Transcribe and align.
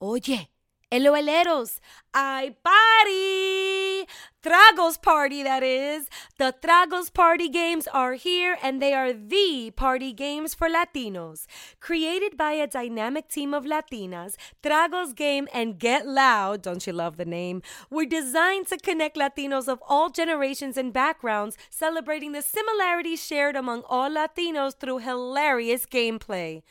Oye, 0.00 0.46
hello, 0.92 1.10
LOLeros, 1.10 1.80
I 2.14 2.54
party! 2.62 4.06
Tragos 4.44 5.02
party, 5.02 5.42
that 5.42 5.64
is. 5.64 6.08
The 6.38 6.54
Tragos 6.62 7.12
party 7.12 7.48
games 7.48 7.88
are 7.88 8.12
here, 8.12 8.56
and 8.62 8.80
they 8.80 8.94
are 8.94 9.12
the 9.12 9.72
party 9.74 10.12
games 10.12 10.54
for 10.54 10.68
Latinos. 10.68 11.46
Created 11.80 12.36
by 12.36 12.52
a 12.52 12.68
dynamic 12.68 13.26
team 13.28 13.52
of 13.52 13.64
Latinas, 13.64 14.36
Tragos 14.62 15.16
Game 15.16 15.48
and 15.52 15.80
Get 15.80 16.06
Loud, 16.06 16.62
don't 16.62 16.86
you 16.86 16.92
love 16.92 17.16
the 17.16 17.24
name, 17.24 17.60
were 17.90 18.06
designed 18.06 18.68
to 18.68 18.78
connect 18.78 19.16
Latinos 19.16 19.66
of 19.66 19.82
all 19.88 20.10
generations 20.10 20.76
and 20.76 20.92
backgrounds, 20.92 21.58
celebrating 21.70 22.30
the 22.30 22.42
similarities 22.42 23.26
shared 23.26 23.56
among 23.56 23.82
all 23.88 24.08
Latinos 24.08 24.78
through 24.78 24.98
hilarious 24.98 25.86
gameplay. 25.86 26.62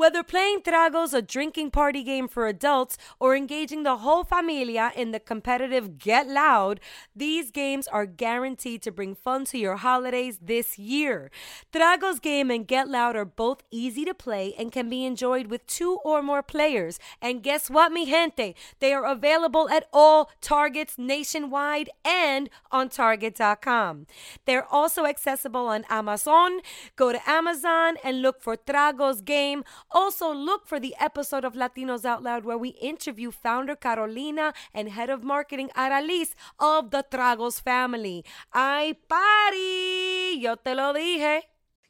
Whether 0.00 0.22
playing 0.22 0.62
Tragos, 0.62 1.12
a 1.12 1.20
drinking 1.20 1.72
party 1.72 2.02
game 2.02 2.26
for 2.26 2.46
adults, 2.46 2.96
or 3.18 3.36
engaging 3.36 3.82
the 3.82 3.98
whole 3.98 4.24
familia 4.24 4.92
in 4.96 5.10
the 5.10 5.20
competitive 5.20 5.98
Get 5.98 6.26
Loud, 6.26 6.80
these 7.14 7.50
games 7.50 7.86
are 7.86 8.06
guaranteed 8.06 8.80
to 8.84 8.92
bring 8.92 9.14
fun 9.14 9.44
to 9.44 9.58
your 9.58 9.76
holidays 9.76 10.38
this 10.40 10.78
year. 10.78 11.30
Tragos 11.70 12.18
Game 12.18 12.50
and 12.50 12.66
Get 12.66 12.88
Loud 12.88 13.14
are 13.14 13.26
both 13.26 13.62
easy 13.70 14.06
to 14.06 14.14
play 14.14 14.54
and 14.58 14.72
can 14.72 14.88
be 14.88 15.04
enjoyed 15.04 15.48
with 15.48 15.66
two 15.66 15.98
or 16.02 16.22
more 16.22 16.42
players. 16.42 16.98
And 17.20 17.42
guess 17.42 17.68
what, 17.68 17.92
mi 17.92 18.06
gente? 18.06 18.54
They 18.78 18.94
are 18.94 19.04
available 19.04 19.68
at 19.68 19.86
all 19.92 20.30
Targets 20.40 20.94
nationwide 20.96 21.90
and 22.06 22.48
on 22.72 22.88
Target.com. 22.88 24.06
They're 24.46 24.66
also 24.72 25.04
accessible 25.04 25.66
on 25.66 25.84
Amazon. 25.90 26.60
Go 26.96 27.12
to 27.12 27.20
Amazon 27.30 27.98
and 28.02 28.22
look 28.22 28.40
for 28.40 28.56
Tragos 28.56 29.22
Game. 29.22 29.62
Also, 29.92 30.32
look 30.32 30.66
for 30.66 30.78
the 30.78 30.94
episode 31.00 31.44
of 31.44 31.54
Latinos 31.54 32.04
Out 32.04 32.22
Loud 32.22 32.44
where 32.44 32.58
we 32.58 32.70
interview 32.80 33.30
founder 33.30 33.74
Carolina 33.74 34.52
and 34.72 34.88
head 34.88 35.10
of 35.10 35.24
marketing 35.24 35.70
Aralis 35.76 36.34
of 36.58 36.90
the 36.90 37.04
Tragos 37.10 37.60
family. 37.60 38.24
¡Ay, 38.52 38.94
party! 39.08 40.40
Yo 40.40 40.54
te 40.56 40.74
lo 40.74 40.92
dije. 40.92 41.42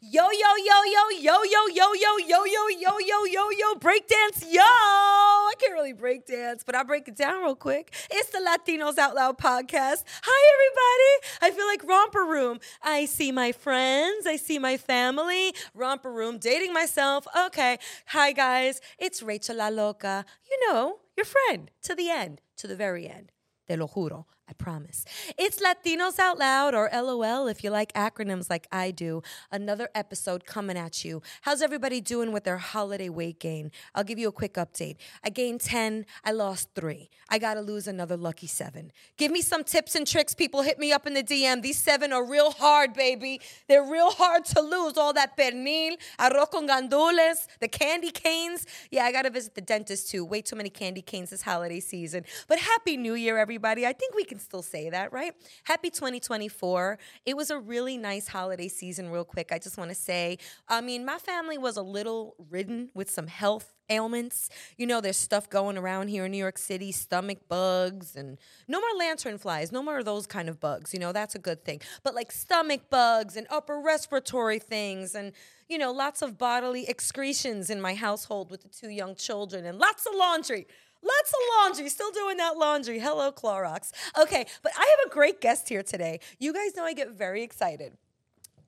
Yo, 0.03 0.23
yo, 0.23 0.31
yo, 0.33 0.83
yo, 0.87 1.11
yo, 1.21 1.45
yo, 1.45 1.67
yo, 1.69 1.93
yo, 1.93 2.17
yo, 2.17 2.47
yo, 2.47 2.69
yo, 2.71 2.99
yo, 3.01 3.25
yo, 3.27 3.51
yo, 3.51 3.75
breakdance, 3.75 4.47
yo! 4.51 4.63
I 4.63 5.53
can't 5.59 5.75
really 5.75 5.93
break 5.93 6.25
dance, 6.25 6.63
but 6.65 6.75
I'll 6.75 6.85
break 6.85 7.07
it 7.07 7.17
down 7.17 7.43
real 7.43 7.55
quick. 7.55 7.95
It's 8.11 8.31
the 8.31 8.39
Latinos 8.39 8.97
Out 8.97 9.15
Loud 9.15 9.37
podcast. 9.37 10.05
Hi, 10.23 10.55
everybody. 10.55 11.37
I 11.43 11.51
feel 11.55 11.67
like 11.67 11.85
romper 11.85 12.25
room. 12.25 12.61
I 12.83 13.05
see 13.05 13.31
my 13.31 13.53
friends, 13.53 14.27
I 14.27 14.37
see 14.37 14.59
my 14.59 14.79
family. 14.79 15.53
Romper 15.75 16.11
room, 16.11 16.39
dating 16.39 16.73
myself. 16.73 17.27
Okay. 17.49 17.77
Hi, 18.07 18.33
guys. 18.33 18.81
It's 18.99 19.23
Rachel 19.23 19.57
La 19.57 19.69
Loca. 19.69 20.25
You 20.51 20.67
know, 20.67 21.01
your 21.15 21.27
friend 21.27 21.71
to 21.83 21.95
the 21.95 22.09
end, 22.09 22.41
to 22.57 22.67
the 22.67 22.75
very 22.75 23.07
end. 23.07 23.33
Te 23.69 23.77
lo 23.77 23.87
juro. 23.87 24.25
I 24.51 24.53
promise. 24.55 25.05
It's 25.39 25.63
Latinos 25.63 26.19
Out 26.19 26.37
Loud, 26.37 26.75
or 26.75 26.91
LOL 26.93 27.47
if 27.47 27.63
you 27.63 27.71
like 27.71 27.93
acronyms 27.93 28.51
like 28.51 28.67
I 28.73 28.91
do. 28.91 29.23
Another 29.53 29.89
episode 29.95 30.45
coming 30.45 30.77
at 30.77 31.05
you. 31.05 31.23
How's 31.43 31.63
everybody 31.63 32.01
doing 32.01 32.33
with 32.33 32.43
their 32.43 32.59
holiday 32.59 33.09
weight 33.09 33.39
gain? 33.39 33.71
I'll 33.95 34.03
give 34.03 34.19
you 34.19 34.27
a 34.27 34.33
quick 34.33 34.55
update. 34.55 34.97
I 35.23 35.31
gained 35.31 35.61
10, 35.61 36.05
I 36.25 36.33
lost 36.33 36.71
three. 36.75 37.11
I 37.29 37.39
gotta 37.39 37.61
lose 37.61 37.87
another 37.87 38.17
lucky 38.17 38.49
seven. 38.49 38.91
Give 39.17 39.31
me 39.31 39.41
some 39.41 39.63
tips 39.63 39.95
and 39.95 40.05
tricks, 40.05 40.35
people. 40.35 40.63
Hit 40.63 40.81
me 40.81 40.91
up 40.91 41.07
in 41.07 41.15
the 41.15 41.23
DM. 41.23 41.63
These 41.63 41.79
seven 41.79 42.13
are 42.13 42.25
real 42.25 42.51
hard, 42.51 42.93
baby. 42.93 43.41
They're 43.69 43.89
real 43.89 44.11
hard 44.11 44.45
to 44.47 44.61
lose. 44.61 44.99
All 44.99 45.13
that 45.13 45.37
pernil, 45.37 45.97
arroz 46.19 46.51
con 46.51 46.67
gandules, 46.67 47.47
the 47.61 47.69
candy 47.69 48.11
canes. 48.11 48.67
Yeah, 48.91 49.05
I 49.05 49.13
gotta 49.13 49.31
visit 49.31 49.55
the 49.55 49.61
dentist 49.61 50.11
too. 50.11 50.25
Way 50.25 50.43
too 50.43 50.57
many 50.57 50.71
candy 50.71 51.03
canes 51.03 51.31
this 51.31 51.43
holiday 51.43 51.79
season. 51.79 52.25
But 52.49 52.59
happy 52.59 52.97
new 52.97 53.15
year, 53.15 53.39
everybody. 53.39 53.87
I 53.87 53.93
think 53.93 54.17
we 54.17 54.25
can 54.25 54.40
still 54.41 54.63
say 54.63 54.91
that, 54.91 55.13
right? 55.13 55.35
Happy 55.65 55.91
2024. 55.91 56.99
It 57.27 57.37
was 57.37 57.51
a 57.51 57.59
really 57.59 57.97
nice 57.97 58.29
holiday 58.29 58.69
season, 58.69 59.11
real 59.11 59.25
quick. 59.25 59.53
I 59.53 59.59
just 59.59 59.79
want 59.79 59.91
to 59.91 59.95
say, 59.95 60.39
I 60.69 60.81
mean, 60.81 61.05
my 61.05 61.19
family 61.19 61.59
was 61.59 61.77
a 61.77 61.83
little 61.83 62.35
ridden 62.51 62.91
with 62.95 63.11
some 63.11 63.27
health 63.27 63.75
ailments. 63.91 64.49
You 64.77 64.87
know, 64.87 65.01
there's 65.01 65.17
stuff 65.17 65.51
going 65.51 65.77
around 65.77 66.09
here 66.09 66.25
in 66.25 66.33
New 66.33 66.39
York 66.39 66.59
City, 66.59 66.93
stomach 66.93 67.39
bugs, 67.49 68.17
and 68.17 68.39
no 68.69 68.81
more 68.81 68.99
lantern 68.99 69.37
flies, 69.37 69.73
no 69.73 69.83
more 69.83 69.99
of 69.99 70.05
those 70.05 70.27
kind 70.27 70.49
of 70.49 70.61
bugs. 70.61 70.95
You 70.95 71.01
know, 71.01 71.13
that's 71.13 71.35
a 71.35 71.39
good 71.39 71.65
thing. 71.65 71.81
But 72.03 72.15
like 72.15 72.33
stomach 72.33 72.83
bugs 72.89 73.37
and 73.37 73.47
upper 73.51 73.81
respiratory 73.81 74.61
things, 74.61 75.15
and, 75.15 75.33
you 75.69 75.77
know, 75.77 75.93
lots 75.93 76.23
of 76.23 76.39
bodily 76.39 76.89
excretions 76.89 77.69
in 77.69 77.81
my 77.81 77.95
household 77.95 78.51
with 78.51 78.63
the 78.63 78.69
two 78.69 78.91
young 78.91 79.15
children, 79.15 79.67
and 79.67 79.79
lots 79.79 80.07
of 80.07 80.15
laundry. 80.15 80.67
Lots 81.03 81.31
of 81.31 81.39
laundry. 81.59 81.89
Still 81.89 82.11
doing 82.13 82.37
that 82.37 82.57
laundry. 82.57 82.99
Hello, 82.99 83.33
Clorox. 83.33 83.91
Okay, 84.21 84.47
but 84.63 84.73
I 84.77 84.97
have 84.99 85.11
a 85.11 85.15
great 85.15 85.41
guest 85.41 85.69
here 85.69 85.83
today. 85.83 86.21
You 86.39 86.53
guys 86.53 86.77
know 86.77 86.85
I 86.85 86.93
get 86.93 87.11
very 87.13 87.43
excited 87.43 87.97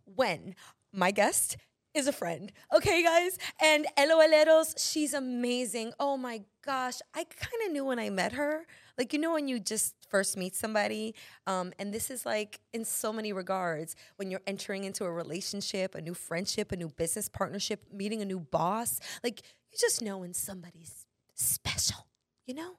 when 0.05 0.55
my 0.93 1.11
guest 1.11 1.57
is 1.95 2.07
a 2.07 2.13
friend. 2.13 2.51
Okay, 2.75 3.03
guys? 3.03 3.39
And 3.63 3.87
LOLeros, 3.99 4.75
she's 4.79 5.13
amazing. 5.13 5.93
Oh 6.01 6.17
my 6.17 6.43
gosh. 6.65 7.01
I 7.15 7.25
kind 7.25 7.67
of 7.67 7.73
knew 7.73 7.85
when 7.85 7.99
I 7.99 8.09
met 8.09 8.33
her. 8.33 8.67
Like, 8.97 9.13
you 9.13 9.19
know, 9.19 9.33
when 9.33 9.49
you 9.49 9.59
just 9.59 9.95
first 10.09 10.37
meet 10.37 10.55
somebody, 10.55 11.15
um, 11.47 11.73
and 11.79 11.93
this 11.93 12.11
is 12.11 12.25
like 12.25 12.61
in 12.73 12.85
so 12.85 13.13
many 13.13 13.33
regards 13.33 13.95
when 14.17 14.31
you're 14.31 14.43
entering 14.47 14.85
into 14.85 15.05
a 15.05 15.11
relationship, 15.11 15.95
a 15.95 16.01
new 16.01 16.15
friendship, 16.15 16.73
a 16.73 16.77
new 16.77 16.89
business 16.89 17.29
partnership, 17.29 17.85
meeting 17.93 18.23
a 18.23 18.27
new 18.27 18.41
boss, 18.41 19.01
like, 19.23 19.43
you 19.71 19.79
just 19.79 20.03
know 20.03 20.19
when 20.19 20.35
somebody's 20.35 21.07
special 21.35 22.07
you 22.47 22.55
know? 22.55 22.73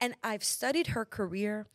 And 0.00 0.14
I've 0.22 0.44
studied 0.44 0.88
her 0.88 1.04
career 1.04 1.66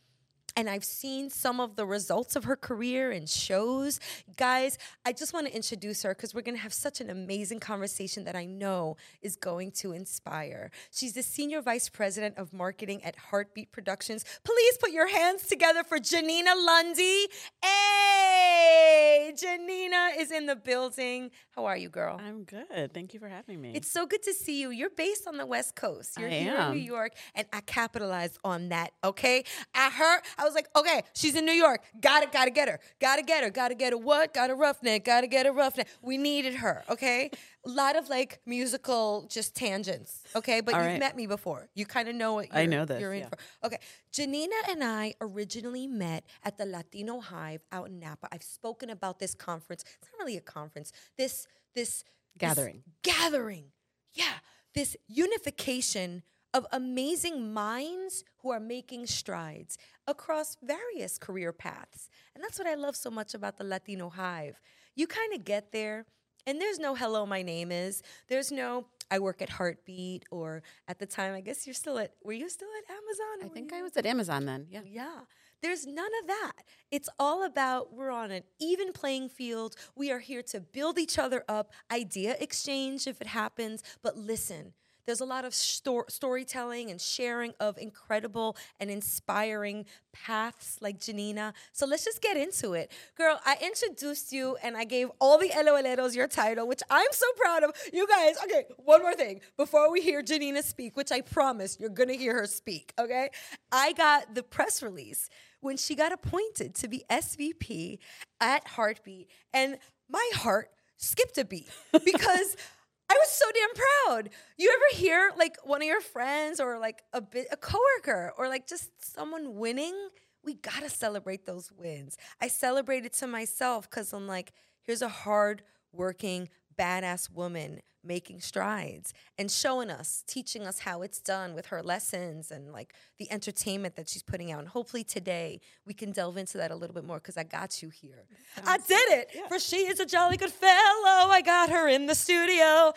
and 0.56 0.68
I've 0.68 0.84
seen 0.84 1.30
some 1.30 1.60
of 1.60 1.76
the 1.76 1.86
results 1.86 2.36
of 2.36 2.44
her 2.44 2.56
career 2.56 3.10
in 3.10 3.26
shows. 3.26 4.00
Guys, 4.36 4.78
I 5.04 5.12
just 5.12 5.32
want 5.32 5.46
to 5.46 5.54
introduce 5.54 6.02
her 6.02 6.14
because 6.14 6.34
we're 6.34 6.42
going 6.42 6.56
to 6.56 6.62
have 6.62 6.72
such 6.72 7.00
an 7.00 7.10
amazing 7.10 7.60
conversation 7.60 8.24
that 8.24 8.36
I 8.36 8.44
know 8.44 8.96
is 9.22 9.36
going 9.36 9.72
to 9.72 9.92
inspire. 9.92 10.70
She's 10.90 11.14
the 11.14 11.22
Senior 11.22 11.62
Vice 11.62 11.88
President 11.88 12.36
of 12.38 12.52
Marketing 12.52 13.02
at 13.04 13.16
Hartbeat 13.16 13.72
Productions. 13.72 14.24
Please 14.44 14.76
put 14.78 14.90
your 14.90 15.08
hands 15.08 15.46
together 15.46 15.82
for 15.84 15.98
Janina 15.98 16.54
Lundy. 16.54 17.26
Hey, 17.62 19.32
Janina 19.36 20.10
is 20.18 20.30
in 20.30 20.46
the 20.46 20.56
building. 20.56 21.30
How 21.56 21.66
are 21.66 21.76
you, 21.76 21.88
girl? 21.88 22.20
I'm 22.24 22.44
good. 22.44 22.92
Thank 22.94 23.14
you 23.14 23.20
for 23.20 23.28
having 23.28 23.60
me. 23.60 23.72
It's 23.74 23.90
so 23.90 24.06
good 24.06 24.22
to 24.22 24.32
see 24.32 24.60
you. 24.60 24.70
You're 24.70 24.90
based 24.90 25.26
on 25.26 25.36
the 25.36 25.46
West 25.46 25.74
Coast. 25.76 26.18
You're 26.18 26.28
I 26.28 26.32
here 26.32 26.54
am. 26.54 26.72
in 26.72 26.78
New 26.78 26.84
York, 26.84 27.12
and 27.34 27.46
I 27.52 27.60
capitalized 27.60 28.38
on 28.44 28.70
that. 28.70 28.92
Okay, 29.04 29.44
I 29.74 29.90
heard. 29.90 30.20
I 30.42 30.44
was 30.44 30.54
like, 30.54 30.68
okay, 30.74 31.02
she's 31.14 31.36
in 31.36 31.46
New 31.46 31.52
York. 31.52 31.82
Got 32.00 32.24
it. 32.24 32.32
Got 32.32 32.46
to 32.46 32.50
get 32.50 32.68
her. 32.68 32.80
Got 33.00 33.16
to 33.16 33.22
get 33.22 33.44
her. 33.44 33.50
Got 33.50 33.68
to 33.68 33.74
get 33.76 33.92
her. 33.92 33.98
What? 33.98 34.34
Got 34.34 34.50
a 34.50 34.54
roughneck. 34.54 35.04
Got 35.04 35.20
to 35.20 35.28
get 35.28 35.46
a 35.46 35.52
roughneck. 35.52 35.86
We 36.02 36.18
needed 36.18 36.54
her. 36.54 36.82
Okay. 36.90 37.30
A 37.64 37.68
lot 37.68 37.94
of 37.94 38.08
like 38.08 38.40
musical 38.44 39.28
just 39.30 39.54
tangents. 39.54 40.24
Okay, 40.34 40.60
but 40.60 40.74
All 40.74 40.80
you've 40.80 40.90
right. 40.90 40.98
met 40.98 41.16
me 41.16 41.28
before. 41.28 41.68
You 41.76 41.86
kind 41.86 42.08
of 42.08 42.16
know 42.16 42.34
what 42.34 42.48
you're, 42.48 42.58
I 42.58 42.66
know 42.66 42.84
this, 42.84 43.00
You're 43.00 43.12
in 43.12 43.20
yeah. 43.20 43.28
for. 43.28 43.66
Okay, 43.66 43.78
Janina 44.12 44.56
and 44.68 44.82
I 44.82 45.14
originally 45.20 45.86
met 45.86 46.24
at 46.42 46.58
the 46.58 46.66
Latino 46.66 47.20
Hive 47.20 47.60
out 47.70 47.86
in 47.86 48.00
Napa. 48.00 48.26
I've 48.32 48.42
spoken 48.42 48.90
about 48.90 49.20
this 49.20 49.32
conference. 49.32 49.84
It's 50.00 50.10
not 50.12 50.24
really 50.24 50.36
a 50.36 50.40
conference. 50.40 50.90
This 51.16 51.46
this 51.76 52.02
Gathering. 52.36 52.82
this 53.04 53.14
gathering. 53.14 53.66
Yeah, 54.12 54.34
this 54.74 54.96
unification 55.06 56.24
of 56.54 56.66
amazing 56.72 57.52
minds 57.52 58.24
who 58.38 58.50
are 58.50 58.60
making 58.60 59.06
strides 59.06 59.78
across 60.06 60.56
various 60.62 61.18
career 61.18 61.52
paths. 61.52 62.08
And 62.34 62.42
that's 62.42 62.58
what 62.58 62.68
I 62.68 62.74
love 62.74 62.96
so 62.96 63.10
much 63.10 63.34
about 63.34 63.58
the 63.58 63.64
Latino 63.64 64.10
Hive. 64.10 64.60
You 64.94 65.06
kind 65.06 65.32
of 65.34 65.44
get 65.44 65.72
there, 65.72 66.04
and 66.46 66.60
there's 66.60 66.78
no 66.78 66.94
hello, 66.94 67.24
my 67.24 67.42
name 67.42 67.72
is. 67.72 68.02
There's 68.28 68.52
no 68.52 68.86
I 69.10 69.18
work 69.18 69.42
at 69.42 69.50
Hartbeat, 69.50 70.24
or 70.30 70.62
at 70.88 70.98
the 70.98 71.04
time, 71.04 71.34
I 71.34 71.42
guess 71.42 71.66
you're 71.66 71.74
still 71.74 71.98
at, 71.98 72.12
were 72.24 72.32
you 72.32 72.48
still 72.48 72.70
at 72.78 72.90
Amazon? 72.90 73.44
I 73.44 73.52
think 73.52 73.72
I 73.74 73.82
was 73.82 73.94
at 73.98 74.06
Amazon 74.06 74.46
then. 74.46 74.66
Yeah. 74.70 74.80
yeah. 74.86 75.20
There's 75.60 75.86
none 75.86 76.10
of 76.22 76.28
that. 76.28 76.52
It's 76.90 77.10
all 77.18 77.44
about 77.44 77.92
we're 77.92 78.10
on 78.10 78.30
an 78.30 78.42
even 78.58 78.92
playing 78.92 79.28
field. 79.28 79.76
We 79.94 80.10
are 80.10 80.18
here 80.18 80.42
to 80.44 80.60
build 80.60 80.98
each 80.98 81.18
other 81.18 81.44
up, 81.46 81.72
idea 81.90 82.36
exchange 82.40 83.06
if 83.06 83.20
it 83.20 83.26
happens. 83.26 83.82
But 84.02 84.16
listen, 84.16 84.72
there's 85.06 85.20
a 85.20 85.24
lot 85.24 85.44
of 85.44 85.54
stor- 85.54 86.06
storytelling 86.08 86.90
and 86.90 87.00
sharing 87.00 87.52
of 87.60 87.78
incredible 87.78 88.56
and 88.80 88.90
inspiring 88.90 89.84
paths 90.12 90.78
like 90.80 91.00
Janina. 91.00 91.54
So 91.72 91.86
let's 91.86 92.04
just 92.04 92.20
get 92.20 92.36
into 92.36 92.74
it. 92.74 92.92
Girl, 93.16 93.40
I 93.44 93.56
introduced 93.62 94.32
you 94.32 94.56
and 94.62 94.76
I 94.76 94.84
gave 94.84 95.10
all 95.20 95.38
the 95.38 95.48
LOLeros 95.48 96.14
your 96.14 96.28
title, 96.28 96.66
which 96.66 96.82
I'm 96.90 97.06
so 97.12 97.26
proud 97.36 97.64
of. 97.64 97.72
You 97.92 98.06
guys, 98.06 98.36
okay, 98.44 98.64
one 98.76 99.02
more 99.02 99.14
thing 99.14 99.40
before 99.56 99.90
we 99.90 100.00
hear 100.00 100.22
Janina 100.22 100.62
speak, 100.62 100.96
which 100.96 101.12
I 101.12 101.20
promise 101.20 101.78
you're 101.80 101.90
gonna 101.90 102.14
hear 102.14 102.34
her 102.34 102.46
speak, 102.46 102.92
okay? 102.98 103.30
I 103.70 103.92
got 103.92 104.34
the 104.34 104.42
press 104.42 104.82
release 104.82 105.28
when 105.60 105.76
she 105.76 105.94
got 105.94 106.12
appointed 106.12 106.74
to 106.76 106.88
be 106.88 107.04
SVP 107.08 107.98
at 108.40 108.66
Hartbeat, 108.66 109.28
and 109.54 109.78
my 110.08 110.30
heart 110.34 110.70
skipped 110.96 111.38
a 111.38 111.44
beat 111.44 111.68
because 112.04 112.56
I 113.12 113.14
was 113.18 113.30
so 113.30 113.44
damn 113.54 114.14
proud. 114.16 114.30
You 114.56 114.70
ever 114.72 114.98
hear 114.98 115.32
like 115.36 115.58
one 115.64 115.82
of 115.82 115.86
your 115.86 116.00
friends 116.00 116.60
or 116.60 116.78
like 116.78 117.02
a 117.12 117.20
bit 117.20 117.46
a 117.50 117.58
coworker 117.58 118.32
or 118.38 118.48
like 118.48 118.66
just 118.66 118.90
someone 119.04 119.56
winning? 119.56 119.94
We 120.42 120.54
gotta 120.54 120.88
celebrate 120.88 121.44
those 121.44 121.70
wins. 121.70 122.16
I 122.40 122.48
celebrated 122.48 123.12
to 123.14 123.26
myself 123.26 123.88
because 123.90 124.14
I'm 124.14 124.26
like, 124.26 124.52
here's 124.80 125.02
a 125.02 125.08
hard 125.08 125.62
working, 125.92 126.48
badass 126.78 127.30
woman 127.30 127.82
making 128.04 128.40
strides 128.40 129.12
and 129.38 129.50
showing 129.50 129.90
us, 129.90 130.24
teaching 130.26 130.66
us 130.66 130.80
how 130.80 131.02
it's 131.02 131.20
done 131.20 131.54
with 131.54 131.66
her 131.66 131.82
lessons 131.82 132.50
and 132.50 132.72
like 132.72 132.94
the 133.18 133.30
entertainment 133.30 133.96
that 133.96 134.08
she's 134.08 134.22
putting 134.22 134.50
out. 134.52 134.60
And 134.60 134.68
hopefully 134.68 135.04
today 135.04 135.60
we 135.86 135.94
can 135.94 136.12
delve 136.12 136.36
into 136.36 136.58
that 136.58 136.70
a 136.70 136.76
little 136.76 136.94
bit 136.94 137.04
more 137.04 137.18
because 137.18 137.36
I 137.36 137.44
got 137.44 137.82
you 137.82 137.90
here. 137.90 138.24
I 138.66 138.78
did 138.78 139.10
it. 139.10 139.30
For 139.48 139.58
she 139.58 139.76
is 139.76 140.00
a 140.00 140.06
jolly 140.06 140.36
good 140.36 140.52
fellow. 140.52 141.30
I 141.30 141.42
got 141.44 141.70
her 141.70 141.88
in 141.88 142.06
the 142.06 142.14
studio. 142.14 142.92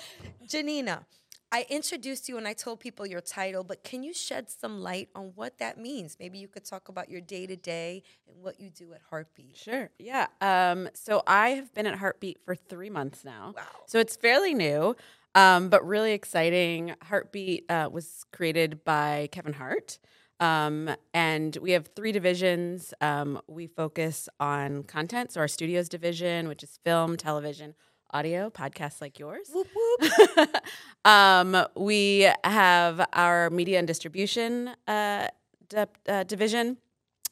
Janina. 0.47 1.05
I 1.55 1.65
introduced 1.69 2.27
you 2.27 2.35
and 2.37 2.45
I 2.45 2.51
told 2.51 2.81
people 2.81 3.07
your 3.07 3.21
title, 3.21 3.63
but 3.63 3.81
can 3.81 4.03
you 4.03 4.13
shed 4.13 4.49
some 4.49 4.81
light 4.81 5.07
on 5.15 5.31
what 5.35 5.57
that 5.59 5.77
means? 5.77 6.17
Maybe 6.19 6.37
you 6.37 6.49
could 6.49 6.65
talk 6.65 6.89
about 6.89 7.09
your 7.09 7.21
day 7.21 7.47
to 7.47 7.55
day 7.55 8.03
and 8.27 8.43
what 8.43 8.59
you 8.59 8.69
do 8.69 8.91
at 8.91 8.99
Hartbeat. 9.09 9.55
Sure. 9.55 9.89
Yeah. 9.97 10.27
Um, 10.41 10.89
so 10.93 11.23
I 11.25 11.51
have 11.51 11.73
been 11.73 11.85
at 11.85 11.97
Hartbeat 11.97 12.39
for 12.43 12.55
three 12.55 12.89
months 12.89 13.23
now. 13.23 13.53
Wow. 13.55 13.63
So 13.85 13.99
it's 13.99 14.17
fairly 14.17 14.53
new, 14.53 14.97
um, 15.33 15.69
but 15.69 15.87
really 15.87 16.11
exciting. 16.11 16.93
Hartbeat 17.03 17.71
uh, 17.71 17.87
was 17.89 18.25
created 18.33 18.83
by 18.83 19.29
Kevin 19.31 19.53
Hart. 19.53 19.97
Um, 20.41 20.89
and 21.13 21.57
we 21.61 21.71
have 21.71 21.87
three 21.95 22.11
divisions. 22.11 22.93
Um, 22.99 23.39
we 23.47 23.67
focus 23.67 24.27
on 24.41 24.83
content. 24.83 25.31
So 25.31 25.39
our 25.39 25.47
studios 25.47 25.87
division, 25.87 26.49
which 26.49 26.63
is 26.63 26.81
film, 26.83 27.15
television, 27.15 27.75
audio, 28.15 28.49
podcasts 28.49 29.01
like 29.01 29.19
yours. 29.19 29.49
Whoop, 29.53 29.67
whoop. 29.75 30.49
um, 31.05 31.57
we 31.75 32.29
have 32.45 33.05
our 33.11 33.49
media 33.49 33.77
and 33.77 33.85
distribution 33.85 34.69
uh, 34.87 35.27
di- 35.67 35.85
uh, 36.07 36.23
division, 36.23 36.77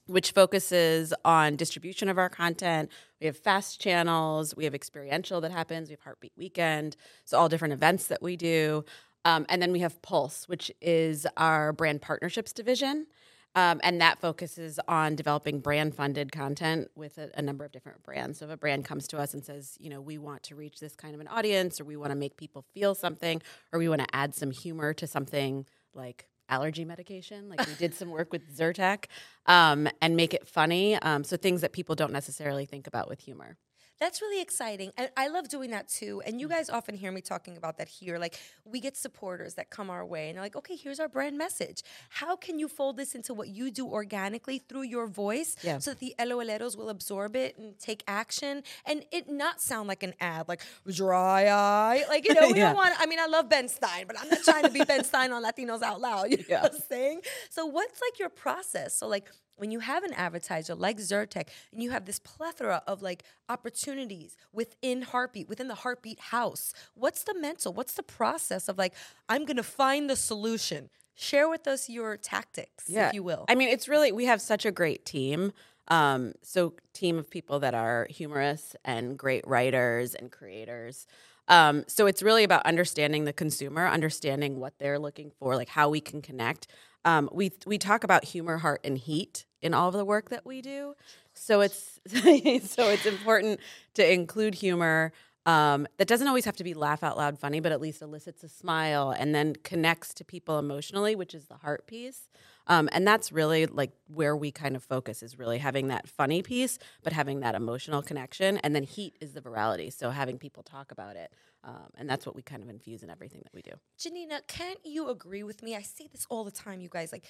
which 0.08 0.32
focuses 0.32 1.14
on 1.24 1.56
distribution 1.56 2.10
of 2.10 2.18
our 2.18 2.28
content. 2.28 2.92
We 3.22 3.28
have 3.28 3.38
fast 3.38 3.80
channels, 3.80 4.58
we 4.58 4.66
have 4.66 4.76
experiential 4.76 5.40
that 5.40 5.52
happens, 5.52 5.88
we 5.88 5.94
have 5.94 6.02
Hartbeat 6.02 6.34
Weekend, 6.36 6.98
so 7.24 7.40
all 7.40 7.48
different 7.48 7.74
events 7.74 8.08
that 8.08 8.22
we 8.22 8.36
do. 8.36 8.84
Um, 9.24 9.46
and 9.48 9.62
then 9.62 9.72
we 9.72 9.80
have 9.80 10.02
Pulse, 10.02 10.50
which 10.50 10.70
is 10.82 11.26
our 11.38 11.72
brand 11.72 12.02
partnerships 12.02 12.52
division. 12.52 13.08
Um, 13.56 13.80
and 13.84 14.02
that 14.02 14.20
focuses 14.20 14.80
on 14.88 15.16
developing 15.16 15.60
brand 15.60 15.94
funded 15.94 16.32
content 16.32 16.90
with 16.96 17.18
a, 17.20 17.30
a, 17.36 17.42
number 17.42 17.64
of 17.64 17.72
different 17.72 18.02
brands. 18.02 18.40
So 18.40 18.46
if 18.46 18.52
a 18.52 18.58
brand 18.58 18.84
comes 18.84 19.08
to 19.10 19.20
us 19.20 19.36
and 19.36 19.46
says, 19.46 19.78
you 19.80 19.92
know, 19.92 20.02
we 20.02 20.18
want 20.18 20.42
to 20.44 20.56
reach 20.56 20.80
this 20.80 20.96
kind 20.96 21.14
of 21.14 21.22
an 21.22 21.28
audience, 21.28 21.80
or 21.80 21.84
we 21.84 21.96
want 21.96 22.12
to 22.12 22.16
make 22.16 22.36
people 22.36 22.66
feel 22.74 22.96
something, 22.96 23.42
or 23.72 23.78
we 23.78 23.88
want 23.88 24.02
to 24.02 24.16
add 24.16 24.34
some 24.34 24.50
humor 24.50 24.94
to 24.96 25.06
something 25.06 25.68
like 25.94 26.28
allergy 26.50 26.84
medication, 26.84 27.48
like 27.48 27.66
we 27.68 27.74
did 27.76 27.94
some 27.94 28.10
work 28.10 28.32
with 28.32 28.58
Zyrtec, 28.58 29.06
um, 29.46 29.88
and 30.02 30.16
make 30.16 30.34
it 30.34 30.48
funny. 30.48 30.96
Um, 30.96 31.24
so 31.24 31.38
things 31.38 31.62
that 31.62 31.74
people 31.74 31.96
don't 31.96 32.12
necessarily 32.12 32.66
think 32.66 32.88
about 32.88 33.08
with 33.08 33.20
humor. 33.22 33.58
That's 34.04 34.22
really 34.22 34.42
exciting. 34.42 34.92
And 34.98 35.10
I 35.16 35.30
love 35.30 35.48
doing 35.48 35.72
that 35.72 35.88
too. 35.88 36.22
And 36.26 36.42
you 36.42 36.48
mm. 36.48 36.52
guys 36.52 36.70
often 36.70 36.94
hear 36.94 37.10
me 37.10 37.22
talking 37.22 37.56
about 37.56 37.78
that 37.78 37.88
here. 37.88 38.18
Like, 38.18 38.38
we 38.66 38.82
get 38.82 38.98
supporters 38.98 39.54
that 39.54 39.70
come 39.70 39.90
our 39.90 40.06
way 40.06 40.28
and 40.28 40.36
they're 40.36 40.44
like, 40.44 40.58
okay, 40.58 40.76
here's 40.76 41.00
our 41.00 41.08
brand 41.08 41.38
message. 41.38 41.84
How 42.10 42.36
can 42.36 42.60
you 42.60 42.68
fold 42.68 42.98
this 42.98 43.16
into 43.16 43.34
what 43.34 43.48
you 43.48 43.72
do 43.72 43.88
organically 43.88 44.60
through 44.60 44.82
your 44.82 45.08
voice 45.08 45.56
Yeah. 45.64 45.78
so 45.78 45.92
that 45.92 46.02
the 46.02 46.14
LOLeros 46.20 46.76
will 46.76 46.90
absorb 46.90 47.38
it 47.38 47.58
and 47.58 47.80
take 47.80 48.04
action 48.06 48.64
and 48.86 49.06
it 49.14 49.30
not 49.30 49.62
sound 49.62 49.88
like 49.88 50.04
an 50.04 50.16
ad, 50.20 50.50
like 50.50 50.60
dry 50.92 51.48
eye? 51.48 52.04
Like, 52.10 52.28
you 52.28 52.34
know, 52.38 52.52
we 52.52 52.58
Yeah. 52.58 52.66
don't 52.66 52.76
want, 52.76 52.96
I 53.00 53.06
mean, 53.06 53.22
I 53.22 53.28
love 53.28 53.48
Ben 53.48 53.70
Stein, 53.70 54.04
but 54.06 54.20
I'm 54.20 54.28
not 54.28 54.44
trying 54.44 54.64
to 54.66 54.70
be 54.70 54.84
Ben 54.84 55.06
Stein 55.06 55.32
on 55.32 55.42
Latinos 55.42 55.82
Out 55.82 56.02
Loud. 56.02 56.28
You 56.34 56.38
know 56.40 56.44
Yeah. 56.50 56.64
what 56.64 56.74
I'm 56.74 56.82
saying? 56.90 57.22
So, 57.50 57.66
what's 57.68 58.02
like 58.02 58.20
your 58.20 58.28
process? 58.30 58.98
So, 58.98 59.08
like, 59.08 59.30
when 59.56 59.72
you 59.72 59.80
have 59.80 60.04
an 60.04 60.14
advertiser 60.14 60.76
like 60.76 60.98
Zyrtec 60.98 61.48
and 61.72 61.82
you 61.82 61.92
have 61.92 62.06
this 62.06 62.20
plethora 62.20 62.82
of 62.88 63.02
like 63.02 63.24
opportunities 63.50 64.36
within 64.52 65.04
Hartbeat, 65.04 65.48
within 65.48 65.68
the 65.68 65.76
Hartbeat 65.76 66.20
house, 66.20 66.74
what's 66.96 67.24
the 67.24 67.36
mental, 67.40 67.74
what's 67.74 67.94
the 67.94 68.04
process 68.04 68.68
of 68.68 68.78
like, 68.78 68.94
I'm 69.30 69.46
gonna 69.46 69.64
find 69.64 70.10
the 70.10 70.16
solution? 70.16 70.90
Share 71.16 71.48
with 71.48 71.68
us 71.68 71.90
your 71.90 72.18
tactics, 72.18 72.90
if 73.10 73.14
you 73.14 73.22
will. 73.22 73.46
I 73.48 73.56
mean, 73.56 73.70
it's 73.70 73.88
really 73.88 74.12
we 74.12 74.26
have 74.26 74.42
such 74.42 74.66
a 74.66 74.72
great 74.72 75.06
team. 75.06 75.54
Um, 75.90 76.34
so 76.42 76.74
team 76.94 77.20
of 77.20 77.30
people 77.30 77.60
that 77.60 77.76
are 77.76 78.08
humorous 78.10 78.76
and 78.84 79.18
great 79.18 79.46
writers 79.46 80.16
and 80.16 80.32
creators. 80.32 81.06
Um, 81.48 81.84
so 81.88 82.08
it's 82.08 82.24
really 82.24 82.44
about 82.44 82.66
understanding 82.66 83.26
the 83.26 83.34
consumer, 83.34 83.86
understanding 83.88 84.60
what 84.60 84.80
they're 84.80 84.98
looking 84.98 85.32
for, 85.38 85.56
like 85.56 85.70
how 85.70 85.90
we 85.90 86.00
can 86.00 86.22
connect. 86.22 86.68
Um, 87.06 87.30
we 87.32 87.52
we 87.66 87.78
talk 87.78 88.04
about 88.04 88.26
humor, 88.26 88.58
heart, 88.58 88.82
and 88.84 88.98
heat 88.98 89.46
in 89.62 89.74
all 89.74 89.88
of 89.90 89.94
the 89.94 90.06
work 90.06 90.30
that 90.30 90.46
we 90.46 90.62
do. 90.62 90.96
So 91.34 91.62
it's 91.62 92.00
so 92.08 92.90
it's 92.90 93.06
important 93.06 93.60
to 93.96 94.14
include 94.14 94.56
humor. 94.56 95.12
Um, 95.46 95.88
that 95.98 96.08
doesn't 96.08 96.28
always 96.28 96.46
have 96.46 96.56
to 96.58 96.64
be 96.64 96.74
laugh 96.74 97.04
out 97.04 97.18
loud 97.18 97.38
funny, 97.38 97.60
but 97.60 97.74
at 97.74 97.82
least 97.82 98.02
elicits 98.02 98.44
a 98.44 98.50
smile 98.50 99.12
and 99.12 99.36
then 99.36 99.56
connects 99.64 100.14
to 100.16 100.24
people 100.24 100.58
emotionally, 100.58 101.16
which 101.16 101.36
is 101.36 101.48
the 101.48 101.56
heart 101.56 101.86
piece. 101.86 102.30
Um, 102.68 102.88
and 102.92 103.06
that's 103.06 103.32
really 103.32 103.66
like 103.66 103.92
where 104.08 104.36
we 104.36 104.52
kind 104.52 104.76
of 104.76 104.84
focus 104.84 105.22
is 105.22 105.38
really 105.38 105.58
having 105.58 105.90
that 105.90 106.08
funny 106.08 106.42
piece, 106.42 106.80
but 107.04 107.14
having 107.14 107.42
that 107.42 107.56
emotional 107.56 108.02
connection. 108.02 108.58
And 108.58 108.76
then 108.76 108.84
heat 108.84 109.18
is 109.20 109.34
the 109.34 109.42
virality. 109.42 109.92
So 109.92 110.10
having 110.10 110.38
people 110.38 110.64
talk 110.64 110.92
about 110.92 111.16
it. 111.16 111.34
Um, 111.66 111.90
and 111.98 112.10
that's 112.10 112.26
what 112.26 112.36
we 112.36 112.42
kind 112.42 112.62
of 112.62 112.70
infuse 112.70 113.04
in 113.04 113.10
everything 113.10 113.42
that 113.44 113.54
we 113.54 113.62
do. 113.62 113.72
Janina, 113.98 114.42
can't 114.48 114.80
you 114.84 115.10
agree 115.10 115.44
with 115.44 115.64
me? 115.64 115.76
I 115.76 115.82
say 115.82 116.08
this 116.12 116.26
all 116.30 116.44
the 116.44 116.52
time, 116.52 116.82
you 116.82 116.90
guys. 116.90 117.12
Like, 117.12 117.26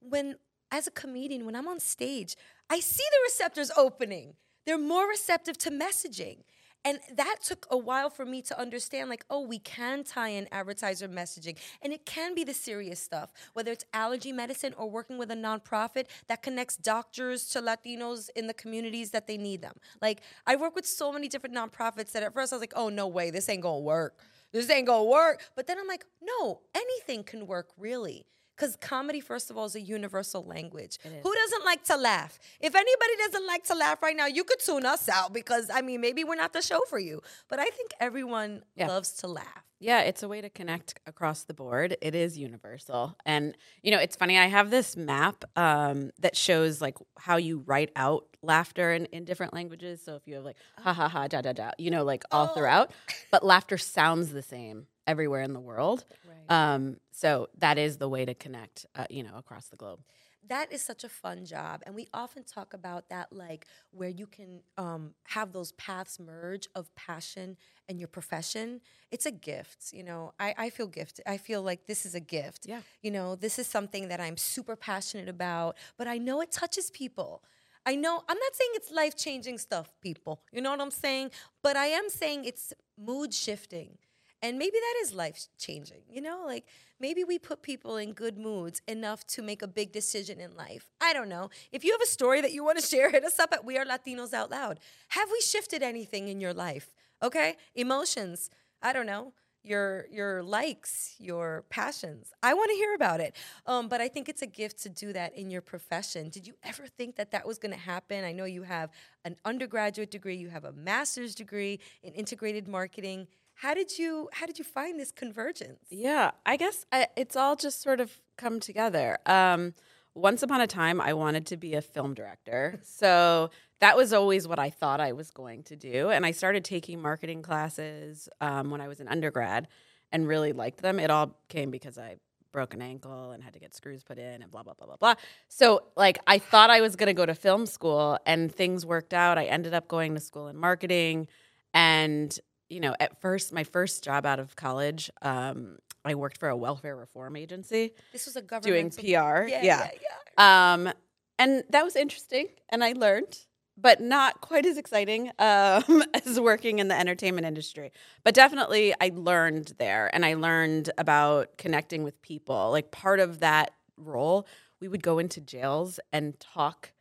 when, 0.00 0.36
as 0.70 0.86
a 0.86 0.90
comedian, 0.90 1.46
when 1.46 1.54
I'm 1.54 1.68
on 1.68 1.78
stage, 1.80 2.36
I 2.68 2.80
see 2.80 3.04
the 3.10 3.18
receptors 3.24 3.70
opening. 3.76 4.34
They're 4.66 4.78
more 4.78 5.08
receptive 5.08 5.56
to 5.58 5.70
messaging. 5.70 6.38
And 6.84 7.00
that 7.14 7.36
took 7.42 7.66
a 7.70 7.76
while 7.76 8.08
for 8.08 8.24
me 8.24 8.40
to 8.42 8.58
understand, 8.58 9.10
like, 9.10 9.24
oh, 9.28 9.40
we 9.40 9.58
can 9.58 10.04
tie 10.04 10.28
in 10.28 10.48
advertiser 10.52 11.08
messaging. 11.08 11.56
And 11.82 11.92
it 11.92 12.06
can 12.06 12.34
be 12.34 12.44
the 12.44 12.54
serious 12.54 13.00
stuff, 13.00 13.32
whether 13.52 13.72
it's 13.72 13.84
allergy 13.92 14.32
medicine 14.32 14.74
or 14.78 14.88
working 14.88 15.18
with 15.18 15.30
a 15.30 15.34
nonprofit 15.34 16.06
that 16.28 16.42
connects 16.42 16.76
doctors 16.76 17.48
to 17.50 17.60
Latinos 17.60 18.30
in 18.36 18.46
the 18.46 18.54
communities 18.54 19.10
that 19.10 19.26
they 19.26 19.36
need 19.36 19.60
them. 19.60 19.74
Like, 20.00 20.22
I 20.46 20.56
work 20.56 20.74
with 20.74 20.86
so 20.86 21.12
many 21.12 21.28
different 21.28 21.54
nonprofits 21.54 22.12
that 22.12 22.22
at 22.22 22.32
first 22.32 22.52
I 22.52 22.56
was 22.56 22.62
like, 22.62 22.74
oh, 22.76 22.88
no 22.88 23.06
way, 23.06 23.30
this 23.30 23.48
ain't 23.48 23.62
gonna 23.62 23.80
work. 23.80 24.18
This 24.52 24.70
ain't 24.70 24.86
gonna 24.86 25.04
work. 25.04 25.42
But 25.54 25.66
then 25.66 25.78
I'm 25.78 25.86
like, 25.86 26.06
no, 26.22 26.60
anything 26.74 27.24
can 27.24 27.46
work, 27.46 27.68
really. 27.76 28.24
Because 28.58 28.74
comedy, 28.76 29.20
first 29.20 29.50
of 29.50 29.56
all, 29.56 29.66
is 29.66 29.76
a 29.76 29.80
universal 29.80 30.42
language. 30.44 30.98
Who 31.04 31.34
doesn't 31.34 31.64
like 31.64 31.84
to 31.84 31.96
laugh? 31.96 32.38
If 32.60 32.74
anybody 32.74 33.12
doesn't 33.26 33.46
like 33.46 33.62
to 33.64 33.74
laugh 33.76 34.02
right 34.02 34.16
now, 34.16 34.26
you 34.26 34.42
could 34.42 34.58
tune 34.58 34.84
us 34.84 35.08
out 35.08 35.32
because, 35.32 35.70
I 35.72 35.80
mean, 35.80 36.00
maybe 36.00 36.24
we're 36.24 36.34
not 36.34 36.52
the 36.52 36.62
show 36.62 36.80
for 36.88 36.98
you. 36.98 37.22
But 37.48 37.60
I 37.60 37.66
think 37.66 37.92
everyone 38.00 38.64
Yeah. 38.74 38.88
loves 38.88 39.12
to 39.18 39.28
laugh. 39.28 39.64
Yeah, 39.80 40.00
it's 40.00 40.24
a 40.24 40.28
way 40.28 40.40
to 40.40 40.50
connect 40.50 40.98
across 41.06 41.44
the 41.44 41.54
board. 41.54 41.96
It 42.02 42.16
is 42.16 42.36
universal. 42.36 43.16
And, 43.24 43.56
you 43.84 43.92
know, 43.92 43.98
it's 43.98 44.16
funny. 44.16 44.36
I 44.36 44.46
have 44.46 44.70
this 44.70 44.96
map 44.96 45.44
um, 45.54 46.10
that 46.18 46.36
shows 46.36 46.80
like 46.80 46.96
how 47.16 47.36
you 47.36 47.60
write 47.64 47.92
out 47.94 48.24
laughter 48.42 48.90
in, 48.92 49.04
in 49.06 49.24
different 49.24 49.54
languages. 49.54 50.02
So 50.04 50.16
if 50.16 50.26
you 50.26 50.34
have 50.34 50.44
like 50.44 50.56
ha 50.78 50.92
ha 50.92 51.08
ha, 51.08 51.28
da 51.28 51.42
da 51.42 51.52
da, 51.52 51.70
you 51.78 51.92
know, 51.92 52.02
like 52.02 52.24
all 52.32 52.48
throughout, 52.48 52.90
but 53.30 53.44
laughter 53.44 53.78
sounds 53.78 54.32
the 54.32 54.42
same 54.42 54.88
everywhere 55.06 55.42
in 55.42 55.52
the 55.52 55.60
world. 55.60 56.04
Um, 56.48 56.96
so 57.12 57.48
that 57.58 57.78
is 57.78 57.98
the 57.98 58.08
way 58.08 58.24
to 58.24 58.34
connect, 58.34 58.86
uh, 58.94 59.06
you 59.10 59.22
know, 59.22 59.36
across 59.36 59.68
the 59.68 59.76
globe. 59.76 60.00
that 60.48 60.72
is 60.72 60.80
such 60.80 61.04
a 61.04 61.08
fun 61.08 61.44
job 61.44 61.82
and 61.84 61.94
we 61.94 62.06
often 62.14 62.42
talk 62.44 62.72
about 62.72 63.08
that 63.10 63.26
like 63.32 63.66
where 63.90 64.08
you 64.08 64.26
can 64.26 64.60
um, 64.78 65.12
have 65.24 65.52
those 65.52 65.72
paths 65.72 66.18
merge 66.18 66.66
of 66.74 66.94
passion 66.94 67.56
and 67.88 67.98
your 67.98 68.08
profession 68.08 68.80
it's 69.10 69.26
a 69.26 69.30
gift 69.32 69.92
you 69.92 70.02
know 70.02 70.32
I, 70.38 70.54
I 70.56 70.70
feel 70.70 70.86
gifted 70.86 71.24
i 71.26 71.36
feel 71.36 71.60
like 71.62 71.86
this 71.86 72.06
is 72.06 72.14
a 72.14 72.20
gift 72.38 72.62
Yeah. 72.66 72.82
you 73.02 73.10
know 73.10 73.34
this 73.34 73.58
is 73.58 73.66
something 73.66 74.08
that 74.08 74.20
i'm 74.20 74.36
super 74.36 74.76
passionate 74.76 75.28
about 75.28 75.76
but 75.98 76.06
i 76.08 76.16
know 76.18 76.40
it 76.40 76.50
touches 76.52 76.90
people 76.90 77.42
I 77.86 77.94
know 77.94 78.16
I'm 78.28 78.40
not 78.46 78.54
saying 78.54 78.70
it's 78.74 78.90
life 78.90 79.16
changing 79.16 79.56
stuff, 79.56 79.88
people. 80.02 80.42
You 80.52 80.60
know 80.60 80.70
what 80.74 80.80
I'm 80.86 80.90
saying? 80.90 81.30
But 81.62 81.74
I 81.76 81.86
am 81.86 82.10
saying 82.10 82.44
it's 82.44 82.74
mood 82.98 83.32
shifting. 83.32 83.96
And 84.42 84.58
maybe 84.58 84.76
that 84.78 85.02
is 85.02 85.12
life 85.14 85.46
changing, 85.58 86.02
you 86.08 86.20
know? 86.20 86.42
Like 86.46 86.64
maybe 87.00 87.24
we 87.24 87.38
put 87.38 87.62
people 87.62 87.96
in 87.96 88.12
good 88.12 88.38
moods 88.38 88.80
enough 88.86 89.26
to 89.28 89.42
make 89.42 89.62
a 89.62 89.68
big 89.68 89.92
decision 89.92 90.40
in 90.40 90.56
life. 90.56 90.90
I 91.00 91.12
don't 91.12 91.28
know. 91.28 91.50
If 91.72 91.84
you 91.84 91.92
have 91.92 92.02
a 92.02 92.06
story 92.06 92.40
that 92.40 92.52
you 92.52 92.64
want 92.64 92.78
to 92.78 92.86
share, 92.96 93.10
hit 93.10 93.24
us 93.24 93.38
up 93.38 93.52
at 93.52 93.64
We 93.64 93.76
Are 93.78 93.84
Latinos 93.84 94.32
Out 94.32 94.50
Loud. 94.50 94.78
Have 95.08 95.28
we 95.30 95.40
shifted 95.40 95.82
anything 95.82 96.28
in 96.28 96.40
your 96.40 96.54
life? 96.54 96.94
Okay? 97.22 97.56
Emotions. 97.74 98.50
I 98.80 98.92
don't 98.92 99.06
know. 99.06 99.32
Your 99.64 100.06
your 100.10 100.42
likes, 100.44 101.16
your 101.18 101.64
passions. 101.68 102.32
I 102.44 102.54
want 102.54 102.70
to 102.70 102.76
hear 102.76 102.94
about 102.94 103.20
it. 103.20 103.34
Um, 103.66 103.88
but 103.88 104.00
I 104.00 104.06
think 104.06 104.28
it's 104.28 104.40
a 104.40 104.46
gift 104.46 104.80
to 104.84 104.88
do 104.88 105.12
that 105.12 105.36
in 105.36 105.50
your 105.50 105.60
profession. 105.60 106.28
Did 106.28 106.46
you 106.46 106.54
ever 106.62 106.86
think 106.86 107.16
that 107.16 107.32
that 107.32 107.44
was 107.44 107.58
going 107.58 107.72
to 107.72 107.78
happen? 107.78 108.24
I 108.24 108.30
know 108.30 108.44
you 108.44 108.62
have 108.62 108.90
an 109.24 109.36
undergraduate 109.44 110.12
degree, 110.12 110.36
you 110.36 110.48
have 110.48 110.64
a 110.64 110.72
master's 110.72 111.34
degree 111.34 111.80
in 112.04 112.14
integrated 112.14 112.68
marketing. 112.68 113.26
How 113.58 113.74
did 113.74 113.98
you 113.98 114.28
how 114.32 114.46
did 114.46 114.58
you 114.58 114.64
find 114.64 115.00
this 115.00 115.10
convergence? 115.10 115.80
Yeah, 115.90 116.30
I 116.46 116.56
guess 116.56 116.86
I, 116.92 117.08
it's 117.16 117.34
all 117.34 117.56
just 117.56 117.82
sort 117.82 118.00
of 118.00 118.12
come 118.36 118.60
together. 118.60 119.18
Um, 119.26 119.74
once 120.14 120.44
upon 120.44 120.60
a 120.60 120.68
time, 120.68 121.00
I 121.00 121.12
wanted 121.12 121.44
to 121.46 121.56
be 121.56 121.74
a 121.74 121.82
film 121.82 122.14
director. 122.14 122.80
So 122.84 123.50
that 123.80 123.96
was 123.96 124.12
always 124.12 124.46
what 124.48 124.58
I 124.58 124.70
thought 124.70 125.00
I 125.00 125.12
was 125.12 125.30
going 125.30 125.62
to 125.64 125.76
do. 125.76 126.10
And 126.10 126.24
I 126.26 126.30
started 126.30 126.64
taking 126.64 127.00
marketing 127.02 127.42
classes 127.42 128.28
um, 128.40 128.70
when 128.70 128.80
I 128.80 128.88
was 128.88 129.00
an 129.00 129.08
undergrad 129.08 129.68
and 130.10 130.26
really 130.26 130.52
liked 130.52 130.82
them. 130.82 130.98
It 130.98 131.10
all 131.10 131.36
came 131.48 131.70
because 131.70 131.96
I 131.96 132.16
broke 132.50 132.74
an 132.74 132.82
ankle 132.82 133.30
and 133.30 133.42
had 133.42 133.52
to 133.52 133.60
get 133.60 133.74
screws 133.74 134.02
put 134.02 134.18
in 134.18 134.42
and 134.42 134.50
blah, 134.50 134.64
blah, 134.64 134.74
blah, 134.74 134.86
blah, 134.86 134.96
blah. 134.96 135.14
So, 135.48 135.84
like, 135.96 136.18
I 136.26 136.38
thought 136.38 136.70
I 136.70 136.80
was 136.80 136.96
going 136.96 137.08
to 137.08 137.14
go 137.14 137.26
to 137.26 137.34
film 137.34 137.66
school 137.66 138.18
and 138.26 138.52
things 138.52 138.84
worked 138.84 139.14
out. 139.14 139.38
I 139.38 139.44
ended 139.44 139.74
up 139.74 139.86
going 139.86 140.14
to 140.14 140.20
school 140.20 140.48
in 140.48 140.56
marketing. 140.56 141.28
And, 141.72 142.36
you 142.68 142.80
know, 142.80 142.94
at 143.00 143.20
first, 143.20 143.52
my 143.52 143.64
first 143.64 144.04
job 144.04 144.26
out 144.26 144.38
of 144.38 144.56
college, 144.56 145.10
um, 145.22 145.78
I 146.04 146.14
worked 146.14 146.38
for 146.38 146.48
a 146.48 146.56
welfare 146.56 146.96
reform 146.96 147.36
agency 147.36 147.92
This 148.12 148.26
was 148.26 148.36
a 148.36 148.42
government 148.42 148.96
doing 148.96 149.04
PR. 149.04 149.04
Yeah, 149.04 149.42
yeah. 149.46 149.62
yeah, 149.62 149.90
yeah. 150.38 150.72
Um, 150.74 150.92
and 151.38 151.64
that 151.70 151.84
was 151.84 151.96
interesting, 151.96 152.48
and 152.68 152.82
I 152.82 152.92
learned, 152.92 153.38
but 153.76 154.00
not 154.00 154.40
quite 154.40 154.66
as 154.66 154.76
exciting 154.76 155.28
um, 155.38 156.02
as 156.26 156.40
working 156.40 156.78
in 156.78 156.88
the 156.88 156.98
entertainment 156.98 157.46
industry. 157.46 157.92
But 158.24 158.34
definitely, 158.34 158.94
I 159.00 159.10
learned 159.14 159.74
there, 159.78 160.10
and 160.12 160.24
I 160.24 160.34
learned 160.34 160.90
about 160.98 161.58
connecting 161.58 162.02
with 162.02 162.20
people. 162.22 162.70
Like 162.70 162.90
part 162.90 163.20
of 163.20 163.40
that 163.40 163.72
role, 163.96 164.46
we 164.80 164.88
would 164.88 165.02
go 165.02 165.18
into 165.18 165.40
jails 165.40 166.00
and 166.12 166.38
talk 166.40 166.92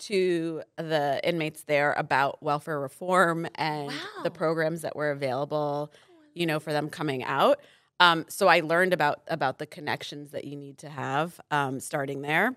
to 0.00 0.62
the 0.76 1.20
inmates 1.22 1.64
there 1.64 1.92
about 1.92 2.42
welfare 2.42 2.80
reform 2.80 3.46
and 3.54 3.92
the 4.22 4.30
programs 4.30 4.82
that 4.82 4.96
were 4.96 5.10
available, 5.10 5.92
you 6.34 6.46
know, 6.46 6.60
for 6.60 6.72
them 6.72 6.88
coming 6.88 7.22
out. 7.24 7.60
Um, 8.00 8.24
so 8.28 8.48
I 8.48 8.60
learned 8.60 8.92
about 8.92 9.20
about 9.28 9.58
the 9.58 9.66
connections 9.66 10.30
that 10.30 10.44
you 10.44 10.56
need 10.56 10.78
to 10.78 10.88
have 10.88 11.38
um, 11.50 11.80
starting 11.80 12.22
there, 12.22 12.56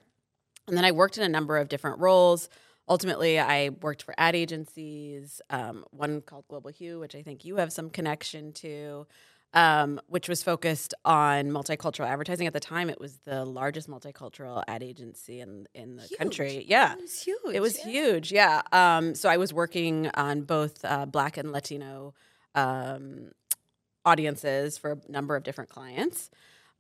and 0.68 0.78
then 0.78 0.86
I 0.86 0.92
worked 0.92 1.18
in 1.18 1.24
a 1.24 1.30
number 1.30 1.58
of 1.58 1.68
different 1.68 2.00
roles. 2.00 2.50
Ultimately, 2.88 3.40
I 3.40 3.70
worked 3.70 4.04
for 4.04 4.14
ad 4.18 4.36
agencies, 4.36 5.42
um, 5.50 5.86
one 5.92 6.22
called 6.22 6.46
Global 6.50 6.70
Hue, 6.70 7.00
which 7.00 7.16
I 7.16 7.22
think 7.22 7.46
you 7.46 7.56
have 7.58 7.72
some 7.72 7.90
connection 7.90 8.52
to, 8.54 9.08
um, 9.54 10.00
which 10.08 10.28
was 10.28 10.42
focused 10.44 10.94
on 11.06 11.52
multicultural 11.52 12.08
advertising. 12.08 12.48
At 12.48 12.54
the 12.54 12.60
time, 12.60 12.90
it 12.90 13.00
was 13.00 13.18
the 13.26 13.46
largest 13.46 13.90
multicultural 13.90 14.64
ad 14.68 14.84
agency 14.84 15.40
in 15.40 15.68
in 15.74 15.96
the 15.98 16.08
country. 16.18 16.66
Yeah, 16.68 16.94
It 16.94 17.02
was 17.02 17.22
huge. 17.24 17.56
it 17.56 17.60
was 17.62 17.78
yeah. 17.80 17.92
huge, 17.92 18.32
yeah. 18.32 18.62
Um, 18.72 19.16
so 19.16 19.30
I 19.30 19.38
was 19.38 19.54
working 19.54 20.10
on 20.16 20.42
both 20.42 20.84
uh, 20.84 21.06
Black 21.06 21.38
and 21.38 21.52
Latino 21.52 22.14
um, 22.56 23.32
audiences 24.06 24.78
for 24.78 24.92
a 24.94 25.12
number 25.12 25.36
of 25.36 25.44
different 25.44 25.70
clients. 25.70 26.30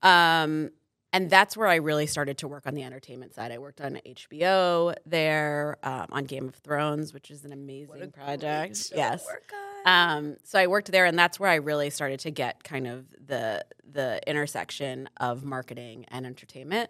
Um, 0.01 0.72
and 1.13 1.29
that's 1.29 1.55
where 1.55 1.67
I 1.67 1.75
really 1.75 2.08
started 2.08 2.39
to 2.39 2.48
work 2.48 2.65
on 2.65 2.74
the 2.74 2.84
entertainment 2.84 3.36
side. 3.36 3.51
I 3.51 3.60
worked 3.60 3.79
on 3.79 4.00
HBO 4.03 4.96
there, 5.05 5.77
um, 5.84 6.08
on 6.12 6.25
Game 6.25 6.48
of 6.48 6.55
Thrones, 6.55 7.13
which 7.13 7.29
is 7.29 7.46
an 7.46 7.53
amazing 7.53 8.12
project. 8.12 8.91
Yes. 8.96 9.24
work 9.25 9.51
on. 9.86 10.17
Um, 10.17 10.38
so 10.43 10.58
I 10.58 10.67
worked 10.67 10.91
there, 10.91 11.05
and 11.05 11.17
that's 11.17 11.39
where 11.39 11.51
I 11.51 11.55
really 11.55 11.91
started 11.91 12.20
to 12.22 12.32
get 12.32 12.63
kind 12.63 12.88
of 12.88 13.05
the 13.25 13.63
the 13.89 14.20
intersection 14.27 15.08
of 15.17 15.43
marketing 15.43 16.05
and 16.08 16.25
entertainment, 16.25 16.89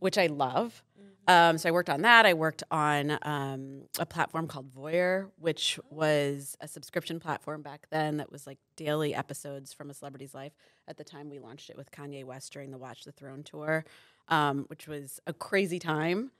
which 0.00 0.18
I 0.18 0.26
love. 0.26 0.82
Um, 1.28 1.58
so 1.58 1.68
I 1.68 1.72
worked 1.72 1.90
on 1.90 2.02
that. 2.02 2.24
I 2.24 2.34
worked 2.34 2.62
on 2.70 3.18
um, 3.22 3.82
a 3.98 4.06
platform 4.06 4.46
called 4.46 4.70
Voyeur, 4.72 5.30
which 5.38 5.78
was 5.90 6.56
a 6.60 6.68
subscription 6.68 7.18
platform 7.18 7.62
back 7.62 7.88
then 7.90 8.18
that 8.18 8.30
was 8.30 8.46
like 8.46 8.58
daily 8.76 9.14
episodes 9.14 9.72
from 9.72 9.90
a 9.90 9.94
celebrity's 9.94 10.34
life. 10.34 10.52
At 10.86 10.98
the 10.98 11.04
time, 11.04 11.28
we 11.28 11.40
launched 11.40 11.68
it 11.68 11.76
with 11.76 11.90
Kanye 11.90 12.24
West 12.24 12.52
during 12.52 12.70
the 12.70 12.78
Watch 12.78 13.04
the 13.04 13.12
Throne 13.12 13.42
tour, 13.42 13.84
um, 14.28 14.66
which 14.68 14.86
was 14.86 15.20
a 15.26 15.32
crazy 15.32 15.80
time. 15.80 16.30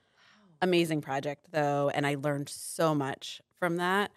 Amazing 0.63 1.03
project 1.03 1.49
though, 1.51 1.91
and 1.93 2.07
I 2.07 2.15
learned 2.15 2.49
so 2.49 2.95
much 2.95 3.43
from 3.59 3.77
that. 3.77 4.11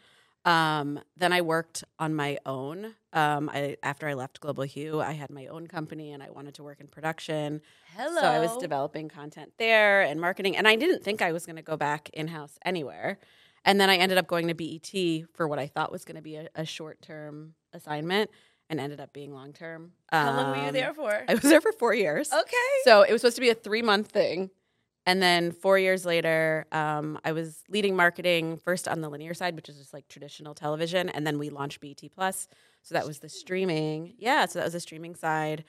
Um, 0.49 0.99
then 1.15 1.31
I 1.31 1.41
worked 1.41 1.83
on 1.99 2.15
my 2.15 2.37
own. 2.45 2.95
Um, 3.13 3.49
I, 3.53 3.77
after 3.83 4.07
I 4.07 4.13
left 4.15 4.39
Global 4.39 4.63
Hue, 4.63 4.99
I 4.99 5.11
had 5.13 5.29
my 5.29 5.45
own 5.47 5.67
company 5.67 6.11
and 6.11 6.23
I 6.23 6.29
wanted 6.31 6.55
to 6.55 6.63
work 6.63 6.79
in 6.79 6.87
production. 6.87 7.61
Hello. 7.95 8.19
So 8.21 8.27
I 8.27 8.39
was 8.39 8.57
developing 8.57 9.09
content 9.09 9.51
there 9.57 10.01
and 10.01 10.19
marketing, 10.19 10.57
and 10.57 10.67
I 10.67 10.75
didn't 10.75 11.03
think 11.03 11.21
I 11.21 11.31
was 11.31 11.45
going 11.45 11.57
to 11.57 11.61
go 11.61 11.77
back 11.77 12.09
in 12.13 12.27
house 12.27 12.57
anywhere. 12.65 13.19
And 13.65 13.79
then 13.79 13.89
I 13.89 13.97
ended 13.97 14.17
up 14.17 14.27
going 14.27 14.47
to 14.47 14.53
BET 14.55 15.27
for 15.35 15.47
what 15.47 15.59
I 15.59 15.67
thought 15.67 15.91
was 15.91 16.05
going 16.05 16.15
to 16.15 16.21
be 16.21 16.35
a, 16.37 16.47
a 16.55 16.65
short 16.65 17.01
term 17.01 17.53
assignment, 17.73 18.31
and 18.71 18.79
ended 18.79 18.99
up 18.99 19.13
being 19.13 19.33
long 19.33 19.51
term. 19.53 19.91
How 20.11 20.35
long 20.35 20.51
were 20.51 20.57
you 20.63 20.67
Um, 20.69 20.73
there 20.73 20.93
for? 20.93 21.23
I 21.27 21.33
was 21.33 21.43
there 21.43 21.61
for 21.61 21.71
four 21.73 21.93
years. 21.93 22.31
okay. 22.31 22.55
So 22.85 23.01
it 23.01 23.11
was 23.11 23.21
supposed 23.21 23.35
to 23.37 23.41
be 23.41 23.49
a 23.49 23.55
three 23.55 23.81
month 23.81 24.07
thing. 24.11 24.49
And 25.09 25.23
then 25.23 25.51
four 25.51 25.79
years 25.79 26.05
later, 26.05 26.67
um, 26.71 27.17
I 27.25 27.31
was 27.31 27.63
leading 27.67 27.95
marketing 27.95 28.57
first 28.57 28.87
on 28.87 29.01
the 29.01 29.09
linear 29.09 29.33
side, 29.33 29.55
which 29.55 29.67
is 29.67 29.79
just 29.79 29.91
like 29.91 30.07
traditional 30.07 30.53
television. 30.53 31.09
And 31.09 31.25
then 31.25 31.39
we 31.39 31.49
launched 31.49 31.81
BET 31.81 31.99
Plus. 32.13 32.47
So 32.83 32.93
that 32.93 33.07
was 33.07 33.17
the 33.17 33.27
streaming. 33.27 34.13
Yeah. 34.19 34.45
So 34.45 34.59
that 34.59 34.65
was 34.65 34.73
the 34.73 34.79
streaming 34.79 35.15
side. 35.15 35.63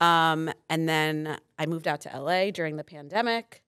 Um, 0.00 0.50
and 0.70 0.88
then 0.88 1.36
I 1.58 1.66
moved 1.66 1.86
out 1.86 2.00
to 2.02 2.18
LA 2.18 2.50
during 2.50 2.78
the 2.78 2.84
pandemic. 2.84 3.62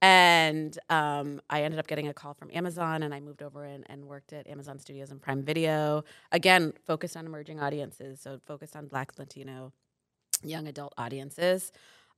And 0.00 0.76
um, 0.90 1.40
I 1.48 1.62
ended 1.62 1.78
up 1.78 1.86
getting 1.86 2.08
a 2.08 2.12
call 2.12 2.34
from 2.34 2.50
Amazon, 2.52 3.04
and 3.04 3.14
I 3.14 3.20
moved 3.20 3.44
over 3.44 3.62
and, 3.62 3.84
and 3.88 4.06
worked 4.06 4.32
at 4.32 4.48
Amazon 4.48 4.80
Studios 4.80 5.12
and 5.12 5.22
Prime 5.22 5.44
Video. 5.44 6.02
Again, 6.32 6.72
focused 6.84 7.16
on 7.16 7.26
emerging 7.26 7.60
audiences, 7.60 8.20
so 8.20 8.40
focused 8.44 8.74
on 8.74 8.88
Black, 8.88 9.16
Latino, 9.20 9.72
young 10.42 10.66
adult 10.66 10.94
audiences. 10.98 11.70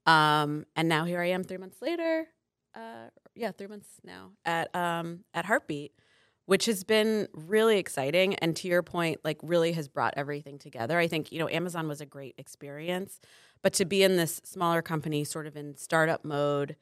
Um, 0.06 0.66
and 0.76 0.88
now 0.88 1.04
here 1.04 1.20
I 1.20 1.30
am, 1.30 1.44
three 1.44 1.56
months 1.56 1.80
later. 1.80 2.26
Uh, 2.74 3.08
yeah, 3.34 3.52
three 3.52 3.66
months 3.68 3.88
now 4.04 4.30
at 4.44 4.74
um, 4.74 5.20
at 5.32 5.44
Hartbeat, 5.46 5.90
which 6.46 6.66
has 6.66 6.84
been 6.84 7.28
really 7.32 7.78
exciting. 7.78 8.34
And 8.36 8.56
to 8.56 8.68
your 8.68 8.82
point, 8.82 9.20
like 9.24 9.38
really 9.42 9.72
has 9.72 9.88
brought 9.88 10.14
everything 10.16 10.58
together. 10.58 10.98
I 10.98 11.06
think 11.06 11.32
you 11.32 11.38
know 11.38 11.48
Amazon 11.48 11.88
was 11.88 12.00
a 12.00 12.06
great 12.06 12.34
experience, 12.38 13.20
but 13.62 13.72
to 13.74 13.84
be 13.84 14.02
in 14.02 14.16
this 14.16 14.40
smaller 14.44 14.82
company, 14.82 15.24
sort 15.24 15.46
of 15.46 15.56
in 15.56 15.76
startup 15.76 16.24
mode, 16.24 16.76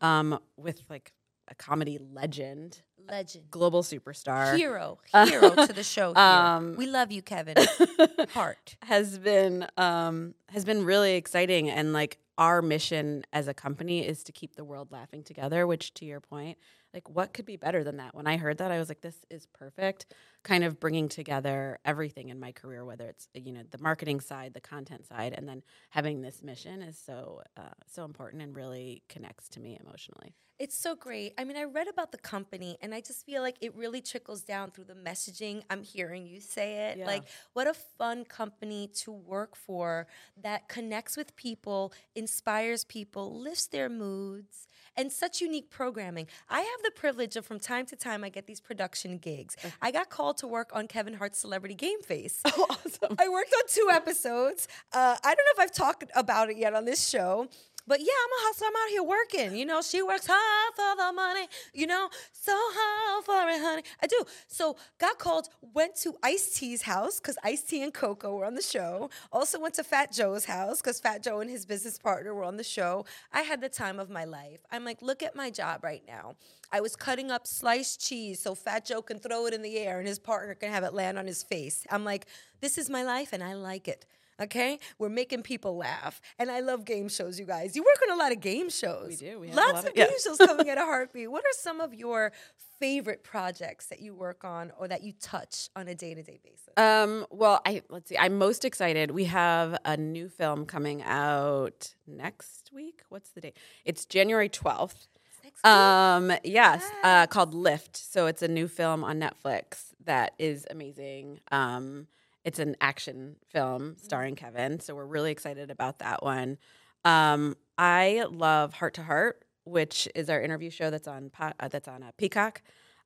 um, 0.00 0.38
with 0.56 0.82
like 0.90 1.12
a 1.48 1.54
comedy 1.54 1.98
legend, 2.12 2.82
Legend. 3.08 3.44
global 3.50 3.82
superstar, 3.82 4.56
Hero. 4.56 4.98
Hero 5.12 5.54
to 5.54 5.72
the 5.72 5.84
show. 5.84 6.14
Um, 6.14 6.74
we 6.76 6.86
love 6.86 7.12
you, 7.12 7.22
Kevin. 7.22 7.56
Hart. 8.30 8.76
has 8.82 9.18
been 9.18 9.66
um, 9.76 10.34
has 10.50 10.64
been 10.64 10.84
really 10.84 11.14
exciting 11.14 11.70
and 11.70 11.92
like 11.92 12.18
our 12.38 12.60
mission 12.62 13.24
as 13.32 13.48
a 13.48 13.54
company 13.54 14.06
is 14.06 14.22
to 14.24 14.32
keep 14.32 14.56
the 14.56 14.64
world 14.64 14.92
laughing 14.92 15.22
together 15.22 15.66
which 15.66 15.94
to 15.94 16.04
your 16.04 16.20
point 16.20 16.58
like 16.94 17.08
what 17.10 17.34
could 17.34 17.44
be 17.44 17.56
better 17.56 17.84
than 17.84 17.98
that? 17.98 18.14
When 18.14 18.26
i 18.26 18.36
heard 18.36 18.58
that 18.58 18.70
i 18.70 18.78
was 18.78 18.88
like 18.88 19.00
this 19.00 19.24
is 19.30 19.46
perfect 19.46 20.06
kind 20.42 20.64
of 20.64 20.78
bringing 20.78 21.08
together 21.08 21.78
everything 21.84 22.28
in 22.28 22.38
my 22.38 22.52
career 22.52 22.84
whether 22.84 23.06
it's 23.08 23.28
you 23.34 23.52
know 23.52 23.62
the 23.70 23.78
marketing 23.78 24.20
side 24.20 24.54
the 24.54 24.60
content 24.60 25.06
side 25.06 25.34
and 25.36 25.48
then 25.48 25.62
having 25.90 26.22
this 26.22 26.42
mission 26.42 26.82
is 26.82 26.98
so 26.98 27.42
uh, 27.56 27.62
so 27.86 28.04
important 28.04 28.42
and 28.42 28.56
really 28.56 29.02
connects 29.08 29.48
to 29.48 29.60
me 29.60 29.78
emotionally 29.84 30.34
It's 30.58 30.76
so 30.76 30.94
great. 30.94 31.34
I 31.36 31.44
mean, 31.44 31.56
I 31.56 31.64
read 31.64 31.86
about 31.86 32.12
the 32.12 32.18
company 32.18 32.78
and 32.80 32.94
I 32.94 33.02
just 33.02 33.26
feel 33.26 33.42
like 33.42 33.56
it 33.60 33.76
really 33.76 34.00
trickles 34.00 34.42
down 34.42 34.70
through 34.70 34.84
the 34.84 34.94
messaging. 34.94 35.62
I'm 35.68 35.82
hearing 35.82 36.26
you 36.26 36.40
say 36.40 36.88
it. 36.88 36.98
Yeah. 36.98 37.06
Like, 37.06 37.24
what 37.52 37.66
a 37.66 37.74
fun 37.74 38.24
company 38.24 38.88
to 39.02 39.12
work 39.12 39.54
for 39.54 40.06
that 40.42 40.68
connects 40.68 41.14
with 41.16 41.36
people, 41.36 41.92
inspires 42.14 42.84
people, 42.84 43.38
lifts 43.38 43.66
their 43.66 43.90
moods, 43.90 44.66
and 44.96 45.12
such 45.12 45.42
unique 45.42 45.68
programming. 45.68 46.26
I 46.48 46.60
have 46.60 46.82
the 46.82 46.90
privilege 46.90 47.36
of 47.36 47.44
from 47.44 47.60
time 47.60 47.84
to 47.86 47.96
time, 47.96 48.24
I 48.24 48.30
get 48.30 48.46
these 48.46 48.60
production 48.60 49.18
gigs. 49.18 49.56
I 49.82 49.90
got 49.90 50.08
called 50.08 50.38
to 50.38 50.46
work 50.46 50.70
on 50.72 50.88
Kevin 50.88 51.14
Hart's 51.14 51.38
Celebrity 51.38 51.74
Game 51.74 52.00
Face. 52.00 52.40
oh 52.46 52.66
awesome 52.70 53.16
I 53.18 53.28
worked 53.28 53.52
on 53.54 53.62
two 53.68 53.90
episodes. 53.92 54.68
Uh, 54.92 55.16
I 55.22 55.34
don't 55.34 55.36
know 55.36 55.52
if 55.54 55.60
I've 55.60 55.72
talked 55.72 56.04
about 56.14 56.48
it 56.48 56.56
yet 56.56 56.72
on 56.72 56.86
this 56.86 57.06
show. 57.06 57.48
But 57.86 58.00
yeah, 58.00 58.06
I'm 58.06 58.32
a 58.32 58.46
hustler. 58.46 58.66
I'm 58.68 58.76
out 58.76 58.90
here 58.90 59.02
working. 59.02 59.56
You 59.56 59.64
know, 59.64 59.80
she 59.80 60.02
works 60.02 60.26
hard 60.28 60.74
for 60.74 60.96
the 60.96 61.12
money. 61.12 61.46
You 61.72 61.86
know, 61.86 62.08
so 62.32 62.52
hard 62.54 63.24
for 63.24 63.48
it, 63.48 63.60
honey. 63.60 63.82
I 64.02 64.06
do. 64.06 64.24
So 64.48 64.76
got 64.98 65.18
called, 65.18 65.48
went 65.74 65.94
to 66.02 66.14
Ice 66.22 66.54
T's 66.58 66.82
house 66.82 67.20
because 67.20 67.36
Ice 67.44 67.62
T 67.62 67.82
and 67.82 67.94
Coco 67.94 68.36
were 68.36 68.44
on 68.44 68.54
the 68.54 68.62
show. 68.62 69.10
Also 69.32 69.60
went 69.60 69.74
to 69.74 69.84
Fat 69.84 70.12
Joe's 70.12 70.44
house 70.44 70.80
because 70.80 70.98
Fat 70.98 71.22
Joe 71.22 71.40
and 71.40 71.48
his 71.48 71.64
business 71.64 71.98
partner 71.98 72.34
were 72.34 72.44
on 72.44 72.56
the 72.56 72.64
show. 72.64 73.04
I 73.32 73.42
had 73.42 73.60
the 73.60 73.68
time 73.68 74.00
of 74.00 74.10
my 74.10 74.24
life. 74.24 74.60
I'm 74.72 74.84
like, 74.84 75.00
look 75.00 75.22
at 75.22 75.36
my 75.36 75.50
job 75.50 75.84
right 75.84 76.02
now. 76.06 76.34
I 76.72 76.80
was 76.80 76.96
cutting 76.96 77.30
up 77.30 77.46
sliced 77.46 78.00
cheese 78.00 78.40
so 78.40 78.54
Fat 78.54 78.84
Joe 78.84 79.02
can 79.02 79.18
throw 79.18 79.46
it 79.46 79.54
in 79.54 79.62
the 79.62 79.78
air 79.78 79.98
and 79.98 80.08
his 80.08 80.18
partner 80.18 80.54
can 80.54 80.72
have 80.72 80.82
it 80.82 80.92
land 80.92 81.18
on 81.18 81.26
his 81.26 81.42
face. 81.42 81.86
I'm 81.90 82.04
like, 82.04 82.26
this 82.60 82.78
is 82.78 82.90
my 82.90 83.04
life 83.04 83.32
and 83.32 83.44
I 83.44 83.54
like 83.54 83.86
it. 83.86 84.06
Okay, 84.40 84.78
we're 84.98 85.08
making 85.08 85.42
people 85.42 85.76
laugh, 85.78 86.20
and 86.38 86.50
I 86.50 86.60
love 86.60 86.84
game 86.84 87.08
shows. 87.08 87.40
You 87.40 87.46
guys, 87.46 87.74
you 87.74 87.82
work 87.82 87.98
on 88.10 88.14
a 88.14 88.20
lot 88.22 88.32
of 88.32 88.40
game 88.40 88.68
shows. 88.68 89.08
We 89.08 89.16
do. 89.16 89.40
We 89.40 89.48
have 89.48 89.56
a 89.56 89.60
Lots 89.60 89.72
lot 89.72 89.84
of 89.84 89.90
of- 89.90 89.96
yeah. 89.96 90.06
game 90.08 90.16
shows 90.22 90.36
coming 90.36 90.68
at 90.68 90.76
a 90.76 90.82
heartbeat. 90.84 91.30
What 91.30 91.42
are 91.44 91.52
some 91.52 91.80
of 91.80 91.94
your 91.94 92.32
favorite 92.78 93.24
projects 93.24 93.86
that 93.86 94.00
you 94.00 94.14
work 94.14 94.44
on 94.44 94.70
or 94.78 94.86
that 94.88 95.02
you 95.02 95.14
touch 95.20 95.70
on 95.74 95.88
a 95.88 95.94
day 95.94 96.12
to 96.14 96.22
day 96.22 96.38
basis? 96.44 96.68
Um, 96.76 97.24
well, 97.30 97.62
I 97.64 97.82
let's 97.88 98.10
see. 98.10 98.18
I'm 98.18 98.36
most 98.36 98.66
excited. 98.66 99.10
We 99.10 99.24
have 99.24 99.78
a 99.86 99.96
new 99.96 100.28
film 100.28 100.66
coming 100.66 101.02
out 101.02 101.94
next 102.06 102.70
week. 102.74 103.00
What's 103.08 103.30
the 103.30 103.40
date? 103.40 103.56
It's 103.86 104.04
January 104.04 104.50
12th. 104.50 105.06
Next 105.42 105.62
week? 105.64 105.64
Um, 105.64 106.32
yes, 106.44 106.84
uh, 107.02 107.26
called 107.28 107.54
Lift. 107.54 107.96
So 107.96 108.26
it's 108.26 108.42
a 108.42 108.48
new 108.48 108.68
film 108.68 109.02
on 109.02 109.18
Netflix 109.18 109.94
that 110.04 110.34
is 110.38 110.66
amazing. 110.70 111.40
Um, 111.50 112.08
it's 112.46 112.60
an 112.60 112.76
action 112.80 113.34
film 113.50 113.96
starring 114.00 114.36
Kevin. 114.36 114.78
So 114.78 114.94
we're 114.94 115.04
really 115.04 115.32
excited 115.32 115.68
about 115.68 115.98
that 115.98 116.22
one. 116.22 116.58
Um, 117.04 117.56
I 117.76 118.24
love 118.30 118.72
Hart 118.72 118.94
to 118.94 119.02
Heart, 119.02 119.44
which 119.64 120.08
is 120.14 120.30
our 120.30 120.40
interview 120.40 120.70
show 120.70 120.88
that's 120.88 121.08
on 121.08 121.32
uh, 121.38 121.68
that's 121.68 121.88
on 121.88 122.04
uh, 122.04 122.12
Peacock. 122.16 122.62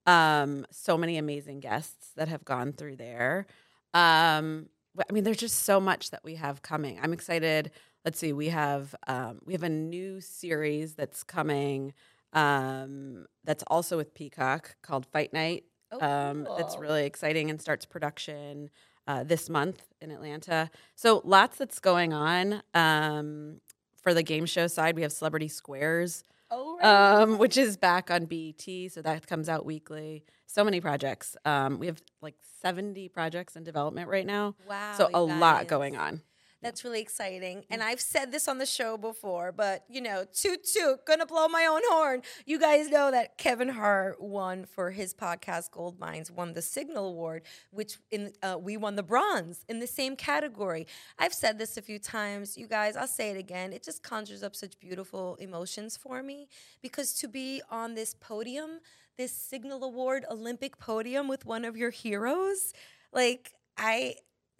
Um, 0.07 0.67
so 0.71 0.99
many 0.99 1.17
amazing 1.17 1.61
guests 1.61 2.11
that 2.17 2.29
have 2.29 2.45
gone 2.45 2.75
through 2.75 2.97
there. 2.97 3.47
Um, 3.95 4.69
I 5.09 5.11
mean, 5.13 5.25
there's 5.25 5.39
just 5.39 5.61
so 5.65 5.81
much 5.81 6.11
that 6.11 6.23
we 6.23 6.35
have 6.35 6.61
coming. 6.61 7.01
I'm 7.03 7.15
excited. 7.15 7.71
Let's 8.05 8.19
see, 8.19 8.35
we 8.35 8.51
have 8.51 8.95
um, 9.09 9.41
we 9.47 9.55
have 9.55 9.63
a 9.63 9.71
new 9.71 10.21
series 10.21 10.95
that's 10.95 11.23
coming. 11.23 11.95
Um, 12.35 13.25
that's 13.45 13.65
also 13.69 13.97
with 13.97 14.13
Peacock 14.13 14.77
called 14.83 15.07
Fight 15.07 15.33
Night. 15.33 15.65
Oh, 15.93 16.07
um, 16.07 16.47
That's 16.57 16.75
cool. 16.75 16.83
really 16.83 17.05
exciting 17.05 17.51
and 17.51 17.61
starts 17.61 17.85
production 17.85 18.71
uh, 19.11 19.25
this 19.25 19.51
month 19.51 19.83
in 20.01 20.13
Atlanta. 20.13 20.71
So 20.95 21.21
lots 21.25 21.59
that's 21.59 21.81
going 21.81 22.13
on. 22.13 22.63
Um, 22.75 23.61
for 24.01 24.15
the 24.15 24.23
game 24.23 24.47
show 24.47 24.67
side, 24.67 24.95
we 24.95 25.03
have 25.03 25.13
Celebrity 25.13 25.49
Squares, 25.49 26.23
oh, 26.51 26.79
right. 26.79 27.21
um, 27.23 27.37
which 27.37 27.57
is 27.57 27.77
back 27.77 28.11
on 28.11 28.27
BET. 28.27 28.65
So 28.91 29.03
that 29.03 29.27
comes 29.27 29.49
out 29.49 29.67
weekly. 29.67 30.25
So 30.47 30.65
many 30.65 30.81
projects. 30.81 31.37
Um, 31.45 31.79
we 31.79 31.87
have 31.87 32.01
like 32.23 32.37
70 32.63 33.09
projects 33.09 33.57
in 33.57 33.65
development 33.65 34.09
right 34.09 34.25
now. 34.25 34.55
wow. 34.69 34.95
so 34.97 35.11
a 35.13 35.21
lot 35.21 35.67
going 35.67 35.97
on. 35.97 36.23
That's 36.63 36.85
really 36.85 37.01
exciting. 37.01 37.65
And 37.71 37.83
I've 37.83 38.01
said 38.03 38.33
this 38.33 38.47
on 38.47 38.59
the 38.59 38.67
show 38.67 38.99
before, 38.99 39.51
but 39.51 39.85
you 39.89 40.03
know, 40.03 40.25
toot 40.31 40.65
toot, 40.65 41.07
gonna 41.07 41.25
blow 41.25 41.49
my 41.49 41.65
own 41.65 41.81
horn. 41.87 42.21
You 42.45 42.59
guys 42.59 42.91
know 42.91 43.11
that 43.11 43.39
Kevin 43.39 43.71
Hart 43.71 44.21
won 44.21 44.67
for 44.67 44.91
his 44.91 45.15
podcast 45.15 45.71
Gold 45.71 45.99
Minds, 45.99 46.31
won 46.31 46.53
the 46.53 46.61
Signal 46.61 47.07
Award, 47.07 47.45
which 47.71 47.99
in 48.11 48.33
uh, 48.43 48.59
we 48.61 48.77
won 48.77 48.97
the 48.97 49.03
bronze 49.03 49.65
in 49.71 49.79
the 49.81 49.87
same 49.87 50.17
category. 50.17 50.87
I've 51.19 51.33
said 51.33 51.59
this 51.59 51.79
a 51.79 51.83
few 51.83 51.99
times, 51.99 52.59
you 52.59 52.67
guys. 52.67 52.95
I'll 52.95 53.07
say 53.07 53.31
it 53.31 53.39
again. 53.39 53.73
It 53.73 53.83
just 53.83 54.03
conjures 54.03 54.43
up 54.43 54.55
such 54.55 54.79
beautiful 54.79 55.37
emotions 55.37 55.97
for 55.97 56.23
me 56.23 56.47
because 56.83 57.15
to 57.15 57.29
be 57.29 57.63
on 57.71 57.95
this 57.95 58.13
podium, 58.13 58.81
this 59.17 59.33
Signal 59.33 59.83
Award 59.83 60.27
Olympic 60.31 60.79
podium 60.79 61.27
with 61.27 61.47
one 61.47 61.65
of 61.65 61.79
your 61.79 61.91
heroes, 61.91 62.75
like 63.15 63.55
I 63.79 64.17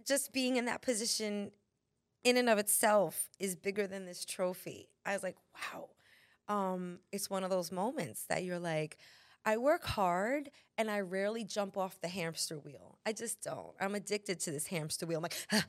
just 0.07 0.33
being 0.33 0.57
in 0.57 0.65
that 0.65 0.81
position 0.81 1.51
in 2.25 2.37
and 2.37 2.49
of 2.49 2.59
itself 2.59 3.29
is 3.39 3.57
bigger 3.57 3.87
than 3.87 4.07
this 4.07 4.25
trophy. 4.25 4.89
I 5.05 5.13
was 5.13 5.23
like, 5.23 5.37
wow. 5.55 5.89
Um, 6.49 6.99
it's 7.13 7.31
one 7.31 7.45
of 7.45 7.51
those 7.51 7.71
moments 7.71 8.25
that 8.29 8.43
you're 8.45 8.59
like, 8.59 8.99
I 9.45 9.57
work 9.57 9.85
hard 9.85 10.51
and 10.77 10.91
I 10.91 11.01
rarely 11.01 11.45
jump 11.45 11.79
off 11.79 12.01
the 12.01 12.09
hamster 12.09 12.59
wheel. 12.59 12.99
I 13.07 13.13
just 13.13 13.43
don't. 13.43 13.73
I'm 13.81 13.95
addicted 13.95 14.41
to 14.41 14.51
this 14.51 14.67
hamster 14.67 15.07
wheel. 15.07 15.19
I'm 15.19 15.23
like, 15.23 15.47
ah, 15.53 15.65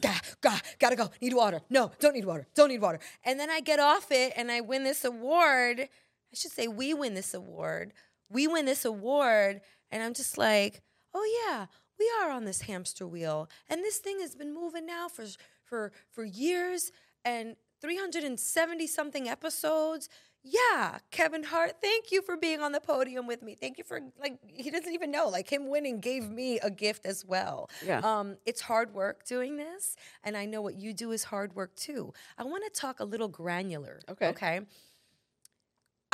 gotta, 0.00 0.20
gotta, 0.40 0.62
gotta 0.78 0.96
go. 0.96 1.10
Need 1.20 1.34
water. 1.34 1.60
No, 1.68 1.90
don't 2.00 2.14
need 2.14 2.24
water. 2.24 2.46
Don't 2.54 2.68
need 2.68 2.80
water. 2.80 3.00
And 3.24 3.38
then 3.38 3.50
I 3.50 3.60
get 3.60 3.78
off 3.78 4.10
it 4.10 4.32
and 4.36 4.50
I 4.50 4.60
win 4.60 4.84
this 4.84 5.04
award. 5.04 5.80
I 5.80 6.36
should 6.36 6.52
say, 6.52 6.66
we 6.66 6.94
win 6.94 7.14
this 7.14 7.34
award. 7.34 7.92
We 8.30 8.46
win 8.46 8.64
this 8.64 8.84
award. 8.84 9.60
And 9.90 10.02
I'm 10.02 10.14
just 10.14 10.38
like, 10.38 10.80
oh 11.12 11.46
yeah, 11.46 11.66
we 11.98 12.10
are 12.20 12.30
on 12.30 12.44
this 12.44 12.62
hamster 12.62 13.06
wheel. 13.06 13.48
And 13.68 13.82
this 13.82 13.98
thing 13.98 14.20
has 14.20 14.34
been 14.34 14.54
moving 14.54 14.86
now 14.86 15.08
for 15.08 15.26
for 15.64 15.92
for 16.10 16.24
years 16.24 16.92
and 17.24 17.56
370 17.80 18.86
something 18.86 19.28
episodes. 19.28 20.08
Yeah, 20.46 20.98
Kevin 21.10 21.42
Hart, 21.42 21.76
thank 21.80 22.12
you 22.12 22.20
for 22.20 22.36
being 22.36 22.60
on 22.60 22.72
the 22.72 22.80
podium 22.80 23.26
with 23.26 23.42
me. 23.42 23.54
Thank 23.54 23.78
you 23.78 23.84
for 23.84 24.00
like 24.20 24.38
he 24.46 24.70
doesn't 24.70 24.92
even 24.92 25.10
know. 25.10 25.28
Like 25.28 25.50
him 25.50 25.70
winning 25.70 26.00
gave 26.00 26.28
me 26.28 26.58
a 26.60 26.70
gift 26.70 27.06
as 27.06 27.24
well. 27.24 27.70
Yeah. 27.84 28.00
Um 28.00 28.36
it's 28.44 28.60
hard 28.60 28.92
work 28.92 29.24
doing 29.24 29.56
this 29.56 29.96
and 30.22 30.36
I 30.36 30.44
know 30.44 30.60
what 30.60 30.74
you 30.74 30.92
do 30.92 31.12
is 31.12 31.24
hard 31.24 31.54
work 31.54 31.74
too. 31.76 32.12
I 32.36 32.44
want 32.44 32.62
to 32.64 32.80
talk 32.80 33.00
a 33.00 33.04
little 33.04 33.28
granular. 33.28 34.00
Okay. 34.08 34.28
Okay. 34.28 34.60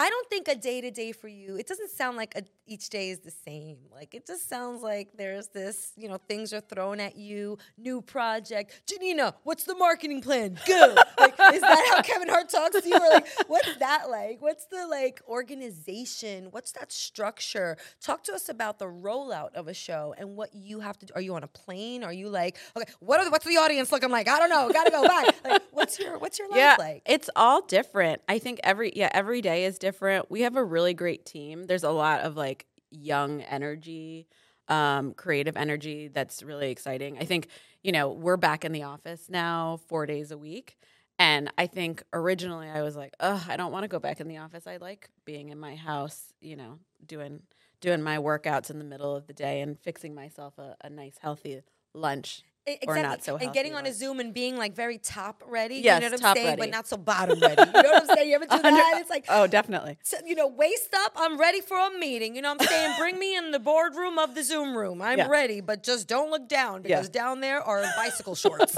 I 0.00 0.08
don't 0.08 0.30
think 0.30 0.48
a 0.48 0.54
day 0.54 0.80
to 0.80 0.90
day 0.90 1.12
for 1.12 1.28
you, 1.28 1.56
it 1.56 1.66
doesn't 1.66 1.90
sound 1.90 2.16
like 2.16 2.34
a, 2.34 2.42
each 2.70 2.88
day 2.88 3.10
is 3.10 3.18
the 3.18 3.32
same. 3.44 3.78
Like 3.92 4.14
it 4.14 4.26
just 4.26 4.48
sounds 4.48 4.82
like 4.82 5.08
there's 5.18 5.48
this, 5.48 5.92
you 5.96 6.08
know, 6.08 6.18
things 6.28 6.54
are 6.54 6.60
thrown 6.60 7.00
at 7.00 7.16
you, 7.16 7.58
new 7.76 8.00
project. 8.00 8.82
Janina, 8.86 9.34
what's 9.42 9.64
the 9.64 9.74
marketing 9.74 10.22
plan? 10.22 10.56
Go. 10.66 10.94
like, 11.18 11.34
is 11.52 11.60
that 11.60 11.86
how 11.90 12.00
Kevin 12.02 12.28
Hart 12.28 12.48
talks 12.48 12.80
to 12.80 12.88
you? 12.88 12.94
Or 12.94 13.10
like, 13.10 13.26
what's 13.48 13.76
that 13.78 14.08
like? 14.08 14.40
What's 14.40 14.66
the 14.66 14.86
like 14.86 15.20
organization? 15.28 16.46
What's 16.52 16.70
that 16.72 16.92
structure? 16.92 17.76
Talk 18.00 18.22
to 18.24 18.32
us 18.32 18.48
about 18.48 18.78
the 18.78 18.86
rollout 18.86 19.54
of 19.54 19.66
a 19.66 19.74
show 19.74 20.14
and 20.16 20.36
what 20.36 20.54
you 20.54 20.80
have 20.80 20.96
to 21.00 21.06
do. 21.06 21.12
Are 21.16 21.20
you 21.20 21.34
on 21.34 21.42
a 21.42 21.48
plane? 21.48 22.04
Are 22.04 22.12
you 22.12 22.28
like, 22.28 22.56
okay, 22.76 22.90
what 23.00 23.18
are 23.18 23.24
the, 23.24 23.30
what's 23.30 23.46
the 23.46 23.56
audience 23.56 23.90
looking 23.90 24.10
like? 24.10 24.28
I 24.28 24.38
don't 24.38 24.48
know. 24.48 24.70
Gotta 24.72 24.90
go. 24.90 25.02
back. 25.02 25.34
Like, 25.44 25.62
what's 25.72 25.98
your 25.98 26.18
what's 26.18 26.38
your 26.38 26.48
life 26.48 26.58
yeah, 26.58 26.76
like? 26.78 27.02
it's 27.06 27.30
all 27.34 27.62
different. 27.62 28.22
I 28.28 28.38
think 28.38 28.60
every 28.62 28.92
yeah 28.94 29.08
every 29.12 29.40
day 29.40 29.64
is 29.64 29.78
different. 29.78 30.30
We 30.30 30.42
have 30.42 30.56
a 30.56 30.64
really 30.64 30.94
great 30.94 31.26
team. 31.26 31.64
There's 31.64 31.82
a 31.82 31.90
lot 31.90 32.20
of 32.20 32.36
like 32.36 32.59
young 32.90 33.42
energy, 33.42 34.26
um, 34.68 35.14
creative 35.14 35.56
energy 35.56 36.08
that's 36.08 36.42
really 36.42 36.70
exciting. 36.70 37.18
I 37.18 37.24
think 37.24 37.48
you 37.82 37.92
know 37.92 38.10
we're 38.10 38.36
back 38.36 38.64
in 38.64 38.72
the 38.72 38.84
office 38.84 39.28
now 39.28 39.80
four 39.88 40.06
days 40.06 40.30
a 40.30 40.38
week. 40.38 40.76
And 41.18 41.52
I 41.58 41.66
think 41.66 42.02
originally 42.14 42.66
I 42.66 42.80
was 42.80 42.96
like, 42.96 43.12
oh, 43.20 43.44
I 43.46 43.58
don't 43.58 43.72
want 43.72 43.82
to 43.84 43.88
go 43.88 43.98
back 43.98 44.20
in 44.20 44.28
the 44.28 44.38
office. 44.38 44.66
I 44.66 44.78
like 44.78 45.10
being 45.26 45.50
in 45.50 45.58
my 45.60 45.76
house, 45.76 46.32
you 46.40 46.56
know, 46.56 46.78
doing 47.04 47.42
doing 47.80 48.02
my 48.02 48.16
workouts 48.16 48.70
in 48.70 48.78
the 48.78 48.84
middle 48.84 49.14
of 49.14 49.26
the 49.26 49.32
day 49.32 49.60
and 49.60 49.78
fixing 49.78 50.14
myself 50.14 50.58
a, 50.58 50.76
a 50.82 50.88
nice 50.90 51.18
healthy 51.20 51.60
lunch. 51.94 52.42
E- 52.70 52.78
or 52.86 52.94
Exactly. 52.96 53.02
not 53.02 53.24
so 53.24 53.36
and 53.36 53.52
getting 53.52 53.74
on 53.74 53.86
a. 53.86 53.90
Zoom 53.92 54.18
and 54.20 54.32
being 54.32 54.56
like 54.56 54.74
very 54.74 54.96
top 54.98 55.42
ready. 55.46 55.74
Yes, 55.76 56.02
you 56.02 56.08
know 56.08 56.14
what 56.14 56.24
I'm 56.24 56.36
saying? 56.36 56.56
But 56.58 56.70
not 56.70 56.86
so 56.86 56.96
bottom 56.96 57.38
ready. 57.40 57.60
You 57.60 57.82
know 57.82 57.90
what 57.90 58.08
I'm 58.08 58.16
saying? 58.16 58.28
You 58.30 58.34
ever 58.36 58.46
do 58.46 58.58
that? 58.62 58.98
It's 59.00 59.10
like, 59.10 59.26
Oh, 59.28 59.46
definitely. 59.46 59.98
so, 60.02 60.16
you 60.24 60.34
know, 60.36 60.46
waist 60.46 60.94
up, 61.04 61.12
I'm 61.16 61.38
ready 61.38 61.60
for 61.60 61.76
a 61.76 61.90
meeting. 61.98 62.34
You 62.36 62.40
know 62.42 62.52
what 62.54 62.62
I'm 62.62 62.68
saying? 62.68 62.94
Bring 62.98 63.18
me 63.18 63.36
in 63.36 63.50
the 63.50 63.58
boardroom 63.58 64.18
of 64.18 64.34
the 64.34 64.42
Zoom 64.44 64.76
room. 64.76 65.02
I'm 65.02 65.18
Yeah. 65.18 65.26
ready, 65.28 65.60
but 65.60 65.82
just 65.82 66.06
don't 66.08 66.30
look 66.30 66.48
down 66.48 66.82
Yeah. 66.84 66.96
because 66.96 67.08
down 67.10 67.40
there 67.40 67.60
are 67.62 67.82
bicycle 67.96 68.34
shorts. 68.44 68.76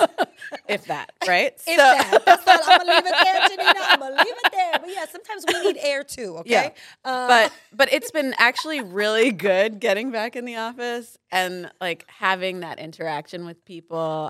if 0.68 0.86
that, 0.86 1.12
right? 1.28 1.52
If 1.66 1.76
that. 1.76 2.22
That's 2.24 2.48
all. 2.48 2.58
I'm 2.64 2.78
gonna 2.78 2.90
leave 2.94 3.06
it 3.06 3.14
there, 3.22 3.48
Janina. 3.48 3.80
I'm 3.88 3.98
gonna 4.00 4.16
leave 4.16 4.34
it 4.44 4.52
there. 4.52 4.72
But 4.80 4.88
yeah, 4.90 5.04
sometimes 5.10 5.44
we 5.46 5.72
need 5.72 5.78
air 5.82 6.02
too, 6.04 6.38
okay? 6.38 6.50
Yeah. 6.50 6.70
Uh, 7.04 7.28
but 7.28 7.52
but 7.72 7.92
it's 7.92 8.10
been 8.10 8.34
actually 8.38 8.80
really 8.80 9.30
good 9.30 9.78
getting 9.78 10.10
back 10.10 10.36
in 10.36 10.44
the 10.46 10.56
office 10.56 11.18
and 11.30 11.70
like 11.80 12.04
having 12.08 12.60
that 12.60 12.78
interaction 12.78 13.44
with 13.46 13.64
people, 13.64 13.81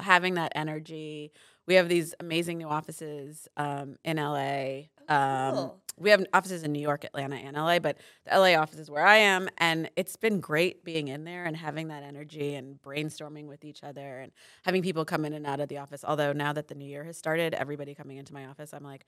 having 0.03 0.35
that 0.35 0.53
energy. 0.55 1.33
We 1.67 1.75
have 1.75 1.89
these 1.89 2.15
amazing 2.21 2.59
new 2.59 2.69
offices 2.69 3.49
um, 3.57 3.97
in 4.05 4.17
LA. 4.17 4.89
Um, 5.09 5.55
cool. 5.55 5.81
we 5.97 6.11
have 6.11 6.25
offices 6.33 6.63
in 6.63 6.73
New 6.73 6.81
York, 6.81 7.05
Atlanta, 7.05 7.37
and 7.37 7.57
LA, 7.57 7.79
but 7.79 7.99
the 8.25 8.39
LA 8.39 8.55
office 8.55 8.79
is 8.79 8.91
where 8.91 9.05
I 9.05 9.17
am, 9.17 9.49
and 9.59 9.91
it's 9.97 10.17
been 10.17 10.41
great 10.41 10.85
being 10.85 11.09
in 11.09 11.25
there 11.25 11.45
and 11.45 11.57
having 11.57 11.89
that 11.89 12.03
energy 12.03 12.55
and 12.55 12.81
brainstorming 12.83 13.47
with 13.47 13.65
each 13.65 13.83
other 13.85 14.21
and 14.21 14.33
having 14.65 14.83
people 14.83 15.05
come 15.05 15.25
in 15.25 15.33
and 15.33 15.47
out 15.47 15.61
of 15.61 15.69
the 15.69 15.79
office. 15.79 16.05
Although 16.07 16.33
now 16.33 16.53
that 16.53 16.69
the 16.69 16.75
new 16.75 16.87
year 16.87 17.05
has 17.05 17.17
started, 17.17 17.55
everybody 17.55 17.95
coming 17.95 18.17
into 18.17 18.33
my 18.33 18.47
office, 18.47 18.73
I'm 18.73 18.85
like, 18.85 19.07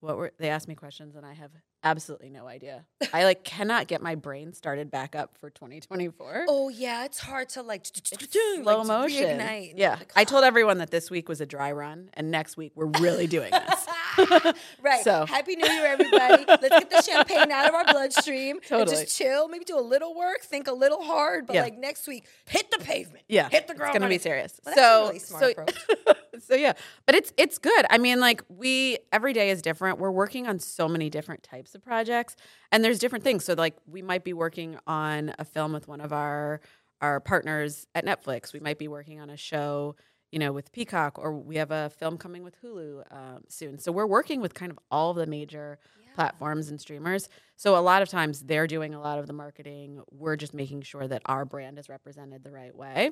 what 0.00 0.16
were 0.16 0.32
they 0.38 0.48
ask 0.48 0.68
me 0.68 0.74
questions 0.74 1.16
and 1.16 1.24
I 1.24 1.32
have 1.32 1.50
absolutely 1.86 2.30
no 2.30 2.46
idea. 2.46 2.84
I 3.12 3.24
like 3.24 3.44
cannot 3.44 3.86
get 3.86 4.02
my 4.02 4.14
brain 4.14 4.52
started 4.52 4.90
back 4.90 5.14
up 5.14 5.36
for 5.38 5.50
2024. 5.50 6.46
oh 6.48 6.68
yeah, 6.68 7.04
it's 7.04 7.18
hard 7.18 7.48
to 7.50 7.62
like 7.62 7.86
Slow 7.86 8.84
motion. 8.84 9.40
Yeah. 9.76 9.98
I 10.14 10.24
told 10.24 10.44
ah. 10.44 10.46
everyone 10.46 10.78
that 10.78 10.90
this 10.90 11.10
week 11.10 11.28
was 11.28 11.40
a 11.40 11.46
dry 11.46 11.72
run 11.72 12.10
and 12.14 12.30
next 12.30 12.56
week 12.56 12.72
we're 12.74 12.86
really 13.00 13.26
doing 13.26 13.50
this. 13.50 13.86
right. 14.82 15.04
So- 15.04 15.26
happy 15.26 15.56
New 15.56 15.70
Year, 15.70 15.86
everybody. 15.86 16.44
Let's 16.48 16.68
get 16.68 16.90
the 16.90 17.02
champagne 17.02 17.50
out 17.52 17.68
of 17.68 17.74
our 17.74 17.84
bloodstream. 17.84 18.56
And 18.56 18.64
Totally. 18.64 18.96
just 19.04 19.16
chill. 19.16 19.48
Maybe 19.48 19.64
do 19.64 19.78
a 19.78 19.80
little 19.80 20.14
work, 20.14 20.42
think 20.42 20.66
a 20.66 20.72
little 20.72 21.02
hard, 21.02 21.46
but 21.46 21.54
Yeah. 21.54 21.62
like 21.62 21.78
next 21.78 22.06
week, 22.06 22.24
hit 22.46 22.70
the 22.70 22.78
pavement. 22.78 23.24
Yeah. 23.28 23.48
Hit 23.48 23.68
the 23.68 23.74
ground. 23.74 23.90
It's 23.90 23.98
gonna 23.98 24.08
be 24.08 24.18
serious. 24.18 24.60
Well, 24.64 24.74
that's 24.74 24.86
so 24.86 25.02
a 25.02 25.06
really 25.06 25.18
smart 25.18 25.42
so, 25.42 25.50
approach. 25.50 26.16
so 26.46 26.54
yeah. 26.54 26.72
But 27.06 27.14
it's 27.14 27.32
it's 27.36 27.58
good. 27.58 27.86
I 27.90 27.98
mean, 27.98 28.20
like 28.20 28.42
we 28.48 28.98
every 29.12 29.32
day 29.32 29.50
is 29.50 29.62
different. 29.62 29.98
We're 29.98 30.10
working 30.10 30.46
on 30.46 30.58
so 30.58 30.88
many 30.88 31.10
different 31.10 31.42
types 31.42 31.74
of 31.76 31.84
projects 31.84 32.34
and 32.72 32.84
there's 32.84 32.98
different 32.98 33.22
things. 33.22 33.44
So 33.44 33.54
like 33.54 33.76
we 33.86 34.02
might 34.02 34.24
be 34.24 34.32
working 34.32 34.76
on 34.86 35.32
a 35.38 35.44
film 35.44 35.72
with 35.72 35.86
one 35.86 36.00
of 36.00 36.12
our 36.12 36.60
our 37.00 37.20
partners 37.20 37.86
at 37.94 38.04
Netflix. 38.04 38.52
We 38.52 38.60
might 38.60 38.78
be 38.78 38.88
working 38.88 39.20
on 39.20 39.30
a 39.30 39.36
show, 39.36 39.96
you 40.32 40.38
know, 40.38 40.52
with 40.52 40.72
Peacock, 40.72 41.18
or 41.18 41.32
we 41.32 41.56
have 41.56 41.70
a 41.70 41.90
film 41.90 42.16
coming 42.18 42.42
with 42.42 42.60
Hulu 42.62 43.02
um, 43.10 43.44
soon. 43.48 43.78
So 43.78 43.92
we're 43.92 44.06
working 44.06 44.40
with 44.40 44.54
kind 44.54 44.72
of 44.72 44.78
all 44.90 45.10
of 45.10 45.16
the 45.16 45.26
major 45.26 45.78
platforms 46.14 46.70
and 46.70 46.80
streamers. 46.80 47.28
So 47.56 47.76
a 47.76 47.80
lot 47.80 48.02
of 48.02 48.08
times 48.08 48.40
they're 48.40 48.66
doing 48.66 48.94
a 48.94 49.00
lot 49.00 49.18
of 49.18 49.26
the 49.26 49.32
marketing. 49.34 50.02
We're 50.10 50.36
just 50.36 50.54
making 50.54 50.82
sure 50.82 51.06
that 51.06 51.22
our 51.26 51.44
brand 51.44 51.78
is 51.78 51.88
represented 51.88 52.42
the 52.42 52.50
right 52.50 52.74
way. 52.74 53.10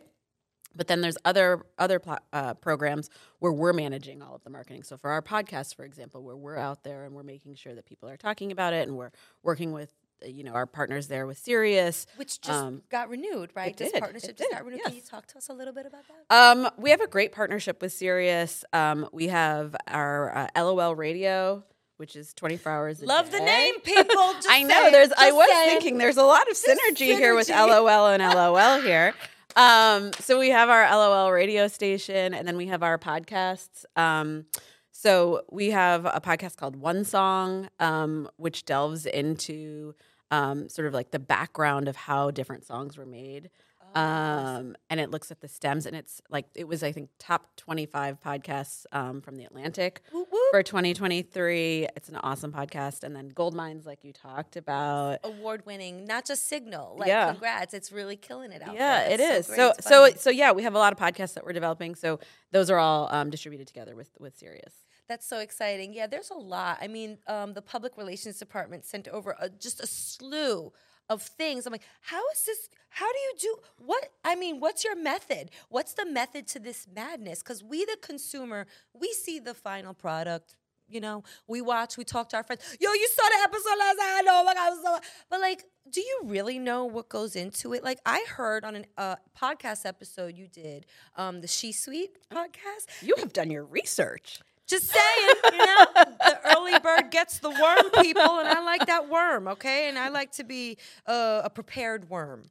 But 0.77 0.89
then 0.89 1.01
there's 1.01 1.17
other 1.25 1.65
other 1.79 2.01
uh, 2.33 2.55
programs 2.55 3.11
where 3.39 3.53
we're 3.53 3.73
managing 3.73 4.23
all 4.23 4.35
of 4.35 4.43
the 4.45 4.51
marketing. 4.51 4.83
So 4.83 4.97
for 4.97 5.11
our 5.11 5.23
podcast, 5.23 5.75
for 5.77 5.85
example, 5.85 6.23
where 6.23 6.37
we're 6.37 6.57
out 6.59 6.83
there 6.85 7.05
and 7.05 7.15
we're 7.15 7.23
making 7.23 7.55
sure 7.55 7.75
that 7.75 7.87
people 7.87 8.09
are 8.09 8.17
talking 8.17 8.51
about 8.53 8.73
it, 8.73 8.89
and 8.89 8.97
we're 8.97 9.11
working 9.43 9.73
with 9.73 9.93
uh, 10.25 10.27
you 10.29 10.43
know 10.45 10.53
our 10.53 10.67
partners 10.67 11.07
there 11.09 11.27
with 11.27 11.39
Sirius. 11.39 12.07
Which 12.17 12.41
just 12.41 12.59
Um, 12.59 12.83
got 12.91 13.09
renewed, 13.09 13.51
right? 13.55 13.71
it 13.71 13.77
this 13.77 13.93
did. 13.93 14.01
partnership 14.01 14.31
It 14.31 14.39
just 14.39 14.51
did, 14.51 14.57
got 14.57 14.65
renewed. 14.65 14.83
Can 14.85 14.95
you 14.95 15.01
talk 15.03 15.27
to 15.29 15.39
us 15.39 15.49
a 15.49 15.53
little 15.53 15.75
bit 15.75 15.87
about 15.87 16.03
that? 16.29 16.35
Um, 16.35 16.69
we 16.79 16.91
have 16.91 17.01
a 17.01 17.07
great 17.09 17.33
partnership 17.33 17.81
with 17.81 17.93
Sirius. 17.93 18.65
Um, 18.73 19.09
we 19.13 19.29
have 19.29 19.77
our 19.89 20.37
uh, 20.57 20.61
LOL 20.65 20.95
Radio, 20.97 21.63
which 21.99 22.17
is 22.17 22.35
24 22.35 22.73
hours. 22.73 23.03
A 23.03 23.07
Love 23.07 23.31
the 23.31 23.39
name, 23.41 23.79
people. 23.81 24.05
Just 24.35 24.49
I 24.51 24.63
know. 24.63 24.91
There's. 24.91 25.13
I 25.17 25.31
was 25.33 25.49
saying. 25.49 25.69
thinking 25.71 25.99
there's 25.99 26.17
a 26.17 26.25
lot 26.25 26.49
of 26.51 26.57
synergy, 26.57 27.17
here 27.17 27.35
with. 27.37 27.49
LOL 27.49 28.09
and 28.09 28.23
LOL 28.23 28.81
here. 28.81 29.15
Um, 29.57 30.13
so 30.15 30.39
we 30.39 30.51
have 30.51 30.69
our 30.69 30.85
LOL 30.91 31.31
radio 31.31 31.69
station, 31.69 32.35
and 32.35 32.47
then 32.47 32.57
we 32.57 32.67
have 32.67 32.83
our 32.83 32.99
podcasts. 32.99 33.85
Um, 33.97 34.47
so 34.91 35.43
we 35.51 35.71
have 35.71 36.07
a 36.07 36.21
podcast 36.21 36.57
called 36.57 36.77
One 36.77 37.05
Song, 37.05 37.69
um, 37.79 38.29
which 38.37 38.65
delves 38.65 39.07
into 39.07 39.95
um, 40.31 40.69
sort 40.69 40.89
of 40.89 40.95
like 40.95 41.11
the 41.11 41.19
background 41.19 41.89
of 41.89 41.97
how 41.97 42.31
different 42.31 42.65
songs 42.65 42.97
were 42.97 43.07
made. 43.07 43.51
Um, 43.95 44.77
and 44.91 44.99
it 45.01 45.11
looks 45.11 45.31
at 45.31 45.41
the 45.41 45.49
stems, 45.49 45.87
and 45.87 45.95
it's 45.97 46.21
like 46.31 46.47
it 46.55 46.67
was, 46.67 46.83
I 46.83 46.93
think, 46.93 47.11
top 47.19 47.55
twenty-five 47.57 48.21
podcasts 48.21 48.87
um, 48.93 49.21
from 49.21 49.37
the 49.37 49.45
Atlantic 49.45 50.03
Whoop, 50.13 50.29
whoop. 50.31 50.41
for 50.51 50.63
2023. 50.63 51.89
It's 51.97 52.09
an 52.09 52.17
awesome 52.17 52.53
podcast, 52.53 53.05
and 53.05 53.15
then 53.15 53.29
Gold 53.29 53.55
Minds, 53.55 53.87
like 53.87 54.05
you 54.05 54.13
talked 54.13 54.57
about. 54.57 55.21
award 55.25 55.65
winning, 55.67 56.05
not 56.07 56.25
just 56.27 56.49
Signal. 56.49 56.97
Like, 56.99 57.09
Yeah. 57.09 57.31
congrats. 57.33 57.75
It's 57.75 57.93
really 57.93 58.17
killing 58.17 58.53
it 58.53 58.63
out 58.63 58.75
Yeah, 58.75 59.03
it 59.09 59.21
is. 59.21 59.47
So, 59.47 59.71
It's 59.79 59.87
so, 59.87 60.09
so, 60.17 60.31
yeah, 60.31 60.53
we 60.53 60.63
have 60.65 60.75
a 60.75 60.79
lot 60.79 60.93
of 60.93 60.99
podcasts 60.99 61.35
that 61.35 61.45
we're 61.45 61.53
developing. 61.53 61.95
So 61.95 62.21
those 62.53 62.71
are 62.71 62.79
all 62.79 63.09
um, 63.13 63.31
distributed 63.31 63.67
together 63.67 63.95
with 63.97 64.11
with 64.19 64.37
Sirius. 64.37 64.75
That's 65.07 65.27
so 65.27 65.39
exciting. 65.39 65.93
Yeah, 65.93 66.07
there's 66.07 66.31
a 66.31 66.35
lot. 66.39 66.79
I 66.81 66.89
mean, 66.89 67.19
um, 67.27 67.53
the 67.53 67.61
public 67.63 67.97
relations 67.99 68.39
department 68.39 68.85
sent 68.87 69.07
over 69.09 69.37
a, 69.39 69.51
just 69.51 69.81
a 69.81 69.87
slew 69.87 70.73
of 71.09 71.23
things. 71.23 71.67
I'm 71.67 71.73
like, 71.73 71.83
how 72.01 72.23
is 72.31 72.45
this? 72.45 72.69
How 72.89 73.11
do 73.11 73.19
you 73.19 73.33
do 73.41 73.57
what? 73.79 74.09
I 74.25 74.37
mean, 74.37 74.61
what's 74.61 74.85
your 74.85 74.97
method? 74.97 75.51
What's 75.69 75.95
the 75.95 76.07
method 76.07 76.47
to 76.49 76.59
this 76.59 76.87
madness? 76.95 77.43
Because 77.43 77.63
we, 77.63 77.85
the 77.85 77.97
consumer, 78.01 78.67
we 78.93 79.13
see 79.13 79.39
the 79.39 79.55
final 79.55 79.95
product. 79.95 80.57
You 80.87 81.01
know, 81.01 81.25
we 81.49 81.63
watch, 81.63 81.97
we 81.97 82.05
talk 82.05 82.29
to 82.31 82.37
our 82.37 82.43
friends. 82.43 82.77
Yo, 82.79 82.93
you 82.93 83.09
saw 83.09 83.23
the 83.23 83.43
episode 83.43 83.79
last 83.79 83.97
night. 83.97 84.17
I 84.19 84.23
know, 84.23 84.41
oh 84.43 84.45
my 84.45 84.55
God, 84.55 84.75
so. 84.83 84.99
But 85.31 85.41
like, 85.41 85.65
do 85.91 86.01
you 86.01 86.21
really 86.25 86.59
know 86.59 86.85
what 86.85 87.09
goes 87.09 87.37
into 87.37 87.73
it? 87.73 87.83
Like, 87.83 88.01
I 88.05 88.25
heard 88.29 88.65
on 88.65 88.77
a 88.77 88.85
uh, 88.99 89.17
podcast 89.39 89.87
episode 89.87 90.37
you 90.37 90.47
did, 90.47 90.85
um, 91.17 91.41
the 91.41 91.49
She 91.49 91.73
Suite 91.73 92.19
podcast. 92.31 93.03
You 93.03 93.15
have 93.19 93.33
done 93.33 93.51
your 93.51 93.65
research. 93.65 94.41
Just 94.67 94.91
saying, 94.91 95.35
you 95.53 95.59
know, 95.59 95.87
the 95.95 96.39
early 96.57 96.79
bird 96.79 97.11
gets 97.11 97.39
the 97.39 97.51
worm, 97.51 98.03
people, 98.03 98.23
and 98.23 98.49
I 98.49 98.63
like 98.65 98.87
that 98.87 99.11
worm, 99.11 99.49
okay? 99.49 99.89
And 99.89 99.99
I 99.99 100.09
like 100.09 100.33
to 100.33 100.45
be 100.45 100.79
uh, 101.07 101.43
a 101.45 101.51
prepared 101.51 102.09
worm, 102.09 102.45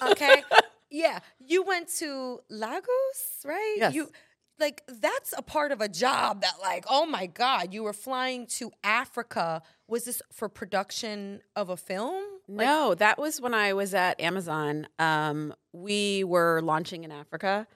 okay? 0.00 0.42
yeah, 0.90 1.18
you 1.40 1.64
went 1.64 1.88
to 1.98 2.40
Lagos, 2.48 3.42
right? 3.44 3.74
Yes. 3.78 3.94
You 3.94 4.10
like 4.58 4.82
that's 4.88 5.34
a 5.36 5.42
part 5.42 5.70
of 5.72 5.80
a 5.80 5.88
job 5.88 6.40
that, 6.42 6.54
like, 6.62 6.84
oh 6.88 7.04
my 7.04 7.26
god, 7.26 7.74
you 7.74 7.82
were 7.82 7.92
flying 7.92 8.46
to 8.46 8.70
Africa. 8.84 9.60
Was 9.88 10.04
this 10.04 10.22
for 10.32 10.48
production 10.48 11.40
of 11.54 11.68
a 11.68 11.76
film? 11.76 12.22
Like, 12.48 12.66
no, 12.66 12.94
that 12.94 13.18
was 13.18 13.40
when 13.40 13.54
I 13.54 13.72
was 13.72 13.92
at 13.92 14.20
Amazon. 14.20 14.86
Um, 14.98 15.52
we 15.72 16.24
were 16.24 16.60
launching 16.62 17.04
in 17.04 17.10
Africa, 17.12 17.66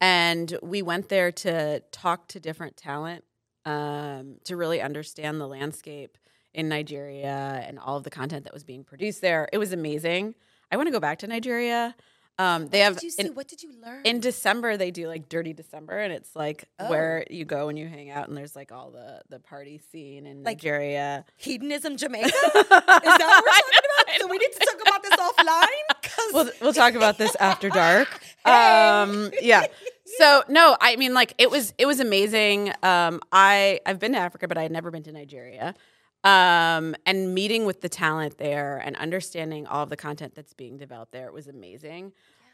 and 0.00 0.56
we 0.62 0.82
went 0.82 1.08
there 1.08 1.30
to 1.30 1.80
talk 1.92 2.26
to 2.28 2.40
different 2.40 2.76
talent 2.76 3.22
um, 3.64 4.36
to 4.44 4.56
really 4.56 4.80
understand 4.80 5.40
the 5.40 5.46
landscape 5.48 6.18
in 6.52 6.68
Nigeria 6.68 7.64
and 7.66 7.78
all 7.78 7.96
of 7.96 8.04
the 8.04 8.10
content 8.10 8.44
that 8.44 8.52
was 8.52 8.64
being 8.64 8.84
produced 8.84 9.20
there. 9.20 9.48
It 9.52 9.58
was 9.58 9.72
amazing. 9.72 10.34
I 10.70 10.76
want 10.76 10.86
to 10.86 10.92
go 10.92 11.00
back 11.00 11.18
to 11.20 11.26
Nigeria. 11.26 11.94
Um, 12.36 12.66
they 12.66 12.80
what 12.80 12.84
have 12.84 12.94
did 12.94 13.02
you 13.04 13.10
see? 13.10 13.26
in- 13.26 13.34
what 13.34 13.46
did 13.46 13.62
you 13.62 13.70
learn? 13.80 14.00
in 14.04 14.18
December 14.18 14.76
they 14.76 14.90
do 14.90 15.06
like 15.06 15.28
Dirty 15.28 15.52
December, 15.52 15.96
and 15.98 16.12
it's 16.12 16.34
like 16.34 16.64
Oh. 16.80 16.90
where 16.90 17.24
you 17.30 17.44
go 17.44 17.68
and 17.68 17.78
you 17.78 17.86
hang 17.86 18.10
out, 18.10 18.26
and 18.26 18.36
there's 18.36 18.56
like 18.56 18.72
all 18.72 18.90
the 18.90 19.22
the 19.28 19.38
party 19.38 19.80
scene 19.92 20.26
in 20.26 20.42
Like- 20.42 20.56
Nigeria. 20.58 21.24
Hedonism 21.36 21.96
Jamaica? 21.96 22.26
Is 22.26 22.32
that 22.32 22.60
what 22.68 23.44
we're 23.44 23.50
talking 23.52 23.80
about? 23.84 24.20
So 24.20 24.26
we 24.26 24.38
need 24.38 24.50
to 24.52 24.66
talk 24.66 24.80
about 24.82 25.02
this 25.04 25.16
offline? 25.20 26.02
'Cause- 26.02 26.32
We'll 26.32 26.50
we'll 26.60 26.72
talk 26.72 26.94
about 26.94 27.18
this 27.18 27.36
after 27.38 27.68
dark. 27.68 28.08
Hey. 28.44 28.50
Um, 28.52 29.30
yeah. 29.40 29.66
So 30.18 30.42
no, 30.48 30.76
I 30.80 30.96
mean 30.96 31.14
like 31.14 31.34
it 31.38 31.50
was 31.50 31.74
it 31.78 31.86
was 31.86 32.00
amazing. 32.00 32.72
Um, 32.82 33.20
I 33.32 33.80
I've 33.86 33.98
been 33.98 34.12
to 34.12 34.18
Africa, 34.18 34.48
but 34.48 34.58
I 34.58 34.62
had 34.62 34.72
never 34.72 34.90
been 34.90 35.02
to 35.04 35.12
Nigeria. 35.12 35.74
Um, 36.24 36.96
and 37.04 37.34
meeting 37.34 37.66
with 37.66 37.82
the 37.82 37.88
talent 37.90 38.38
there 38.38 38.78
and 38.78 38.96
understanding 38.96 39.66
all 39.66 39.82
of 39.82 39.90
the 39.90 39.96
content 39.96 40.34
that's 40.34 40.54
being 40.54 40.78
developed 40.78 41.12
there, 41.12 41.30
was 41.30 41.48
amazing. 41.48 42.12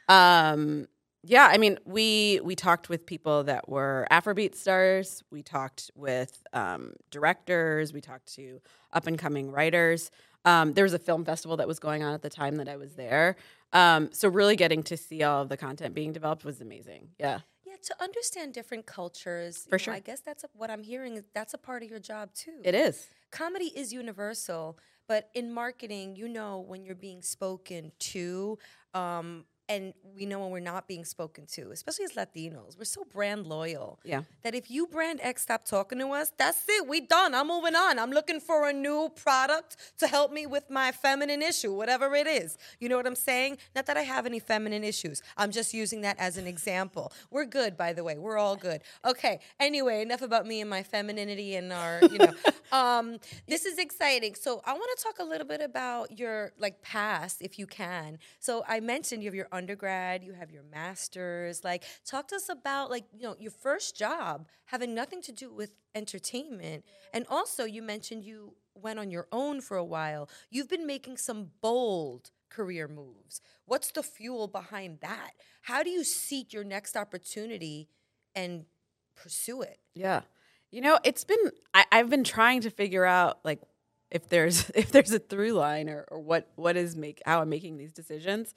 Um, 0.09 0.89
yeah, 1.23 1.49
I 1.51 1.59
mean, 1.59 1.79
we 1.85 2.41
we 2.43 2.57
talked 2.57 2.89
with 2.89 3.05
people 3.07 3.45
that 3.45 3.69
were 3.69 4.07
Afrobeat 4.11 4.55
stars. 4.55 5.23
We 5.31 5.43
talked 5.43 5.91
with 5.95 6.43
um, 6.53 6.95
directors. 7.11 7.93
We 7.93 8.01
talked 8.01 8.35
to 8.35 8.61
up 8.93 9.07
and 9.07 9.19
coming 9.19 9.51
writers. 9.51 10.11
Um, 10.45 10.73
there 10.73 10.85
was 10.85 10.95
a 10.95 10.99
film 10.99 11.25
festival 11.25 11.59
that 11.59 11.69
was 11.69 11.79
going 11.79 12.03
on 12.03 12.15
at 12.15 12.23
the 12.23 12.31
time 12.31 12.57
that 12.57 12.69
I 12.69 12.77
was 12.77 12.95
there. 12.95 13.37
Um, 13.73 14.09
so 14.13 14.29
really 14.29 14.57
getting 14.57 14.83
to 14.85 14.97
see 14.97 15.23
all 15.23 15.43
of 15.43 15.49
the 15.49 15.59
content 15.59 15.95
being 15.95 16.13
developed 16.13 16.45
was 16.45 16.61
amazing. 16.61 17.11
Yeah. 17.19 17.41
Yeah, 17.71 17.77
to 17.83 18.03
understand 18.03 18.53
different 18.53 18.87
cultures. 18.87 19.67
For 19.69 19.77
you 19.77 19.79
know, 19.79 19.85
sure. 19.85 19.95
I 19.95 20.01
guess 20.01 20.21
that's 20.21 20.43
a, 20.45 20.49
what 20.55 20.71
I'm 20.71 20.83
hearing. 20.83 21.23
That's 21.35 21.55
a 21.55 21.59
part 21.59 21.83
of 21.85 21.91
your 21.91 22.01
job 22.01 22.35
too. 22.35 22.61
It 22.65 22.75
is. 22.75 23.07
Comedy 23.31 23.67
is 23.77 23.93
universal, 23.93 24.77
but 25.07 25.31
in 25.35 25.53
marketing, 25.53 26.17
you 26.17 26.29
know 26.29 26.59
when 26.67 26.85
you're 26.85 26.97
being 26.97 27.23
spoken 27.23 27.93
to, 28.01 28.59
um, 28.93 29.45
and 29.71 29.95
we 30.17 30.27
know 30.27 30.41
when 30.41 30.51
we're 30.51 30.59
not 30.59 30.89
being 30.89 31.05
spoken 31.05 31.47
to. 31.47 31.71
Especially 31.71 32.05
as 32.05 32.13
Latinos, 32.13 32.77
we're 32.77 32.85
so 32.85 33.05
brand 33.05 33.47
loyal. 33.47 34.01
Yeah. 34.05 34.23
That 34.43 34.57
if 34.57 34.69
you 34.69 34.89
brand 34.89 35.21
X 35.23 35.43
stop 35.43 35.65
talking 35.65 35.99
to 36.01 36.09
us, 36.09 36.33
that's 36.37 36.65
it. 36.69 36.89
We 36.89 37.01
done. 37.01 37.37
I'm 37.37 37.47
moving 37.47 37.77
on. 37.77 37.99
I'm 38.01 38.11
looking 38.11 38.41
for 38.41 38.69
a 38.69 38.73
new 38.73 39.11
product 39.15 39.77
to 39.99 40.09
help 40.09 40.33
me 40.33 40.45
with 40.47 40.69
my 40.71 40.91
feminine 40.91 41.41
issue, 41.41 41.73
whatever 41.73 42.13
it 42.17 42.27
is. 42.27 42.59
You 42.81 42.89
know 42.89 42.97
what 42.97 43.07
I'm 43.07 43.15
saying? 43.15 43.59
Not 43.77 43.87
that 43.87 43.97
I 43.97 44.03
have 44.03 44.27
any 44.27 44.41
feminine 44.41 44.83
issues. 44.83 45.23
I'm 45.37 45.53
just 45.53 45.73
using 45.73 46.01
that 46.01 46.19
as 46.19 46.37
an 46.37 46.49
example. 46.49 47.13
We're 47.31 47.45
good, 47.45 47.77
by 47.77 47.93
the 47.93 48.03
way. 48.03 48.19
We're 48.19 48.39
all 48.39 48.57
good. 48.57 48.81
Okay. 49.05 49.39
Anyway, 49.61 50.03
enough 50.03 50.23
about 50.23 50.47
me 50.47 50.61
and 50.61 50.69
my 50.69 50.83
femininity 50.83 51.55
and 51.55 51.73
our, 51.73 52.01
you 52.11 52.19
know. 52.19 52.35
um, 52.77 53.19
this 53.47 53.65
is 53.65 53.79
exciting. 53.79 54.35
So 54.35 54.63
I 54.65 54.73
want 54.73 54.99
to 54.99 55.05
talk 55.05 55.21
a 55.21 55.25
little 55.25 55.47
bit 55.47 55.61
about 55.61 56.19
your 56.19 56.53
like 56.59 56.83
past, 56.83 57.41
if 57.41 57.57
you 57.57 57.69
can. 57.69 58.19
So 58.41 58.65
I 58.67 58.81
mentioned 58.81 59.23
you 59.23 59.29
have 59.29 59.35
your 59.37 59.49
undergrad, 59.61 60.25
you 60.25 60.33
have 60.33 60.51
your 60.51 60.63
master's. 60.63 61.63
Like, 61.63 61.85
talk 62.05 62.29
to 62.29 62.37
us 62.37 62.49
about 62.49 62.91
like 62.91 63.05
you 63.13 63.23
know 63.23 63.37
your 63.39 63.51
first 63.53 63.97
job 63.97 64.49
having 64.65 64.95
nothing 64.95 65.21
to 65.23 65.33
do 65.33 65.53
with 65.53 65.73
entertainment, 65.95 66.85
and 67.13 67.27
also 67.29 67.65
you 67.65 67.83
mentioned 67.83 68.25
you 68.25 68.55
went 68.75 68.99
on 68.99 69.11
your 69.11 69.27
own 69.31 69.61
for 69.61 69.77
a 69.77 69.85
while. 69.85 70.29
You've 70.51 70.69
been 70.69 70.87
making 70.87 71.19
some 71.19 71.51
bold 71.61 72.31
career 72.49 72.89
moves. 72.89 73.41
What's 73.67 73.91
the 73.93 74.03
fuel 74.03 74.49
behind 74.49 74.99
that? 75.01 75.33
How 75.63 75.83
do 75.83 75.91
you 75.91 76.05
seek 76.05 76.53
your 76.53 76.65
next 76.65 76.97
opportunity 76.97 77.89
and 78.35 78.65
pursue 79.15 79.63
it? 79.63 79.79
Yeah. 79.95 80.23
You 80.71 80.81
know, 80.81 80.99
it's 81.05 81.25
been 81.25 81.53
I, 81.75 81.85
I've 81.93 82.11
been 82.11 82.25
trying 82.25 82.63
to 82.63 82.71
figure 82.71 83.05
out 83.05 83.41
like 83.45 83.61
if 84.11 84.29
there's 84.29 84.71
if 84.75 84.91
there's 84.91 85.13
a 85.13 85.19
through 85.19 85.53
line 85.53 85.89
or, 85.89 86.05
or 86.09 86.21
what 86.21 86.51
what 86.57 86.77
is 86.77 86.97
make 86.97 87.23
how 87.25 87.41
I'm 87.41 87.49
making 87.49 87.77
these 87.77 87.93
decisions. 87.93 88.55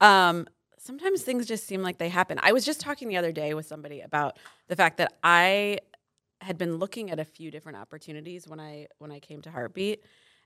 Um 0.00 0.46
sometimes 0.78 1.22
things 1.22 1.46
just 1.46 1.66
seem 1.66 1.82
like 1.82 1.98
they 1.98 2.08
happen. 2.08 2.38
I 2.42 2.52
was 2.52 2.64
just 2.64 2.80
talking 2.80 3.08
the 3.08 3.16
other 3.18 3.32
day 3.32 3.52
with 3.54 3.66
somebody 3.66 4.00
about 4.00 4.38
the 4.68 4.76
fact 4.76 4.96
that 4.96 5.12
I 5.22 5.80
had 6.40 6.56
been 6.56 6.76
looking 6.76 7.10
at 7.10 7.20
a 7.20 7.24
few 7.24 7.50
different 7.50 7.76
opportunities 7.78 8.48
when 8.48 8.60
I 8.60 8.86
when 8.98 9.12
I 9.12 9.20
came 9.20 9.42
to 9.42 9.50
Hartbeat 9.50 10.02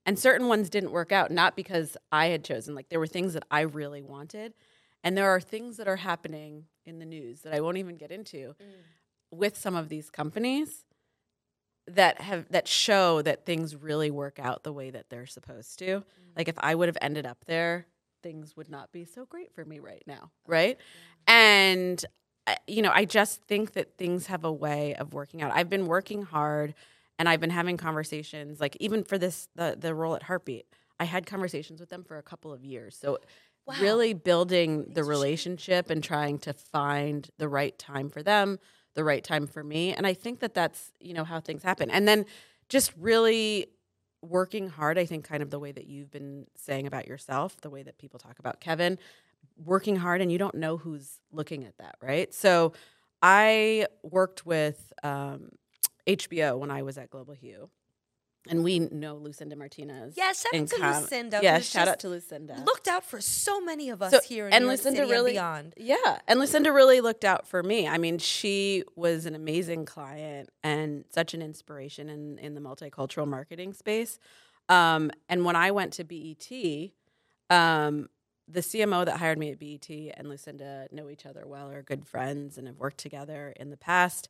and 0.07 0.19
certain 0.19 0.49
ones 0.49 0.69
didn't 0.69 0.91
work 0.91 1.13
out 1.13 1.31
not 1.31 1.57
because 1.57 1.97
I 2.11 2.27
had 2.27 2.45
chosen 2.45 2.75
like 2.75 2.89
there 2.89 2.99
were 2.99 3.07
things 3.07 3.33
that 3.35 3.45
I 3.51 3.61
really 3.61 4.03
wanted 4.03 4.55
and 5.05 5.17
there 5.17 5.31
are 5.31 5.41
things 5.41 5.77
that 5.77 5.87
are 5.87 5.97
happening 5.97 6.65
in 6.85 6.99
the 6.99 7.05
news 7.07 7.43
that 7.43 7.55
I 7.55 7.61
won't 7.61 7.77
even 7.77 7.97
get 7.97 8.11
into 8.11 8.55
with 9.31 9.57
some 9.57 9.77
of 9.77 9.89
these 9.89 10.11
companies 10.11 10.85
that 11.87 12.21
have 12.21 12.47
that 12.51 12.67
show 12.67 13.23
that 13.23 13.45
things 13.45 13.77
really 13.77 14.11
work 14.11 14.39
out 14.39 14.65
the 14.65 14.73
way 14.73 14.91
that 14.91 15.11
they're 15.11 15.27
supposed 15.27 15.79
to. 15.81 16.03
Like 16.37 16.49
if 16.49 16.59
I 16.59 16.75
would 16.75 16.89
have 16.89 16.99
ended 17.01 17.27
up 17.27 17.45
there, 17.47 17.87
things 18.25 18.57
would 18.57 18.69
not 18.69 18.91
be 18.91 19.05
so 19.05 19.25
great 19.27 19.53
for 19.55 19.65
me 19.65 19.79
right 19.79 20.03
now, 20.07 20.33
right? 20.49 20.77
And 21.29 22.05
uh, 22.47 22.57
you 22.67 22.83
know, 22.83 22.93
I 22.93 23.05
just 23.05 23.43
think 23.43 23.73
that 23.75 23.97
things 23.97 24.27
have 24.27 24.45
a 24.45 24.53
way 24.53 24.95
of 24.97 25.15
working 25.15 25.41
out. 25.43 25.53
I've 25.55 25.71
been 25.71 25.87
working 25.87 26.23
hard 26.23 26.75
and 27.19 27.29
I've 27.29 27.41
been 27.41 27.51
having 27.61 27.77
conversations 27.79 28.61
like 28.61 28.77
even 28.81 29.05
for 29.05 29.17
this 29.19 29.49
the 29.55 29.77
the 29.79 29.95
role 29.95 30.17
at 30.17 30.25
Hartbeat. 30.25 30.67
I 31.01 31.05
had 31.05 31.27
conversations 31.27 31.81
with 31.81 31.91
them 31.91 32.05
for 32.05 32.19
a 32.19 32.23
couple 32.23 32.53
of 32.53 32.65
years. 32.65 32.97
So 32.97 33.19
Wow. 33.67 33.77
really 33.81 34.13
building 34.13 34.71
the 34.79 34.85
Things 34.85 34.99
are 34.99 35.01
changing. 35.01 35.09
relationship 35.11 35.91
and 35.91 36.05
trying 36.05 36.39
to 36.41 36.53
find 36.53 37.31
the 37.39 37.49
right 37.49 37.77
time 37.79 38.11
for 38.11 38.23
them, 38.23 38.59
the 38.95 39.03
right 39.05 39.25
time 39.25 39.47
for 39.47 39.65
me. 39.65 39.95
And 39.95 40.07
I 40.07 40.13
think 40.13 40.41
that 40.41 40.53
that's, 40.53 40.93
you 41.01 41.15
know, 41.15 41.25
how 41.25 41.41
things 41.41 41.63
happen. 41.63 41.91
And 41.91 42.07
then 42.07 42.27
just 42.69 42.93
really 42.99 43.69
working 44.29 44.69
hard, 44.69 44.99
I 44.99 45.07
think 45.07 45.25
kind 45.25 45.43
of 45.43 45.51
the 45.51 45.59
way 45.59 45.73
that 45.73 45.87
you've 45.87 46.11
been 46.11 46.47
saying 46.55 46.87
about 46.87 47.07
yourself, 47.07 47.61
the 47.61 47.71
way 47.71 47.83
that 47.83 47.99
people 47.99 48.19
talk 48.19 48.39
about 48.39 48.61
Kevin, 48.61 48.99
working 49.57 49.97
hard 49.97 50.21
and 50.21 50.33
you 50.33 50.39
don't 50.39 50.55
know 50.55 50.77
who's 50.77 51.21
looking 51.33 51.65
at 51.65 51.77
that, 51.79 51.97
right? 52.01 52.33
So 52.33 52.73
I 53.23 53.87
worked 54.03 54.45
with 54.47 54.93
um, 55.03 55.51
HBO 56.07 56.59
when 56.59 56.71
I 56.71 56.83
was 56.83 56.99
at 56.99 57.11
Global 57.11 57.35
Hue. 57.35 57.69
And 58.49 58.63
we 58.63 58.79
know 58.79 59.17
Lucinda 59.17 59.57
Martinez. 59.57 60.15
Yeah, 60.17 60.33
shout 60.33 60.55
out 60.55 60.67
to 60.69 60.77
com- 60.77 61.03
Lucinda, 61.03 61.41
Yeah, 61.43 61.61
shout 61.61 61.89
out 61.89 61.99
to 62.01 62.09
Lucinda. 62.11 62.63
Looked 62.67 62.89
out 62.89 63.03
for 63.05 63.21
so 63.21 63.61
many 63.61 63.89
of 63.89 64.03
us 64.03 64.11
So- 64.13 64.21
here 64.21 64.47
in 64.49 64.53
and 64.53 64.65
New 64.65 64.71
Lucinda 64.73 64.99
City 64.99 65.11
really- 65.11 65.37
and 65.39 65.73
beyond. 65.73 65.75
Yeah. 65.79 66.21
And 66.29 66.39
Lucinda 66.39 66.71
really 66.73 67.01
looked 67.01 67.25
out 67.25 67.47
for 67.47 67.63
me. 67.63 67.89
I 67.89 67.97
mean, 67.97 68.19
she 68.19 68.85
was 68.97 69.25
an 69.25 69.35
amazing 69.35 69.87
client 69.87 70.51
and 70.63 71.05
such 71.11 71.33
an 71.33 71.41
inspiration 71.41 72.11
in, 72.11 72.39
in 72.39 72.55
the 72.55 72.61
multicultural 72.61 73.27
marketing 73.27 73.73
space. 73.73 74.19
Um, 74.69 75.11
and 75.29 75.45
when 75.47 75.57
I 75.57 75.71
went 75.71 75.95
to 75.95 76.05
BET, 76.05 76.91
um, 77.51 78.09
the 78.47 78.61
CMO 78.61 79.07
that 79.07 79.19
hired 79.19 79.39
me 79.39 79.51
at 79.53 79.59
BET 79.59 79.89
and 80.17 80.29
Lucinda 80.29 80.87
know 80.93 81.09
each 81.09 81.25
other 81.25 81.47
well, 81.47 81.71
are 81.71 81.83
good 81.83 82.07
friends, 82.07 82.59
and 82.59 82.67
have 82.67 82.77
worked 82.79 82.99
together 82.99 83.55
in 83.57 83.71
the 83.71 83.77
past. 83.79 84.29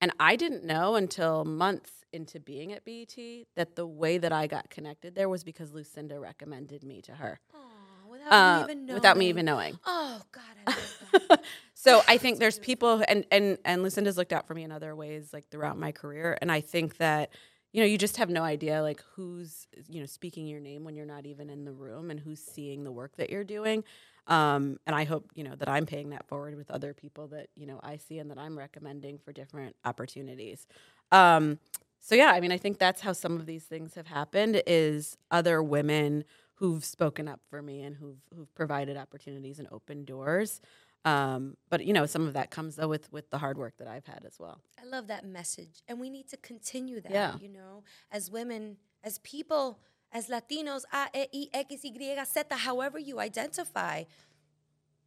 And 0.00 0.12
I 0.20 0.36
didn't 0.36 0.64
know 0.64 0.96
until 0.96 1.44
months 1.44 1.90
into 2.12 2.38
being 2.38 2.72
at 2.72 2.84
BET 2.84 3.16
that 3.56 3.74
the 3.74 3.86
way 3.86 4.18
that 4.18 4.32
I 4.32 4.46
got 4.46 4.70
connected 4.70 5.14
there 5.14 5.28
was 5.28 5.42
because 5.44 5.72
Lucinda 5.72 6.20
recommended 6.20 6.84
me 6.84 7.02
to 7.02 7.12
her 7.12 7.40
Aw, 7.54 8.08
without 8.08 8.32
uh, 8.32 8.58
me 8.58 8.64
even 8.64 8.86
knowing. 8.86 8.94
without 8.94 9.16
me 9.16 9.28
even 9.28 9.44
knowing. 9.44 9.78
Oh 9.84 10.20
God, 10.30 10.42
I 10.66 10.70
love 10.70 11.28
that. 11.28 11.44
so 11.74 12.02
I 12.06 12.18
think 12.18 12.38
there's 12.38 12.58
people 12.58 13.02
and 13.08 13.26
and 13.32 13.58
and 13.64 13.82
Lucinda's 13.82 14.16
looked 14.16 14.32
out 14.32 14.46
for 14.46 14.54
me 14.54 14.62
in 14.62 14.70
other 14.70 14.94
ways 14.94 15.30
like 15.32 15.48
throughout 15.50 15.76
my 15.78 15.90
career 15.90 16.38
and 16.40 16.52
I 16.52 16.60
think 16.60 16.98
that 16.98 17.30
you 17.72 17.80
know 17.80 17.86
you 17.86 17.98
just 17.98 18.18
have 18.18 18.30
no 18.30 18.42
idea 18.42 18.80
like 18.82 19.02
who's 19.16 19.66
you 19.88 19.98
know 19.98 20.06
speaking 20.06 20.46
your 20.46 20.60
name 20.60 20.84
when 20.84 20.94
you're 20.94 21.06
not 21.06 21.26
even 21.26 21.50
in 21.50 21.64
the 21.64 21.72
room 21.72 22.10
and 22.12 22.20
who's 22.20 22.40
seeing 22.40 22.84
the 22.84 22.92
work 22.92 23.16
that 23.16 23.30
you're 23.30 23.42
doing 23.44 23.82
um, 24.26 24.78
and 24.86 24.94
I 24.96 25.04
hope 25.04 25.30
you 25.34 25.44
know 25.44 25.54
that 25.56 25.68
I'm 25.68 25.86
paying 25.86 26.10
that 26.10 26.26
forward 26.26 26.56
with 26.56 26.70
other 26.70 26.94
people 26.94 27.28
that 27.28 27.48
you 27.54 27.66
know 27.66 27.80
I 27.82 27.96
see 27.96 28.18
and 28.18 28.30
that 28.30 28.38
I'm 28.38 28.58
recommending 28.58 29.18
for 29.18 29.32
different 29.32 29.76
opportunities 29.84 30.66
um, 31.12 31.58
so 32.00 32.14
yeah 32.14 32.32
I 32.32 32.40
mean 32.40 32.52
I 32.52 32.58
think 32.58 32.78
that's 32.78 33.00
how 33.00 33.12
some 33.12 33.36
of 33.36 33.46
these 33.46 33.64
things 33.64 33.94
have 33.94 34.06
happened 34.06 34.62
is 34.66 35.16
other 35.30 35.62
women 35.62 36.24
who've 36.54 36.84
spoken 36.84 37.28
up 37.28 37.40
for 37.48 37.62
me 37.62 37.82
and 37.82 37.96
who've 37.96 38.20
who've 38.34 38.54
provided 38.54 38.96
opportunities 38.96 39.58
and 39.58 39.68
opened 39.70 40.06
doors 40.06 40.60
um, 41.04 41.56
but 41.68 41.84
you 41.84 41.92
know, 41.92 42.06
some 42.06 42.26
of 42.26 42.32
that 42.32 42.50
comes 42.50 42.76
though 42.76 42.88
with 42.88 43.12
with 43.12 43.30
the 43.30 43.38
hard 43.38 43.58
work 43.58 43.76
that 43.78 43.88
I've 43.88 44.06
had 44.06 44.24
as 44.26 44.38
well. 44.38 44.60
I 44.80 44.86
love 44.86 45.08
that 45.08 45.24
message, 45.26 45.82
and 45.86 46.00
we 46.00 46.08
need 46.08 46.28
to 46.28 46.36
continue 46.38 47.00
that. 47.02 47.12
Yeah. 47.12 47.34
You 47.38 47.50
know, 47.50 47.84
as 48.10 48.30
women, 48.30 48.78
as 49.02 49.18
people, 49.18 49.80
as 50.14 50.28
Latinos, 50.28 50.84
A, 50.92 51.28
E, 51.32 51.48
I, 51.52 51.66
X, 51.70 51.82
Y, 51.82 52.24
Z, 52.24 52.42
however 52.50 52.98
you 52.98 53.18
identify. 53.18 54.04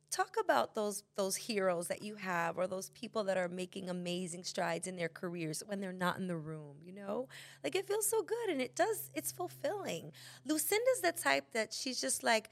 Talk 0.10 0.36
about 0.41 0.74
those 0.74 1.04
those 1.17 1.36
heroes 1.36 1.89
that 1.89 2.02
you 2.02 2.15
have, 2.15 2.58
or 2.58 2.65
those 2.65 2.89
people 2.91 3.26
that 3.26 3.36
are 3.38 3.50
making 3.50 3.89
amazing 3.89 4.46
strides 4.46 4.88
in 4.88 4.96
their 4.96 5.10
careers 5.10 5.63
when 5.65 5.82
they're 5.82 5.91
not 5.91 6.17
in 6.17 6.28
the 6.28 6.38
room. 6.38 6.78
You 6.82 6.93
know, 6.93 7.28
like 7.62 7.76
it 7.76 7.88
feels 7.88 8.10
so 8.10 8.24
good, 8.24 8.50
and 8.50 8.62
it 8.62 8.74
does. 8.74 9.10
It's 9.13 9.34
fulfilling. 9.34 10.13
Lucinda's 10.46 11.02
the 11.02 11.12
type 11.12 11.52
that 11.54 11.74
she's 11.74 12.00
just 12.00 12.24
like. 12.24 12.50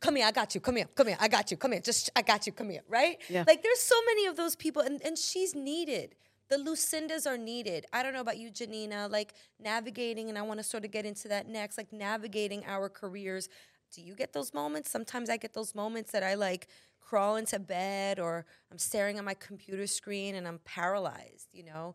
Come 0.00 0.16
here, 0.16 0.26
I 0.26 0.32
got 0.32 0.54
you. 0.56 0.60
Come 0.60 0.76
here, 0.76 0.88
come 0.96 1.06
here, 1.06 1.16
I 1.20 1.28
got 1.28 1.52
you. 1.52 1.56
Come 1.56 1.72
here, 1.72 1.80
just 1.80 2.10
I 2.16 2.22
got 2.22 2.44
you. 2.44 2.52
Come 2.52 2.70
here, 2.70 2.82
right? 2.88 3.18
Yeah. 3.28 3.44
Like 3.46 3.62
there's 3.62 3.80
so 3.80 3.96
many 4.06 4.26
of 4.26 4.36
those 4.36 4.56
people, 4.56 4.82
and, 4.82 5.00
and 5.04 5.16
she's 5.16 5.54
needed. 5.54 6.16
The 6.48 6.56
Lucindas 6.56 7.26
are 7.26 7.38
needed. 7.38 7.86
I 7.92 8.02
don't 8.02 8.12
know 8.12 8.20
about 8.20 8.38
you, 8.38 8.50
Janina, 8.50 9.08
like 9.08 9.34
navigating, 9.58 10.28
and 10.28 10.38
I 10.38 10.42
want 10.42 10.60
to 10.60 10.64
sort 10.64 10.84
of 10.84 10.90
get 10.90 11.04
into 11.04 11.28
that 11.28 11.48
next, 11.48 11.76
like 11.76 11.92
navigating 11.92 12.64
our 12.66 12.88
careers. 12.88 13.48
Do 13.92 14.00
you 14.00 14.14
get 14.14 14.32
those 14.32 14.54
moments? 14.54 14.90
Sometimes 14.90 15.28
I 15.30 15.36
get 15.36 15.54
those 15.54 15.74
moments 15.74 16.12
that 16.12 16.22
I 16.22 16.34
like 16.34 16.68
crawl 17.00 17.36
into 17.36 17.58
bed 17.58 18.18
or 18.18 18.44
I'm 18.70 18.78
staring 18.78 19.18
at 19.18 19.24
my 19.24 19.34
computer 19.34 19.86
screen 19.86 20.34
and 20.34 20.46
I'm 20.46 20.58
paralyzed, 20.64 21.48
you 21.52 21.64
know? 21.64 21.94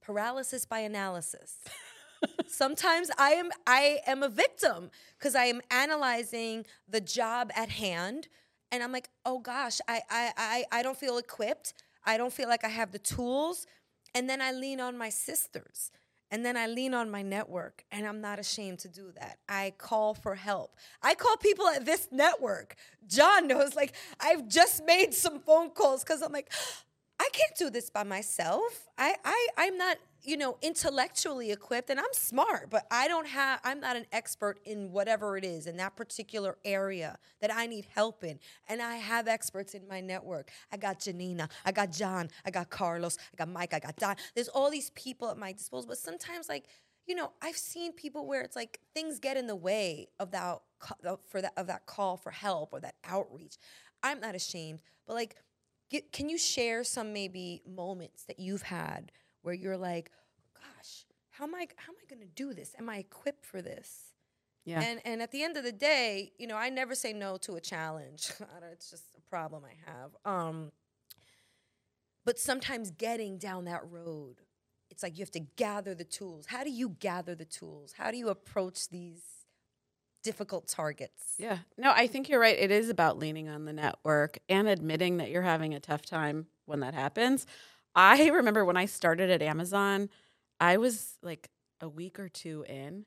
Paralysis 0.00 0.64
by 0.64 0.80
analysis. 0.80 1.58
Sometimes 2.48 3.10
I 3.18 3.30
am 3.30 3.50
I 3.66 3.98
am 4.06 4.22
a 4.22 4.28
victim 4.28 4.90
because 5.18 5.34
I 5.36 5.44
am 5.44 5.60
analyzing 5.70 6.66
the 6.88 7.00
job 7.00 7.50
at 7.54 7.68
hand 7.68 8.28
and 8.72 8.82
I'm 8.82 8.92
like, 8.92 9.08
oh 9.24 9.38
gosh, 9.38 9.80
I, 9.86 10.02
I 10.10 10.32
I 10.36 10.64
I 10.72 10.82
don't 10.82 10.96
feel 10.98 11.18
equipped. 11.18 11.74
I 12.04 12.16
don't 12.16 12.32
feel 12.32 12.48
like 12.48 12.64
I 12.64 12.68
have 12.68 12.90
the 12.90 12.98
tools. 12.98 13.66
And 14.14 14.28
then 14.28 14.40
I 14.40 14.52
lean 14.52 14.80
on 14.80 14.96
my 14.96 15.08
sisters. 15.08 15.90
And 16.30 16.44
then 16.44 16.56
I 16.58 16.66
lean 16.66 16.92
on 16.92 17.10
my 17.10 17.22
network, 17.22 17.84
and 17.90 18.06
I'm 18.06 18.20
not 18.20 18.38
ashamed 18.38 18.80
to 18.80 18.88
do 18.88 19.12
that. 19.18 19.38
I 19.48 19.72
call 19.78 20.12
for 20.12 20.34
help. 20.34 20.76
I 21.02 21.14
call 21.14 21.38
people 21.38 21.66
at 21.68 21.86
this 21.86 22.08
network. 22.12 22.76
John 23.06 23.46
knows, 23.48 23.74
like, 23.74 23.94
I've 24.20 24.46
just 24.46 24.84
made 24.84 25.14
some 25.14 25.40
phone 25.40 25.70
calls 25.70 26.04
because 26.04 26.20
I'm 26.20 26.32
like, 26.32 26.52
I 27.20 27.28
can't 27.32 27.56
do 27.56 27.70
this 27.70 27.88
by 27.88 28.04
myself. 28.04 28.88
I, 28.98 29.14
I, 29.24 29.48
I'm 29.56 29.78
not, 29.78 29.96
you 30.22 30.36
know, 30.36 30.58
intellectually 30.62 31.52
equipped, 31.52 31.90
and 31.90 31.98
I'm 31.98 32.12
smart, 32.12 32.70
but 32.70 32.86
I 32.90 33.08
don't 33.08 33.26
have, 33.26 33.60
I'm 33.64 33.80
not 33.80 33.96
an 33.96 34.06
expert 34.12 34.60
in 34.64 34.90
whatever 34.90 35.36
it 35.36 35.44
is 35.44 35.66
in 35.66 35.76
that 35.76 35.96
particular 35.96 36.56
area 36.64 37.18
that 37.40 37.54
I 37.54 37.66
need 37.66 37.86
help 37.94 38.24
in. 38.24 38.38
And 38.68 38.82
I 38.82 38.96
have 38.96 39.28
experts 39.28 39.74
in 39.74 39.86
my 39.88 40.00
network. 40.00 40.50
I 40.72 40.76
got 40.76 41.00
Janina, 41.00 41.48
I 41.64 41.72
got 41.72 41.92
John, 41.92 42.28
I 42.44 42.50
got 42.50 42.70
Carlos, 42.70 43.16
I 43.32 43.36
got 43.36 43.48
Mike, 43.48 43.74
I 43.74 43.78
got 43.78 43.96
Don. 43.96 44.16
There's 44.34 44.48
all 44.48 44.70
these 44.70 44.90
people 44.90 45.30
at 45.30 45.38
my 45.38 45.52
disposal, 45.52 45.88
but 45.88 45.98
sometimes, 45.98 46.48
like, 46.48 46.66
you 47.06 47.14
know, 47.14 47.32
I've 47.40 47.56
seen 47.56 47.92
people 47.92 48.26
where 48.26 48.42
it's 48.42 48.54
like 48.54 48.80
things 48.94 49.18
get 49.18 49.36
in 49.36 49.46
the 49.46 49.56
way 49.56 50.08
of 50.20 50.30
that 50.32 50.60
for 51.26 51.40
that 51.40 51.52
of 51.56 51.66
that 51.68 51.86
call 51.86 52.16
for 52.16 52.30
help 52.30 52.72
or 52.72 52.80
that 52.80 52.96
outreach. 53.04 53.56
I'm 54.02 54.20
not 54.20 54.34
ashamed, 54.34 54.80
but 55.06 55.14
like, 55.14 55.36
get, 55.90 56.12
can 56.12 56.28
you 56.28 56.36
share 56.38 56.84
some 56.84 57.12
maybe 57.12 57.62
moments 57.66 58.24
that 58.24 58.38
you've 58.38 58.62
had 58.62 59.10
where 59.48 59.54
you're 59.54 59.78
like, 59.78 60.10
gosh, 60.54 61.06
how 61.30 61.44
am 61.44 61.54
I 61.54 61.66
how 61.76 61.90
am 61.90 61.96
I 62.02 62.14
going 62.14 62.20
to 62.20 62.34
do 62.34 62.52
this? 62.52 62.74
Am 62.78 62.90
I 62.90 62.98
equipped 62.98 63.46
for 63.46 63.62
this? 63.62 64.12
Yeah. 64.66 64.82
And 64.82 65.00
and 65.06 65.22
at 65.22 65.32
the 65.32 65.42
end 65.42 65.56
of 65.56 65.64
the 65.64 65.72
day, 65.72 66.32
you 66.38 66.46
know, 66.46 66.56
I 66.56 66.68
never 66.68 66.94
say 66.94 67.14
no 67.14 67.38
to 67.38 67.56
a 67.56 67.60
challenge. 67.62 68.30
It's 68.72 68.90
just 68.90 69.04
a 69.16 69.22
problem 69.30 69.62
I 69.64 69.90
have. 69.90 70.10
Um, 70.26 70.70
but 72.26 72.38
sometimes 72.38 72.90
getting 72.90 73.38
down 73.38 73.64
that 73.64 73.90
road, 73.90 74.42
it's 74.90 75.02
like 75.02 75.16
you 75.16 75.22
have 75.22 75.30
to 75.30 75.46
gather 75.56 75.94
the 75.94 76.04
tools. 76.04 76.44
How 76.44 76.62
do 76.62 76.70
you 76.70 76.90
gather 77.00 77.34
the 77.34 77.46
tools? 77.46 77.94
How 77.96 78.10
do 78.10 78.18
you 78.18 78.28
approach 78.28 78.90
these 78.90 79.22
difficult 80.22 80.68
targets? 80.68 81.36
Yeah. 81.38 81.60
No, 81.78 81.90
I 81.90 82.06
think 82.06 82.28
you're 82.28 82.40
right. 82.40 82.58
It 82.58 82.70
is 82.70 82.90
about 82.90 83.18
leaning 83.18 83.48
on 83.48 83.64
the 83.64 83.72
network 83.72 84.40
and 84.46 84.68
admitting 84.68 85.16
that 85.16 85.30
you're 85.30 85.40
having 85.40 85.72
a 85.72 85.80
tough 85.80 86.04
time 86.04 86.48
when 86.66 86.80
that 86.80 86.92
happens. 86.92 87.46
I 87.94 88.28
remember 88.28 88.64
when 88.64 88.76
I 88.76 88.86
started 88.86 89.30
at 89.30 89.42
Amazon, 89.42 90.08
I 90.60 90.76
was 90.76 91.18
like 91.22 91.48
a 91.80 91.88
week 91.88 92.18
or 92.18 92.28
two 92.28 92.64
in, 92.68 93.04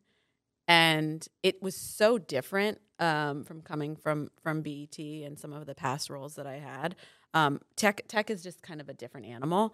and 0.68 1.26
it 1.44 1.62
was 1.62 1.76
so 1.76 2.18
different 2.18 2.80
um, 3.00 3.44
from 3.44 3.62
coming 3.62 3.96
from 3.96 4.32
from 4.44 4.62
BET 4.62 4.98
and 5.00 5.38
some 5.40 5.54
of 5.54 5.66
the 5.66 5.76
past 5.76 6.10
roles 6.10 6.36
that 6.36 6.48
I 6.48 6.58
had. 6.58 6.96
Um, 7.34 7.62
tech 7.76 8.02
tech 8.08 8.30
is 8.30 8.44
just 8.44 8.62
kind 8.62 8.82
of 8.82 8.90
a 8.90 8.94
different 8.94 9.28
animal. 9.28 9.74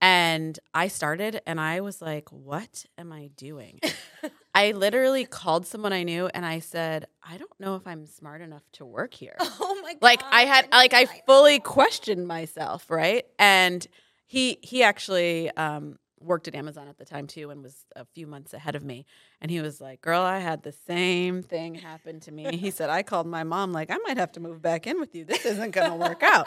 And 0.00 0.58
I 0.74 0.86
started 0.88 1.40
and 1.44 1.60
I 1.60 1.80
was 1.80 2.00
like, 2.00 2.30
what 2.30 2.86
am 2.96 3.12
I 3.12 3.30
doing? 3.36 3.80
I 4.54 4.70
literally 4.70 5.24
called 5.24 5.66
someone 5.66 5.92
I 5.92 6.04
knew 6.04 6.28
and 6.28 6.46
I 6.46 6.60
said, 6.60 7.06
I 7.22 7.36
don't 7.36 7.58
know 7.58 7.74
if 7.74 7.86
I'm 7.86 8.06
smart 8.06 8.40
enough 8.40 8.62
to 8.74 8.84
work 8.86 9.14
here. 9.14 9.36
Oh 9.60 9.80
my 9.82 9.94
god. 9.94 10.02
like 10.02 10.22
I 10.30 10.42
had 10.42 10.68
like 10.70 10.92
I 10.94 11.06
fully 11.26 11.58
questioned 11.60 12.26
myself, 12.26 12.90
right? 12.90 13.24
And 13.38 13.86
he 14.28 14.58
he 14.62 14.84
actually 14.84 15.50
um 15.56 15.98
worked 16.20 16.48
at 16.48 16.54
Amazon 16.54 16.88
at 16.88 16.98
the 16.98 17.04
time 17.04 17.26
too 17.26 17.50
and 17.50 17.62
was 17.62 17.84
a 17.96 18.04
few 18.04 18.26
months 18.26 18.52
ahead 18.52 18.74
of 18.74 18.84
me. 18.84 19.06
And 19.40 19.50
he 19.50 19.60
was 19.60 19.80
like, 19.80 20.00
Girl, 20.00 20.22
I 20.22 20.38
had 20.38 20.62
the 20.62 20.72
same 20.72 21.42
thing 21.42 21.74
happen 21.74 22.20
to 22.20 22.32
me. 22.32 22.56
He 22.56 22.70
said, 22.70 22.90
I 22.90 23.02
called 23.02 23.26
my 23.26 23.44
mom, 23.44 23.72
like, 23.72 23.90
I 23.90 23.98
might 23.98 24.16
have 24.16 24.32
to 24.32 24.40
move 24.40 24.60
back 24.60 24.86
in 24.86 25.00
with 25.00 25.14
you. 25.14 25.24
This 25.24 25.44
isn't 25.44 25.70
gonna 25.72 25.96
work 25.96 26.22
out. 26.22 26.46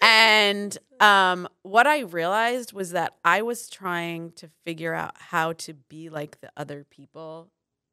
And 0.00 0.76
um, 1.00 1.48
what 1.62 1.86
I 1.86 2.00
realized 2.00 2.72
was 2.72 2.90
that 2.90 3.16
I 3.24 3.42
was 3.42 3.70
trying 3.70 4.32
to 4.32 4.48
figure 4.64 4.94
out 4.94 5.14
how 5.16 5.54
to 5.54 5.74
be 5.74 6.10
like 6.10 6.40
the 6.40 6.50
other 6.56 6.84
people 6.88 7.50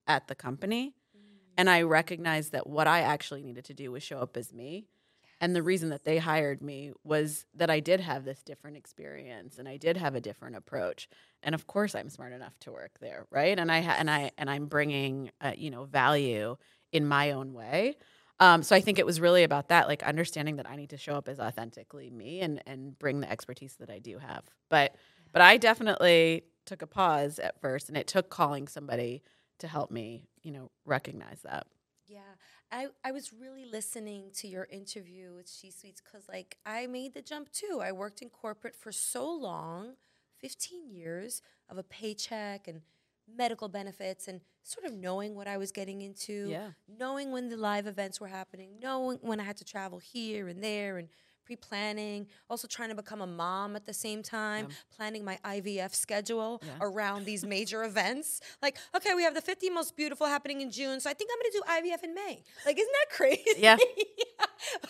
at 0.07 0.27
the 0.27 0.35
company. 0.35 0.95
And 1.57 1.69
I 1.69 1.83
recognized 1.83 2.51
that 2.51 2.67
what 2.67 2.87
I 2.87 3.01
actually 3.01 3.43
needed 3.43 3.65
to 3.65 3.73
do 3.73 3.91
was 3.91 4.03
show 4.03 4.19
up 4.19 4.35
as 4.37 4.51
me 4.51 4.87
And 5.43 5.53
the 5.53 5.61
reason 5.61 5.89
that 5.89 6.05
they 6.05 6.19
hired 6.19 6.61
me 6.61 6.93
was 7.03 7.45
that 7.53 7.69
I 7.69 7.81
did 7.81 7.99
have 7.99 8.23
this 8.23 8.41
different 8.43 8.77
experience 8.77 9.57
and 9.57 9.67
I 9.67 9.75
did 9.75 9.97
have 9.97 10.15
a 10.15 10.21
different 10.21 10.55
approach. 10.55 11.09
And 11.43 11.53
of 11.53 11.67
course, 11.67 11.95
I'm 11.95 12.07
smart 12.07 12.31
enough 12.31 12.57
to 12.61 12.71
work 12.71 12.91
there, 13.01 13.25
right? 13.29 13.59
And 13.59 13.69
I 13.69 13.81
ha- 13.81 13.97
and 13.99 14.09
I 14.09 14.31
and 14.37 14.49
I'm 14.49 14.67
bringing 14.67 15.31
uh, 15.41 15.51
you 15.57 15.69
know 15.69 15.83
value 15.83 16.55
in 16.93 17.05
my 17.05 17.31
own 17.31 17.51
way. 17.51 17.97
Um, 18.39 18.63
so 18.63 18.73
I 18.73 18.79
think 18.79 18.99
it 18.99 19.05
was 19.05 19.19
really 19.19 19.43
about 19.43 19.67
that, 19.67 19.89
like 19.89 20.01
understanding 20.03 20.55
that 20.55 20.69
I 20.69 20.77
need 20.77 20.91
to 20.91 20.97
show 20.97 21.15
up 21.15 21.27
as 21.27 21.41
authentically 21.41 22.09
me 22.09 22.39
and 22.39 22.63
and 22.65 22.97
bring 22.97 23.19
the 23.19 23.29
expertise 23.29 23.75
that 23.81 23.89
I 23.89 23.99
do 23.99 24.19
have. 24.19 24.45
But 24.69 24.95
but 25.33 25.41
I 25.41 25.57
definitely 25.57 26.45
took 26.65 26.81
a 26.81 26.87
pause 26.87 27.37
at 27.37 27.59
first, 27.59 27.89
and 27.89 27.97
it 27.97 28.07
took 28.07 28.29
calling 28.29 28.69
somebody 28.69 29.21
to 29.59 29.67
help 29.67 29.91
me, 29.91 30.23
you 30.41 30.53
know, 30.53 30.71
recognize 30.85 31.41
that. 31.43 31.67
Yeah, 32.07 32.19
I, 32.73 32.87
I 33.05 33.11
was 33.11 33.31
really 33.31 33.65
listening 33.65 34.31
to 34.37 34.47
your 34.47 34.67
interview 34.71 35.35
with 35.35 35.47
She 35.47 35.69
Sweets 35.69 36.01
because, 36.01 36.27
like, 36.27 36.57
I 36.65 36.87
made 36.87 37.13
the 37.13 37.21
jump 37.21 37.51
too. 37.51 37.79
I 37.83 37.91
worked 37.91 38.23
in 38.23 38.29
corporate 38.29 38.75
for 38.75 38.91
so 38.91 39.31
long 39.31 39.93
15 40.39 40.89
years 40.89 41.43
of 41.69 41.77
a 41.77 41.83
paycheck 41.83 42.67
and 42.67 42.81
medical 43.31 43.69
benefits 43.69 44.27
and 44.27 44.41
sort 44.63 44.87
of 44.87 44.93
knowing 44.93 45.35
what 45.35 45.47
I 45.47 45.57
was 45.57 45.71
getting 45.71 46.01
into, 46.01 46.47
Yeah. 46.49 46.71
knowing 46.87 47.31
when 47.31 47.49
the 47.49 47.57
live 47.57 47.85
events 47.85 48.19
were 48.19 48.27
happening, 48.27 48.79
knowing 48.81 49.19
when 49.21 49.39
I 49.39 49.43
had 49.43 49.57
to 49.57 49.65
travel 49.65 49.99
here 49.99 50.47
and 50.47 50.63
there 50.63 50.97
and 50.97 51.09
pre-planning 51.45 52.27
also 52.49 52.67
trying 52.67 52.89
to 52.89 52.95
become 52.95 53.21
a 53.21 53.27
mom 53.27 53.75
at 53.75 53.85
the 53.85 53.93
same 53.93 54.23
time 54.23 54.67
planning 54.95 55.23
my 55.25 55.37
ivf 55.45 55.93
schedule 55.93 56.61
Yeah. 56.65 56.71
around 56.81 57.25
these 57.25 57.45
major 57.45 57.83
events 57.91 58.39
like 58.61 58.77
okay 58.95 59.13
we 59.13 59.23
have 59.23 59.33
the 59.33 59.41
50 59.41 59.69
most 59.69 59.95
beautiful 59.95 60.27
happening 60.27 60.61
in 60.61 60.71
june 60.71 60.99
so 60.99 61.09
i 61.09 61.13
think 61.13 61.29
i'm 61.33 61.39
going 61.41 61.51
to 61.51 61.57
do 61.59 61.89
ivf 61.89 62.03
in 62.03 62.13
may 62.15 62.43
like 62.65 62.77
isn't 62.77 62.93
that 62.99 63.15
crazy 63.15 63.43
Yeah. 63.57 63.77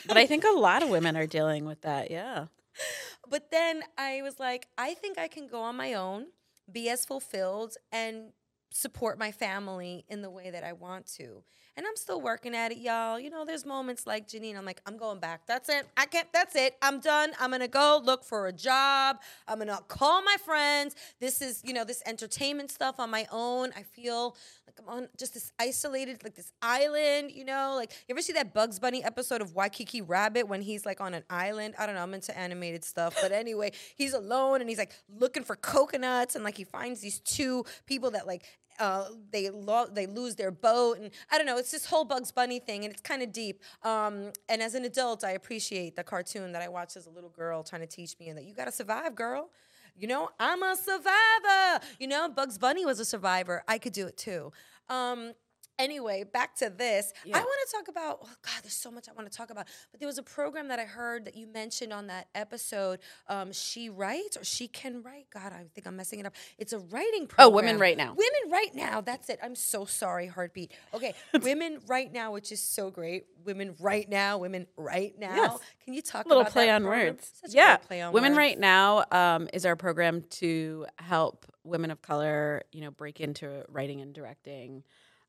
But 0.08 0.18
I 0.18 0.26
think 0.28 0.44
a 0.44 0.52
lot 0.58 0.84
of 0.84 0.90
women 0.90 1.18
are 1.18 1.26
dealing 1.28 1.66
with 1.66 1.82
that. 1.82 2.12
Yeah. 2.12 2.46
but 3.30 3.50
then 3.52 3.84
I 3.98 4.22
was 4.22 4.40
like, 4.40 4.68
I 4.78 4.94
think 4.94 5.18
I 5.18 5.28
can 5.28 5.48
go 5.48 5.62
on 5.62 5.76
my 5.76 5.94
own, 5.94 6.28
be 6.72 6.90
as 6.90 7.06
fulfilled, 7.06 7.76
and 7.92 8.34
support 8.72 9.18
my 9.18 9.32
family 9.32 10.06
in 10.08 10.22
the 10.22 10.30
way 10.30 10.52
that 10.52 10.64
I 10.64 10.74
want 10.74 11.08
to. 11.18 11.44
And 11.76 11.88
I'm 11.88 11.96
still 11.96 12.22
working 12.22 12.56
at 12.56 12.72
it, 12.72 12.78
y'all. 12.78 13.20
You 13.20 13.32
know, 13.32 13.46
there's 13.46 13.66
moments 13.66 14.06
like 14.06 14.28
Janine, 14.28 14.56
I'm 14.56 14.66
like, 14.66 14.82
I'm 14.86 14.96
going 14.96 15.20
back. 15.20 15.48
That's 15.48 15.70
it. 15.70 15.88
I 15.98 16.06
can't, 16.06 16.28
that's 16.32 16.56
it. 16.56 16.76
I'm 16.84 17.00
done. 17.00 17.32
I'm 17.40 17.50
gonna 17.50 17.68
go 17.68 18.00
look 18.04 18.24
for 18.24 18.48
a 18.48 18.54
job. 18.54 19.18
I'm 19.48 19.58
gonna 19.58 19.80
call 19.88 20.22
my 20.22 20.36
friends. 20.46 20.96
This 21.20 21.42
is, 21.42 21.62
you 21.64 21.74
know, 21.74 21.84
this 21.84 22.04
entertainment 22.06 22.70
stuff 22.70 23.00
on 23.00 23.10
my 23.10 23.26
own. 23.32 23.72
I 23.76 23.82
feel 23.82 24.38
like 24.68 24.76
I'm 24.80 24.88
on 24.88 25.08
just 25.18 25.34
this 25.34 25.52
isolated, 25.60 26.24
like 26.24 26.36
this 26.36 26.52
island, 26.62 27.32
you 27.32 27.44
know? 27.44 27.74
Like, 27.76 27.92
you 28.08 28.14
ever 28.14 28.22
see 28.22 28.34
that 28.34 28.54
Bugs 28.54 28.78
Bunny 28.78 29.04
episode 29.04 29.42
of 29.42 29.56
Waikiki 29.56 30.02
Rabbit 30.02 30.48
when 30.48 30.62
he's 30.62 30.86
like 30.86 31.02
on 31.02 31.16
an 31.16 31.24
island? 31.30 31.74
I 31.80 31.88
don't 31.88 31.96
know, 31.96 32.04
I'm 32.04 32.14
into 32.14 32.38
animated 32.38 32.84
stuff. 32.84 33.18
But 33.20 33.32
anyway, 33.32 33.72
he's 33.96 34.14
alone 34.14 34.62
and 34.62 34.70
he's 34.70 34.78
like 34.78 34.92
looking 35.10 35.44
for 35.44 35.56
coconuts 35.56 36.36
and 36.36 36.44
like 36.44 36.58
he 36.58 36.66
finds 36.66 37.02
these 37.02 37.20
two 37.20 37.66
people 37.88 38.12
that 38.12 38.28
like 38.28 38.44
uh, 38.80 39.06
they 39.32 39.50
lo- 39.50 39.88
they 39.92 40.08
lose 40.08 40.36
their 40.36 40.52
boat 40.52 41.00
and 41.00 41.12
I 41.32 41.38
don't 41.38 41.48
know. 41.48 41.58
It's 41.58 41.72
this 41.72 41.86
whole 41.86 42.06
Bugs 42.06 42.32
Bunny 42.32 42.60
thing 42.60 42.84
and 42.84 42.94
it's 42.94 43.02
kind 43.02 43.22
of 43.22 43.32
deep. 43.32 43.62
Um, 43.84 44.32
and 44.50 44.62
as 44.62 44.76
an 44.76 44.86
adult, 44.86 45.24
I 45.24 45.32
appreciate 45.32 45.96
the 45.96 46.04
cartoon 46.04 46.52
that 46.52 46.62
I 46.62 46.68
watched 46.68 46.98
as 46.98 47.06
a 47.06 47.10
little 47.10 47.30
girl 47.30 47.64
trying 47.64 47.82
to 47.82 47.88
teach 47.88 48.18
me 48.20 48.30
and 48.30 48.38
that 48.38 48.46
you 48.46 48.54
got 48.54 48.66
to 48.66 48.72
survive, 48.72 49.16
girl. 49.16 49.50
You 49.96 50.08
know, 50.08 50.30
I'm 50.40 50.64
a 50.64 50.76
survivor. 50.76 51.86
You 52.00 52.08
know, 52.08 52.28
Bugs 52.30 52.58
Bunny 52.58 52.86
was 52.86 53.00
a 53.00 53.06
survivor. 53.06 53.64
I 53.68 53.78
could 53.78 53.94
do 53.94 54.08
it 54.08 54.18
too. 54.18 54.52
Um, 54.90 55.34
anyway, 55.80 56.24
back 56.24 56.56
to 56.58 56.70
this. 56.70 57.14
I 57.26 57.40
want 57.40 57.70
to 57.70 57.78
talk 57.78 57.88
about. 57.88 58.20
Oh 58.24 58.30
God, 58.42 58.64
there's 58.64 58.74
so 58.74 58.92
much 58.92 59.08
I 59.10 59.14
want 59.14 59.32
to 59.32 59.38
talk 59.38 59.50
about. 59.50 59.68
But 59.92 60.00
there 60.00 60.08
was 60.08 60.18
a 60.18 60.24
program 60.24 60.68
that 60.70 60.80
I 60.80 60.86
heard 60.86 61.26
that 61.26 61.36
you 61.36 61.48
mentioned 61.48 61.94
on 61.94 62.08
that 62.08 62.28
episode. 62.36 63.00
Um, 63.28 63.52
she 63.52 63.90
writes 63.90 64.38
or 64.38 64.44
she 64.44 64.68
can 64.68 65.02
write. 65.04 65.28
God, 65.34 65.54
I 65.54 65.66
think 65.74 65.88
I'm 65.88 65.96
messing 65.96 66.20
it 66.20 66.26
up. 66.26 66.34
It's 66.58 66.74
a 66.74 66.80
writing 66.80 67.28
program. 67.28 67.48
Oh. 67.48 67.56
Women 67.56 67.80
Write 67.80 67.98
Now. 67.98 68.14
Women 68.16 68.52
Write 68.52 68.76
Now. 68.76 69.02
That's 69.02 69.30
it. 69.30 69.40
I'm 69.44 69.56
so 69.56 69.86
sorry, 69.86 70.28
Hartbeat. 70.28 70.72
Okay, 70.94 71.14
women 71.42 71.80
Write 71.88 72.14
Now, 72.14 72.32
which 72.32 72.52
is 72.52 72.62
so 72.62 72.90
great. 72.92 73.26
Women 73.46 73.76
Write 73.80 74.10
Now. 74.10 74.38
Women 74.38 74.68
Write 74.78 75.20
Now. 75.20 75.36
Yes. 75.36 75.60
Can 75.84 75.94
you 75.94 76.02
talk 76.02 76.26
a 76.26 76.30
little 76.30 76.46
play 76.46 76.70
on 76.70 76.84
program? 76.84 77.08
words. 77.08 77.32
Such 77.42 77.54
yeah, 77.54 77.78
play 77.78 78.02
on 78.02 78.14
Women 78.14 78.32
words. 78.32 78.38
Write 78.38 78.60
Now 78.60 79.06
um, 79.12 79.50
is 79.54 79.66
our 79.66 79.76
program 79.76 80.22
to 80.32 80.86
help 80.98 81.46
women 81.64 81.92
of 81.92 82.02
color, 82.02 82.64
you 82.72 82.82
know, 82.82 82.92
break 82.92 83.22
into 83.22 83.64
writing 83.70 84.02
and 84.02 84.14
directing. 84.14 84.84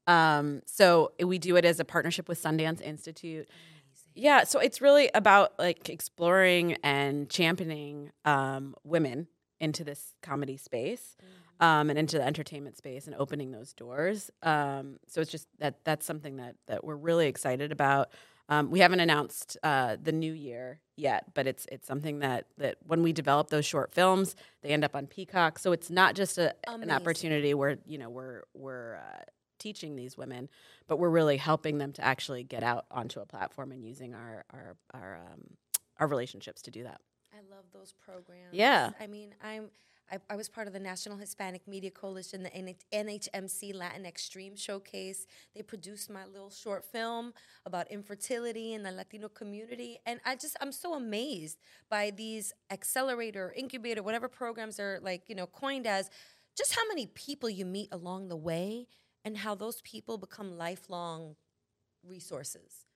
Um, 0.07 0.62
so 0.67 1.12
we 1.23 1.38
do 1.38 1.57
it 1.57 1.64
as 1.64 1.81
a 1.81 1.85
partnership 1.85 2.29
with 2.29 2.43
Sundance 2.43 2.81
Institute. 2.81 3.49
Yeah, 4.14 4.45
so 4.45 4.61
it's 4.61 4.81
really 4.81 5.11
about 5.14 5.59
like 5.59 5.88
exploring 5.88 6.75
and 6.85 7.29
championing 7.29 8.12
um, 8.25 8.75
women 8.85 9.27
into 9.61 9.83
this 9.83 10.14
comedy 10.23 10.57
space 10.57 11.17
um, 11.61 11.90
and 11.90 11.99
into 11.99 12.19
the 12.19 12.25
entertainment 12.25 12.77
space 12.77 13.07
and 13.07 13.17
opening 13.17 13.51
those 13.51 13.73
doors. 13.73 14.31
Um, 14.43 14.99
so 15.09 15.21
it's 15.21 15.31
just 15.31 15.49
that 15.59 15.85
that's 15.85 16.07
something 16.07 16.37
that 16.37 16.57
that 16.67 16.85
we're 16.85 16.97
really 16.97 17.27
excited 17.27 17.73
about. 17.73 18.11
Um, 18.49 18.71
we 18.71 18.81
haven't 18.81 19.01
announced 19.01 19.57
uh, 19.62 19.97
the 20.01 20.12
new 20.12 20.33
year 20.33 20.81
yet, 20.97 21.33
but 21.35 21.47
it's 21.47 21.67
it's 21.73 21.87
something 21.87 22.19
that 22.19 22.47
that 22.59 22.77
when 22.87 23.03
we 23.03 23.12
develop 23.12 23.49
those 23.49 23.64
short 23.64 23.95
films, 23.95 24.37
they 24.62 24.69
end 24.69 24.85
up 24.85 24.95
on 24.95 25.07
Peacock. 25.07 25.59
So 25.59 25.73
it's 25.73 25.90
not 25.90 26.14
just 26.14 26.37
a, 26.38 26.55
an 26.69 26.90
opportunity 26.90 27.55
where 27.55 27.79
you 27.87 27.99
know 27.99 28.11
we're 28.11 28.43
we're 28.53 28.97
uh, 28.97 29.23
teaching 29.64 29.96
these 29.96 30.18
women, 30.18 30.50
but 30.87 30.98
we're 30.98 31.09
really 31.09 31.38
helping 31.38 31.79
them 31.79 31.90
to 31.94 32.05
actually 32.05 32.44
get 32.44 32.62
out 32.62 32.85
onto 32.90 33.18
a 33.20 33.24
platform 33.24 33.72
and 33.72 33.83
using 33.83 34.14
our 34.14 34.44
our 34.50 34.77
our 34.92 35.16
um, 35.16 35.40
our 35.98 36.07
relationships 36.07 36.61
to 36.62 36.70
do 36.70 36.83
that. 36.83 37.00
I 37.33 37.38
love 37.55 37.64
those 37.72 37.94
programs. 38.05 38.53
Yeah. 38.53 38.90
I 39.00 39.07
mean, 39.07 39.35
I'm. 39.42 39.70
I, 40.12 40.18
I 40.29 40.37
was 40.37 40.50
part 40.50 40.66
of 40.66 40.74
the 40.74 40.81
National 40.81 41.16
Hispanic 41.16 41.66
Media 41.66 41.90
Coalition, 41.90 42.42
the 42.42 42.74
NHMC 42.92 43.74
Latin 43.74 44.05
Extreme 44.05 44.55
Showcase. 44.57 45.27
They 45.57 45.62
produced 45.62 46.11
my 46.11 46.27
little 46.27 46.50
short 46.50 46.85
film 46.85 47.33
about 47.64 47.90
infertility 47.90 48.74
in 48.74 48.83
the 48.83 48.92
Latino 48.92 49.31
community, 49.31 49.98
and 50.05 50.20
I 50.27 50.37
just 50.37 50.59
I'm 50.61 50.72
so 50.72 50.92
amazed 50.92 51.59
by 51.88 52.11
these 52.11 52.53
accelerator, 52.70 53.55
incubator, 53.57 54.03
whatever 54.03 54.29
programs 54.29 54.79
are 54.79 55.00
like 55.00 55.22
you 55.29 55.35
know 55.35 55.46
coined 55.46 55.87
as. 55.87 56.11
Just 56.55 56.77
how 56.77 56.87
many 56.87 57.07
people 57.07 57.50
you 57.50 57.64
meet 57.64 57.88
along 57.90 58.29
the 58.29 58.37
way, 58.37 58.87
and 59.24 59.38
how 59.38 59.54
those 59.54 59.80
people 59.82 60.18
become 60.18 60.56
lifelong 60.56 61.37
resources 62.06 62.87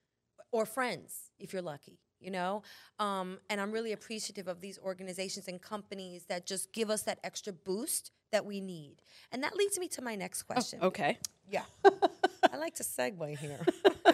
or 0.52 0.66
friends 0.66 1.30
if 1.38 1.52
you're 1.52 1.62
lucky 1.62 1.98
you 2.20 2.32
know? 2.32 2.62
Um, 2.98 3.38
and 3.48 3.60
i'm 3.60 3.70
really 3.70 3.92
appreciative 3.92 4.48
of 4.48 4.60
these 4.60 4.76
organizations 4.80 5.46
and 5.46 5.62
companies 5.62 6.24
that 6.24 6.46
just 6.46 6.72
give 6.72 6.90
us 6.90 7.02
that 7.02 7.20
extra 7.22 7.52
boost 7.52 8.10
that 8.32 8.44
we 8.44 8.60
need. 8.60 8.96
And 9.32 9.42
that 9.42 9.56
leads 9.56 9.78
me 9.78 9.88
to 9.88 10.02
my 10.02 10.14
next 10.14 10.42
question. 10.42 10.80
Okay. 10.82 11.16
yeah. 11.48 11.62
I 12.52 12.56
like 12.56 12.74
to 12.74 12.82
segue 12.82 13.38
here. 13.38 13.60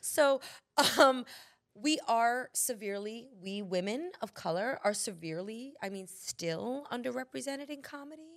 So 0.00 0.40
um, 0.98 1.24
we 1.74 1.98
are 2.08 2.50
severely 2.52 3.28
we 3.40 3.62
women 3.62 4.10
of 4.20 4.34
color 4.34 4.78
are 4.84 4.92
severely 4.92 5.72
i 5.82 5.88
mean 5.88 6.06
still 6.06 6.86
underrepresented 6.92 7.70
in 7.70 7.80
comedy 7.80 8.31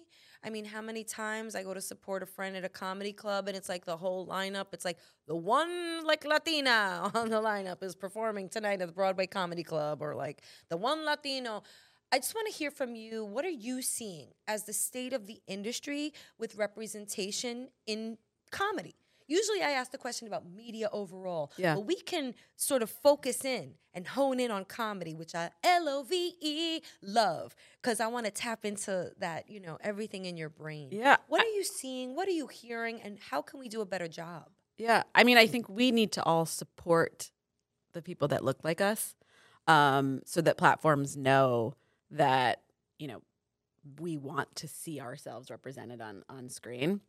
I 0.46 0.52
mean, 0.52 0.66
how 0.66 0.82
many 0.82 1.04
times 1.04 1.56
I 1.56 1.64
go 1.64 1.74
to 1.74 1.82
support 1.82 2.22
a 2.22 2.28
friend 2.28 2.56
at 2.56 2.64
a 2.64 2.70
comedy 2.70 3.12
club 3.12 3.48
and 3.48 3.58
it's 3.58 3.68
like 3.68 3.84
the 3.84 3.98
whole 3.98 4.28
lineup, 4.28 4.68
it's 4.74 4.86
like 4.86 5.00
the 5.28 5.36
one 5.36 6.06
like 6.06 6.24
Latina 6.24 7.10
on 7.16 7.30
the 7.30 7.42
lineup 7.42 7.82
is 7.82 7.96
performing 7.96 8.50
tonight 8.50 8.80
at 8.80 8.88
the 8.88 8.94
Broadway 8.94 9.26
Comedy 9.26 9.64
Club 9.64 10.04
or 10.04 10.14
like 10.14 10.44
the 10.70 10.78
one 10.78 11.04
Latino. 11.04 11.64
I 12.12 12.20
just 12.20 12.36
want 12.36 12.48
to 12.48 12.54
hear 12.54 12.70
from 12.70 12.96
you. 12.96 13.26
What 13.26 13.44
are 13.44 13.50
you 13.50 13.82
seeing 13.82 14.28
as 14.48 14.66
the 14.66 14.74
state 14.74 15.14
of 15.14 15.26
the 15.26 15.42
industry 15.48 16.14
with 16.38 16.56
representation 16.56 17.70
in 17.88 18.20
comedy? 18.52 18.94
Usually 19.28 19.62
I 19.62 19.72
ask 19.72 19.92
the 19.92 19.98
question 19.98 20.28
about 20.28 20.44
media 20.46 20.90
overall. 20.92 21.52
Yeah. 21.58 21.76
But 21.76 21.86
we 21.86 21.96
can 21.96 22.36
sort 22.56 22.82
of 22.84 22.90
focus 22.90 23.44
in 23.44 23.74
and 23.94 24.08
hone 24.08 24.40
in 24.40 24.52
on 24.52 24.66
comedy, 24.66 25.14
which 25.14 25.34
I 25.34 25.50
L 25.64 25.90
O 25.90 26.04
V 26.04 26.34
E 26.42 26.82
love, 27.02 27.56
because 27.82 28.00
I 28.00 28.08
want 28.08 28.26
to 28.26 28.32
tap 28.32 28.66
into 28.66 29.12
that, 29.20 29.50
you 29.50 29.60
know, 29.60 29.78
everything 29.82 30.26
in 30.26 30.38
your 30.38 30.50
brain. 30.50 30.90
Yeah, 30.92 31.18
What 31.28 31.42
are 31.42 31.50
you 31.50 31.64
seeing? 31.64 32.16
What 32.16 32.28
are 32.28 32.32
you 32.32 32.48
hearing? 32.48 33.02
And 33.02 33.18
how 33.20 33.42
can 33.42 33.60
we 33.60 33.70
do 33.70 33.82
a 33.82 33.86
better 33.86 34.08
job? 34.08 34.50
Yeah, 34.78 35.04
I 35.16 35.24
mean, 35.24 35.38
I 35.38 35.48
think 35.48 35.70
we 35.70 35.92
need 35.92 36.12
to 36.14 36.24
all 36.24 36.46
support 36.46 37.32
the 37.94 38.02
people 38.02 38.28
that 38.28 38.44
look 38.44 38.64
like 38.64 38.82
us, 38.82 39.16
um, 39.68 40.22
so 40.26 40.42
that 40.42 40.58
platforms 40.58 41.16
know 41.16 41.76
that 42.12 42.62
you 43.00 43.08
know 43.08 43.22
we 44.00 44.18
want 44.18 44.54
to 44.56 44.68
see 44.68 45.00
ourselves 45.00 45.50
represented 45.50 46.02
on 46.02 46.24
on 46.28 46.50
screen. 46.50 47.02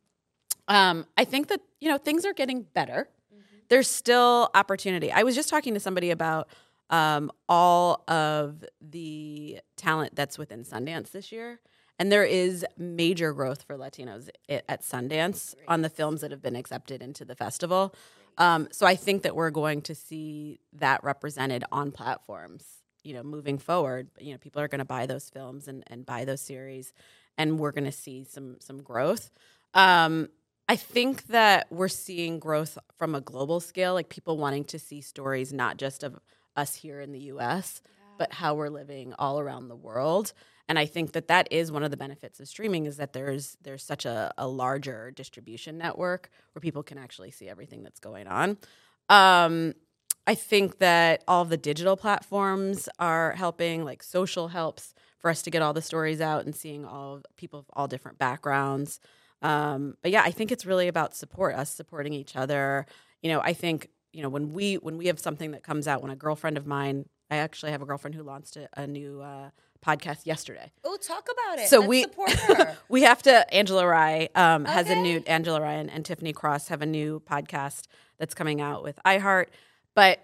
Um, 0.67 1.05
I 1.17 1.23
think 1.23 1.47
that 1.47 1.61
you 1.79 1.89
know 1.89 1.97
things 1.97 2.25
are 2.25 2.33
getting 2.33 2.63
better. 2.63 3.09
There's 3.69 3.89
still 3.89 4.49
opportunity. 4.55 5.11
I 5.11 5.23
was 5.23 5.35
just 5.35 5.49
talking 5.49 5.73
to 5.73 5.79
somebody 5.79 6.11
about 6.11 6.47
um, 6.89 7.31
all 7.49 8.03
of 8.07 8.63
the 8.81 9.59
talent 9.75 10.15
that's 10.15 10.37
within 10.37 10.63
Sundance 10.63 11.11
this 11.11 11.31
year. 11.31 11.59
And 11.99 12.11
there 12.11 12.23
is 12.23 12.65
major 12.77 13.33
growth 13.33 13.63
for 13.63 13.75
Latinos 13.75 14.29
at 14.47 14.83
Sundance 14.83 15.55
on 15.67 15.81
the 15.81 15.89
films 15.89 16.21
that 16.21 16.31
have 16.31 16.41
been 16.41 16.55
accepted 16.55 17.01
into 17.01 17.25
the 17.25 17.35
festival. 17.35 17.93
Um, 18.37 18.67
so 18.71 18.85
I 18.85 18.95
think 18.95 19.23
that 19.23 19.35
we're 19.35 19.49
going 19.49 19.81
to 19.83 19.95
see 19.95 20.59
that 20.73 21.03
represented 21.03 21.63
on 21.71 21.91
platforms, 21.91 22.63
you 23.03 23.15
know, 23.15 23.23
moving 23.23 23.57
forward. 23.57 24.09
You 24.19 24.33
know, 24.33 24.37
people 24.37 24.61
are 24.61 24.67
going 24.67 24.79
to 24.79 24.85
buy 24.85 25.07
those 25.07 25.29
films 25.29 25.67
and, 25.67 25.83
and 25.87 26.05
buy 26.05 26.23
those 26.23 26.41
series, 26.41 26.93
and 27.35 27.57
we're 27.57 27.71
going 27.71 27.85
to 27.85 27.91
see 27.91 28.23
some 28.23 28.57
some 28.59 28.83
growth. 28.83 29.31
Um, 29.73 30.29
I 30.67 30.75
think 30.75 31.27
that 31.27 31.67
we're 31.71 31.87
seeing 31.87 32.39
growth 32.39 32.77
from 32.97 33.15
a 33.15 33.21
global 33.21 33.59
scale, 33.59 33.93
like 33.93 34.09
people 34.09 34.37
wanting 34.37 34.65
to 34.65 34.79
see 34.79 35.01
stories 35.01 35.53
not 35.53 35.77
just 35.77 36.03
of 36.03 36.19
us 36.55 36.75
here 36.75 36.99
in 36.99 37.11
the 37.11 37.19
U.S., 37.19 37.81
but 38.17 38.33
how 38.33 38.55
we're 38.55 38.69
living 38.69 39.13
all 39.17 39.39
around 39.39 39.67
the 39.67 39.75
world. 39.75 40.33
And 40.67 40.77
I 40.77 40.85
think 40.85 41.13
that 41.13 41.29
that 41.29 41.47
is 41.51 41.71
one 41.71 41.83
of 41.83 41.91
the 41.91 41.97
benefits 41.97 42.39
of 42.39 42.47
streaming 42.47 42.85
is 42.85 42.97
that 42.97 43.13
there's 43.13 43.55
there's 43.61 43.83
such 43.83 44.05
a, 44.05 44.33
a 44.37 44.47
larger 44.47 45.11
distribution 45.11 45.77
network 45.77 46.29
where 46.51 46.59
people 46.59 46.83
can 46.83 46.97
actually 46.97 47.31
see 47.31 47.47
everything 47.47 47.83
that's 47.83 47.99
going 47.99 48.27
on. 48.27 48.57
Um, 49.07 49.73
I 50.25 50.35
think 50.35 50.79
that 50.79 51.23
all 51.25 51.43
of 51.43 51.49
the 51.49 51.57
digital 51.57 51.95
platforms 51.95 52.89
are 52.99 53.31
helping, 53.33 53.85
like 53.85 54.03
social 54.03 54.49
helps 54.49 54.93
for 55.19 55.31
us 55.31 55.41
to 55.43 55.49
get 55.49 55.61
all 55.61 55.73
the 55.73 55.81
stories 55.81 56.19
out 56.19 56.43
and 56.43 56.53
seeing 56.53 56.83
all 56.83 57.21
people 57.37 57.59
of 57.59 57.65
all 57.71 57.87
different 57.87 58.17
backgrounds. 58.17 58.99
Um, 59.41 59.95
but 60.01 60.11
yeah, 60.11 60.23
I 60.23 60.31
think 60.31 60.51
it's 60.51 60.65
really 60.65 60.87
about 60.87 61.15
support, 61.15 61.55
us 61.55 61.69
supporting 61.69 62.13
each 62.13 62.35
other. 62.35 62.85
You 63.21 63.31
know, 63.31 63.41
I 63.41 63.53
think 63.53 63.89
you 64.13 64.21
know 64.21 64.29
when 64.29 64.53
we 64.53 64.75
when 64.75 64.97
we 64.97 65.07
have 65.07 65.19
something 65.19 65.51
that 65.51 65.63
comes 65.63 65.87
out, 65.87 66.01
when 66.01 66.11
a 66.11 66.15
girlfriend 66.15 66.57
of 66.57 66.65
mine, 66.65 67.05
I 67.29 67.37
actually 67.37 67.71
have 67.71 67.81
a 67.81 67.85
girlfriend 67.85 68.15
who 68.15 68.23
launched 68.23 68.57
a, 68.57 68.67
a 68.75 68.87
new 68.87 69.21
uh, 69.21 69.49
podcast 69.85 70.25
yesterday. 70.25 70.71
Oh, 70.83 70.97
talk 70.97 71.27
about 71.31 71.59
it. 71.59 71.67
So 71.67 71.79
Let's 71.79 71.89
we 71.89 72.01
support 72.03 72.31
her. 72.31 72.77
we 72.89 73.03
have 73.03 73.21
to. 73.23 73.53
Angela 73.53 73.85
Rye 73.85 74.29
um, 74.35 74.65
has 74.65 74.89
a 74.89 74.95
new 74.95 75.23
Angela 75.27 75.61
Rye 75.61 75.73
and, 75.73 75.91
and 75.91 76.05
Tiffany 76.05 76.33
Cross 76.33 76.69
have 76.69 76.81
a 76.81 76.85
new 76.85 77.21
podcast 77.21 77.85
that's 78.17 78.33
coming 78.33 78.61
out 78.61 78.83
with 78.83 78.99
iHeart, 79.05 79.47
but 79.95 80.19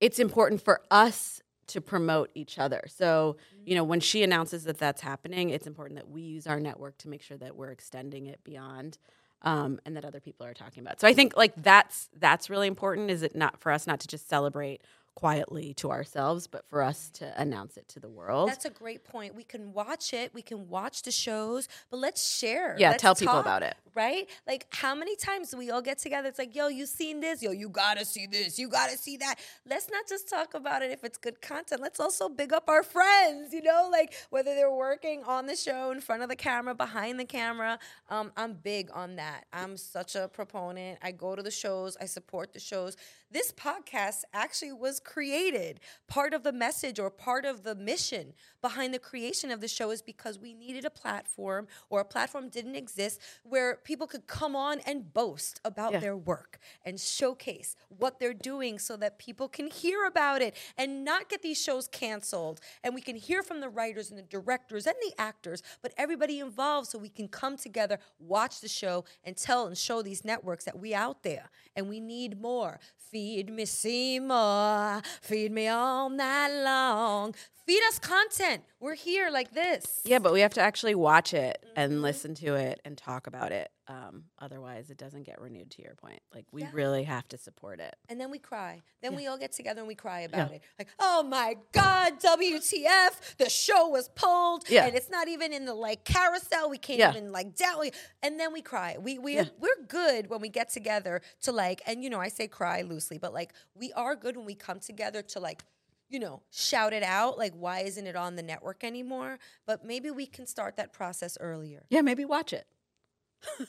it's 0.00 0.18
important 0.18 0.62
for 0.62 0.80
us 0.90 1.42
to 1.70 1.80
promote 1.80 2.30
each 2.34 2.58
other. 2.58 2.82
So 2.88 3.36
you 3.64 3.74
know 3.74 3.84
when 3.84 4.00
she 4.00 4.22
announces 4.22 4.64
that 4.64 4.78
that's 4.78 5.00
happening, 5.00 5.50
it's 5.50 5.66
important 5.66 5.98
that 5.98 6.08
we 6.08 6.22
use 6.22 6.46
our 6.46 6.60
network 6.60 6.98
to 6.98 7.08
make 7.08 7.22
sure 7.22 7.36
that 7.38 7.56
we're 7.56 7.70
extending 7.70 8.26
it 8.26 8.42
beyond. 8.44 8.98
Um, 9.42 9.80
and 9.86 9.96
that 9.96 10.04
other 10.04 10.20
people 10.20 10.44
are 10.44 10.52
talking 10.52 10.82
about. 10.82 11.00
So 11.00 11.08
I 11.08 11.14
think 11.14 11.34
like 11.34 11.54
that's 11.56 12.10
that's 12.18 12.50
really 12.50 12.66
important. 12.66 13.10
Is 13.10 13.22
it 13.22 13.34
not 13.34 13.58
for 13.58 13.72
us 13.72 13.86
not 13.86 13.98
to 14.00 14.06
just 14.06 14.28
celebrate 14.28 14.82
quietly 15.20 15.74
to 15.74 15.90
ourselves, 15.90 16.46
but 16.46 16.66
for 16.70 16.82
us 16.82 17.10
to 17.10 17.30
announce 17.40 17.76
it 17.76 17.86
to 17.88 18.00
the 18.00 18.08
world? 18.08 18.48
That's 18.48 18.64
a 18.64 18.70
great 18.70 19.04
point. 19.04 19.34
We 19.34 19.44
can 19.44 19.74
watch 19.74 20.14
it, 20.14 20.32
we 20.32 20.40
can 20.40 20.68
watch 20.70 21.02
the 21.02 21.10
shows, 21.10 21.68
but 21.90 21.98
let's 21.98 22.36
share. 22.38 22.74
Yeah, 22.78 22.90
Let's 22.90 23.02
tell 23.02 23.14
people 23.14 23.38
about 23.38 23.62
it. 23.62 23.76
Right? 23.94 24.30
Like, 24.46 24.66
how 24.70 24.94
many 24.94 25.16
times 25.16 25.50
do 25.50 25.58
we 25.58 25.70
all 25.70 25.82
get 25.82 25.98
together? 25.98 26.28
It's 26.28 26.38
like, 26.38 26.54
yo, 26.54 26.68
you 26.68 26.86
seen 26.86 27.20
this? 27.20 27.42
Yo, 27.42 27.50
you 27.50 27.68
gotta 27.68 28.04
see 28.06 28.26
this. 28.26 28.58
You 28.58 28.70
gotta 28.70 28.96
see 28.96 29.18
that. 29.18 29.34
Let's 29.68 29.90
not 29.90 30.08
just 30.08 30.28
talk 30.28 30.54
about 30.54 30.82
it 30.82 30.90
if 30.90 31.04
it's 31.04 31.18
good 31.18 31.42
content. 31.42 31.82
Let's 31.82 32.00
also 32.00 32.28
big 32.30 32.54
up 32.54 32.68
our 32.68 32.82
friends, 32.82 33.52
you 33.52 33.62
know, 33.62 33.88
like 33.92 34.14
whether 34.30 34.54
they're 34.54 34.72
working 34.72 35.22
on 35.24 35.44
the 35.46 35.56
show, 35.56 35.90
in 35.90 36.00
front 36.00 36.22
of 36.22 36.30
the 36.30 36.36
camera, 36.36 36.74
behind 36.74 37.20
the 37.20 37.24
camera. 37.26 37.78
Um, 38.08 38.32
I'm 38.38 38.54
big 38.54 38.88
on 38.94 39.16
that. 39.16 39.44
I'm 39.52 39.76
such 39.76 40.14
a 40.14 40.28
proponent. 40.28 40.98
I 41.02 41.10
go 41.12 41.36
to 41.36 41.42
the 41.42 41.50
shows, 41.50 41.96
I 42.00 42.06
support 42.06 42.54
the 42.54 42.60
shows. 42.60 42.96
This 43.30 43.52
podcast 43.52 44.22
actually 44.32 44.72
was 44.72 44.98
created. 45.10 45.80
Part 46.08 46.32
of 46.32 46.42
the 46.42 46.52
message 46.52 46.98
or 46.98 47.10
part 47.10 47.44
of 47.44 47.64
the 47.64 47.74
mission 47.74 48.32
behind 48.60 48.92
the 48.94 48.98
creation 48.98 49.50
of 49.50 49.60
the 49.60 49.68
show 49.68 49.90
is 49.90 50.02
because 50.02 50.38
we 50.38 50.54
needed 50.54 50.84
a 50.84 50.90
platform 50.90 51.66
or 51.88 52.00
a 52.00 52.04
platform 52.04 52.48
didn't 52.48 52.76
exist 52.76 53.20
where 53.42 53.76
people 53.84 54.06
could 54.06 54.26
come 54.26 54.54
on 54.54 54.80
and 54.80 55.12
boast 55.12 55.60
about 55.64 55.92
Yeah. 55.92 56.00
their 56.00 56.16
work 56.16 56.58
and 56.84 57.00
showcase 57.00 57.76
what 57.88 58.18
they're 58.18 58.34
doing 58.34 58.78
so 58.78 58.96
that 58.96 59.18
people 59.18 59.48
can 59.48 59.66
hear 59.68 60.04
about 60.04 60.42
it 60.42 60.54
and 60.76 61.04
not 61.04 61.28
get 61.28 61.42
these 61.42 61.60
shows 61.60 61.88
canceled. 61.88 62.60
And 62.82 62.94
we 62.94 63.00
can 63.00 63.16
hear 63.16 63.42
from 63.42 63.60
the 63.60 63.68
writers 63.68 64.10
and 64.10 64.18
the 64.18 64.22
directors 64.22 64.86
and 64.86 64.96
the 65.02 65.12
actors, 65.20 65.62
but 65.82 65.92
everybody 65.96 66.40
involved 66.40 66.88
so 66.88 66.98
we 66.98 67.08
can 67.08 67.28
come 67.28 67.56
together, 67.56 67.98
watch 68.18 68.60
the 68.60 68.68
show, 68.68 69.04
and 69.24 69.36
tell 69.36 69.66
and 69.66 69.76
show 69.76 70.02
these 70.02 70.24
networks 70.24 70.64
that 70.64 70.78
we 70.78 70.94
out 70.94 71.22
there 71.22 71.50
and 71.76 71.88
we 71.88 72.00
need 72.00 72.40
more. 72.40 72.78
Feed 72.96 73.50
me 73.52 73.64
Seymour, 73.64 75.02
feed 75.20 75.50
me 75.50 75.66
all 75.68 76.08
night 76.10 76.62
long. 76.62 77.34
Feed 77.66 77.82
us 77.88 77.98
content. 77.98 78.49
We're 78.80 78.94
here 78.94 79.30
like 79.30 79.52
this. 79.52 80.00
Yeah, 80.04 80.18
but 80.18 80.32
we 80.32 80.40
have 80.40 80.54
to 80.54 80.60
actually 80.60 80.94
watch 80.94 81.34
it 81.34 81.58
Mm-hmm. 81.64 81.80
and 81.80 82.02
listen 82.02 82.34
to 82.36 82.54
it 82.56 82.80
and 82.84 82.96
talk 82.98 83.26
about 83.26 83.52
it. 83.52 83.70
Um, 83.86 84.24
otherwise, 84.38 84.90
it 84.90 84.96
doesn't 84.98 85.24
get 85.24 85.40
renewed. 85.40 85.70
To 85.72 85.82
your 85.82 85.94
point, 85.94 86.20
like 86.34 86.46
we 86.52 86.62
Yeah. 86.62 86.70
really 86.72 87.04
have 87.04 87.26
to 87.28 87.38
support 87.38 87.80
it. 87.80 87.94
And 88.08 88.20
then 88.20 88.30
we 88.30 88.38
cry. 88.38 88.82
Then 89.02 89.14
we 89.16 89.26
all 89.26 89.36
get 89.38 89.52
together 89.52 89.80
and 89.80 89.88
we 89.88 89.94
cry 89.94 90.20
Yeah. 90.20 90.26
about 90.26 90.52
it. 90.52 90.62
Like, 90.78 90.88
oh 90.98 91.22
my 91.22 91.56
God, 91.72 92.18
WTF, 92.20 93.36
the 93.36 93.48
show 93.50 93.88
was 93.88 94.08
pulled. 94.10 94.68
Yeah. 94.68 94.86
And 94.86 94.96
it's 94.96 95.10
not 95.10 95.28
even 95.28 95.52
in 95.52 95.64
the 95.64 95.74
like 95.74 96.04
carousel. 96.04 96.70
We 96.70 96.78
can't 96.78 96.98
Yeah. 96.98 97.10
even 97.10 97.32
like 97.32 97.54
down. 97.56 97.90
And 98.22 98.38
then 98.40 98.52
we 98.52 98.62
cry. 98.62 98.96
We 98.98 99.18
we 99.18 99.36
Yeah. 99.36 99.44
we're 99.58 99.82
good 99.86 100.28
when 100.28 100.40
we 100.40 100.48
get 100.48 100.70
together 100.70 101.20
to 101.42 101.52
like, 101.52 101.82
and 101.86 102.02
you 102.04 102.10
know, 102.10 102.20
I 102.20 102.28
say 102.28 102.48
cry 102.48 102.82
loosely, 102.82 103.18
but 103.18 103.32
like 103.32 103.52
we 103.74 103.92
are 103.92 104.14
good 104.16 104.36
when 104.36 104.46
we 104.46 104.54
come 104.54 104.80
together 104.80 105.22
to 105.22 105.40
like 105.40 105.62
you 106.10 106.18
know, 106.18 106.42
shout 106.50 106.92
it 106.92 107.02
out 107.02 107.38
like 107.38 107.52
why 107.54 107.80
isn't 107.80 108.06
it 108.06 108.16
on 108.16 108.36
the 108.36 108.42
network 108.42 108.84
anymore? 108.84 109.38
But 109.66 109.84
maybe 109.84 110.10
we 110.10 110.26
can 110.26 110.46
start 110.46 110.76
that 110.76 110.92
process 110.92 111.38
earlier. 111.40 111.84
Yeah, 111.88 112.02
maybe 112.02 112.24
watch 112.24 112.52
it. 112.52 112.66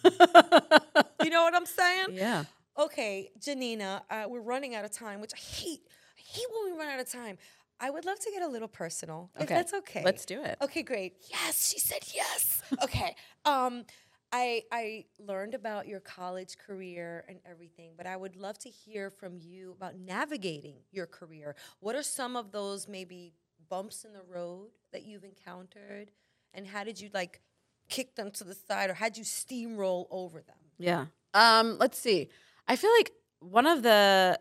You 0.04 1.30
know 1.30 1.44
what 1.44 1.56
I'm 1.56 1.66
saying? 1.66 2.08
yeah. 2.12 2.46
Okay, 2.78 3.30
Janina, 3.40 4.04
uh, 4.10 4.24
we're 4.28 4.42
running 4.42 4.76
out 4.76 4.86
of 4.86 4.92
time, 4.92 5.22
which 5.22 5.34
I 5.36 5.38
hate. 5.40 5.82
I 6.18 6.22
hate 6.22 6.46
when 6.52 6.72
we 6.74 6.80
run 6.80 6.90
out 6.90 7.00
of 7.00 7.10
time. 7.12 7.38
I 7.80 7.90
would 7.90 8.06
love 8.06 8.20
to 8.20 8.32
get 8.32 8.42
a 8.42 8.48
little 8.48 8.68
personal, 8.68 9.30
if 9.36 9.44
Okay. 9.44 9.56
that's 9.56 9.74
okay. 9.74 10.04
Let's 10.04 10.26
do 10.26 10.42
it. 10.44 10.58
Okay, 10.62 10.82
great. 10.84 11.16
Yes, 11.30 11.70
she 11.70 11.80
said 11.80 12.00
yes. 12.14 12.62
okay. 12.84 13.16
Um, 13.46 13.84
I 14.32 14.64
I 14.72 15.06
learned 15.20 15.54
about 15.54 15.88
your 15.88 16.00
college 16.00 16.58
career 16.58 17.26
and 17.28 17.40
everything, 17.46 17.92
but 17.98 18.06
I 18.08 18.16
would 18.16 18.36
love 18.36 18.58
to 18.60 18.70
hear 18.70 19.10
from 19.10 19.38
you 19.38 19.72
about 19.72 19.96
navigating 19.98 20.78
your 20.92 21.06
career. 21.06 21.56
What 21.80 21.96
are 21.96 22.04
some 22.04 22.36
of 22.36 22.52
those 22.52 22.88
maybe 22.88 23.34
bumps 23.70 24.06
in 24.06 24.14
the 24.14 24.24
road 24.24 24.70
that 24.94 25.04
you've 25.04 25.24
encountered, 25.24 26.12
and 26.54 26.66
how 26.68 26.84
did 26.84 27.00
you 27.00 27.10
like 27.14 27.42
kick 27.90 28.16
them 28.16 28.32
to 28.32 28.44
the 28.44 28.56
side, 28.56 28.90
or 28.90 28.94
had 28.94 29.18
you 29.18 29.24
steamroll 29.24 30.08
over 30.12 30.42
them? 30.42 30.56
Yeah. 30.80 31.06
Um, 31.34 31.78
let's 31.78 31.98
see. 31.98 32.30
I 32.68 32.76
feel 32.76 32.92
like 32.98 33.12
one 33.40 33.68
of 33.68 33.84
the 33.84 34.40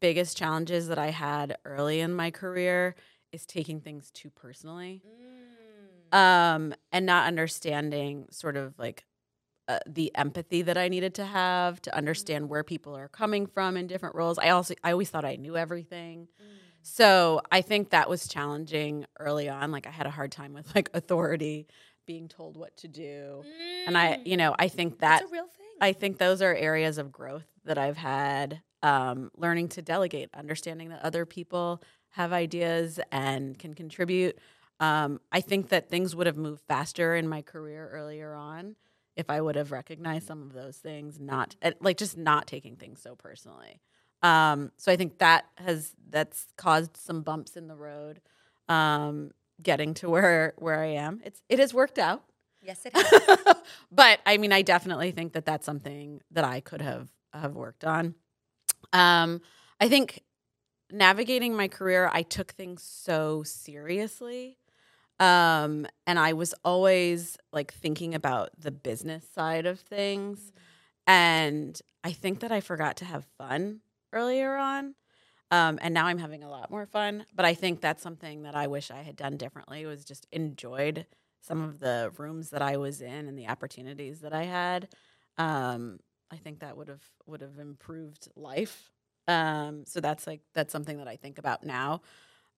biggest 0.00 0.36
challenges 0.36 0.88
that 0.88 0.98
I 0.98 1.10
had 1.10 1.56
early 1.64 2.00
in 2.00 2.14
my 2.14 2.30
career 2.30 2.94
is 3.32 3.44
taking 3.44 3.80
things 3.80 4.10
too 4.10 4.30
personally. 4.30 5.02
um, 6.12 6.74
and 6.92 7.04
not 7.06 7.26
understanding 7.26 8.26
sort 8.30 8.56
of 8.56 8.78
like 8.78 9.04
uh, 9.68 9.78
the 9.86 10.14
empathy 10.14 10.62
that 10.62 10.78
I 10.78 10.88
needed 10.88 11.14
to 11.14 11.24
have 11.24 11.82
to 11.82 11.96
understand 11.96 12.48
where 12.48 12.62
people 12.62 12.96
are 12.96 13.08
coming 13.08 13.46
from 13.46 13.76
in 13.76 13.86
different 13.86 14.14
roles. 14.14 14.38
I 14.38 14.50
also 14.50 14.74
I 14.84 14.92
always 14.92 15.10
thought 15.10 15.24
I 15.24 15.36
knew 15.36 15.56
everything. 15.56 16.28
So 16.82 17.40
I 17.50 17.62
think 17.62 17.90
that 17.90 18.08
was 18.08 18.28
challenging 18.28 19.06
early 19.18 19.48
on. 19.48 19.72
Like 19.72 19.88
I 19.88 19.90
had 19.90 20.06
a 20.06 20.10
hard 20.10 20.30
time 20.30 20.54
with 20.54 20.72
like 20.74 20.88
authority, 20.94 21.66
being 22.06 22.28
told 22.28 22.56
what 22.56 22.76
to 22.78 22.88
do. 22.88 23.42
And 23.86 23.98
I, 23.98 24.20
you 24.24 24.36
know, 24.36 24.54
I 24.56 24.68
think 24.68 25.00
that 25.00 25.20
That's 25.20 25.30
a 25.30 25.32
real 25.32 25.46
thing. 25.46 25.66
I 25.80 25.92
think 25.92 26.18
those 26.18 26.40
are 26.42 26.54
areas 26.54 26.98
of 26.98 27.10
growth 27.10 27.46
that 27.64 27.76
I've 27.76 27.96
had. 27.96 28.62
Um, 28.82 29.32
learning 29.36 29.70
to 29.70 29.82
delegate, 29.82 30.28
understanding 30.32 30.90
that 30.90 31.02
other 31.02 31.26
people 31.26 31.82
have 32.10 32.32
ideas 32.32 33.00
and 33.10 33.58
can 33.58 33.74
contribute. 33.74 34.38
Um, 34.78 35.20
I 35.32 35.40
think 35.40 35.70
that 35.70 35.88
things 35.90 36.14
would 36.14 36.28
have 36.28 36.36
moved 36.36 36.62
faster 36.68 37.16
in 37.16 37.26
my 37.26 37.42
career 37.42 37.88
earlier 37.92 38.34
on 38.34 38.76
if 39.16 39.30
I 39.30 39.40
would 39.40 39.56
have 39.56 39.72
recognized 39.72 40.26
some 40.26 40.42
of 40.42 40.52
those 40.52 40.76
things, 40.76 41.18
not 41.18 41.56
like 41.80 41.96
just 41.96 42.16
not 42.16 42.46
taking 42.46 42.76
things 42.76 43.00
so 43.00 43.14
personally. 43.14 43.80
Um, 44.22 44.72
so 44.76 44.92
I 44.92 44.96
think 44.96 45.18
that 45.18 45.46
has 45.56 45.92
that's 46.08 46.46
caused 46.56 46.96
some 46.96 47.22
bumps 47.22 47.56
in 47.56 47.68
the 47.68 47.76
road. 47.76 48.20
Um, 48.68 49.30
getting 49.62 49.94
to 49.94 50.10
where 50.10 50.54
where 50.56 50.80
I 50.80 50.88
am, 50.88 51.20
it's 51.24 51.40
it 51.48 51.58
has 51.58 51.72
worked 51.72 51.98
out 51.98 52.24
yes, 52.66 52.84
it 52.84 52.92
has. 52.94 53.56
but 53.92 54.20
I 54.26 54.36
mean, 54.36 54.52
I 54.52 54.62
definitely 54.62 55.12
think 55.12 55.32
that 55.34 55.46
that's 55.46 55.64
something 55.64 56.20
that 56.32 56.44
I 56.44 56.60
could 56.60 56.82
have 56.82 57.08
have 57.32 57.54
worked 57.54 57.84
on. 57.84 58.14
Um, 58.92 59.40
I 59.80 59.88
think 59.88 60.22
navigating 60.90 61.54
my 61.54 61.68
career, 61.68 62.10
I 62.12 62.22
took 62.22 62.52
things 62.52 62.82
so 62.82 63.42
seriously, 63.42 64.58
um, 65.20 65.86
and 66.06 66.18
I 66.18 66.32
was 66.32 66.54
always 66.64 67.36
like 67.52 67.72
thinking 67.72 68.14
about 68.14 68.50
the 68.58 68.70
business 68.70 69.26
side 69.28 69.66
of 69.66 69.80
things, 69.80 70.52
and 71.06 71.80
I 72.04 72.12
think 72.12 72.40
that 72.40 72.52
I 72.52 72.60
forgot 72.60 72.96
to 72.98 73.04
have 73.04 73.24
fun 73.38 73.80
earlier 74.12 74.56
on. 74.56 74.94
Um, 75.50 75.78
and 75.80 75.94
now 75.94 76.06
I'm 76.06 76.18
having 76.18 76.42
a 76.42 76.50
lot 76.50 76.70
more 76.70 76.86
fun. 76.86 77.24
But 77.34 77.44
I 77.46 77.54
think 77.54 77.80
that's 77.80 78.02
something 78.02 78.42
that 78.42 78.54
I 78.54 78.66
wish 78.66 78.90
I 78.90 79.02
had 79.02 79.16
done 79.16 79.36
differently. 79.36 79.86
Was 79.86 80.04
just 80.04 80.26
enjoyed 80.32 81.06
some 81.40 81.62
of 81.62 81.78
the 81.78 82.12
rooms 82.18 82.50
that 82.50 82.62
I 82.62 82.76
was 82.76 83.00
in 83.00 83.28
and 83.28 83.38
the 83.38 83.48
opportunities 83.48 84.20
that 84.20 84.32
I 84.32 84.44
had. 84.44 84.88
Um, 85.38 86.00
I 86.30 86.36
think 86.36 86.60
that 86.60 86.76
would 86.76 86.88
have 86.88 87.02
would 87.26 87.40
have 87.40 87.58
improved 87.58 88.28
life. 88.36 88.90
Um, 89.28 89.84
so 89.86 90.00
that's 90.00 90.26
like 90.26 90.40
that's 90.54 90.72
something 90.72 90.98
that 90.98 91.08
I 91.08 91.16
think 91.16 91.38
about 91.38 91.64
now, 91.64 92.02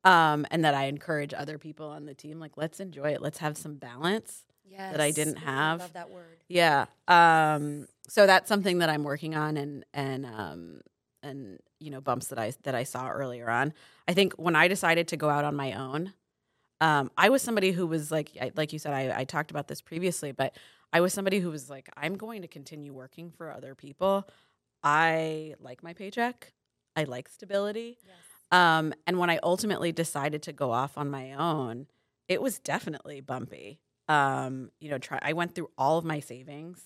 um, 0.05 0.47
and 0.51 0.65
that 0.65 0.75
I 0.75 0.85
encourage 0.85 1.35
other 1.35 1.59
people 1.59 1.89
on 1.89 2.07
the 2.07 2.15
team. 2.15 2.39
Like, 2.41 2.57
let's 2.57 2.81
enjoy 2.81 3.11
it. 3.11 3.23
Let's 3.23 3.39
have 3.39 3.57
some 3.57 3.77
balance. 3.77 4.45
Yes. 4.71 4.93
that 4.93 5.01
I 5.01 5.11
didn't 5.11 5.37
have. 5.37 5.81
I 5.81 5.85
love 5.85 5.93
that 5.95 6.11
word. 6.11 6.45
Yeah. 6.49 6.87
Um, 7.09 7.87
so 8.07 8.27
that's 8.27 8.49
something 8.49 8.79
that 8.79 8.89
I'm 8.89 9.03
working 9.03 9.35
on 9.35 9.57
and 9.57 9.85
and 9.95 10.27
um 10.27 10.81
and 11.23 11.59
you 11.81 11.91
know 11.91 12.01
bumps 12.01 12.29
that 12.29 12.39
I 12.39 12.53
that 12.65 12.75
I 12.75 12.85
saw 12.85 13.09
earlier 13.09 13.51
on. 13.51 13.73
I 14.07 14.15
think 14.15 14.35
when 14.35 14.57
I 14.57 14.69
decided 14.69 15.09
to 15.09 15.17
go 15.17 15.31
out 15.31 15.45
on 15.45 15.57
my 15.57 15.73
own, 15.73 16.13
um, 16.81 17.11
I 17.17 17.29
was 17.29 17.43
somebody 17.43 17.73
who 17.73 17.87
was 17.87 18.11
like 18.11 18.31
I, 18.41 18.53
like 18.57 18.73
you 18.73 18.79
said 18.79 18.93
I, 18.93 19.21
I 19.21 19.25
talked 19.25 19.51
about 19.51 19.69
this 19.69 19.81
previously, 19.81 20.33
but 20.33 20.55
I 20.93 21.01
was 21.01 21.13
somebody 21.13 21.41
who 21.41 21.51
was 21.51 21.69
like 21.69 21.89
I'm 21.97 22.17
going 22.17 22.43
to 22.43 22.49
continue 22.49 22.93
working 22.93 23.31
for 23.31 23.51
other 23.51 23.75
people. 23.75 24.29
I 24.83 25.55
like 25.61 25.83
my 25.83 25.93
paycheck. 25.93 26.53
I 26.95 27.05
like 27.05 27.29
stability. 27.29 27.99
Yes. 28.07 28.17
Um, 28.51 28.95
and 29.07 29.19
when 29.19 29.31
I 29.31 29.39
ultimately 29.43 29.93
decided 29.93 30.43
to 30.45 30.53
go 30.53 30.73
off 30.73 30.97
on 30.97 31.11
my 31.11 31.33
own, 31.33 31.87
it 32.29 32.41
was 32.41 32.59
definitely 32.59 33.21
bumpy. 33.21 33.81
Um, 34.09 34.71
you 34.81 34.91
know, 34.91 34.99
try 34.99 35.19
I 35.21 35.35
went 35.35 35.55
through 35.55 35.71
all 35.77 35.99
of 35.99 36.05
my 36.05 36.21
savings, 36.21 36.83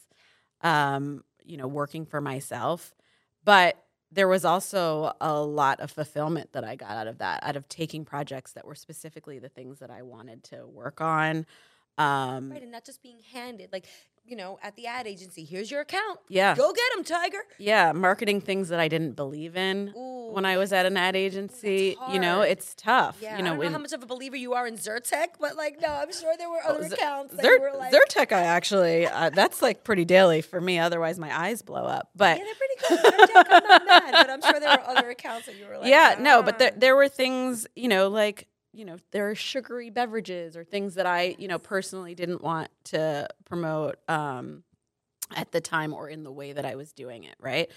um, 0.60 1.22
you 1.44 1.56
know, 1.56 1.68
working 1.68 2.04
for 2.04 2.20
myself. 2.20 2.94
But 3.44 3.76
there 4.10 4.28
was 4.28 4.44
also 4.44 5.12
a 5.20 5.40
lot 5.40 5.80
of 5.80 5.90
fulfillment 5.90 6.52
that 6.52 6.64
I 6.64 6.76
got 6.76 6.90
out 6.90 7.06
of 7.06 7.18
that, 7.18 7.42
out 7.42 7.56
of 7.56 7.68
taking 7.68 8.04
projects 8.04 8.52
that 8.52 8.66
were 8.66 8.74
specifically 8.74 9.38
the 9.38 9.48
things 9.48 9.78
that 9.78 9.90
I 9.90 10.02
wanted 10.02 10.44
to 10.44 10.66
work 10.66 11.00
on. 11.00 11.46
Um, 11.98 12.50
Right, 12.50 12.62
and 12.62 12.72
not 12.72 12.84
just 12.84 13.02
being 13.02 13.20
handed 13.32 13.72
like 13.72 13.86
you 14.24 14.36
know 14.36 14.58
at 14.62 14.76
the 14.76 14.86
ad 14.86 15.06
agency. 15.06 15.44
Here's 15.44 15.70
your 15.70 15.80
account. 15.80 16.18
yeah. 16.28 16.54
Go 16.54 16.72
get 16.72 16.82
them, 16.94 17.04
Tiger. 17.04 17.38
Yeah, 17.58 17.92
marketing 17.92 18.40
things 18.40 18.68
that 18.70 18.80
I 18.80 18.88
didn't 18.88 19.12
believe 19.12 19.56
in 19.56 19.92
Ooh. 19.96 20.30
when 20.32 20.44
I 20.44 20.56
was 20.56 20.72
at 20.72 20.86
an 20.86 20.96
ad 20.96 21.16
agency. 21.16 21.96
You 22.10 22.18
know, 22.18 22.40
it's 22.42 22.74
tough. 22.74 23.18
Yeah, 23.20 23.36
you 23.36 23.42
know, 23.42 23.52
I 23.52 23.56
don't 23.56 23.64
know 23.66 23.72
how 23.72 23.78
much 23.78 23.92
of 23.92 24.02
a 24.02 24.06
believer 24.06 24.36
you 24.36 24.54
are 24.54 24.66
in 24.66 24.76
Zyrtec, 24.76 25.26
but 25.40 25.56
like, 25.56 25.80
no, 25.80 25.88
I'm 25.88 26.12
sure 26.12 26.34
there 26.38 26.48
were 26.50 26.60
Oh, 26.64 26.74
other 26.74 26.88
Z- 26.88 26.94
accounts 26.94 27.34
that 27.36 27.44
Zyr- 27.44 27.60
were 27.60 27.76
like, 27.78 27.92
Zyrtec, 27.92 28.32
I 28.32 28.42
actually, 28.42 29.06
uh, 29.06 29.30
that's 29.30 29.60
like 29.62 29.84
pretty 29.84 30.04
daily 30.04 30.40
for 30.42 30.60
me. 30.60 30.78
Otherwise, 30.78 31.18
my 31.18 31.36
eyes 31.36 31.62
blow 31.62 31.84
up. 31.84 32.10
But 32.14 32.38
yeah, 32.38 32.44
they're 32.44 32.54
pretty 32.98 33.02
good. 33.02 33.12
Zyrtec, 33.12 33.46
I'm 33.50 33.68
not 33.68 33.84
mad, 33.86 34.12
but 34.12 34.30
I'm 34.30 34.42
sure 34.42 34.60
there 34.60 34.70
were 34.70 34.88
other 34.96 35.10
accounts 35.10 35.46
that 35.46 35.56
you 35.56 35.66
were 35.66 35.78
like, 35.78 35.88
yeah, 35.88 36.16
no, 36.20 36.42
but 36.42 36.58
there, 36.58 36.72
there 36.76 36.96
were 36.96 37.08
things, 37.08 37.66
you 37.76 37.88
know, 37.88 38.08
like, 38.08 38.48
you 38.72 38.84
know, 38.84 38.96
there 39.10 39.30
are 39.30 39.34
sugary 39.34 39.90
beverages 39.90 40.56
or 40.56 40.64
things 40.64 40.94
that 40.94 41.06
I, 41.06 41.36
you 41.38 41.48
know, 41.48 41.58
personally 41.58 42.14
didn't 42.14 42.42
want 42.42 42.70
to 42.84 43.28
promote 43.44 43.96
um, 44.08 44.62
at 45.34 45.52
the 45.52 45.60
time 45.60 45.92
or 45.92 46.08
in 46.08 46.24
the 46.24 46.32
way 46.32 46.52
that 46.52 46.64
I 46.64 46.74
was 46.74 46.92
doing 46.92 47.24
it, 47.24 47.36
right? 47.38 47.70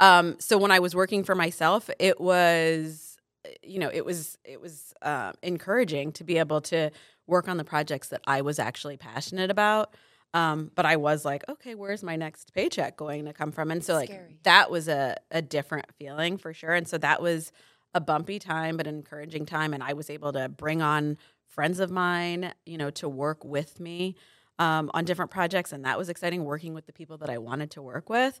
Um, 0.00 0.36
so 0.40 0.58
when 0.58 0.70
I 0.70 0.80
was 0.80 0.94
working 0.94 1.24
for 1.24 1.34
myself, 1.34 1.88
it 1.98 2.20
was, 2.20 3.16
you 3.62 3.78
know, 3.78 3.90
it 3.92 4.04
was 4.04 4.36
it 4.44 4.60
was 4.60 4.92
uh, 5.02 5.32
encouraging 5.42 6.12
to 6.12 6.24
be 6.24 6.38
able 6.38 6.60
to 6.62 6.90
work 7.26 7.48
on 7.48 7.56
the 7.56 7.64
projects 7.64 8.08
that 8.08 8.20
I 8.26 8.42
was 8.42 8.58
actually 8.58 8.96
passionate 8.96 9.50
about. 9.50 9.94
Um, 10.34 10.70
but 10.74 10.86
I 10.86 10.96
was 10.96 11.24
like, 11.24 11.44
okay, 11.48 11.74
where's 11.74 12.02
my 12.02 12.16
next 12.16 12.54
paycheck 12.54 12.96
going 12.96 13.26
to 13.26 13.32
come 13.32 13.52
from? 13.52 13.70
And 13.70 13.84
so 13.84 13.94
like 13.94 14.08
Scary. 14.08 14.38
that 14.44 14.70
was 14.70 14.88
a, 14.88 15.16
a 15.30 15.42
different 15.42 15.86
feeling 15.98 16.38
for 16.38 16.54
sure. 16.54 16.72
And 16.72 16.88
so 16.88 16.96
that 16.98 17.20
was 17.20 17.52
a 17.94 18.00
bumpy 18.00 18.38
time, 18.38 18.76
but 18.76 18.86
an 18.86 18.94
encouraging 18.94 19.46
time. 19.46 19.74
And 19.74 19.82
I 19.82 19.92
was 19.92 20.10
able 20.10 20.32
to 20.32 20.48
bring 20.48 20.82
on 20.82 21.18
friends 21.46 21.80
of 21.80 21.90
mine, 21.90 22.52
you 22.64 22.78
know, 22.78 22.90
to 22.90 23.08
work 23.08 23.44
with 23.44 23.78
me 23.80 24.16
um, 24.58 24.90
on 24.94 25.04
different 25.04 25.30
projects. 25.30 25.72
And 25.72 25.84
that 25.84 25.98
was 25.98 26.08
exciting 26.08 26.44
working 26.44 26.74
with 26.74 26.86
the 26.86 26.92
people 26.92 27.18
that 27.18 27.30
I 27.30 27.38
wanted 27.38 27.70
to 27.72 27.82
work 27.82 28.08
with. 28.08 28.40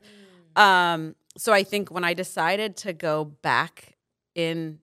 Um, 0.56 1.14
so 1.36 1.52
I 1.52 1.62
think 1.62 1.90
when 1.90 2.04
I 2.04 2.14
decided 2.14 2.76
to 2.78 2.92
go 2.92 3.24
back 3.24 3.96
in 4.34 4.78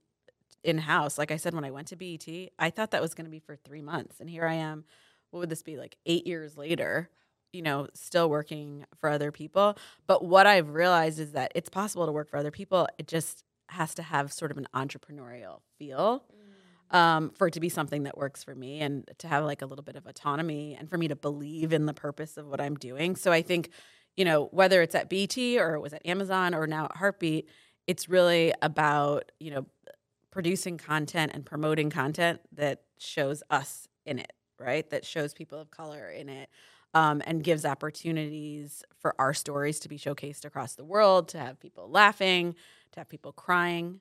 in 0.62 0.78
house, 0.78 1.18
like 1.18 1.32
I 1.32 1.38
said, 1.38 1.54
when 1.54 1.64
I 1.64 1.72
went 1.72 1.88
to 1.88 1.96
BET, 1.96 2.28
I 2.60 2.70
thought 2.70 2.92
that 2.92 3.02
was 3.02 3.14
going 3.14 3.26
to 3.26 3.32
be 3.32 3.40
for 3.40 3.56
three 3.56 3.82
months, 3.82 4.20
and 4.20 4.30
here 4.30 4.46
I 4.46 4.56
am. 4.56 4.84
What 5.32 5.40
would 5.40 5.50
this 5.50 5.64
be 5.64 5.78
like 5.78 5.96
eight 6.06 6.28
years 6.28 6.58
later? 6.58 7.10
You 7.54 7.62
know, 7.62 7.88
still 7.94 8.30
working 8.30 8.86
for 9.00 9.10
other 9.10 9.32
people. 9.32 9.78
But 10.06 10.26
what 10.26 10.48
I've 10.48 10.72
realized 10.72 11.20
is 11.20 11.32
that 11.32 11.52
it's 11.56 11.70
possible 11.70 12.06
to 12.06 12.12
work 12.12 12.30
for 12.30 12.38
other 12.38 12.52
people. 12.52 12.88
It 12.98 13.08
just 13.08 13.44
has 13.70 13.94
to 13.96 14.04
have 14.04 14.32
sort 14.34 14.52
of 14.52 14.58
an 14.58 14.68
entrepreneurial 14.74 15.62
feel 15.78 16.24
um, 16.92 17.32
for 17.32 17.48
it 17.48 17.54
to 17.54 17.60
be 17.60 17.70
something 17.70 18.04
that 18.04 18.18
works 18.18 18.44
for 18.44 18.56
me 18.56 18.80
and 18.80 19.10
to 19.20 19.28
have 19.28 19.46
like 19.46 19.62
a 19.62 19.66
little 19.66 19.84
bit 19.84 19.96
of 19.96 20.06
autonomy 20.08 20.76
and 20.80 20.90
for 20.90 20.98
me 20.98 21.08
to 21.08 21.16
believe 21.16 21.72
in 21.72 21.86
the 21.86 21.94
purpose 21.94 22.38
of 22.38 22.48
what 22.48 22.60
I'm 22.60 22.76
doing. 22.76 23.16
So 23.16 23.32
I 23.32 23.42
think, 23.42 23.70
you 24.18 24.26
know, 24.26 24.46
whether 24.52 24.82
it's 24.82 24.96
at 24.96 25.10
BET 25.10 25.38
or 25.38 25.76
it 25.76 25.82
was 25.82 25.94
at 25.94 26.06
Amazon 26.06 26.56
or 26.56 26.66
now 26.66 26.86
at 26.86 26.96
Hartbeat, 26.96 27.48
it's 27.86 28.10
really 28.10 28.54
about, 28.62 29.32
you 29.40 29.52
know, 29.52 29.66
producing 30.32 30.78
content 30.78 31.32
and 31.34 31.46
promoting 31.46 31.90
content 31.90 32.40
that 32.54 32.82
shows 32.98 33.44
us 33.50 33.88
in 34.06 34.20
it, 34.20 34.34
right? 34.60 34.90
That 34.90 35.06
shows 35.06 35.34
people 35.34 35.60
of 35.60 35.72
color 35.72 36.10
in 36.10 36.30
it. 36.30 36.50
Um, 36.96 37.22
and 37.28 37.44
gives 37.44 37.66
opportunities 37.66 38.84
for 39.00 39.14
our 39.20 39.32
stories 39.32 39.80
to 39.82 39.90
be 39.90 40.00
showcased 40.00 40.44
across 40.44 40.74
the 40.74 40.84
world, 40.84 41.28
to 41.28 41.38
have 41.38 41.60
people 41.60 41.88
laughing, 41.88 42.56
to 42.94 43.00
have 43.00 43.10
people 43.10 43.32
crying, 43.32 44.00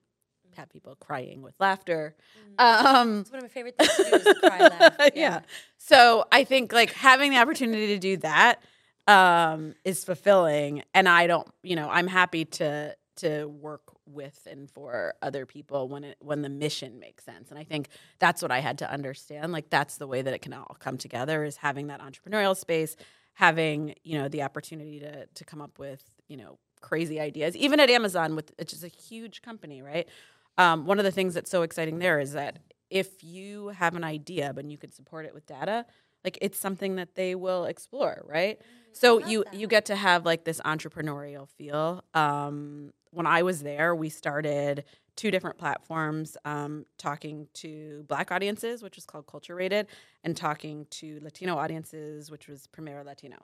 to 0.52 0.60
have 0.60 0.70
people 0.70 0.96
crying 0.96 1.42
with 1.42 1.54
laughter. 1.60 2.14
Um, 2.58 3.20
It's 3.20 3.30
one 3.30 3.38
of 3.38 3.44
my 3.44 3.48
favorite 3.48 3.76
things 3.78 3.94
to 3.96 4.02
do 4.04 4.30
is 4.30 4.38
cry 4.38 4.58
laugh. 4.58 4.96
yeah. 5.14 5.40
So 5.76 6.24
I 6.32 6.44
think 6.44 6.72
like 6.72 6.92
having 6.92 7.30
the 7.30 7.38
opportunity 7.38 7.88
to 7.88 7.98
do 7.98 8.16
that 8.18 8.62
um, 9.06 9.74
is 9.84 10.04
fulfilling, 10.04 10.82
and 10.94 11.08
I 11.08 11.26
don't, 11.26 11.48
you 11.62 11.76
know, 11.76 11.88
I'm 11.88 12.06
happy 12.08 12.44
to 12.44 12.96
to 13.16 13.46
work 13.46 13.82
with 14.06 14.46
and 14.50 14.70
for 14.70 15.14
other 15.20 15.44
people 15.44 15.88
when 15.88 16.04
it 16.04 16.16
when 16.20 16.42
the 16.42 16.48
mission 16.48 16.98
makes 16.98 17.24
sense. 17.24 17.50
And 17.50 17.58
I 17.58 17.64
think 17.64 17.88
that's 18.18 18.42
what 18.42 18.50
I 18.50 18.60
had 18.60 18.78
to 18.78 18.90
understand. 18.90 19.52
Like 19.52 19.70
that's 19.70 19.96
the 19.96 20.06
way 20.06 20.22
that 20.22 20.32
it 20.32 20.40
can 20.40 20.52
all 20.52 20.76
come 20.78 20.98
together 20.98 21.44
is 21.44 21.56
having 21.56 21.88
that 21.88 22.00
entrepreneurial 22.00 22.56
space, 22.56 22.96
having 23.34 23.94
you 24.04 24.18
know 24.18 24.28
the 24.28 24.42
opportunity 24.42 25.00
to 25.00 25.26
to 25.26 25.44
come 25.44 25.60
up 25.60 25.78
with 25.78 26.02
you 26.28 26.36
know 26.36 26.58
crazy 26.80 27.20
ideas. 27.20 27.56
Even 27.56 27.80
at 27.80 27.90
Amazon, 27.90 28.36
with 28.36 28.52
it's 28.58 28.72
just 28.72 28.84
a 28.84 28.88
huge 28.88 29.42
company, 29.42 29.82
right? 29.82 30.08
Um, 30.56 30.86
one 30.86 30.98
of 30.98 31.04
the 31.04 31.12
things 31.12 31.34
that's 31.34 31.50
so 31.50 31.62
exciting 31.62 31.98
there 31.98 32.18
is 32.18 32.32
that 32.32 32.58
if 32.90 33.22
you 33.22 33.68
have 33.68 33.94
an 33.96 34.04
idea 34.04 34.52
but 34.54 34.64
you 34.64 34.78
can 34.78 34.90
support 34.90 35.26
it 35.26 35.34
with 35.34 35.46
data 35.46 35.84
like 36.24 36.38
it's 36.40 36.58
something 36.58 36.96
that 36.96 37.14
they 37.14 37.34
will 37.34 37.64
explore 37.64 38.22
right? 38.26 38.60
So 38.92 39.18
you 39.18 39.44
you 39.52 39.66
get 39.66 39.86
to 39.86 39.96
have 39.96 40.24
like 40.24 40.44
this 40.44 40.60
entrepreneurial 40.64 41.48
feel. 41.48 42.02
Um, 42.14 42.92
when 43.10 43.26
i 43.26 43.42
was 43.42 43.62
there 43.62 43.94
we 43.94 44.08
started 44.10 44.84
two 45.16 45.30
different 45.30 45.58
platforms 45.58 46.36
um, 46.44 46.84
talking 46.98 47.48
to 47.54 48.04
black 48.06 48.30
audiences 48.30 48.82
which 48.82 48.96
was 48.96 49.04
called 49.06 49.26
culture 49.26 49.54
rated 49.54 49.86
and 50.24 50.36
talking 50.36 50.86
to 50.90 51.18
latino 51.22 51.56
audiences 51.56 52.30
which 52.30 52.48
was 52.48 52.66
primero 52.68 53.02
latino. 53.04 53.36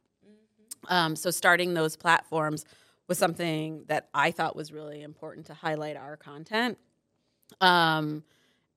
Um, 0.89 1.17
so 1.17 1.31
starting 1.31 1.75
those 1.75 1.97
platforms 1.97 2.65
was 3.09 3.19
something 3.19 3.85
that 3.89 4.09
i 4.15 4.31
thought 4.31 4.57
was 4.57 4.73
really 4.73 5.03
important 5.03 5.47
to 5.47 5.55
highlight 5.55 5.97
our 5.97 6.17
content 6.17 6.79
um, 7.61 8.25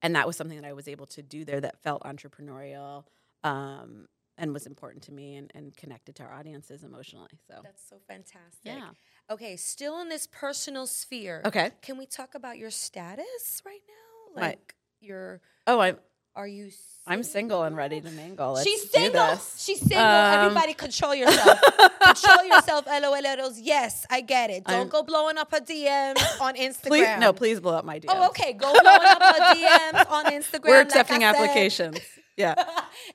and 0.02 0.16
that 0.16 0.28
was 0.28 0.36
something 0.36 0.60
that 0.60 0.68
I 0.68 0.74
was 0.74 0.88
able 0.88 1.06
to 1.08 1.22
do 1.22 1.44
there 1.46 1.62
that 1.62 1.82
felt 1.82 2.04
entrepreneurial 2.04 3.06
um, 3.44 4.08
and 4.38 4.54
was 4.54 4.68
important 4.68 5.04
to 5.06 5.12
me 5.12 5.36
and, 5.36 5.52
and 5.56 5.76
connected 5.76 6.16
to 6.18 6.24
our 6.24 6.34
audiences 6.34 6.84
emotionally. 6.84 7.32
So 7.48 7.62
That's 7.64 7.88
so 7.88 7.98
fantastic. 8.08 8.62
Yeah. 8.64 8.90
Okay, 9.30 9.56
still 9.56 10.00
in 10.02 10.10
this 10.10 10.28
personal 10.28 10.86
sphere. 10.86 11.42
okay. 11.46 11.72
Can 11.82 11.98
we 11.98 12.06
talk 12.06 12.36
about 12.36 12.58
your 12.58 12.70
status 12.70 13.62
right 13.66 13.82
now? 13.88 14.42
My- 14.42 14.48
Like 14.50 14.76
your 15.00 15.42
Oh, 15.66 15.80
I'm 15.80 15.98
are 16.38 16.48
you 16.48 16.70
I'm 17.10 17.24
single 17.24 17.64
and 17.64 17.76
ready 17.78 18.02
to 18.02 18.10
mingle. 18.12 18.52
Let's 18.54 18.68
She's 18.68 18.92
single. 18.92 19.40
She's 19.58 19.80
single. 19.80 19.98
Um, 20.06 20.46
Everybody 20.46 20.74
control 20.74 21.16
yourself. 21.16 21.60
control 22.02 22.46
yourself, 22.46 22.86
LOLs. 22.86 23.58
Yes, 23.62 24.06
I 24.10 24.20
get 24.22 24.50
it. 24.50 24.66
Don't 24.66 24.76
I'm- 24.76 24.90
go 24.90 25.04
blowing 25.04 25.38
up 25.38 25.50
her 25.52 25.62
DMs 25.62 26.42
on 26.42 26.56
Instagram. 26.56 26.88
Please, 26.90 27.20
no, 27.20 27.32
please 27.34 27.60
blow 27.62 27.76
up 27.76 27.86
my 27.86 28.00
DMs. 28.00 28.10
Oh, 28.10 28.28
okay. 28.28 28.52
Go 28.54 28.72
blowing 28.74 28.86
up 28.86 29.22
her 29.24 29.56
DMs 29.56 30.12
on 30.12 30.26
Instagram. 30.38 30.66
We're 30.68 30.82
accepting 30.82 31.22
said. 31.22 31.36
applications. 31.36 32.00
Yeah. 32.36 32.54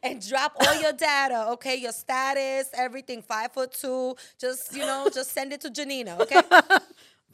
and 0.02 0.26
drop 0.26 0.56
all 0.58 0.80
your 0.80 0.92
data, 0.92 1.50
okay? 1.52 1.76
Your 1.76 1.92
status, 1.92 2.70
everything. 2.74 3.22
Five 3.22 3.52
foot 3.52 3.72
two. 3.72 4.16
Just 4.40 4.74
you 4.74 4.80
know, 4.86 5.08
just 5.12 5.32
send 5.32 5.52
it 5.52 5.60
to 5.60 5.70
Janina, 5.70 6.16
okay? 6.22 6.40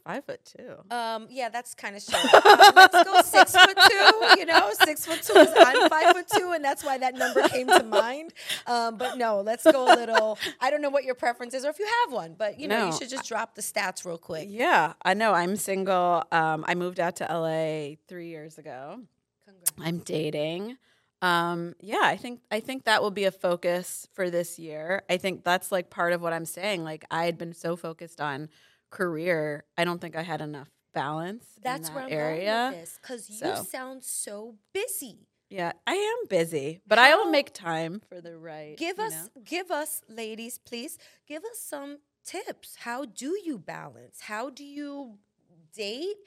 Five 0.09 0.25
foot 0.25 0.39
two. 0.43 0.95
Um, 0.95 1.27
yeah, 1.29 1.49
that's 1.49 1.75
kind 1.75 1.95
of 1.95 2.01
short. 2.01 2.25
Um, 2.33 2.71
let's 2.75 3.03
go 3.03 3.21
six 3.21 3.55
foot 3.55 3.77
two. 3.89 4.39
You 4.39 4.45
know, 4.47 4.71
six 4.83 5.05
foot 5.05 5.21
two 5.21 5.37
is 5.37 5.49
I'm 5.55 5.87
five 5.87 6.15
foot 6.15 6.25
two, 6.35 6.51
and 6.51 6.65
that's 6.65 6.83
why 6.83 6.97
that 6.97 7.13
number 7.13 7.47
came 7.47 7.67
to 7.67 7.83
mind. 7.83 8.33
Um, 8.65 8.97
but 8.97 9.19
no, 9.19 9.41
let's 9.41 9.63
go 9.71 9.85
a 9.85 9.93
little. 9.95 10.39
I 10.59 10.71
don't 10.71 10.81
know 10.81 10.89
what 10.89 11.03
your 11.03 11.13
preference 11.13 11.53
is, 11.53 11.63
or 11.63 11.69
if 11.69 11.77
you 11.77 11.87
have 12.05 12.13
one, 12.13 12.33
but 12.35 12.59
you 12.59 12.67
know, 12.67 12.87
you 12.87 12.91
should 12.93 13.09
just 13.09 13.27
drop 13.27 13.53
the 13.53 13.61
stats 13.61 14.03
real 14.03 14.17
quick. 14.17 14.47
Yeah, 14.49 14.93
I 15.03 15.13
know. 15.13 15.33
I'm 15.33 15.55
single. 15.55 16.23
Um, 16.31 16.65
I 16.67 16.73
moved 16.73 16.99
out 16.99 17.17
to 17.17 17.25
LA 17.25 17.97
three 18.07 18.29
years 18.29 18.57
ago. 18.57 19.01
Congrats. 19.45 19.73
I'm 19.79 19.99
dating. 19.99 20.77
um, 21.21 21.75
yeah, 21.81 22.01
I 22.01 22.17
think 22.17 22.39
I 22.49 22.61
think 22.61 22.85
that 22.85 23.03
will 23.03 23.11
be 23.11 23.25
a 23.25 23.31
focus 23.31 24.07
for 24.13 24.31
this 24.31 24.57
year. 24.57 25.03
I 25.07 25.17
think 25.17 25.43
that's 25.43 25.71
like 25.71 25.91
part 25.91 26.13
of 26.13 26.21
what 26.23 26.33
I'm 26.33 26.45
saying. 26.45 26.83
Like 26.83 27.05
I 27.11 27.25
had 27.25 27.37
been 27.37 27.53
so 27.53 27.75
focused 27.75 28.19
on 28.21 28.49
career, 28.89 29.65
I 29.77 29.85
don't 29.85 29.99
think 29.99 30.15
I 30.15 30.23
had 30.23 30.41
enough 30.41 30.69
balance. 30.93 31.45
That's 31.61 31.89
in 31.89 31.95
where 31.95 32.03
I'm 32.05 32.11
area. 32.11 32.45
going 32.45 32.71
with 32.71 32.81
this 32.81 32.99
because 33.01 33.29
you 33.29 33.55
sound 33.65 34.03
so 34.03 34.55
busy. 34.73 35.27
Yeah, 35.49 35.71
I 35.87 35.95
am 35.95 36.27
busy, 36.27 36.81
but 36.85 36.99
I 36.99 37.15
will 37.15 37.31
make 37.31 37.53
time 37.53 38.01
for 38.07 38.21
the 38.21 38.37
right. 38.37 38.77
Give 38.77 38.99
us, 38.99 39.13
know? 39.13 39.41
give 39.43 39.71
us, 39.71 40.01
ladies, 40.07 40.59
please, 40.59 40.99
give 41.27 41.43
us 41.43 41.59
some 41.59 41.99
tips. 42.23 42.77
How 42.81 43.05
do 43.05 43.35
you 43.43 43.57
balance? 43.57 44.21
How 44.21 44.51
do 44.51 44.63
you 44.63 45.17
date 45.73 46.17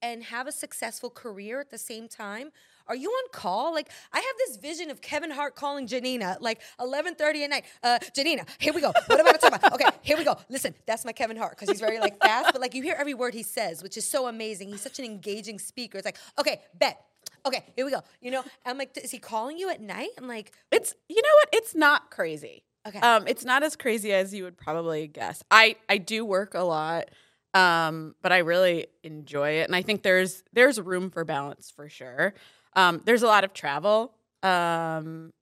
and 0.00 0.22
have 0.22 0.46
a 0.46 0.52
successful 0.52 1.10
career 1.10 1.60
at 1.60 1.70
the 1.70 1.78
same 1.78 2.06
time? 2.06 2.50
Are 2.88 2.96
you 2.96 3.10
on 3.10 3.24
call? 3.32 3.72
Like 3.74 3.90
I 4.12 4.18
have 4.18 4.34
this 4.46 4.56
vision 4.56 4.90
of 4.90 5.00
Kevin 5.00 5.30
Hart 5.30 5.54
calling 5.54 5.86
Janina 5.86 6.38
like 6.40 6.60
11:30 6.80 7.44
at 7.44 7.50
night. 7.50 7.64
Uh, 7.82 7.98
Janina, 8.14 8.44
here 8.58 8.72
we 8.72 8.80
go. 8.80 8.92
What 9.06 9.20
about 9.20 9.40
talk 9.40 9.54
about? 9.56 9.72
Okay, 9.74 9.88
here 10.02 10.16
we 10.16 10.24
go. 10.24 10.36
Listen, 10.48 10.74
that's 10.86 11.04
my 11.04 11.12
Kevin 11.12 11.36
Hart 11.36 11.52
because 11.52 11.68
he's 11.68 11.80
very 11.80 11.98
like 12.00 12.18
fast, 12.20 12.50
but 12.52 12.60
like 12.60 12.74
you 12.74 12.82
hear 12.82 12.96
every 12.98 13.14
word 13.14 13.34
he 13.34 13.42
says, 13.42 13.82
which 13.82 13.96
is 13.96 14.06
so 14.06 14.26
amazing. 14.26 14.68
He's 14.68 14.80
such 14.80 14.98
an 14.98 15.04
engaging 15.04 15.58
speaker. 15.58 15.98
It's 15.98 16.04
like, 16.06 16.18
okay, 16.38 16.62
bet. 16.78 17.04
Okay, 17.46 17.64
here 17.76 17.84
we 17.84 17.90
go. 17.92 18.02
You 18.20 18.30
know, 18.32 18.42
I'm 18.66 18.78
like, 18.78 18.96
is 18.96 19.10
he 19.10 19.18
calling 19.18 19.58
you 19.58 19.70
at 19.70 19.80
night? 19.80 20.10
I'm 20.18 20.26
like, 20.26 20.52
It's 20.72 20.94
you 21.08 21.16
know 21.22 21.28
what? 21.42 21.48
It's 21.52 21.74
not 21.74 22.10
crazy. 22.10 22.64
okay. 22.86 22.98
Um, 23.00 23.26
it's 23.26 23.44
not 23.44 23.62
as 23.62 23.76
crazy 23.76 24.12
as 24.12 24.32
you 24.34 24.44
would 24.44 24.56
probably 24.56 25.06
guess. 25.08 25.42
I 25.50 25.76
I 25.88 25.98
do 25.98 26.24
work 26.24 26.54
a 26.54 26.62
lot, 26.64 27.10
um, 27.54 28.14
but 28.22 28.32
I 28.32 28.38
really 28.38 28.86
enjoy 29.02 29.50
it, 29.60 29.64
and 29.64 29.76
I 29.76 29.82
think 29.82 30.02
there's 30.02 30.42
there's 30.52 30.80
room 30.80 31.10
for 31.10 31.24
balance 31.24 31.70
for 31.74 31.88
sure. 31.88 32.34
Um, 32.74 33.00
there's 33.04 33.22
a 33.22 33.26
lot 33.26 33.44
of 33.44 33.52
travel, 33.52 34.12
um, 34.42 35.32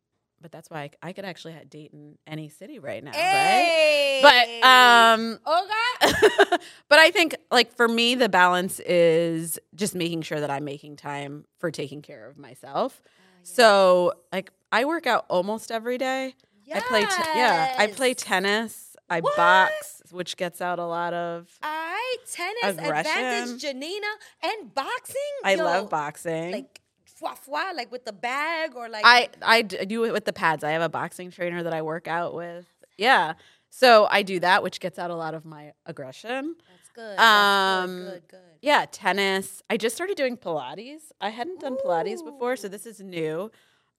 but 0.40 0.52
that's 0.52 0.70
why 0.70 0.90
I, 1.02 1.08
I 1.08 1.12
could 1.12 1.24
actually 1.24 1.54
date 1.68 1.92
in 1.92 2.16
any 2.26 2.48
city 2.48 2.78
right 2.78 3.02
now, 3.02 3.12
right? 3.12 4.20
But 4.22 4.66
um, 4.66 5.38
okay. 5.46 6.56
but 6.88 6.98
I 6.98 7.10
think 7.10 7.36
like 7.50 7.74
for 7.76 7.88
me 7.88 8.14
the 8.14 8.28
balance 8.28 8.80
is 8.80 9.58
just 9.74 9.94
making 9.94 10.22
sure 10.22 10.40
that 10.40 10.50
I'm 10.50 10.64
making 10.64 10.96
time 10.96 11.44
for 11.58 11.70
taking 11.70 12.02
care 12.02 12.26
of 12.28 12.38
myself. 12.38 13.02
So 13.42 14.14
like 14.32 14.50
I 14.72 14.84
work 14.84 15.06
out 15.06 15.26
almost 15.28 15.70
every 15.70 15.98
day. 15.98 16.34
I 16.74 16.80
play 16.80 17.02
te- 17.02 17.38
yeah, 17.38 17.74
I 17.78 17.86
play 17.86 18.12
tennis, 18.12 18.96
I 19.08 19.20
What? 19.20 19.36
box, 19.36 20.02
which 20.10 20.36
gets 20.36 20.60
out 20.60 20.78
a 20.78 20.84
lot 20.84 21.14
of 21.14 21.48
All 21.62 21.70
right, 21.70 22.16
tennis, 22.30 22.78
Aggression. 22.78 23.22
advantage, 23.22 23.60
Janina, 23.62 24.06
and 24.42 24.74
boxing. 24.74 25.16
I 25.44 25.54
Yo, 25.54 25.64
love 25.64 25.90
boxing. 25.90 26.52
Like, 26.52 26.80
fwa 27.20 27.36
fwa, 27.38 27.74
like 27.74 27.90
with 27.90 28.04
the 28.04 28.12
bag 28.12 28.74
or 28.76 28.88
like. 28.88 29.02
I 29.04 29.28
I 29.42 29.62
do 29.62 30.04
it 30.04 30.12
with 30.12 30.24
the 30.24 30.32
pads. 30.32 30.62
I 30.64 30.70
have 30.70 30.82
a 30.82 30.88
boxing 30.88 31.30
trainer 31.30 31.62
that 31.62 31.72
I 31.72 31.82
work 31.82 32.08
out 32.08 32.34
with. 32.34 32.66
Yeah. 32.96 33.34
So 33.70 34.06
I 34.10 34.22
do 34.22 34.40
that 34.40 34.62
which 34.62 34.80
gets 34.80 34.98
out 34.98 35.10
a 35.10 35.14
lot 35.14 35.34
of 35.34 35.44
my 35.44 35.72
aggression. 35.84 36.54
That's 36.70 36.88
good. 36.94 37.18
That's 37.18 37.20
Um, 37.20 37.96
good, 37.96 38.10
good, 38.12 38.28
good. 38.30 38.40
Yeah, 38.62 38.86
tennis. 38.90 39.62
I 39.68 39.76
just 39.76 39.94
started 39.94 40.16
doing 40.16 40.36
Pilates. 40.38 41.12
I 41.20 41.28
hadn't 41.30 41.60
done 41.60 41.76
Pilates 41.76 42.24
before, 42.24 42.56
so 42.56 42.68
this 42.68 42.86
is 42.86 43.00
new. 43.00 43.50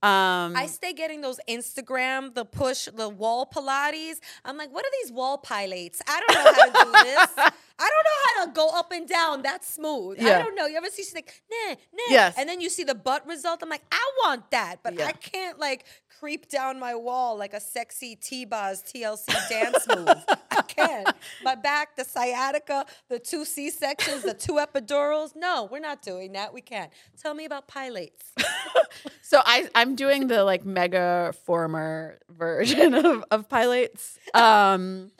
Um, 0.03 0.55
I 0.55 0.67
stay 0.67 0.93
getting 0.93 1.21
those 1.21 1.39
Instagram, 1.49 2.35
the 2.35 2.45
push, 2.45 2.87
the 2.93 3.09
wall 3.09 3.49
Pilates. 3.51 4.19
I'm 4.45 4.55
like, 4.55 4.71
what 4.71 4.85
are 4.85 4.91
these 5.01 5.11
wall 5.11 5.39
pilates? 5.43 6.01
I 6.07 6.19
don't 6.19 6.33
know 6.35 6.53
how 6.53 6.65
to 6.65 6.85
do 6.85 6.91
this. 7.03 7.29
I 7.79 7.89
don't 7.89 8.03
know 8.03 8.19
how 8.35 8.45
to 8.45 8.51
go 8.53 8.79
up 8.79 8.91
and 8.91 9.07
down 9.07 9.41
that 9.43 9.63
smooth. 9.63 10.19
I 10.19 10.39
don't 10.39 10.55
know. 10.55 10.65
You 10.67 10.77
ever 10.77 10.87
see 10.87 11.03
she's 11.03 11.13
like, 11.15 11.31
nah, 11.49 11.73
nah. 11.93 12.03
Yes. 12.09 12.35
And 12.37 12.47
then 12.49 12.59
you 12.61 12.69
see 12.69 12.83
the 12.83 12.95
butt 12.95 13.25
result. 13.27 13.61
I'm 13.63 13.69
like, 13.69 13.83
I 13.91 14.11
want 14.23 14.49
that, 14.51 14.77
but 14.83 14.95
Yeah. 14.95 15.07
I 15.07 15.11
can't 15.13 15.59
like 15.59 15.85
creep 16.19 16.49
down 16.49 16.79
my 16.79 16.95
wall 16.95 17.37
like 17.37 17.53
a 17.53 17.59
sexy 17.59 18.15
T-Boz 18.15 18.83
TLC 18.83 19.49
dance 19.49 19.85
move. 19.95 20.09
I 20.51 20.61
can't. 20.63 21.07
My 21.43 21.55
back, 21.55 21.95
the 21.95 22.03
sciatica, 22.03 22.85
the 23.09 23.19
two 23.19 23.45
C-sections, 23.45 24.23
the 24.23 24.33
two 24.33 24.53
epidurals. 24.53 25.35
No, 25.35 25.67
we're 25.71 25.79
not 25.79 26.01
doing 26.01 26.33
that. 26.33 26.53
We 26.53 26.61
can't. 26.61 26.91
Tell 27.21 27.33
me 27.33 27.45
about 27.45 27.67
pilates. 27.67 28.33
so 29.21 29.41
I 29.45 29.69
I'm 29.75 29.95
doing 29.95 30.27
the 30.27 30.43
like 30.43 30.65
mega 30.65 31.33
former 31.45 32.19
version 32.29 32.93
of 32.93 33.23
of 33.31 33.49
pilates. 33.49 34.17
Um 34.33 35.11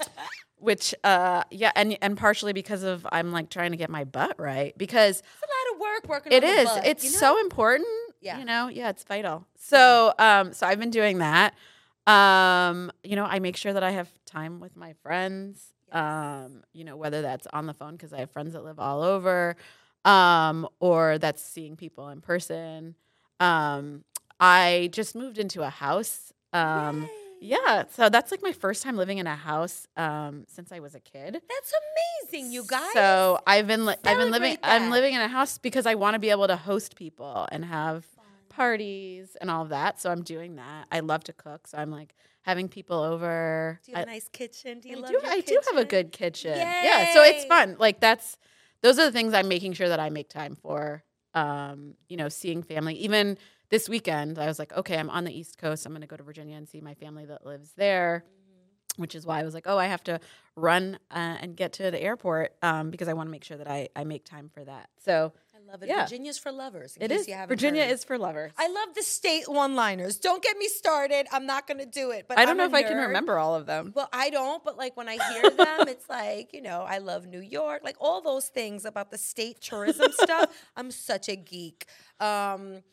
which 0.59 0.95
uh 1.03 1.43
yeah 1.51 1.71
and 1.75 1.97
and 2.01 2.17
partially 2.17 2.53
because 2.53 2.83
of 2.83 3.05
I'm 3.11 3.31
like 3.31 3.49
trying 3.49 3.71
to 3.71 3.77
get 3.77 3.89
my 3.89 4.03
butt 4.03 4.39
right 4.39 4.75
because 4.77 5.19
It's 5.19 5.43
a 5.43 5.45
lot 5.45 5.75
of 5.75 5.79
work 5.79 6.09
working 6.09 6.31
it 6.31 6.41
butt, 6.65 6.85
it's 6.87 7.03
you 7.03 7.11
know? 7.11 7.17
so 7.17 7.39
important 7.39 7.87
Yeah. 8.27 8.39
you 8.39 8.45
know 8.45 8.67
yeah 8.67 8.89
it's 8.89 9.03
vital 9.03 9.45
so 9.57 10.13
um 10.19 10.51
so 10.53 10.67
i've 10.67 10.79
been 10.79 10.91
doing 11.01 11.17
that 11.19 11.53
um 12.05 12.91
you 13.03 13.15
know 13.15 13.25
i 13.25 13.39
make 13.39 13.57
sure 13.57 13.73
that 13.73 13.83
i 13.83 13.91
have 13.91 14.09
time 14.25 14.59
with 14.59 14.75
my 14.75 14.93
friends 15.03 15.73
um 15.91 16.63
you 16.73 16.83
know 16.83 16.95
whether 16.97 17.21
that's 17.21 17.47
on 17.53 17.65
the 17.65 17.73
phone 17.73 17.93
because 17.93 18.11
i 18.13 18.19
have 18.19 18.29
friends 18.31 18.53
that 18.53 18.63
live 18.63 18.79
all 18.79 19.01
over 19.01 19.55
um 20.05 20.67
or 20.79 21.17
that's 21.17 21.41
seeing 21.41 21.75
people 21.75 22.09
in 22.09 22.21
person 22.21 22.95
um 23.39 24.03
i 24.39 24.89
just 24.91 25.15
moved 25.15 25.37
into 25.37 25.61
a 25.63 25.69
house 25.69 26.31
um 26.53 27.01
Yay. 27.41 27.53
yeah 27.55 27.83
so 27.89 28.09
that's 28.09 28.31
like 28.31 28.41
my 28.43 28.51
first 28.53 28.83
time 28.83 28.95
living 28.97 29.17
in 29.17 29.27
a 29.27 29.35
house 29.35 29.87
um 29.97 30.45
since 30.47 30.71
i 30.71 30.79
was 30.79 30.95
a 30.95 30.99
kid 30.99 31.33
That's 31.49 31.73
amazing, 32.31 32.51
you 32.51 32.63
guys. 32.67 32.91
so 32.93 33.39
I've 33.47 33.67
been 33.67 33.85
li- 33.85 33.95
I've 34.03 34.17
been 34.17 34.31
living 34.31 34.57
that. 34.61 34.81
I'm 34.81 34.89
living 34.91 35.13
in 35.13 35.21
a 35.21 35.27
house 35.29 35.57
because 35.57 35.85
I 35.85 35.95
want 35.95 36.13
to 36.15 36.19
be 36.19 36.29
able 36.29 36.47
to 36.47 36.57
host 36.57 36.95
people 36.95 37.47
and 37.51 37.63
have 37.63 38.05
parties 38.57 39.37
and 39.39 39.51
all 39.51 39.61
of 39.61 39.69
that. 39.69 40.01
So 40.01 40.11
I'm 40.11 40.23
doing 40.23 40.55
that. 40.55 40.87
I 40.91 41.01
love 41.01 41.23
to 41.25 41.33
cook, 41.33 41.67
so 41.67 41.77
I'm 41.77 41.91
like 41.91 42.15
having 42.41 42.67
people 42.67 42.97
over. 42.97 43.79
do 43.85 43.91
you 43.91 43.97
have 43.97 44.07
I, 44.07 44.11
a 44.11 44.13
nice 44.13 44.29
kitchen? 44.29 44.79
Do 44.79 44.89
you 44.89 44.97
I 44.97 44.99
love 44.99 45.11
do. 45.11 45.19
I 45.23 45.41
do 45.41 45.59
have 45.69 45.77
a 45.77 45.85
good 45.85 46.11
kitchen. 46.11 46.57
Yeah. 46.57 47.13
So 47.13 47.23
it's 47.23 47.45
fun. 47.45 47.77
Like 47.79 47.99
that's 47.99 48.37
those 48.81 48.97
are 48.97 49.05
the 49.05 49.11
things 49.11 49.35
I'm 49.35 49.47
making 49.47 49.73
sure 49.73 49.89
that 49.89 49.99
I 49.99 50.09
make 50.09 50.29
time 50.29 50.55
for. 50.55 51.03
Um, 51.35 51.93
you 52.09 52.17
know, 52.17 52.29
seeing 52.29 52.63
family. 52.63 52.95
Even 52.95 53.37
this 53.69 53.87
weekend, 53.87 54.39
I 54.39 54.47
was 54.47 54.57
like, 54.57 54.75
okay, 54.75 54.97
I'm 54.97 55.11
on 55.11 55.23
the 55.23 55.37
East 55.39 55.59
Coast. 55.59 55.85
I'm 55.85 55.91
going 55.91 56.01
to 56.01 56.07
go 56.07 56.17
to 56.17 56.23
Virginia 56.23 56.57
and 56.57 56.67
see 56.67 56.81
my 56.81 56.95
family 56.95 57.25
that 57.25 57.45
lives 57.45 57.73
there 57.77 58.25
which 58.97 59.15
is 59.15 59.25
why 59.25 59.39
I 59.39 59.43
was 59.43 59.53
like, 59.53 59.65
oh, 59.67 59.77
I 59.77 59.85
have 59.85 60.03
to 60.05 60.19
run 60.55 60.99
uh, 61.11 61.37
and 61.39 61.55
get 61.55 61.73
to 61.73 61.89
the 61.89 62.01
airport 62.01 62.53
um, 62.61 62.89
because 62.89 63.07
I 63.07 63.13
want 63.13 63.27
to 63.27 63.31
make 63.31 63.43
sure 63.43 63.57
that 63.57 63.69
I, 63.69 63.89
I 63.95 64.03
make 64.03 64.25
time 64.25 64.49
for 64.53 64.63
that. 64.65 64.89
So 65.03 65.33
love 65.67 65.83
it. 65.83 65.89
Yeah. 65.89 66.03
Virginia's 66.03 66.37
for 66.37 66.51
lovers. 66.51 66.97
in 66.97 67.03
it 67.03 67.11
is. 67.11 67.27
Virginia 67.47 67.83
heard. 67.83 67.91
is 67.91 68.03
for 68.03 68.17
lovers. 68.17 68.51
I 68.57 68.67
love 68.67 68.95
the 68.95 69.03
state 69.03 69.47
one-liners. 69.47 70.17
Don't 70.17 70.41
get 70.41 70.57
me 70.57 70.67
started. 70.67 71.27
I'm 71.31 71.45
not 71.45 71.67
going 71.67 71.79
to 71.79 71.85
do 71.85 72.11
it. 72.11 72.25
But 72.27 72.37
I 72.37 72.41
don't 72.41 72.51
I'm 72.51 72.57
know 72.57 72.65
if 72.65 72.73
I 72.73 72.83
can 72.83 72.97
remember 72.97 73.37
all 73.37 73.55
of 73.55 73.65
them. 73.65 73.91
Well, 73.95 74.09
I 74.11 74.29
don't, 74.29 74.63
but 74.63 74.77
like 74.77 74.95
when 74.97 75.07
I 75.07 75.17
hear 75.31 75.49
them, 75.51 75.87
it's 75.87 76.09
like, 76.09 76.53
you 76.53 76.61
know, 76.61 76.81
I 76.87 76.99
love 76.99 77.25
New 77.27 77.41
York, 77.41 77.81
like 77.83 77.97
all 77.99 78.21
those 78.21 78.47
things 78.47 78.85
about 78.85 79.11
the 79.11 79.17
state 79.17 79.61
tourism 79.61 80.11
stuff. 80.11 80.51
I'm 80.75 80.91
such 80.91 81.29
a 81.29 81.35
geek. 81.35 81.85
Um, 82.19 82.83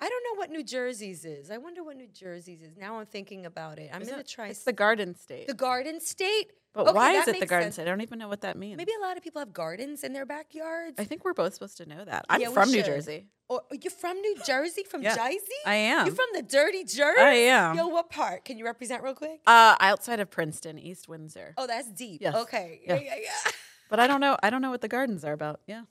I 0.00 0.08
don't 0.08 0.24
know 0.24 0.38
what 0.38 0.50
New 0.50 0.62
Jersey's 0.64 1.24
is. 1.24 1.50
I 1.50 1.58
wonder 1.58 1.82
what 1.84 1.96
New 1.96 2.08
Jersey's 2.08 2.62
is. 2.62 2.76
Now 2.76 2.98
I'm 2.98 3.06
thinking 3.06 3.44
about 3.46 3.78
it. 3.78 3.90
I'm 3.92 4.02
going 4.02 4.16
to 4.18 4.24
try 4.24 4.48
It's 4.48 4.60
s- 4.60 4.64
the 4.64 4.72
Garden 4.72 5.14
State. 5.14 5.46
the 5.46 5.54
Garden 5.54 6.00
State. 6.00 6.52
but 6.72 6.86
Okay, 6.86 6.92
why 6.92 7.12
is 7.12 7.28
it 7.28 7.38
the 7.40 7.46
Garden 7.46 7.66
sense. 7.66 7.74
State? 7.74 7.82
I 7.82 7.90
don't 7.90 8.00
even 8.00 8.18
know 8.18 8.28
what 8.28 8.40
that 8.42 8.56
means. 8.56 8.76
Maybe 8.78 8.92
a 8.98 9.02
lot 9.04 9.16
of 9.16 9.22
people 9.22 9.40
have 9.40 9.52
gardens 9.52 10.02
in 10.02 10.12
their 10.12 10.24
backyards. 10.24 10.94
I 10.98 11.04
think 11.04 11.24
we're 11.24 11.34
both 11.34 11.52
supposed 11.54 11.76
to 11.78 11.86
know 11.86 12.04
that. 12.04 12.24
I'm 12.30 12.40
Yeah, 12.40 12.48
from 12.50 12.70
New. 12.70 12.82
Jersey. 12.82 13.26
Or 13.48 13.62
you're 13.72 13.90
from 13.90 14.16
New 14.20 14.36
Jersey? 14.46 14.84
From 14.84 15.02
Yeah, 15.02 15.16
Jersey? 15.16 15.38
I 15.66 15.74
am. 15.74 16.06
You 16.06 16.12
from 16.12 16.28
the 16.34 16.42
dirty 16.42 16.84
Jersey? 16.84 17.20
I 17.20 17.34
am. 17.34 17.76
Yo, 17.76 17.88
what 17.88 18.08
part? 18.08 18.44
Can 18.44 18.56
you 18.58 18.64
represent 18.64 19.02
real 19.02 19.14
quick? 19.14 19.40
Uh, 19.46 19.74
outside 19.80 20.20
of 20.20 20.30
Princeton, 20.30 20.78
East 20.78 21.08
Windsor. 21.08 21.54
Oh, 21.58 21.66
that's 21.66 21.90
deep. 21.90 22.20
Yes. 22.22 22.34
Okay. 22.36 22.80
Yeah. 22.86 22.94
Yeah, 22.94 23.16
yeah. 23.16 23.50
But 23.90 23.98
I 23.98 24.06
don't 24.06 24.20
know. 24.20 24.36
I 24.40 24.50
don't 24.50 24.62
know 24.62 24.70
what 24.70 24.82
the 24.82 24.88
gardens 24.88 25.24
are 25.24 25.32
about. 25.32 25.60
Yeah. 25.66 25.82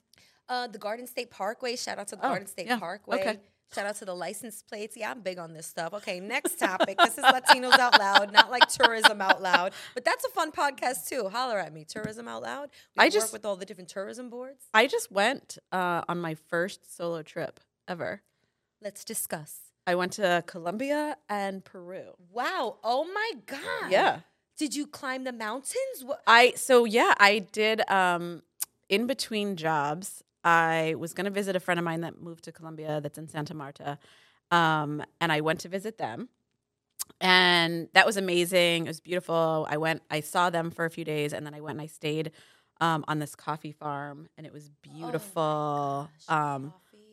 Uh, 0.48 0.66
the 0.66 0.78
Garden 0.78 1.06
State 1.06 1.30
Parkway. 1.30 1.76
Shout 1.76 1.98
out 1.98 2.08
to 2.08 2.16
the 2.16 2.24
Oh, 2.24 2.30
Garden 2.30 2.48
State 2.48 2.68
Parkway. 2.80 3.20
okay. 3.20 3.38
Shout 3.74 3.86
out 3.86 3.94
to 3.96 4.04
the 4.04 4.14
license 4.14 4.62
plates. 4.62 4.96
Yeah, 4.96 5.12
I'm 5.12 5.20
big 5.20 5.38
on 5.38 5.52
this 5.52 5.66
stuff. 5.66 5.94
Okay, 5.94 6.18
next 6.18 6.58
topic. 6.58 6.98
this 6.98 7.16
is 7.16 7.24
Latinos 7.24 7.78
Out 7.78 7.98
Loud, 8.00 8.32
not 8.32 8.50
like 8.50 8.68
tourism 8.68 9.20
out 9.20 9.40
loud. 9.40 9.72
But 9.94 10.04
that's 10.04 10.24
a 10.24 10.28
fun 10.30 10.50
podcast 10.50 11.08
too. 11.08 11.28
Holler 11.28 11.58
at 11.58 11.72
me. 11.72 11.84
Tourism 11.84 12.26
Out 12.26 12.42
Loud. 12.42 12.70
We 12.96 13.02
I 13.02 13.06
work 13.06 13.12
just- 13.12 13.32
with 13.32 13.44
all 13.44 13.54
the 13.56 13.64
different 13.64 13.88
tourism 13.88 14.28
boards. 14.28 14.64
I 14.74 14.88
just 14.88 15.12
went 15.12 15.58
uh, 15.70 16.02
on 16.08 16.20
my 16.20 16.34
first 16.34 16.94
solo 16.96 17.22
trip 17.22 17.60
ever. 17.86 18.22
Let's 18.82 19.04
discuss. 19.04 19.58
I 19.86 19.94
went 19.94 20.12
to 20.14 20.42
Colombia 20.46 21.16
and 21.28 21.64
Peru. 21.64 22.14
Wow. 22.32 22.78
Oh 22.82 23.04
my 23.12 23.32
God. 23.46 23.90
Yeah. 23.90 24.20
Did 24.58 24.74
you 24.74 24.86
climb 24.86 25.24
the 25.24 25.32
mountains? 25.32 26.02
What? 26.04 26.22
I 26.26 26.52
so 26.56 26.84
yeah, 26.84 27.14
I 27.18 27.38
did 27.38 27.88
um 27.90 28.42
in 28.88 29.06
between 29.06 29.56
jobs. 29.56 30.22
I 30.44 30.94
was 30.98 31.12
going 31.14 31.24
to 31.26 31.30
visit 31.30 31.56
a 31.56 31.60
friend 31.60 31.78
of 31.78 31.84
mine 31.84 32.00
that 32.02 32.20
moved 32.20 32.44
to 32.44 32.52
Colombia 32.52 33.00
that's 33.02 33.18
in 33.18 33.28
Santa 33.28 33.54
Marta. 33.54 33.98
Um 34.50 35.02
and 35.20 35.30
I 35.32 35.40
went 35.40 35.60
to 35.60 35.68
visit 35.68 35.98
them. 35.98 36.28
And 37.20 37.88
that 37.92 38.06
was 38.06 38.16
amazing. 38.16 38.84
It 38.86 38.88
was 38.88 39.00
beautiful. 39.00 39.66
I 39.70 39.76
went 39.76 40.02
I 40.10 40.20
saw 40.20 40.50
them 40.50 40.70
for 40.70 40.84
a 40.84 40.90
few 40.90 41.04
days 41.04 41.32
and 41.32 41.44
then 41.46 41.54
I 41.54 41.60
went 41.60 41.74
and 41.76 41.82
I 41.82 41.86
stayed 41.86 42.30
um 42.80 43.04
on 43.08 43.18
this 43.18 43.34
coffee 43.34 43.72
farm 43.72 44.28
and 44.36 44.46
it 44.46 44.52
was 44.52 44.70
beautiful. 44.70 46.08
Oh 46.28 46.34
um 46.34 46.72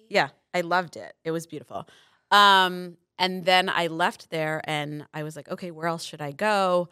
yeah, 0.10 0.30
I 0.54 0.62
loved 0.62 0.96
it. 0.96 1.14
It 1.24 1.32
was 1.32 1.46
beautiful. 1.48 1.88
Um, 2.32 2.98
And 3.20 3.46
then 3.46 3.68
I 3.68 3.88
left 3.88 4.30
there 4.30 4.62
and 4.66 5.06
I 5.14 5.24
was 5.24 5.36
like, 5.36 5.50
okay, 5.50 5.72
where 5.72 5.88
else 5.88 6.04
should 6.04 6.22
I 6.22 6.32
go? 6.32 6.88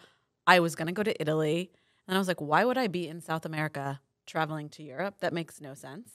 I 0.48 0.60
was 0.60 0.76
going 0.76 0.88
to 0.88 0.94
go 0.94 1.04
to 1.04 1.22
Italy. 1.22 1.72
And 2.08 2.18
I 2.18 2.20
was 2.20 2.28
like, 2.28 2.42
why 2.42 2.66
would 2.66 2.78
I 2.78 2.88
be 2.88 3.08
in 3.08 3.22
South 3.22 3.46
America 3.46 4.02
traveling 4.26 4.68
to 4.70 4.84
Europe? 4.84 5.16
That 5.20 5.34
makes 5.34 5.62
no 5.62 5.74
sense. 5.76 6.10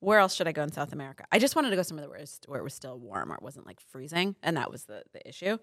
Where 0.00 0.18
else 0.18 0.34
should 0.34 0.48
I 0.48 0.52
go 0.52 0.62
in 0.62 0.72
South 0.72 0.92
America? 0.92 1.24
I 1.30 1.38
just 1.38 1.54
wanted 1.54 1.70
to 1.70 1.76
go 1.76 1.82
somewhere 1.82 2.08
where 2.08 2.18
it 2.18 2.22
was, 2.22 2.40
where 2.46 2.60
it 2.60 2.64
was 2.64 2.74
still 2.74 2.98
warm 2.98 3.30
or 3.30 3.36
it 3.36 3.42
wasn't 3.42 3.66
like 3.66 3.80
freezing. 3.80 4.34
And 4.42 4.56
that 4.56 4.70
was 4.70 4.84
the, 4.84 5.02
the 5.12 5.26
issue. 5.28 5.58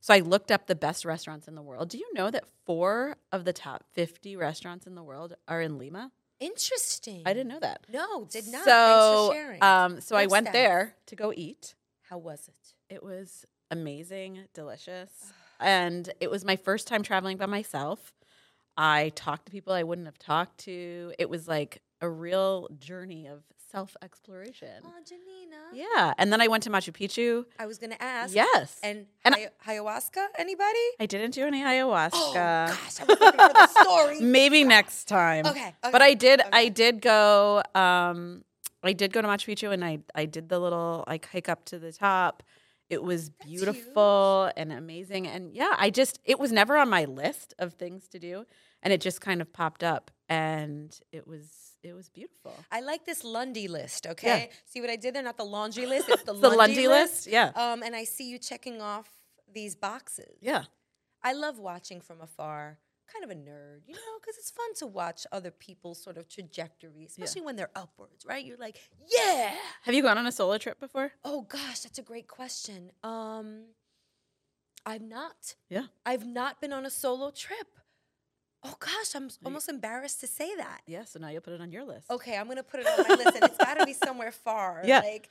So 0.00 0.12
I 0.14 0.20
looked 0.20 0.50
up 0.50 0.66
the 0.66 0.74
best 0.74 1.04
restaurants 1.04 1.46
in 1.46 1.54
the 1.54 1.62
world. 1.62 1.88
Do 1.90 1.98
you 1.98 2.08
know 2.14 2.30
that 2.30 2.44
four 2.66 3.16
of 3.30 3.44
the 3.44 3.52
top 3.52 3.84
50 3.92 4.34
restaurants 4.36 4.86
in 4.86 4.94
the 4.94 5.02
world 5.02 5.34
are 5.46 5.60
in 5.60 5.78
Lima? 5.78 6.10
Interesting. 6.40 7.22
I 7.24 7.34
didn't 7.34 7.48
know 7.48 7.60
that. 7.60 7.86
No, 7.92 8.24
did 8.24 8.48
not. 8.48 8.64
So, 8.64 8.70
Thanks 8.70 9.28
for 9.28 9.34
sharing. 9.34 9.62
um, 9.62 10.00
so 10.00 10.16
I 10.16 10.26
went 10.26 10.48
stats. 10.48 10.52
there 10.52 10.94
to 11.06 11.14
go 11.14 11.32
eat. 11.36 11.74
How 12.08 12.18
was 12.18 12.48
it? 12.48 12.74
It 12.94 13.02
was 13.02 13.44
amazing, 13.70 14.40
delicious. 14.52 15.10
And 15.60 16.10
it 16.20 16.30
was 16.30 16.44
my 16.44 16.56
first 16.56 16.88
time 16.88 17.02
traveling 17.04 17.36
by 17.36 17.46
myself. 17.46 18.12
I 18.76 19.12
talked 19.14 19.46
to 19.46 19.52
people 19.52 19.72
I 19.72 19.82
wouldn't 19.84 20.08
have 20.08 20.18
talked 20.18 20.58
to. 20.64 21.12
It 21.18 21.30
was 21.30 21.46
like 21.46 21.80
a 22.00 22.08
real 22.10 22.68
journey 22.80 23.28
of 23.28 23.44
self 23.72 23.96
exploration. 24.02 24.82
Oh, 24.84 24.90
Janina. 25.08 25.56
Yeah. 25.72 26.12
And 26.18 26.32
then 26.32 26.40
I 26.40 26.48
went 26.48 26.62
to 26.64 26.70
Machu 26.70 26.92
Picchu. 26.92 27.44
I 27.58 27.66
was 27.66 27.78
gonna 27.78 27.96
ask. 27.98 28.34
Yes. 28.34 28.78
And, 28.82 29.06
And 29.24 29.34
hi- 29.34 29.48
ayahuasca? 29.74 30.26
Anybody? 30.38 30.86
I 31.00 31.06
didn't 31.06 31.32
do 31.32 31.46
any 31.46 31.62
ayahuasca. 31.62 32.10
Oh 32.14 32.32
gosh, 32.34 33.00
I 33.00 33.04
was 33.04 33.20
looking 33.20 33.40
for 33.40 33.52
the 33.52 33.66
story. 33.68 34.20
Maybe 34.38 34.62
next 34.64 35.06
time. 35.08 35.46
Okay, 35.46 35.74
But 35.82 36.02
I 36.02 36.14
did 36.14 36.42
I 36.52 36.68
did 36.68 37.00
go 37.00 37.62
um 37.74 38.44
I 38.84 38.92
did 38.92 39.12
go 39.12 39.22
to 39.22 39.28
Machu 39.28 39.52
Picchu 39.52 39.72
and 39.72 39.84
I 39.84 39.98
I 40.14 40.26
did 40.26 40.48
the 40.48 40.58
little 40.58 41.04
like 41.08 41.26
hike 41.32 41.48
up 41.48 41.64
to 41.66 41.78
the 41.78 41.92
top. 41.92 42.42
It 42.90 43.02
was 43.02 43.30
beautiful 43.30 44.50
and 44.54 44.70
amazing 44.70 45.26
and 45.26 45.54
yeah, 45.54 45.74
I 45.78 45.88
just 45.90 46.18
it 46.24 46.38
was 46.38 46.52
never 46.52 46.76
on 46.76 46.90
my 46.90 47.06
list 47.06 47.54
of 47.58 47.72
things 47.74 48.06
to 48.08 48.18
do 48.18 48.44
and 48.82 48.92
it 48.92 49.00
just 49.00 49.20
kind 49.22 49.40
of 49.40 49.50
popped 49.52 49.82
up 49.82 50.10
and 50.28 50.94
it 51.10 51.26
was 51.26 51.61
it 51.82 51.92
was 51.94 52.08
beautiful. 52.08 52.54
I 52.70 52.80
like 52.80 53.04
this 53.04 53.24
Lundy 53.24 53.68
list. 53.68 54.06
Okay, 54.06 54.50
see 54.66 54.80
what 54.80 54.90
I 54.90 54.96
did 54.96 55.14
there? 55.14 55.22
Not 55.22 55.36
the 55.36 55.44
laundry 55.44 55.86
list. 55.86 56.08
It's 56.08 56.22
the, 56.24 56.32
The 56.32 56.48
Lundy, 56.48 56.56
Lundy 56.58 56.88
list. 56.88 57.14
list? 57.14 57.26
Yeah. 57.28 57.50
Um, 57.54 57.82
and 57.82 57.94
I 57.96 58.04
see 58.04 58.28
you 58.28 58.38
checking 58.38 58.80
off 58.80 59.08
these 59.52 59.74
boxes. 59.74 60.38
Yeah. 60.40 60.64
I 61.22 61.32
love 61.34 61.58
watching 61.58 62.00
from 62.00 62.20
afar. 62.20 62.78
Kind 63.12 63.24
of 63.24 63.30
a 63.30 63.34
nerd, 63.34 63.80
you 63.86 63.94
know, 63.94 64.00
because 64.20 64.38
it's 64.38 64.50
fun 64.50 64.74
to 64.76 64.86
watch 64.86 65.26
other 65.32 65.50
people's 65.50 66.02
sort 66.02 66.16
of 66.16 66.28
trajectory, 66.28 67.04
especially 67.04 67.42
when 67.42 67.56
they're 67.56 67.68
upwards, 67.76 68.24
right? 68.24 68.42
You're 68.42 68.56
like, 68.56 68.76
yeah. 69.06 69.52
Have 69.82 69.94
you 69.94 70.02
gone 70.02 70.16
on 70.16 70.26
a 70.26 70.32
solo 70.32 70.56
trip 70.56 70.80
before? 70.80 71.12
Oh 71.22 71.42
gosh, 71.42 71.80
that's 71.80 71.98
a 71.98 72.02
great 72.02 72.26
question. 72.26 72.90
Um, 73.02 73.64
I've 74.86 75.02
not. 75.02 75.56
Yeah. 75.68 75.86
I've 76.06 76.26
not 76.26 76.60
been 76.62 76.72
on 76.72 76.86
a 76.86 76.90
solo 76.90 77.30
trip. 77.30 77.66
Oh 78.64 78.74
gosh, 78.78 79.14
I'm 79.16 79.28
almost 79.44 79.68
embarrassed 79.68 80.20
to 80.20 80.26
say 80.26 80.54
that. 80.56 80.82
Yeah, 80.86 81.04
so 81.04 81.18
now 81.18 81.28
you'll 81.28 81.40
put 81.40 81.52
it 81.52 81.60
on 81.60 81.72
your 81.72 81.84
list. 81.84 82.10
Okay, 82.10 82.36
I'm 82.36 82.46
gonna 82.46 82.62
put 82.62 82.80
it 82.80 82.86
on 82.86 83.04
my 83.08 83.14
list, 83.16 83.34
and 83.36 83.44
it's 83.44 83.56
got 83.56 83.74
to 83.78 83.84
be 83.86 83.92
somewhere 83.92 84.30
far. 84.46 84.82
Yeah. 84.84 85.00
Like, 85.00 85.28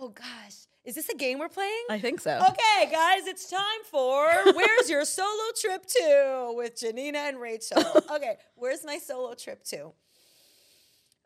oh 0.00 0.10
gosh, 0.10 0.54
is 0.84 0.94
this 0.94 1.08
a 1.08 1.16
game 1.16 1.38
we're 1.40 1.48
playing? 1.48 1.84
I 1.90 1.98
think 1.98 2.20
so. 2.20 2.38
Okay, 2.50 2.90
guys, 2.92 3.26
it's 3.26 3.50
time 3.50 3.82
for 3.90 4.26
Where's 4.54 4.88
Your 4.88 5.04
Solo 5.04 5.50
Trip 5.60 5.84
To 5.86 6.52
with 6.56 6.78
Janina 6.78 7.18
and 7.18 7.40
Rachel. 7.40 7.82
Okay, 8.12 8.36
where's 8.54 8.84
my 8.84 8.98
solo 8.98 9.34
trip 9.34 9.64
to? 9.64 9.92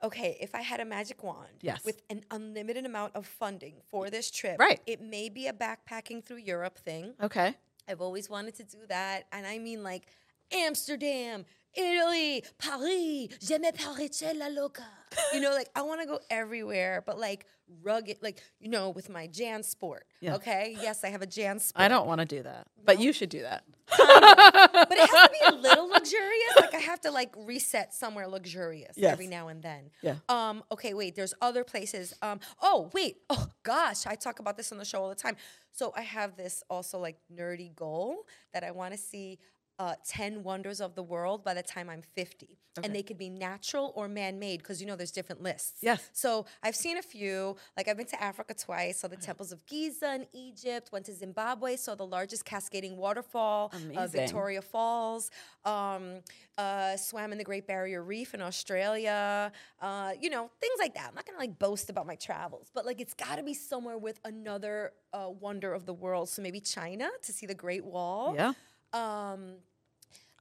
Okay, 0.03 0.36
if 0.40 0.55
I 0.55 0.62
had 0.62 0.80
a 0.80 0.84
magic 0.84 1.22
wand 1.22 1.48
Yes. 1.61 1.84
with 1.84 2.03
an 2.11 2.24
unlimited 2.30 2.84
amount 2.86 3.14
of 3.14 3.24
funding 3.26 3.74
for 3.88 4.11
this 4.11 4.30
trip, 4.30 4.59
Right. 4.59 4.80
it 4.86 5.00
may 5.00 5.28
be 5.28 5.46
a 5.46 5.53
backpacking 5.53 6.24
through 6.24 6.38
Europe 6.38 6.76
thing. 6.78 7.14
Okay. 7.22 7.55
I've 7.88 8.00
always 8.00 8.28
wanted 8.28 8.57
to 8.57 8.64
do 8.64 8.78
that. 8.88 9.26
And 9.32 9.46
I 9.46 9.59
mean 9.59 9.82
like 9.84 10.07
Amsterdam, 10.51 11.45
Italy, 11.74 12.45
Paris, 12.59 13.28
je 13.40 13.59
me 13.59 13.70
parece 13.72 14.34
la 14.36 14.49
loca. 14.49 14.84
You 15.32 15.40
know, 15.40 15.51
like 15.53 15.68
I 15.76 15.82
want 15.82 16.01
to 16.01 16.07
go 16.07 16.20
everywhere, 16.30 17.03
but 17.07 17.18
like 17.18 17.47
rugged, 17.82 18.16
like, 18.22 18.43
you 18.61 18.68
know, 18.70 18.90
with 18.90 19.09
my 19.11 19.28
JanSport. 19.28 20.01
Yeah. 20.20 20.34
Okay. 20.36 20.76
Yes, 20.80 21.05
I 21.05 21.09
have 21.09 21.20
a 21.22 21.26
JanSport. 21.26 21.72
I 21.76 21.88
don't 21.88 22.07
want 22.07 22.20
to 22.20 22.26
do 22.26 22.43
that. 22.43 22.66
But 22.84 22.99
you 23.01 23.12
should 23.12 23.28
do 23.28 23.43
that. 23.43 23.64
but 23.88 24.88
it 24.93 25.11
has 25.11 25.11
to 25.11 25.30
be 25.30 25.57
a 25.57 25.61
little 25.61 25.88
luxurious. 25.88 26.57
Like 26.59 26.74
I 26.74 26.78
have 26.78 27.01
to 27.03 27.11
like 27.11 27.34
reset 27.36 27.93
somewhere 27.95 28.26
luxurious 28.26 28.95
Yes. 28.97 29.12
every 29.12 29.26
now 29.26 29.49
and 29.49 29.62
then. 29.62 29.90
Yeah. 30.03 30.16
Um, 30.30 30.62
okay, 30.72 30.95
wait, 30.95 31.14
there's 31.14 31.34
other 31.43 31.62
places. 31.64 32.14
Um, 32.22 32.40
oh, 32.62 32.90
wait. 32.95 33.18
Oh 33.30 33.47
gosh, 33.62 34.07
I 34.07 34.14
talk 34.14 34.38
about 34.38 34.57
this 34.57 34.72
on 34.72 34.78
the 34.78 34.84
show 34.84 35.03
all 35.03 35.09
the 35.11 35.14
time. 35.14 35.36
So 35.72 35.93
I 35.97 36.03
have 36.03 36.36
this 36.36 36.62
also 36.70 36.99
like 36.99 37.16
nerdy 37.34 37.74
goal 37.74 38.26
that 38.55 38.64
I 38.64 38.70
want 38.70 38.93
to 38.93 38.99
see 38.99 39.38
uh, 39.82 39.94
10 40.06 40.44
wonders 40.44 40.80
of 40.80 40.94
the 40.94 41.02
world 41.02 41.42
by 41.42 41.54
the 41.54 41.62
time 41.62 41.90
I'm 41.90 42.02
50. 42.14 42.56
And 42.82 42.94
they 42.94 43.02
could 43.02 43.18
be 43.18 43.28
natural 43.28 43.92
or 43.96 44.08
man 44.08 44.38
made 44.38 44.60
because 44.60 44.80
you 44.80 44.86
know 44.86 44.96
there's 44.96 45.10
different 45.10 45.42
lists. 45.42 45.80
Yes. 45.82 46.08
So 46.14 46.46
I've 46.62 46.74
seen 46.74 46.96
a 46.96 47.02
few. 47.02 47.56
Like 47.76 47.86
I've 47.86 47.98
been 47.98 48.06
to 48.06 48.22
Africa 48.22 48.54
twice, 48.54 49.00
saw 49.00 49.08
the 49.08 49.16
temples 49.16 49.52
of 49.52 49.66
Giza 49.66 50.14
in 50.14 50.26
Egypt, 50.32 50.88
went 50.90 51.04
to 51.06 51.12
Zimbabwe, 51.12 51.76
saw 51.76 51.94
the 51.94 52.06
largest 52.06 52.46
cascading 52.46 52.96
waterfall, 52.96 53.74
uh, 53.94 54.06
Victoria 54.06 54.62
Falls, 54.62 55.30
um, 55.66 56.20
uh, 56.56 56.96
swam 56.96 57.32
in 57.32 57.36
the 57.36 57.44
Great 57.44 57.66
Barrier 57.66 58.02
Reef 58.02 58.32
in 58.32 58.40
Australia, 58.40 59.52
uh, 59.82 60.12
you 60.18 60.30
know, 60.30 60.50
things 60.58 60.78
like 60.78 60.94
that. 60.94 61.08
I'm 61.08 61.14
not 61.14 61.26
gonna 61.26 61.38
like 61.38 61.58
boast 61.58 61.90
about 61.90 62.06
my 62.06 62.14
travels, 62.14 62.70
but 62.72 62.86
like 62.86 63.02
it's 63.02 63.12
gotta 63.12 63.42
be 63.42 63.52
somewhere 63.52 63.98
with 63.98 64.18
another 64.24 64.92
uh, 65.12 65.28
wonder 65.28 65.74
of 65.74 65.84
the 65.84 65.94
world. 65.94 66.30
So 66.30 66.40
maybe 66.40 66.60
China 66.60 67.10
to 67.22 67.32
see 67.32 67.44
the 67.44 67.54
Great 67.54 67.84
Wall. 67.84 68.34
Yeah. 68.34 68.52
Um, 68.94 69.56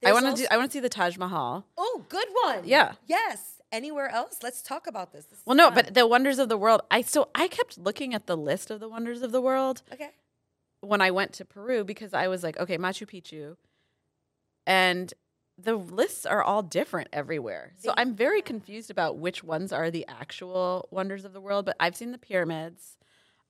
I 0.08 0.12
want 0.12 0.24
to 0.24 0.30
also- 0.30 0.42
do 0.42 0.48
I 0.50 0.56
want 0.56 0.70
to 0.70 0.72
see 0.76 0.80
the 0.80 0.88
Taj 0.88 1.16
Mahal. 1.18 1.66
Oh, 1.78 2.04
good 2.08 2.28
one. 2.44 2.62
Yeah. 2.64 2.94
Yes. 3.06 3.60
Anywhere 3.70 4.08
else? 4.08 4.36
Let's 4.42 4.60
talk 4.62 4.86
about 4.86 5.12
this. 5.12 5.24
This 5.26 5.38
is 5.38 5.46
Well, 5.46 5.56
no, 5.56 5.66
fun. 5.68 5.74
but 5.74 5.94
the 5.94 6.06
wonders 6.06 6.38
of 6.38 6.48
the 6.48 6.58
world. 6.58 6.82
I 6.90 7.00
still 7.02 7.30
I 7.34 7.48
kept 7.48 7.78
looking 7.78 8.12
at 8.14 8.26
the 8.26 8.36
list 8.36 8.70
of 8.70 8.80
the 8.80 8.88
wonders 8.88 9.22
of 9.22 9.32
the 9.32 9.40
world 9.40 9.82
okay. 9.92 10.10
when 10.80 11.00
I 11.00 11.10
went 11.10 11.32
to 11.34 11.44
Peru 11.44 11.82
because 11.84 12.12
I 12.12 12.28
was 12.28 12.42
like, 12.42 12.58
okay, 12.58 12.76
Machu 12.76 13.06
Picchu, 13.06 13.56
and 14.66 15.14
the 15.56 15.74
lists 15.76 16.26
are 16.26 16.42
all 16.42 16.62
different 16.62 17.08
everywhere. 17.12 17.72
So 17.78 17.88
They- 17.88 17.94
I'm 18.02 18.14
very 18.14 18.42
confused 18.42 18.90
about 18.90 19.16
which 19.16 19.42
ones 19.44 19.72
are 19.72 19.90
the 19.90 20.06
actual 20.06 20.86
wonders 20.90 21.24
of 21.24 21.32
the 21.32 21.40
world. 21.40 21.64
But 21.64 21.76
I've 21.80 21.96
seen 21.96 22.12
the 22.12 22.18
pyramids. 22.18 22.96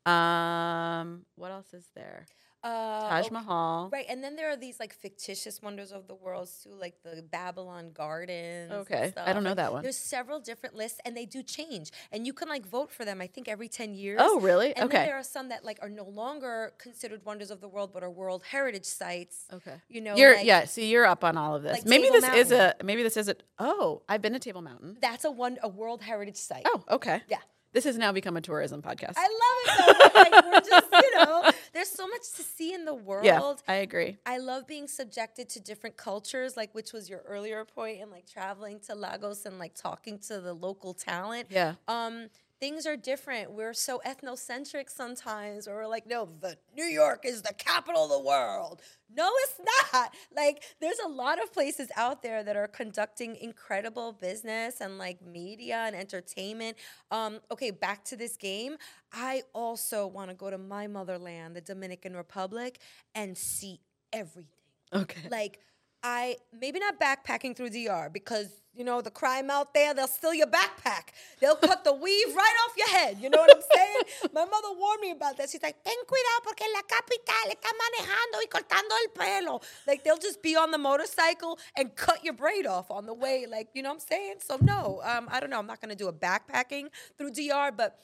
Um, 0.07 1.27
what 1.37 1.51
else 1.53 1.73
is 1.73 1.87
there? 1.95 2.27
Uh, 2.65 3.09
Taj 3.09 3.27
okay. 3.27 3.33
Mahal. 3.35 3.89
Right, 3.93 4.07
and 4.09 4.23
then 4.23 4.37
there 4.37 4.51
are 4.51 4.57
these 4.57 4.79
like 4.79 4.95
fictitious 4.95 5.61
wonders 5.61 5.91
of 5.91 6.07
the 6.07 6.15
world 6.15 6.49
too, 6.63 6.71
like 6.79 6.95
the 7.03 7.23
Babylon 7.23 7.91
Gardens. 7.93 8.71
and 8.71 8.81
Okay, 8.83 9.13
I 9.17 9.33
don't 9.33 9.43
know 9.43 9.55
that 9.55 9.73
one. 9.73 9.83
There's 9.83 9.97
several 9.97 10.39
different 10.41 10.75
lists, 10.77 11.01
and 11.05 11.17
they 11.17 11.27
do 11.27 11.43
change, 11.43 11.91
and 12.13 12.27
you 12.27 12.33
can 12.33 12.49
like 12.49 12.65
vote 12.67 12.91
for 12.93 13.05
them. 13.05 13.21
I 13.21 13.27
think 13.27 13.49
every 13.49 13.69
ten 13.69 13.95
years. 13.95 14.21
Oh, 14.23 14.39
really? 14.41 14.75
And 14.77 14.85
Okay. 14.85 14.99
then 14.99 15.07
there 15.07 15.17
are 15.17 15.25
some 15.25 15.49
that 15.49 15.65
like 15.65 15.79
are 15.83 15.89
no 15.89 16.05
longer 16.05 16.73
considered 16.79 17.25
wonders 17.25 17.51
of 17.51 17.61
the 17.61 17.69
world, 17.69 17.91
but 17.93 18.03
are 18.03 18.11
World 18.11 18.43
Heritage 18.45 18.85
sites. 18.87 19.45
Okay. 19.53 19.75
You 19.89 20.01
know, 20.01 20.15
You're 20.17 20.37
like, 20.37 20.47
yeah. 20.47 20.65
See, 20.65 20.89
you're 20.91 21.07
up 21.07 21.25
on 21.25 21.37
all 21.37 21.57
of 21.57 21.63
this. 21.63 21.73
like 21.73 21.87
maybe 21.87 22.05
Table 22.05 22.21
this 22.21 22.35
is 22.47 22.53
a 22.53 22.75
maybe 22.85 23.03
this 23.03 23.17
is 23.17 23.29
a. 23.29 23.37
Oh, 23.59 24.03
I've 24.09 24.23
been 24.23 24.35
to 24.35 24.39
Table 24.39 24.63
Mountain. 24.63 24.99
That's 25.01 25.25
a 25.25 25.31
one 25.31 25.59
a 25.63 25.69
World 25.69 26.03
Heritage 26.03 26.37
site. 26.37 26.63
Oh, 26.67 26.83
okay. 26.91 27.23
Yeah. 27.29 27.39
This 27.73 27.85
has 27.85 27.97
now 27.97 28.13
become 28.13 28.37
a 28.37 28.43
tourism 28.43 28.83
podcast. 28.83 29.15
I 29.17 29.29
love 29.43 29.59
it 29.65 30.13
though. 30.13 30.21
like, 30.21 30.45
we're 30.45 30.61
just, 30.61 30.93
you 30.93 31.17
know, 31.17 31.51
there's 31.73 31.89
so 31.89 32.07
much 32.07 32.33
to 32.37 32.43
see 32.43 32.75
in 32.75 32.85
the 32.85 32.95
world. 32.95 33.25
yeah, 33.25 33.53
I 33.67 33.77
agree. 33.77 34.19
I 34.27 34.39
love 34.39 34.67
being 34.67 34.89
subjected 34.89 35.49
to 35.51 35.61
different 35.61 35.97
cultures, 35.97 36.57
like 36.57 36.75
which 36.75 36.93
was 36.93 37.09
your 37.09 37.21
earlier 37.21 37.65
point, 37.65 38.01
and 38.01 38.11
like 38.11 38.27
traveling 38.27 38.81
to 38.87 38.95
Lagos 38.95 39.47
and 39.47 39.59
like 39.59 39.75
talking 39.75 40.19
to 40.21 40.41
the 40.41 40.53
local 40.53 40.95
talent. 40.95 41.49
Yeah. 41.51 41.75
Um, 41.89 42.29
things 42.63 42.87
are 42.87 42.97
different. 42.97 43.51
We're 43.51 43.75
so 43.75 44.01
ethnocentric 44.07 44.89
sometimes, 44.89 45.67
or 45.67 45.75
we're 45.75 45.89
like, 45.89 46.07
no, 46.07 46.29
the 46.41 46.57
New 46.77 46.85
York 46.85 47.25
is 47.25 47.43
the 47.43 47.53
capital 47.55 48.05
of 48.05 48.11
the 48.11 48.21
world. 48.21 48.83
No, 49.13 49.29
it's 49.43 49.61
not. 49.93 50.15
Like, 50.35 50.63
there's 50.81 51.01
a 51.05 51.09
lot 51.09 51.43
of 51.43 51.53
places 51.53 51.89
out 51.97 52.23
there 52.23 52.45
that 52.45 52.55
are 52.55 52.69
conducting 52.69 53.35
incredible 53.35 54.13
business 54.13 54.81
and 54.81 54.97
like 54.97 55.21
media 55.21 55.83
and 55.89 55.97
entertainment. 55.97 56.77
Um, 57.11 57.41
okay, 57.51 57.73
back 57.73 58.05
to 58.05 58.17
this 58.17 58.37
game. 58.37 58.77
I 59.13 59.43
also 59.53 60.07
want 60.07 60.31
to 60.31 60.37
go 60.37 60.49
to 60.49 60.57
my 60.57 60.87
motherland, 60.87 61.57
the 61.57 61.61
Dominican 61.63 62.15
Republic, 62.15 62.79
and 63.13 63.37
see 63.37 63.81
everything 64.13 64.47
Okay. 64.95 65.29
like 65.31 65.59
I 66.03 66.37
maybe 66.59 66.81
not 66.81 67.01
backpacking 67.01 67.57
through 67.57 67.71
DR 67.71 68.11
because 68.13 68.49
you 68.75 68.85
know 68.85 69.01
the 69.01 69.11
crime 69.11 69.51
out 69.51 69.73
there 69.75 69.95
they'll 69.95 70.09
steal 70.09 70.35
your 70.35 70.49
backpack. 70.49 71.11
They'll 71.41 71.57
cut 71.57 71.85
the 71.85 71.93
weave 71.93 72.35
right 72.35 72.57
off 72.67 72.77
your 72.77 72.89
head. 72.89 73.19
You 73.21 73.31
know 73.31 73.39
what 73.39 73.55
I'm 73.55 73.63
saying? 73.75 74.33
My 74.35 74.45
mother 74.45 74.69
warned 74.77 75.01
me 75.01 75.13
about 75.13 75.37
that. 75.39 75.51
She's 75.51 75.63
like 75.63 75.83
ten 75.85 75.95
cuidado 76.07 76.43
porque 76.45 76.63
en 76.63 76.73
la 76.73 76.83
capital 76.83 77.51
está 77.51 77.71
manejando 77.79 78.39
y 78.43 78.47
cortando 78.51 78.95
el 79.05 79.11
pelo. 79.15 79.61
Like 79.87 80.03
they'll 80.03 80.19
just 80.19 80.43
be 80.43 80.57
on 80.57 80.71
the 80.73 80.79
motorcycle 80.79 81.59
and 81.77 81.95
cut 81.95 82.25
your 82.25 82.35
braid 82.35 82.67
off 82.67 82.91
on 82.91 83.07
the 83.07 83.15
way. 83.15 83.47
Like 83.49 83.69
you 83.75 83.83
know 83.83 83.91
what 83.91 84.03
I'm 84.03 84.09
saying? 84.09 84.35
So 84.41 84.59
no 84.61 85.01
um, 85.05 85.29
I 85.31 85.39
don't 85.39 85.51
know. 85.51 85.59
I'm 85.59 85.67
not 85.67 85.81
gonna 85.81 85.95
do 85.95 86.09
a 86.09 86.13
backpacking 86.13 86.89
through 87.17 87.31
DR 87.33 87.71
but 87.77 87.99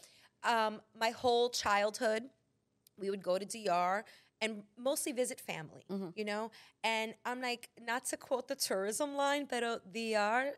um, 0.45 0.81
my 0.99 1.11
whole 1.11 1.51
childhood 1.51 2.25
we 2.99 3.11
would 3.11 3.23
go 3.23 3.39
to 3.39 3.45
DR 3.45 4.05
and 4.41 4.63
mostly 4.77 5.13
visit 5.13 5.41
family, 5.41 5.85
mm-hmm. 5.91 6.09
you 6.15 6.25
know? 6.25 6.51
And 6.85 7.15
I'm 7.25 7.41
like, 7.41 7.69
not 7.81 8.05
to 8.07 8.17
quote 8.17 8.49
the 8.49 8.55
tourism 8.55 9.17
line, 9.17 9.47
pero 9.47 9.75
uh, 9.75 9.79
DR, 9.93 10.49
uh, 10.49 10.53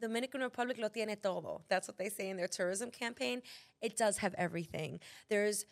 Dominican 0.00 0.40
Republic 0.40 0.78
lo 0.78 0.88
tiene 0.88 1.16
todo. 1.16 1.62
That's 1.68 1.88
what 1.88 1.98
they 1.98 2.08
say 2.08 2.28
in 2.28 2.36
their 2.36 2.48
tourism 2.48 2.90
campaign. 2.90 3.42
It 3.80 3.96
does 3.96 4.18
have 4.18 4.34
everything. 4.36 5.00
There's 5.28 5.66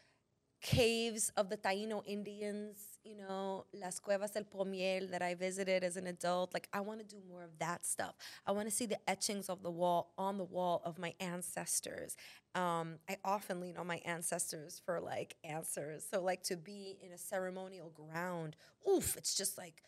caves 0.60 1.30
of 1.36 1.48
the 1.48 1.56
Taino 1.56 2.02
Indians, 2.06 2.98
you 3.04 3.16
know, 3.16 3.64
Las 3.72 3.98
Cuevas 3.98 4.32
del 4.32 4.44
Pomiel 4.44 5.10
that 5.10 5.22
I 5.22 5.34
visited 5.34 5.84
as 5.84 5.96
an 5.96 6.06
adult. 6.06 6.52
Like, 6.52 6.68
I 6.72 6.80
want 6.80 7.00
to 7.00 7.06
do 7.06 7.22
more 7.28 7.44
of 7.44 7.58
that 7.58 7.86
stuff. 7.86 8.14
I 8.46 8.52
want 8.52 8.68
to 8.68 8.74
see 8.74 8.86
the 8.86 8.98
etchings 9.08 9.48
of 9.48 9.62
the 9.62 9.70
wall 9.70 10.12
on 10.18 10.36
the 10.36 10.44
wall 10.44 10.82
of 10.84 10.98
my 10.98 11.14
ancestors. 11.20 12.16
Um, 12.54 12.96
I 13.08 13.18
often 13.24 13.60
lean 13.60 13.76
on 13.76 13.86
my 13.86 14.00
ancestors 14.04 14.80
for 14.84 15.00
like 15.00 15.36
answers. 15.44 16.04
So, 16.10 16.22
like, 16.22 16.42
to 16.44 16.56
be 16.56 16.98
in 17.02 17.12
a 17.12 17.18
ceremonial 17.18 17.90
ground, 17.90 18.56
oof, 18.88 19.16
it's 19.16 19.34
just 19.34 19.56
like, 19.58 19.82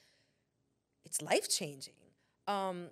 it's 1.05 1.21
life 1.21 1.49
changing. 1.49 1.95
Um, 2.47 2.91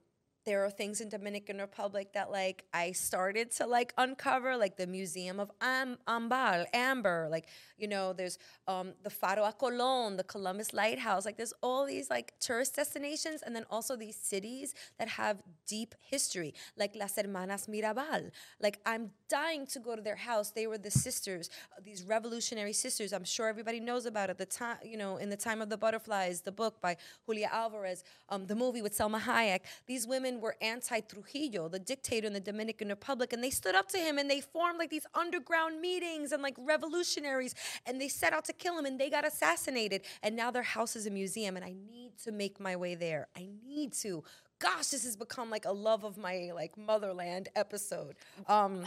there 0.49 0.65
are 0.65 0.71
things 0.71 1.03
in 1.03 1.11
Dominican 1.11 1.59
Republic 1.59 2.15
that 2.15 2.31
like 2.31 2.65
I 2.73 2.93
started 2.93 3.51
to 3.59 3.67
like 3.67 3.93
uncover, 3.99 4.57
like 4.57 4.79
the 4.79 4.87
Museum 4.87 5.39
of 5.41 5.51
Am- 5.61 5.99
Ambal, 6.09 6.65
Amber, 6.73 7.29
like 7.31 7.49
you 7.77 7.87
know, 7.87 8.15
there's 8.15 8.39
um, 8.67 8.95
the 9.03 9.11
Faro 9.11 9.45
a 9.45 9.53
Colón, 9.53 10.17
the 10.17 10.25
Columbus 10.25 10.73
Lighthouse, 10.73 11.27
like 11.27 11.37
there's 11.37 11.53
all 11.63 11.85
these 11.85 12.09
like 12.09 12.33
tourist 12.41 12.75
destinations, 12.77 13.43
and 13.43 13.55
then 13.55 13.67
also 13.71 13.95
these 13.95 14.17
cities 14.17 14.75
that 14.99 15.09
have 15.09 15.43
deep 15.67 15.95
history, 16.01 16.55
like 16.79 16.97
Las 16.97 17.17
Hermanas 17.17 17.67
Mirabal. 17.69 18.31
Like 18.59 18.81
I'm 18.87 19.11
dying 19.29 19.67
to 19.67 19.79
go 19.79 19.95
to 19.97 20.01
their 20.01 20.17
house. 20.17 20.51
They 20.51 20.67
were 20.67 20.79
the 20.79 20.91
sisters, 20.91 21.51
these 21.85 22.05
revolutionary 22.05 22.73
sisters. 22.73 23.13
I'm 23.13 23.25
sure 23.25 23.49
everybody 23.49 23.81
knows 23.81 24.07
about 24.07 24.31
it. 24.31 24.39
The 24.39 24.47
time, 24.47 24.79
you 24.83 24.97
know, 24.97 25.19
in 25.19 25.29
the 25.29 25.37
Time 25.37 25.61
of 25.61 25.69
the 25.69 25.77
Butterflies, 25.77 26.41
the 26.41 26.53
book 26.53 26.81
by 26.81 26.97
Julia 27.27 27.51
Alvarez, 27.53 28.03
um, 28.31 28.47
the 28.47 28.57
movie 28.57 28.81
with 28.81 28.97
Salma 28.97 29.21
Hayek. 29.21 29.61
These 29.87 30.07
women 30.07 30.38
were 30.41 30.57
anti 30.61 31.01
Trujillo, 31.01 31.69
the 31.69 31.79
dictator 31.79 32.27
in 32.27 32.33
the 32.33 32.41
Dominican 32.41 32.89
Republic, 32.89 33.33
and 33.33 33.43
they 33.43 33.51
stood 33.51 33.75
up 33.75 33.89
to 33.89 33.99
him 33.99 34.19
and 34.19 34.31
they 34.31 34.41
formed 34.41 34.79
like 34.79 34.91
these 34.91 35.07
underground 35.15 35.81
meetings 35.81 36.33
and 36.33 36.43
like 36.43 36.57
revolutionaries, 36.59 37.55
and 37.87 38.01
they 38.01 38.09
set 38.09 38.33
out 38.33 38.45
to 38.47 38.53
kill 38.53 38.79
him 38.79 38.87
and 38.87 38.99
they 38.99 39.11
got 39.11 39.27
assassinated. 39.27 40.03
And 40.23 40.37
now 40.37 40.51
their 40.51 40.63
house 40.63 40.97
is 40.97 41.07
a 41.07 41.11
museum, 41.11 41.57
and 41.57 41.65
I 41.65 41.75
need 41.91 42.13
to 42.25 42.33
make 42.33 42.61
my 42.61 42.77
way 42.77 42.95
there. 42.95 43.29
I 43.37 43.49
need 43.67 43.93
to. 43.95 44.25
Gosh, 44.59 44.89
this 44.89 45.05
has 45.05 45.17
become 45.17 45.51
like 45.51 45.65
a 45.67 45.73
love 45.73 46.05
of 46.05 46.19
my 46.19 46.51
like 46.55 46.77
motherland 46.77 47.49
episode. 47.55 48.17
Um, 48.49 48.85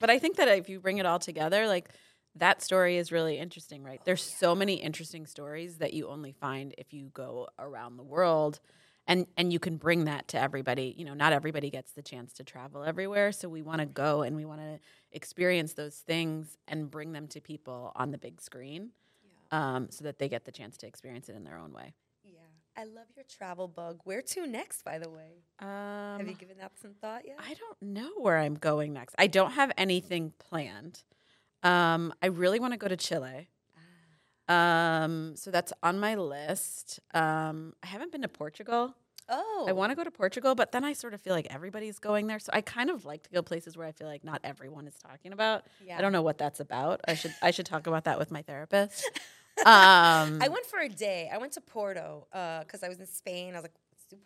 But 0.00 0.10
I 0.10 0.18
think 0.18 0.36
that 0.36 0.48
if 0.48 0.68
you 0.68 0.80
bring 0.80 0.98
it 0.98 1.06
all 1.06 1.18
together, 1.18 1.66
like 1.66 1.88
that 2.36 2.62
story 2.62 2.96
is 2.96 3.12
really 3.12 3.38
interesting, 3.38 3.84
right? 3.84 4.00
There's 4.04 4.22
so 4.22 4.54
many 4.54 4.74
interesting 4.74 5.26
stories 5.26 5.78
that 5.78 5.94
you 5.94 6.08
only 6.08 6.32
find 6.32 6.74
if 6.78 6.92
you 6.92 7.10
go 7.14 7.48
around 7.58 7.96
the 7.96 8.02
world 8.02 8.60
and 9.06 9.26
and 9.36 9.52
you 9.52 9.58
can 9.58 9.76
bring 9.76 10.04
that 10.04 10.28
to 10.28 10.40
everybody. 10.40 10.94
You 10.96 11.04
know, 11.04 11.14
not 11.14 11.32
everybody 11.32 11.70
gets 11.70 11.92
the 11.92 12.02
chance 12.02 12.32
to 12.34 12.44
travel 12.44 12.84
everywhere, 12.84 13.32
so 13.32 13.48
we 13.48 13.62
want 13.62 13.80
to 13.80 13.86
go 13.86 14.22
and 14.22 14.36
we 14.36 14.44
want 14.44 14.60
to 14.60 14.78
experience 15.12 15.74
those 15.74 15.96
things 15.96 16.56
and 16.68 16.90
bring 16.90 17.12
them 17.12 17.26
to 17.28 17.40
people 17.40 17.92
on 17.96 18.10
the 18.10 18.18
big 18.18 18.40
screen. 18.40 18.90
Um, 19.50 19.88
so 19.90 20.02
that 20.04 20.18
they 20.18 20.28
get 20.28 20.44
the 20.46 20.50
chance 20.50 20.76
to 20.78 20.86
experience 20.86 21.28
it 21.28 21.36
in 21.36 21.44
their 21.44 21.58
own 21.58 21.72
way. 21.72 21.94
yeah, 22.24 22.40
I 22.76 22.84
love 22.84 23.04
your 23.14 23.24
travel 23.28 23.68
bug. 23.68 24.00
Where 24.02 24.20
to 24.20 24.46
next, 24.48 24.82
by 24.84 24.98
the 24.98 25.08
way? 25.08 25.44
Um, 25.60 26.18
Have 26.18 26.26
you 26.26 26.34
given 26.34 26.56
that 26.58 26.72
some 26.80 26.94
thought 27.00 27.24
yet? 27.24 27.36
I 27.38 27.54
don't 27.54 27.80
know 27.80 28.10
where 28.16 28.38
I'm 28.38 28.54
going 28.56 28.92
next. 28.92 29.14
I 29.16 29.28
don't 29.28 29.52
have 29.52 29.70
anything 29.78 30.32
planned. 30.38 31.04
Um, 31.62 32.12
I 32.20 32.26
really 32.26 32.58
want 32.58 32.72
to 32.72 32.78
go 32.78 32.88
to 32.88 32.96
Chile. 32.96 33.48
Um, 34.48 35.36
so 35.36 35.50
that's 35.50 35.72
on 35.82 35.98
my 35.98 36.14
list. 36.16 37.00
Um, 37.14 37.74
I 37.82 37.86
haven't 37.86 38.12
been 38.12 38.22
to 38.22 38.28
Portugal. 38.28 38.94
oh, 39.28 39.64
I 39.66 39.72
want 39.72 39.90
to 39.90 39.96
go 39.96 40.04
to 40.04 40.10
Portugal, 40.10 40.54
but 40.54 40.70
then 40.72 40.84
I 40.84 40.92
sort 40.92 41.14
of 41.14 41.20
feel 41.22 41.32
like 41.32 41.46
everybody's 41.48 41.98
going 41.98 42.26
there. 42.26 42.38
So 42.38 42.50
I 42.52 42.60
kind 42.60 42.90
of 42.90 43.06
like 43.06 43.22
to 43.22 43.30
go 43.30 43.40
places 43.42 43.74
where 43.76 43.86
I 43.86 43.92
feel 43.92 44.06
like 44.06 44.22
not 44.22 44.40
everyone 44.44 44.86
is 44.86 44.96
talking 44.96 45.32
about. 45.32 45.62
Yeah. 45.84 45.96
I 45.96 46.02
don't 46.02 46.12
know 46.12 46.20
what 46.22 46.36
that's 46.36 46.60
about. 46.60 47.00
I 47.08 47.14
should 47.14 47.34
I 47.40 47.50
should 47.50 47.64
talk 47.66 47.86
about 47.86 48.04
that 48.04 48.18
with 48.18 48.30
my 48.30 48.42
therapist. 48.42 49.10
Um, 49.60 50.42
I 50.42 50.48
went 50.50 50.66
for 50.66 50.80
a 50.80 50.88
day. 50.88 51.30
I 51.32 51.38
went 51.38 51.52
to 51.52 51.60
Porto 51.60 52.26
uh, 52.32 52.64
because 52.64 52.82
I 52.82 52.88
was 52.88 52.98
in 52.98 53.06
Spain. 53.06 53.54
I 53.54 53.58
was 53.58 53.62
like, 53.62 53.74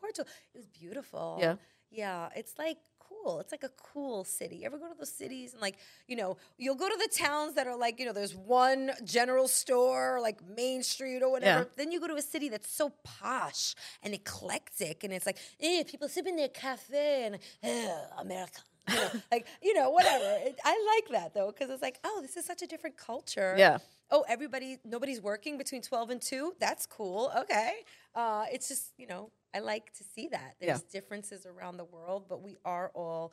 Porto. 0.01 0.23
It 0.23 0.57
was 0.57 0.67
beautiful. 0.67 1.37
Yeah. 1.39 1.57
Yeah. 1.91 2.31
It's 2.35 2.55
like 2.59 2.79
cool. 3.09 3.41
It's 3.41 3.53
like 3.53 3.63
a 3.63 3.71
cool 3.93 4.25
city. 4.25 4.57
You 4.57 4.67
ever 4.67 4.79
go 4.79 4.89
to 4.89 4.95
those 4.99 5.11
cities 5.13 5.53
and 5.53 5.61
like, 5.63 5.77
you 6.07 6.17
know, 6.17 6.37
you'll 6.57 6.75
go 6.77 6.89
to 6.89 6.97
the 6.97 7.09
towns 7.17 7.55
that 7.55 7.67
are 7.67 7.77
like, 7.77 7.99
you 7.99 8.07
know, 8.07 8.13
there's 8.13 8.35
one 8.35 8.91
general 9.05 9.49
store, 9.49 10.19
like 10.21 10.39
Main 10.57 10.83
Street 10.83 11.23
or 11.23 11.31
whatever. 11.31 11.61
Yeah. 11.61 11.65
Then 11.77 11.93
you 11.93 12.01
go 12.01 12.07
to 12.09 12.15
a 12.17 12.23
city 12.23 12.49
that's 12.49 12.71
so 12.73 12.93
posh 13.05 13.75
and 14.03 14.15
eclectic 14.15 15.05
and 15.05 15.13
it's 15.13 15.27
like, 15.27 15.39
eh, 15.61 15.83
people 15.87 16.09
sip 16.09 16.27
in 16.27 16.37
their 16.37 16.49
cafe 16.49 17.25
and 17.27 17.39
eh, 17.63 17.89
America. 18.19 18.61
You 18.89 18.95
know, 18.95 19.11
like, 19.33 19.47
you 19.63 19.75
know, 19.75 19.91
whatever. 19.91 20.25
It- 20.47 20.59
I 20.65 20.97
like 20.97 21.13
that 21.21 21.35
though, 21.35 21.53
because 21.53 21.71
it's 21.71 21.83
like, 21.83 21.99
oh, 22.05 22.21
this 22.23 22.37
is 22.37 22.45
such 22.45 22.63
a 22.63 22.67
different 22.67 22.97
culture 22.97 23.55
yeah. 23.59 23.79
oh 24.11 24.25
everybody 24.29 24.79
nobody's 24.85 25.21
working 25.21 25.59
between 25.59 25.83
12 25.83 26.11
and 26.11 26.23
2 26.23 26.55
that's 26.59 26.87
cool 26.87 27.31
okay 27.37 27.73
uh, 28.15 28.45
it's 28.53 28.69
just 28.69 28.93
you 28.97 29.07
know 29.07 29.31
i 29.55 29.59
like 29.59 29.93
to 29.93 30.05
see 30.05 30.29
that 30.29 30.57
there's 30.61 30.83
differences 30.83 31.47
around 31.47 31.77
the 31.77 31.85
world 31.85 32.27
but 32.29 32.43
we 32.43 32.57
are 32.65 32.91
all 32.95 33.33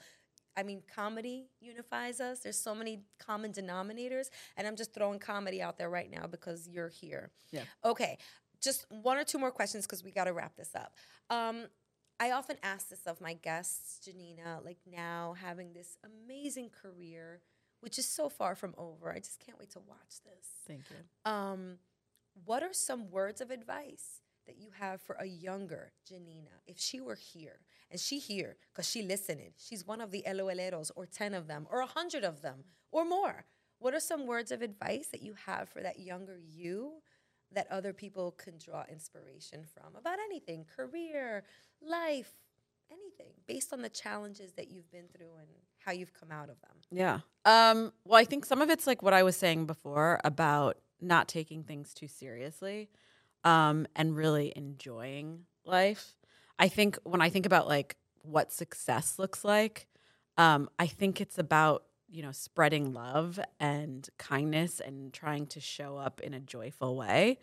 i 0.57 0.63
mean 0.63 0.81
comedy 0.93 1.47
unifies 1.59 2.19
us 2.21 2.39
there's 2.39 2.59
so 2.59 2.73
many 2.75 3.01
common 3.19 3.51
denominators 3.51 4.29
and 4.57 4.67
i'm 4.67 4.75
just 4.75 4.93
throwing 4.93 5.19
comedy 5.19 5.61
out 5.61 5.77
there 5.77 5.89
right 5.89 6.09
now 6.11 6.25
because 6.27 6.67
you're 6.67 6.89
here 6.89 7.31
Yeah. 7.51 7.63
okay 7.83 8.17
just 8.61 8.85
one 8.89 9.17
or 9.17 9.23
two 9.23 9.37
more 9.37 9.51
questions 9.51 9.85
because 9.85 10.03
we 10.03 10.11
got 10.11 10.23
to 10.25 10.33
wrap 10.33 10.55
this 10.55 10.73
up 10.75 10.93
um, 11.29 11.65
I 12.17 12.31
often 12.31 12.55
ask 12.63 12.87
this 12.87 13.01
of 13.07 13.19
my 13.19 13.33
guests, 13.33 13.99
Janina, 14.05 14.61
like 14.63 14.77
now 14.89 15.35
having 15.41 15.73
this 15.73 15.97
amazing 16.05 16.69
career, 16.69 17.41
which 17.81 17.99
is 17.99 18.07
so 18.07 18.29
far 18.29 18.55
from 18.55 18.73
over. 18.77 19.11
I 19.11 19.19
just 19.19 19.39
can't 19.45 19.59
wait 19.59 19.71
to 19.71 19.79
watch 19.79 20.21
this. 20.23 20.47
Thank 20.65 20.83
you. 20.89 21.29
Um, 21.29 21.79
what 22.45 22.63
are 22.63 22.71
some 22.71 23.11
words 23.11 23.41
of 23.41 23.51
advice 23.51 24.21
that 24.45 24.57
you 24.57 24.69
have 24.79 25.01
for 25.01 25.15
a 25.15 25.25
younger 25.25 25.91
Janina 26.07 26.61
if 26.65 26.79
she 26.79 26.99
were 26.99 27.15
here 27.15 27.59
and 27.89 27.99
she 27.99 28.19
here 28.19 28.57
because 28.71 28.89
she 28.89 29.01
listening? 29.01 29.53
She's 29.57 29.85
one 29.85 30.01
of 30.01 30.11
the 30.11 30.23
LOLeros 30.27 30.91
or 30.95 31.05
ten 31.05 31.33
of 31.33 31.47
them 31.47 31.67
or 31.69 31.79
a 31.79 31.85
hundred 31.85 32.23
of 32.23 32.41
them 32.41 32.63
or 32.91 33.05
more. 33.05 33.45
What 33.79 33.93
are 33.93 33.99
some 33.99 34.25
words 34.25 34.51
of 34.51 34.61
advice 34.61 35.07
that 35.11 35.21
you 35.21 35.35
have 35.45 35.69
for 35.69 35.81
that 35.81 35.99
younger 35.99 36.39
you 36.39 37.01
that 37.51 37.67
other 37.71 37.93
people 37.93 38.31
can 38.31 38.57
draw 38.57 38.83
inspiration 38.89 39.65
from 39.73 39.95
about 39.95 40.19
anything, 40.19 40.65
career, 40.75 41.43
life, 41.81 42.31
anything, 42.91 43.33
based 43.47 43.73
on 43.73 43.81
the 43.81 43.89
challenges 43.89 44.53
that 44.53 44.69
you've 44.69 44.91
been 44.91 45.07
through 45.15 45.31
and 45.39 45.47
how 45.79 45.91
you've 45.91 46.13
come 46.13 46.31
out 46.31 46.49
of 46.49 46.59
them? 46.61 46.77
Yeah. 46.91 47.19
Um, 47.45 47.93
well, 48.05 48.19
I 48.19 48.25
think 48.25 48.45
some 48.45 48.61
of 48.61 48.69
it's 48.69 48.87
like 48.87 49.01
what 49.01 49.13
I 49.13 49.23
was 49.23 49.35
saying 49.35 49.65
before 49.65 50.19
about 50.23 50.77
not 51.01 51.27
taking 51.27 51.63
things 51.63 51.93
too 51.93 52.07
seriously 52.07 52.89
um, 53.45 53.87
and 53.95 54.17
really 54.17 54.51
enjoying 54.55 55.45
life. 55.63 56.15
I 56.59 56.67
think 56.67 56.97
when 57.03 57.21
I 57.21 57.29
think 57.29 57.45
about 57.45 57.67
like 57.67 57.95
what 58.23 58.51
success 58.51 59.19
looks 59.19 59.45
like, 59.45 59.87
um, 60.37 60.69
I 60.79 60.87
think 60.87 61.21
it's 61.21 61.37
about 61.37 61.83
you 62.09 62.23
know 62.23 62.31
spreading 62.31 62.93
love 62.93 63.39
and 63.59 64.07
kindness 64.17 64.79
and 64.81 65.13
trying 65.13 65.47
to 65.47 65.61
show 65.61 65.97
up 65.97 66.19
in 66.21 66.33
a 66.33 66.39
joyful 66.39 66.97
way. 66.97 67.39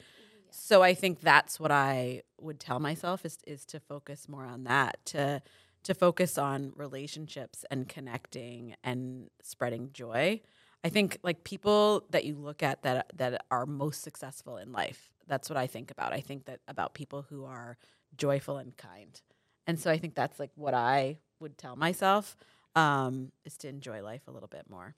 So 0.51 0.83
I 0.83 0.93
think 0.95 1.21
that's 1.21 1.59
what 1.59 1.71
I 1.71 2.23
would 2.41 2.61
tell 2.61 2.81
myself 2.81 3.25
is 3.25 3.39
is 3.47 3.65
to 3.67 3.81
focus 3.81 4.29
more 4.29 4.45
on 4.45 4.65
that 4.65 4.99
to 5.07 5.43
to 5.85 5.95
focus 5.95 6.39
on 6.39 6.73
relationships 6.77 7.65
and 7.71 7.89
connecting 7.89 8.75
and 8.85 9.31
spreading 9.43 9.91
joy. 9.93 10.41
I 10.85 10.89
think 10.89 11.19
like 11.23 11.45
people 11.45 12.05
that 12.11 12.25
you 12.25 12.35
look 12.35 12.63
at 12.63 12.83
that 12.83 13.13
that 13.17 13.45
are 13.51 13.67
most 13.67 14.03
successful 14.03 14.57
in 14.57 14.73
life. 14.73 15.13
That's 15.29 15.49
what 15.49 15.57
I 15.57 15.67
think 15.67 15.91
about. 15.91 16.13
I 16.13 16.21
think 16.21 16.47
that 16.47 16.61
about 16.67 16.95
people 16.95 17.23
who 17.23 17.45
are 17.45 17.79
joyful 18.17 18.59
and 18.59 18.77
kind. 18.77 19.21
And 19.67 19.79
so 19.79 19.91
I 19.91 19.99
think 19.99 20.15
that's 20.15 20.41
like 20.41 20.51
what 20.57 20.75
I 20.75 21.19
would 21.41 21.57
tell 21.57 21.77
myself 21.77 22.37
um, 22.75 23.31
is 23.45 23.57
to 23.59 23.69
enjoy 23.69 24.03
life 24.03 24.23
a 24.27 24.33
little 24.33 24.49
bit 24.49 24.69
more. 24.69 24.97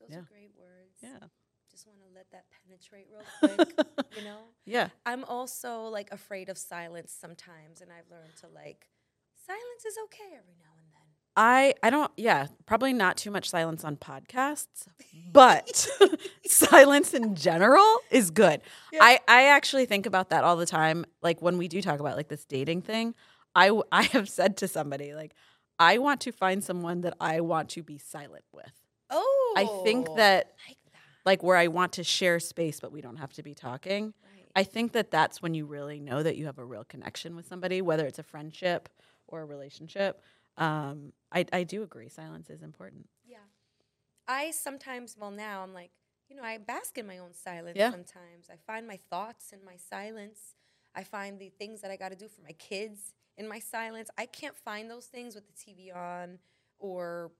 Those 0.00 0.10
Yeah. 0.10 0.18
are 0.18 0.28
great 0.30 0.50
words. 0.58 0.98
Yeah. 1.02 1.28
Just 1.70 1.86
want 1.86 2.00
to 2.00 2.06
let 2.14 2.26
that 2.32 2.46
penetrate 2.50 3.06
real 3.12 3.22
quick, 3.38 3.74
you 4.16 4.24
know? 4.24 4.38
Yeah. 4.64 4.88
I'm 5.06 5.22
also 5.24 5.84
like 5.84 6.10
afraid 6.10 6.48
of 6.48 6.58
silence 6.58 7.12
sometimes, 7.12 7.80
and 7.80 7.92
I've 7.92 8.10
learned 8.10 8.34
to 8.40 8.48
like, 8.48 8.88
silence 9.46 9.84
is 9.86 9.96
okay 10.06 10.36
every 10.36 10.56
now. 10.58 10.69
I 11.40 11.72
I 11.82 11.88
don't 11.88 12.12
yeah, 12.18 12.48
probably 12.66 12.92
not 12.92 13.16
too 13.16 13.30
much 13.30 13.48
silence 13.48 13.82
on 13.82 13.96
podcasts, 13.96 14.86
but 15.32 15.88
silence 16.46 17.14
in 17.14 17.34
general 17.34 17.96
is 18.10 18.30
good. 18.30 18.60
I 19.00 19.20
I 19.26 19.46
actually 19.46 19.86
think 19.86 20.04
about 20.04 20.28
that 20.28 20.44
all 20.44 20.56
the 20.56 20.66
time 20.66 21.06
like 21.22 21.40
when 21.40 21.56
we 21.56 21.66
do 21.66 21.80
talk 21.80 21.98
about 21.98 22.18
like 22.18 22.28
this 22.28 22.44
dating 22.44 22.82
thing, 22.82 23.14
I 23.54 23.70
I 23.90 24.02
have 24.02 24.28
said 24.28 24.58
to 24.58 24.68
somebody 24.68 25.14
like 25.14 25.32
I 25.78 25.96
want 25.96 26.20
to 26.22 26.32
find 26.32 26.62
someone 26.62 27.00
that 27.00 27.14
I 27.18 27.40
want 27.40 27.70
to 27.70 27.82
be 27.82 27.96
silent 27.96 28.44
with. 28.52 28.72
Oh, 29.08 29.54
I 29.56 29.64
think 29.82 30.10
oh, 30.10 30.16
that 30.16 30.52
like 30.68 30.76
that. 30.92 31.00
like 31.24 31.42
where 31.42 31.56
I 31.56 31.68
want 31.68 31.92
to 31.92 32.04
share 32.04 32.38
space 32.38 32.80
but 32.80 32.92
we 32.92 33.00
don't 33.00 33.16
have 33.16 33.32
to 33.32 33.42
be 33.42 33.54
talking. 33.54 34.12
Right. 34.22 34.46
I 34.54 34.64
think 34.64 34.92
that 34.92 35.10
that's 35.10 35.40
when 35.40 35.54
you 35.54 35.64
really 35.64 36.00
know 36.00 36.22
that 36.22 36.36
you 36.36 36.44
have 36.44 36.58
a 36.58 36.64
real 36.66 36.84
connection 36.84 37.34
with 37.34 37.48
somebody, 37.48 37.80
whether 37.80 38.04
it's 38.04 38.18
a 38.18 38.22
friendship 38.22 38.90
or 39.26 39.40
a 39.40 39.46
relationship. 39.46 40.20
Um, 40.60 41.12
I, 41.32 41.46
I 41.52 41.64
do 41.64 41.82
agree. 41.82 42.08
Silence 42.08 42.50
is 42.50 42.62
important. 42.62 43.08
Yeah. 43.26 43.38
I 44.28 44.50
sometimes, 44.52 45.16
well, 45.18 45.30
now 45.30 45.62
I'm 45.62 45.74
like, 45.74 45.90
you 46.28 46.36
know, 46.36 46.42
I 46.42 46.58
bask 46.58 46.98
in 46.98 47.06
my 47.06 47.18
own 47.18 47.34
silence 47.34 47.78
Yeah. 47.78 47.90
sometimes. 47.90 48.48
I 48.50 48.56
find 48.66 48.86
my 48.86 48.98
thoughts 49.10 49.52
in 49.52 49.64
my 49.64 49.76
silence. 49.76 50.54
I 50.94 51.04
find 51.04 51.38
the 51.38 51.50
things 51.50 51.82
that 51.82 51.90
I 51.90 51.96
got 51.96 52.10
to 52.10 52.16
do 52.16 52.28
for 52.28 52.42
my 52.42 52.52
kids 52.52 53.14
in 53.38 53.48
my 53.48 53.58
silence. 53.60 54.10
I 54.18 54.26
can't 54.26 54.56
find 54.56 54.90
those 54.90 55.06
things 55.06 55.34
with 55.34 55.46
the 55.46 55.52
TV 55.54 55.92
on 55.92 56.38
or 56.78 57.32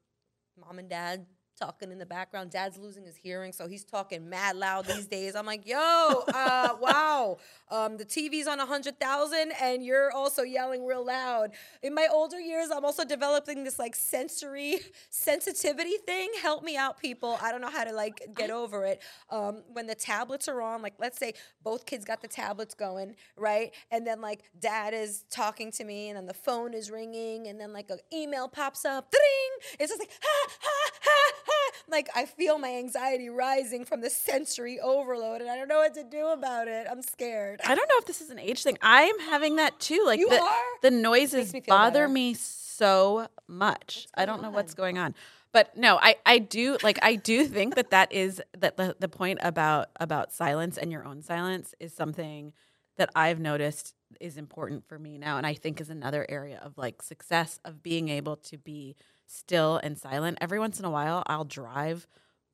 mom 0.60 0.78
and 0.78 0.88
dad 0.90 1.26
talking 1.60 1.92
in 1.92 1.98
the 1.98 2.06
background. 2.06 2.50
Dad's 2.50 2.78
losing 2.78 3.04
his 3.04 3.16
hearing, 3.16 3.52
so 3.52 3.68
he's 3.68 3.84
talking 3.84 4.28
mad 4.28 4.56
loud 4.56 4.86
these 4.86 5.06
days. 5.18 5.34
I'm 5.36 5.46
like, 5.46 5.66
yo, 5.66 6.24
uh, 6.34 6.70
wow, 6.80 7.38
um, 7.70 7.96
the 7.96 8.04
TV's 8.04 8.46
on 8.46 8.58
100,000 8.58 9.52
and 9.60 9.84
you're 9.84 10.10
also 10.12 10.42
yelling 10.42 10.86
real 10.86 11.04
loud. 11.04 11.50
In 11.82 11.94
my 11.94 12.08
older 12.10 12.40
years, 12.40 12.70
I'm 12.74 12.84
also 12.84 13.04
developing 13.04 13.64
this 13.64 13.78
like 13.78 13.94
sensory 13.94 14.78
sensitivity 15.10 15.96
thing. 16.06 16.30
Help 16.40 16.64
me 16.64 16.76
out, 16.76 16.98
people. 16.98 17.38
I 17.42 17.52
don't 17.52 17.60
know 17.60 17.70
how 17.70 17.84
to 17.84 17.92
like 17.92 18.26
get 18.34 18.50
over 18.50 18.84
it. 18.84 19.02
Um, 19.30 19.62
when 19.72 19.86
the 19.86 19.94
tablets 19.94 20.48
are 20.48 20.62
on, 20.62 20.82
like 20.82 20.94
let's 20.98 21.18
say 21.18 21.34
both 21.62 21.84
kids 21.86 22.04
got 22.04 22.22
the 22.22 22.28
tablets 22.28 22.74
going, 22.74 23.16
right? 23.36 23.72
And 23.90 24.06
then 24.06 24.20
like 24.20 24.44
dad 24.58 24.94
is 24.94 25.24
talking 25.30 25.70
to 25.72 25.84
me 25.84 26.08
and 26.08 26.16
then 26.16 26.26
the 26.26 26.34
phone 26.34 26.72
is 26.74 26.90
ringing 26.90 27.48
and 27.48 27.60
then 27.60 27.72
like 27.72 27.90
an 27.90 27.98
email 28.12 28.48
pops 28.48 28.84
up. 28.84 29.10
Ding! 29.10 29.78
It's 29.78 29.90
just 29.90 30.00
like, 30.00 30.10
ha, 30.22 30.48
ha, 30.60 30.90
ha, 31.02 31.32
ha. 31.46 31.49
Like 31.88 32.08
I 32.14 32.24
feel 32.26 32.58
my 32.58 32.74
anxiety 32.76 33.28
rising 33.28 33.84
from 33.84 34.00
the 34.00 34.10
sensory 34.10 34.78
overload 34.80 35.40
and 35.40 35.50
I 35.50 35.56
don't 35.56 35.68
know 35.68 35.78
what 35.78 35.94
to 35.94 36.04
do 36.04 36.28
about 36.28 36.68
it. 36.68 36.86
I'm 36.90 37.02
scared. 37.02 37.60
I 37.64 37.74
don't 37.74 37.88
know 37.88 37.98
if 37.98 38.06
this 38.06 38.20
is 38.20 38.30
an 38.30 38.38
age 38.38 38.62
thing. 38.62 38.78
I'm 38.82 39.18
having 39.20 39.56
that 39.56 39.78
too. 39.80 40.02
Like 40.06 40.20
You 40.20 40.28
the, 40.28 40.40
are? 40.40 40.50
the 40.82 40.90
noises 40.90 41.52
me 41.52 41.60
bother 41.66 42.00
better. 42.00 42.08
me 42.08 42.34
so 42.34 43.28
much. 43.46 44.06
I 44.14 44.24
don't 44.24 44.40
going 44.40 44.52
know 44.52 44.56
what's 44.56 44.74
going 44.74 44.98
on. 44.98 45.14
But 45.52 45.76
no, 45.76 45.98
I, 46.00 46.14
I 46.24 46.38
do 46.38 46.78
like 46.82 46.98
I 47.02 47.16
do 47.16 47.44
think 47.44 47.74
that 47.74 47.90
that 47.90 48.12
is 48.12 48.40
that 48.56 48.76
the, 48.76 48.94
the 48.98 49.08
point 49.08 49.40
about 49.42 49.88
about 49.98 50.32
silence 50.32 50.78
and 50.78 50.92
your 50.92 51.04
own 51.04 51.22
silence 51.22 51.74
is 51.80 51.92
something 51.92 52.52
that 52.96 53.10
I've 53.16 53.40
noticed 53.40 53.94
is 54.20 54.36
important 54.36 54.86
for 54.86 54.98
me 54.98 55.18
now 55.18 55.38
and 55.38 55.46
I 55.46 55.54
think 55.54 55.80
is 55.80 55.90
another 55.90 56.26
area 56.28 56.60
of 56.62 56.76
like 56.76 57.02
success 57.02 57.58
of 57.64 57.82
being 57.82 58.08
able 58.08 58.36
to 58.36 58.58
be 58.58 58.94
still 59.30 59.80
and 59.82 59.96
silent. 59.98 60.38
Every 60.40 60.58
once 60.58 60.78
in 60.78 60.84
a 60.84 60.90
while 60.90 61.22
I'll 61.26 61.44
drive 61.44 62.06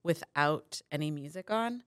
without 0.02 0.80
any 0.92 1.10
music 1.10 1.50
on 1.50 1.82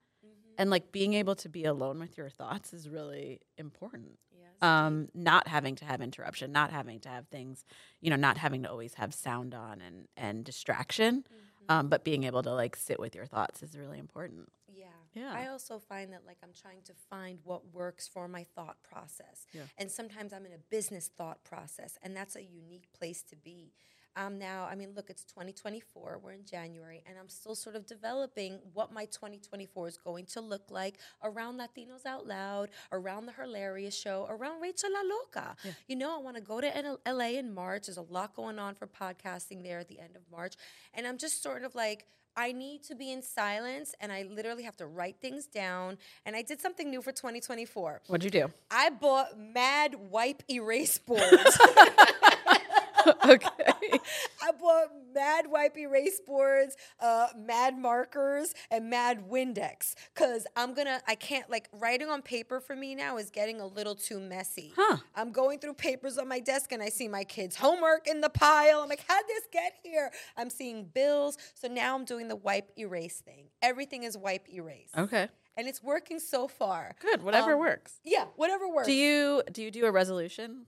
and 0.58 0.70
like 0.70 0.92
being 0.92 1.14
able 1.14 1.36
to 1.36 1.48
be 1.48 1.64
alone 1.64 2.00
with 2.00 2.18
your 2.18 2.30
thoughts 2.30 2.74
is 2.74 2.90
really 2.90 3.40
important 3.58 4.20
Yes. 4.60 4.68
um, 4.68 5.08
not 5.14 5.48
having 5.48 5.76
to 5.76 5.86
have 5.86 6.02
interruption, 6.02 6.52
not 6.52 6.72
having 6.72 7.00
to 7.02 7.10
have 7.10 7.28
things, 7.28 7.64
you 8.02 8.10
know, 8.10 8.16
not 8.16 8.38
having 8.38 8.64
to 8.64 8.70
always 8.70 8.96
have 8.96 9.14
sound 9.14 9.54
on 9.54 9.82
and 9.82 10.08
and 10.18 10.44
distraction, 10.44 11.24
um, 11.70 11.88
but 11.88 12.04
being 12.04 12.24
able 12.24 12.44
to 12.44 12.54
like 12.54 12.76
sit 12.76 13.00
with 13.00 13.16
your 13.16 13.26
thoughts 13.26 13.64
is 13.64 13.78
really 13.78 14.00
important. 14.00 14.50
Yeah. 14.68 14.86
Yeah. 15.14 15.34
I 15.34 15.48
also 15.48 15.80
find 15.80 16.14
that 16.14 16.26
like 16.26 16.38
I'm 16.44 16.54
trying 16.54 16.82
to 16.86 16.94
find 17.10 17.40
what 17.44 17.74
works 17.74 18.08
for 18.08 18.28
my 18.28 18.44
thought 18.44 18.78
process. 18.84 19.46
Yeah. 19.54 19.64
And 19.78 19.90
sometimes 19.90 20.34
I'm 20.34 20.46
in 20.46 20.54
a 20.54 20.60
business 20.70 21.10
thought 21.18 21.44
process 21.44 21.98
and 22.04 22.16
that's 22.16 22.36
a 22.36 22.44
unique 22.44 22.92
place 22.98 23.24
to 23.24 23.36
be. 23.36 23.74
Um 24.16 24.38
now, 24.38 24.68
I 24.70 24.76
mean, 24.76 24.90
look, 24.96 25.10
it's 25.10 25.24
2024. 25.24 26.20
We're 26.24 26.32
in 26.34 26.46
January 26.46 27.04
and 27.08 27.18
I'm 27.18 27.30
still 27.30 27.56
sort 27.56 27.76
of 27.76 27.86
developing 27.86 28.60
what 28.74 28.92
my 28.92 29.06
2024 29.06 29.88
is 29.88 29.98
going 29.98 30.26
to 30.28 30.42
look 30.42 30.64
like 30.70 31.00
around 31.24 31.60
Latinos 31.60 32.06
Out 32.06 32.28
Loud, 32.28 32.70
around 32.92 33.26
the 33.26 33.34
Hilarious 33.34 33.98
Show, 33.98 34.28
around 34.30 34.62
Rachel 34.62 34.90
La 34.94 35.02
Loca. 35.02 35.56
You 35.88 35.96
know, 35.96 36.18
I 36.18 36.22
want 36.22 36.36
to 36.38 36.42
go 36.42 36.60
to 36.62 36.98
LA 37.08 37.38
in 37.40 37.54
March. 37.54 37.88
There's 37.88 37.98
a 37.98 38.02
lot 38.02 38.36
going 38.36 38.60
on 38.60 38.76
for 38.76 38.88
podcasting 38.88 39.64
there 39.64 39.80
at 39.80 39.88
the 39.88 40.00
end 40.00 40.16
of 40.16 40.22
March. 40.32 40.56
And 40.94 41.08
I'm 41.08 41.18
just 41.18 41.42
sort 41.44 41.64
of 41.64 41.76
like 41.76 42.06
I 42.36 42.52
need 42.52 42.84
to 42.84 42.96
be 42.96 43.12
in 43.12 43.22
silence 43.22 43.94
and 44.00 44.12
I 44.12 44.24
literally 44.24 44.64
have 44.64 44.78
to 44.78 44.88
write 44.88 45.18
things 45.22 45.46
down. 45.46 45.98
And 46.26 46.36
I 46.36 46.42
did 46.42 46.62
something 46.62 46.90
new 46.90 47.02
for 47.02 47.12
2024. 47.12 48.02
What'd 48.08 48.24
you 48.24 48.30
do? 48.32 48.52
I 48.72 48.90
bought 48.92 49.38
mad 49.38 49.96
wipe 50.10 50.44
erase 50.50 50.98
boards. 50.98 51.24
okay. 53.26 53.48
I 54.42 54.52
bought 54.60 54.88
mad 55.14 55.46
wipe 55.50 55.78
erase 55.78 56.20
boards, 56.26 56.76
uh, 57.00 57.28
mad 57.38 57.78
markers, 57.78 58.54
and 58.72 58.90
mad 58.90 59.30
Windex. 59.30 59.94
Cause 60.16 60.46
I'm 60.56 60.74
gonna, 60.74 61.02
I 61.08 61.16
can't 61.16 61.50
like 61.50 61.70
writing 61.74 62.10
on 62.10 62.22
paper 62.22 62.60
for 62.60 62.76
me 62.76 62.96
now 62.96 63.18
is 63.18 63.30
getting 63.30 63.60
a 63.62 63.66
little 63.68 63.96
too 63.96 64.20
messy. 64.20 64.74
Huh. 64.76 64.98
I'm 65.16 65.32
going 65.32 65.60
through 65.60 65.74
papers 65.76 66.18
on 66.18 66.28
my 66.28 66.40
desk 66.40 66.72
and 66.72 66.82
I 66.82 66.90
see 66.90 67.08
my 67.08 67.24
kids' 67.24 67.56
homework 67.56 68.08
in 68.08 68.22
the 68.22 68.30
pile. 68.30 68.82
I'm 68.82 68.90
like, 68.90 69.04
how'd 69.08 69.24
this 69.28 69.48
get 69.52 69.74
here? 69.84 70.12
I'm 70.38 70.50
seeing 70.50 70.86
bills. 70.86 71.38
So 71.54 71.68
now 71.68 71.96
I'm 71.96 72.06
doing 72.06 72.28
the 72.28 72.36
wipe 72.36 72.72
erase 72.78 73.22
thing. 73.22 73.46
Everything 73.62 74.04
is 74.04 74.18
wipe 74.18 74.48
erase. 74.54 74.92
Okay. 74.98 75.28
And 75.58 75.68
it's 75.68 75.84
working 75.84 76.20
so 76.20 76.48
far. 76.48 76.96
Good. 77.02 77.22
Whatever 77.22 77.54
Um, 77.54 77.60
works. 77.60 78.00
Yeah, 78.06 78.26
whatever 78.38 78.70
works. 78.70 78.88
Do 78.88 78.94
you 78.94 79.44
do 79.52 79.62
you 79.62 79.72
do 79.72 79.86
a 79.86 79.92
resolution? 79.92 80.66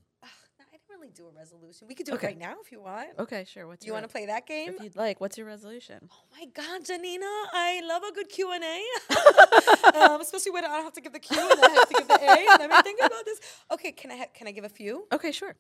Ugh, 1.02 1.08
no, 1.18 1.24
I 1.24 1.24
didn't 1.24 1.24
really 1.26 1.32
do 1.32 1.36
a 1.36 1.39
resolution. 1.39 1.88
We 1.88 1.95
could 1.95 2.06
do 2.06 2.14
Okay. 2.14 2.28
it 2.28 2.30
right 2.32 2.38
now 2.38 2.56
if 2.64 2.72
you 2.72 2.82
want. 2.82 3.10
Okay, 3.20 3.45
sure. 3.45 3.68
What's 3.68 3.86
you 3.86 3.93
want 3.93 4.06
to 4.06 4.12
play 4.12 4.26
that 4.28 4.45
game? 4.47 4.74
If 4.76 4.84
you'd 4.84 4.95
like, 4.95 5.20
what's 5.22 5.38
your 5.38 5.47
resolution? 5.47 6.10
Oh 6.12 6.24
my 6.39 6.45
God, 6.45 6.86
Janina, 6.86 7.26
I 7.26 7.82
love 7.88 8.04
a 8.04 8.12
good 8.14 8.30
Q 8.30 8.52
and 8.54 8.64
A, 8.64 9.99
um, 10.12 10.22
especially 10.22 10.52
when 10.52 10.66
I 10.66 10.70
don't 10.70 10.84
have 10.84 10.93
to 10.93 11.02
give 11.02 11.14
the 11.14 11.20
Q 11.20 11.38
and 11.39 11.60
I 11.64 11.70
have 11.70 11.88
to 11.89 11.93
give 11.97 12.08
the 12.08 12.22
A. 12.22 12.68
Me 12.68 12.82
think 12.84 12.99
about 13.04 13.26
this. 13.26 13.39
Okay, 13.72 13.91
can 13.91 14.12
I 14.12 14.18
ha- 14.18 14.32
can 14.34 14.47
I 14.47 14.52
give 14.52 14.64
a 14.64 14.70
few? 14.70 15.08
Okay, 15.12 15.32
sure. 15.32 15.56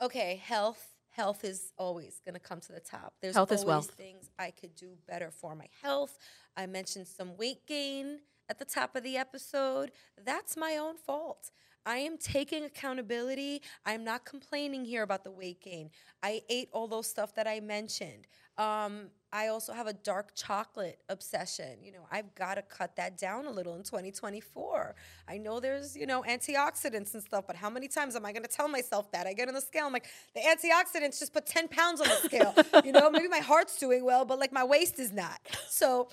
Okay, 0.00 0.40
health. 0.44 0.94
Health 1.10 1.42
is 1.44 1.72
always 1.76 2.20
going 2.24 2.34
to 2.34 2.40
come 2.40 2.60
to 2.60 2.72
the 2.72 2.78
top. 2.80 3.14
There's 3.20 3.34
Health 3.34 3.50
is 3.50 3.62
always 3.62 3.66
wealth. 3.68 3.90
things 3.90 4.30
I 4.38 4.52
could 4.52 4.76
do 4.76 4.90
better 5.08 5.30
for 5.32 5.56
my 5.56 5.66
health. 5.82 6.16
I 6.56 6.66
mentioned 6.66 7.08
some 7.08 7.36
weight 7.36 7.66
gain 7.66 8.20
at 8.48 8.60
the 8.60 8.64
top 8.64 8.94
of 8.94 9.02
the 9.02 9.16
episode. 9.16 9.90
That's 10.24 10.56
my 10.56 10.76
own 10.76 10.96
fault. 10.96 11.50
I 11.88 11.96
am 12.00 12.18
taking 12.18 12.64
accountability. 12.64 13.62
I'm 13.86 14.04
not 14.04 14.26
complaining 14.26 14.84
here 14.84 15.02
about 15.02 15.24
the 15.24 15.30
weight 15.30 15.62
gain. 15.62 15.88
I 16.22 16.42
ate 16.50 16.68
all 16.70 16.86
those 16.86 17.06
stuff 17.06 17.34
that 17.36 17.48
I 17.48 17.60
mentioned. 17.60 18.26
Um, 18.58 19.08
I 19.32 19.48
also 19.48 19.72
have 19.72 19.86
a 19.86 19.94
dark 19.94 20.34
chocolate 20.34 20.98
obsession. 21.08 21.78
You 21.82 21.92
know, 21.92 22.06
I've 22.12 22.34
got 22.34 22.56
to 22.56 22.62
cut 22.62 22.94
that 22.96 23.16
down 23.16 23.46
a 23.46 23.50
little 23.50 23.74
in 23.74 23.84
2024. 23.84 24.96
I 25.28 25.38
know 25.38 25.60
there's, 25.60 25.96
you 25.96 26.04
know, 26.04 26.22
antioxidants 26.28 27.14
and 27.14 27.22
stuff, 27.22 27.44
but 27.46 27.56
how 27.56 27.70
many 27.70 27.88
times 27.88 28.16
am 28.16 28.26
I 28.26 28.32
going 28.32 28.42
to 28.42 28.50
tell 28.50 28.68
myself 28.68 29.10
that? 29.12 29.26
I 29.26 29.32
get 29.32 29.48
on 29.48 29.54
the 29.54 29.60
scale, 29.62 29.86
I'm 29.86 29.92
like, 29.94 30.08
the 30.34 30.40
antioxidants 30.40 31.18
just 31.18 31.32
put 31.32 31.46
10 31.46 31.68
pounds 31.68 32.02
on 32.02 32.08
the 32.08 32.16
scale. 32.16 32.54
you 32.84 32.92
know, 32.92 33.10
maybe 33.10 33.28
my 33.28 33.38
heart's 33.38 33.78
doing 33.78 34.04
well, 34.04 34.26
but 34.26 34.38
like 34.38 34.52
my 34.52 34.64
waist 34.64 34.98
is 34.98 35.10
not. 35.10 35.40
So 35.70 36.08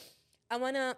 I 0.50 0.56
want 0.56 0.78
to 0.78 0.96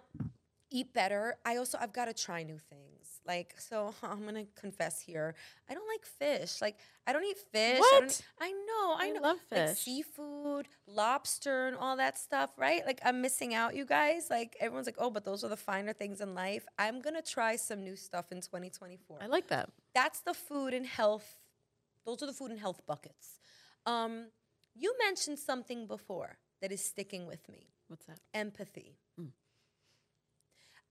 eat 0.70 0.94
better. 0.94 1.36
I 1.44 1.56
also, 1.56 1.78
I've 1.80 1.92
got 1.92 2.04
to 2.04 2.14
try 2.14 2.44
new 2.44 2.58
things. 2.58 2.97
Like, 3.28 3.54
so 3.58 3.94
I'm 4.02 4.24
gonna 4.24 4.46
confess 4.56 5.00
here. 5.00 5.34
I 5.70 5.74
don't 5.74 5.86
like 5.86 6.04
fish. 6.06 6.62
Like, 6.62 6.78
I 7.06 7.12
don't 7.12 7.24
eat 7.24 7.38
fish. 7.52 7.76
I, 7.76 7.80
What? 7.80 8.00
don't, 8.00 8.22
I 8.40 8.50
know. 8.52 8.94
I 8.96 9.06
I 9.08 9.10
know. 9.10 9.20
love 9.20 9.38
Like 9.52 9.68
fish. 9.68 9.78
seafood, 9.80 10.66
lobster, 10.86 11.66
and 11.68 11.76
all 11.76 11.96
that 11.98 12.18
stuff. 12.18 12.50
Right? 12.56 12.84
Like, 12.86 13.00
I'm 13.04 13.20
missing 13.20 13.54
out, 13.54 13.76
you 13.76 13.84
guys. 13.84 14.28
Like, 14.30 14.56
everyone's 14.60 14.86
like, 14.86 14.96
oh, 14.98 15.10
but 15.10 15.24
those 15.24 15.44
are 15.44 15.48
the 15.48 15.56
finer 15.58 15.92
things 15.92 16.20
in 16.22 16.34
life. 16.34 16.66
I'm 16.78 17.00
gonna 17.02 17.22
try 17.22 17.56
some 17.56 17.84
new 17.84 17.96
stuff 17.96 18.32
in 18.32 18.40
2024 18.40 19.18
I 19.20 19.26
like 19.26 19.48
that. 19.48 19.70
that's 19.94 20.20
the 20.20 20.34
food 20.34 20.72
and 20.74 20.86
health 20.86 21.36
those 22.06 22.22
are 22.22 22.26
the 22.26 22.32
food 22.32 22.50
and 22.50 22.60
health 22.60 22.80
buckets 22.86 23.38
um, 23.86 24.28
you 24.74 24.94
mentioned 25.04 25.38
something 25.38 25.86
before 25.86 26.38
that 26.62 26.72
is 26.72 26.82
sticking 26.84 27.26
with 27.26 27.46
me 27.48 27.68
What's 27.88 28.06
that? 28.06 28.20
empathy 28.32 28.96
Mm. 29.20 29.32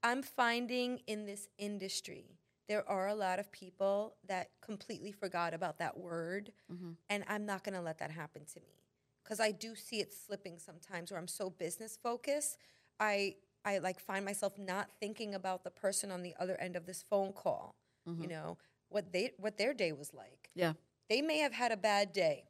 I'm 0.04 0.22
finding 0.22 1.00
in 1.08 1.26
this 1.26 1.48
industry 1.58 2.38
there 2.68 2.88
are 2.89 3.08
a 3.08 3.16
lot 3.16 3.39
of 3.39 3.52
people 3.52 4.16
that 4.28 4.50
completely 4.62 5.12
forgot 5.12 5.54
about 5.54 5.78
that 5.80 5.98
word 5.98 6.52
Mhm. 6.72 6.95
and 7.10 7.24
i'm 7.28 7.45
not 7.45 7.64
going 7.64 7.76
to 7.76 7.82
let 7.82 7.98
that 8.00 8.12
happen 8.12 8.45
to 8.45 8.60
me 8.62 8.84
because 9.24 9.39
i 9.39 9.52
do 9.52 9.76
see 9.76 10.00
it 10.00 10.14
slipping 10.14 10.60
sometimes 10.60 11.12
where 11.12 11.20
i'm 11.20 11.28
so 11.28 11.50
business 11.50 11.98
focused 12.02 12.58
i 13.00 13.36
i 13.66 13.78
like 13.80 14.00
find 14.00 14.24
myself 14.26 14.58
not 14.58 14.89
thinking 15.00 15.34
about 15.36 15.64
the 15.64 15.72
person 15.72 16.12
on 16.12 16.22
the 16.24 16.36
other 16.39 16.56
end 16.60 16.76
of 16.76 16.86
this 16.86 17.02
phone 17.04 17.34
call 17.34 17.76
Mm-hmm. 18.08 18.22
you 18.24 18.28
know 18.30 18.58
what 18.89 19.12
they 19.12 19.34
what 19.38 19.58
their 19.58 19.74
day 19.74 19.91
was 19.91 20.14
like 20.14 20.50
Yeah. 20.56 20.74
they 21.10 21.22
may 21.22 21.39
have 21.39 21.52
had 21.54 21.72
a 21.74 21.78
bad 21.78 22.14
day. 22.14 22.50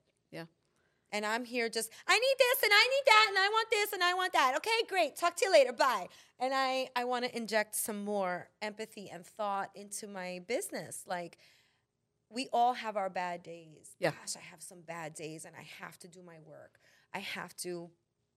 And 1.11 1.25
i'm 1.25 1.45
here 1.45 1.69
just 1.69 1.91
i 2.07 2.17
need 2.17 2.35
this 2.37 2.63
and 2.63 2.71
i 2.73 2.83
need 2.83 3.05
that 3.05 3.25
and 3.29 3.37
i 3.37 3.47
want 3.49 3.69
this 3.71 3.93
and 3.93 4.03
i 4.03 4.13
want 4.13 4.33
that. 4.33 4.53
Okay 4.57 4.69
great. 4.89 5.15
Talk 5.15 5.35
to 5.37 5.45
you 5.45 5.51
later. 5.51 5.73
Bye. 5.73 6.07
And 6.39 6.53
i 6.53 6.89
i 6.95 7.03
want 7.03 7.25
to 7.25 7.35
inject 7.35 7.75
some 7.75 8.03
more 8.03 8.49
empathy 8.61 9.09
and 9.09 9.25
thought 9.25 9.69
into 9.75 10.07
my 10.07 10.41
business. 10.47 11.03
Like 11.07 11.37
we 12.29 12.49
all 12.51 12.73
have 12.73 12.97
our 12.97 13.09
bad 13.09 13.43
days. 13.43 13.95
Yeah. 13.99 14.11
gosh 14.11 14.35
i 14.35 14.41
have 14.51 14.61
some 14.61 14.81
bad 14.81 15.13
days 15.13 15.45
and 15.45 15.55
i 15.55 15.65
have 15.83 15.97
to 15.99 16.07
do 16.07 16.21
my 16.21 16.37
work. 16.45 16.79
I 17.13 17.19
have 17.19 17.55
to 17.57 17.89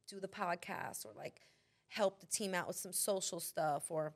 do 0.08 0.20
the 0.20 0.28
podcast 0.28 1.04
or 1.04 1.12
like 1.16 1.40
help 1.88 2.20
the 2.20 2.26
team 2.26 2.54
out 2.54 2.66
with 2.68 2.76
some 2.76 2.92
social 2.92 3.40
stuff 3.40 3.90
or 3.90 4.14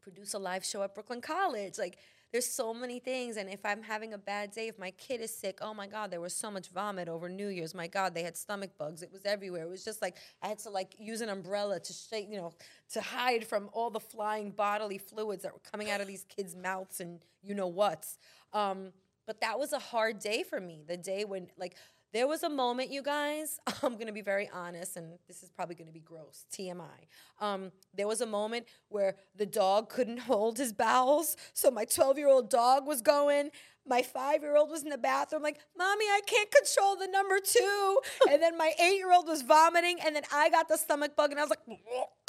produce 0.00 0.34
a 0.34 0.38
live 0.38 0.64
show 0.64 0.82
at 0.82 0.94
Brooklyn 0.94 1.20
College. 1.20 1.78
Like 1.78 1.98
there's 2.32 2.46
so 2.46 2.72
many 2.72 3.00
things. 3.00 3.36
And 3.36 3.48
if 3.48 3.60
I'm 3.64 3.82
having 3.82 4.14
a 4.14 4.18
bad 4.18 4.52
day, 4.52 4.68
if 4.68 4.78
my 4.78 4.92
kid 4.92 5.20
is 5.20 5.34
sick, 5.34 5.58
oh 5.60 5.74
my 5.74 5.86
God, 5.86 6.10
there 6.10 6.20
was 6.20 6.34
so 6.34 6.50
much 6.50 6.68
vomit 6.68 7.08
over 7.08 7.28
New 7.28 7.48
Year's. 7.48 7.74
My 7.74 7.86
God, 7.86 8.14
they 8.14 8.22
had 8.22 8.36
stomach 8.36 8.70
bugs. 8.78 9.02
It 9.02 9.10
was 9.12 9.22
everywhere. 9.24 9.62
It 9.62 9.68
was 9.68 9.84
just 9.84 10.00
like 10.00 10.16
I 10.42 10.48
had 10.48 10.58
to 10.60 10.70
like 10.70 10.94
use 10.98 11.20
an 11.20 11.28
umbrella 11.28 11.80
to 11.80 11.92
shake, 11.92 12.28
you 12.30 12.36
know, 12.36 12.52
to 12.92 13.00
hide 13.00 13.46
from 13.46 13.68
all 13.72 13.90
the 13.90 14.00
flying 14.00 14.50
bodily 14.50 14.98
fluids 14.98 15.42
that 15.42 15.52
were 15.52 15.62
coming 15.70 15.90
out 15.90 16.00
of 16.00 16.06
these 16.06 16.24
kids' 16.24 16.54
mouths 16.54 17.00
and 17.00 17.20
you 17.42 17.54
know 17.54 17.66
what's. 17.66 18.18
Um, 18.52 18.92
but 19.26 19.40
that 19.40 19.58
was 19.58 19.72
a 19.72 19.78
hard 19.78 20.18
day 20.18 20.42
for 20.42 20.60
me. 20.60 20.82
The 20.86 20.96
day 20.96 21.24
when 21.24 21.48
like 21.56 21.76
there 22.12 22.26
was 22.26 22.42
a 22.42 22.48
moment, 22.48 22.90
you 22.90 23.02
guys, 23.02 23.60
I'm 23.82 23.96
gonna 23.96 24.12
be 24.12 24.22
very 24.22 24.50
honest, 24.52 24.96
and 24.96 25.18
this 25.28 25.42
is 25.42 25.50
probably 25.50 25.74
gonna 25.74 25.92
be 25.92 26.00
gross, 26.00 26.44
TMI. 26.52 27.06
Um, 27.40 27.70
there 27.94 28.08
was 28.08 28.20
a 28.20 28.26
moment 28.26 28.66
where 28.88 29.16
the 29.36 29.46
dog 29.46 29.88
couldn't 29.88 30.18
hold 30.30 30.58
his 30.58 30.72
bowels, 30.72 31.36
so 31.54 31.70
my 31.70 31.84
12 31.84 32.18
year 32.18 32.28
old 32.28 32.50
dog 32.50 32.86
was 32.86 33.00
going. 33.02 33.50
My 33.88 34.02
five 34.02 34.42
year 34.42 34.56
old 34.56 34.70
was 34.70 34.82
in 34.82 34.90
the 34.90 34.98
bathroom, 34.98 35.42
like, 35.42 35.58
Mommy, 35.76 36.04
I 36.04 36.20
can't 36.26 36.50
control 36.50 36.96
the 36.96 37.08
number 37.08 37.38
two. 37.40 37.98
and 38.30 38.42
then 38.42 38.56
my 38.56 38.72
eight 38.80 38.96
year 38.96 39.12
old 39.12 39.26
was 39.26 39.42
vomiting, 39.42 39.98
and 40.04 40.14
then 40.14 40.22
I 40.32 40.50
got 40.50 40.68
the 40.68 40.76
stomach 40.76 41.16
bug, 41.16 41.30
and 41.30 41.40
I 41.40 41.42
was 41.42 41.50
like, 41.50 41.78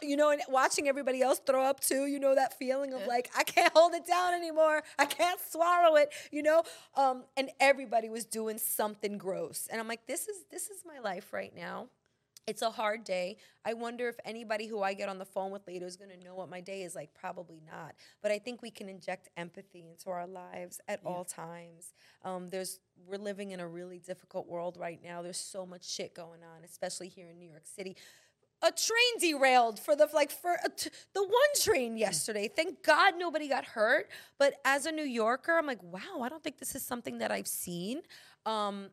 you 0.02 0.16
know, 0.18 0.32
and 0.32 0.42
watching 0.50 0.88
everybody 0.88 1.22
else 1.22 1.40
throw 1.46 1.64
up 1.64 1.80
too, 1.80 2.06
you 2.06 2.20
know, 2.20 2.36
that 2.36 2.58
feeling 2.58 2.94
of 2.94 3.06
like, 3.06 3.30
I 3.38 3.44
can't 3.44 3.72
hold 3.74 3.94
it 3.94 4.06
down 4.08 4.34
anymore. 4.34 4.84
I 4.98 5.06
can't 5.06 5.40
swallow 5.52 5.96
it, 5.96 6.12
you 6.32 6.42
know? 6.44 6.64
Um, 6.96 7.24
and 7.38 7.50
everybody 7.60 8.10
was 8.10 8.26
doing 8.26 8.58
something 8.58 9.18
gross. 9.18 9.68
And 9.72 9.80
I'm 9.80 9.88
like, 9.88 10.08
this 10.08 10.28
is 10.28 10.38
this 10.50 10.70
is 10.70 10.84
my 10.86 11.00
life 11.00 11.34
right 11.34 11.56
now. 11.56 11.88
It's 12.48 12.62
a 12.64 12.72
hard 12.72 13.04
day. 13.04 13.38
I 13.64 13.74
wonder 13.74 14.10
if 14.10 14.16
anybody 14.26 14.66
who 14.66 14.82
I 14.82 14.94
get 14.94 15.10
on 15.10 15.20
the 15.20 15.26
phone 15.26 15.52
with 15.52 15.68
later 15.68 15.86
is 15.86 15.96
going 15.96 16.10
to 16.10 16.24
know 16.26 16.34
what 16.34 16.50
my 16.50 16.60
day 16.60 16.82
is 16.82 16.96
like. 16.96 17.14
Probably 17.14 17.62
not. 17.66 17.94
But 18.22 18.32
I 18.32 18.40
think 18.40 18.62
we 18.62 18.72
can 18.72 18.90
inject 18.90 19.30
empathy 19.38 19.86
into 19.90 20.10
our 20.10 20.26
lives 20.26 20.82
at 20.88 21.00
all 21.06 21.24
times. 21.24 21.94
Um, 22.24 22.50
there's 22.50 22.80
we're 23.08 23.18
living 23.18 23.52
in 23.52 23.60
a 23.60 23.68
really 23.68 24.00
difficult 24.00 24.48
world 24.48 24.78
right 24.80 25.00
now. 25.04 25.22
There's 25.22 25.38
so 25.38 25.66
much 25.66 25.88
shit 25.88 26.16
going 26.16 26.42
on, 26.44 26.64
especially 26.64 27.10
here 27.10 27.30
in 27.30 27.38
New 27.38 27.50
York 27.50 27.66
City. 27.66 27.96
A 28.64 28.72
train 28.72 29.20
derailed 29.20 29.80
for 29.80 29.96
the 29.96 30.08
like 30.14 30.32
for 30.32 30.58
a 30.64 30.70
t- 30.70 30.90
the 31.14 31.24
one 31.24 31.32
train 31.62 31.96
yesterday. 31.96 32.48
Thank 32.48 32.84
God 32.84 33.16
nobody 33.18 33.50
got 33.50 33.66
hurt. 33.66 34.10
But 34.40 34.56
as 34.66 34.88
a 34.88 34.92
New 34.92 35.06
Yorker, 35.06 35.58
I'm 35.58 35.68
like, 35.68 35.82
wow, 35.84 36.22
I 36.24 36.30
don't 36.30 36.44
think 36.44 36.58
this 36.58 36.76
is 36.76 36.84
something 36.84 37.20
that 37.20 37.32
I've 37.32 37.48
seen. 37.48 38.02
Um, 38.46 38.90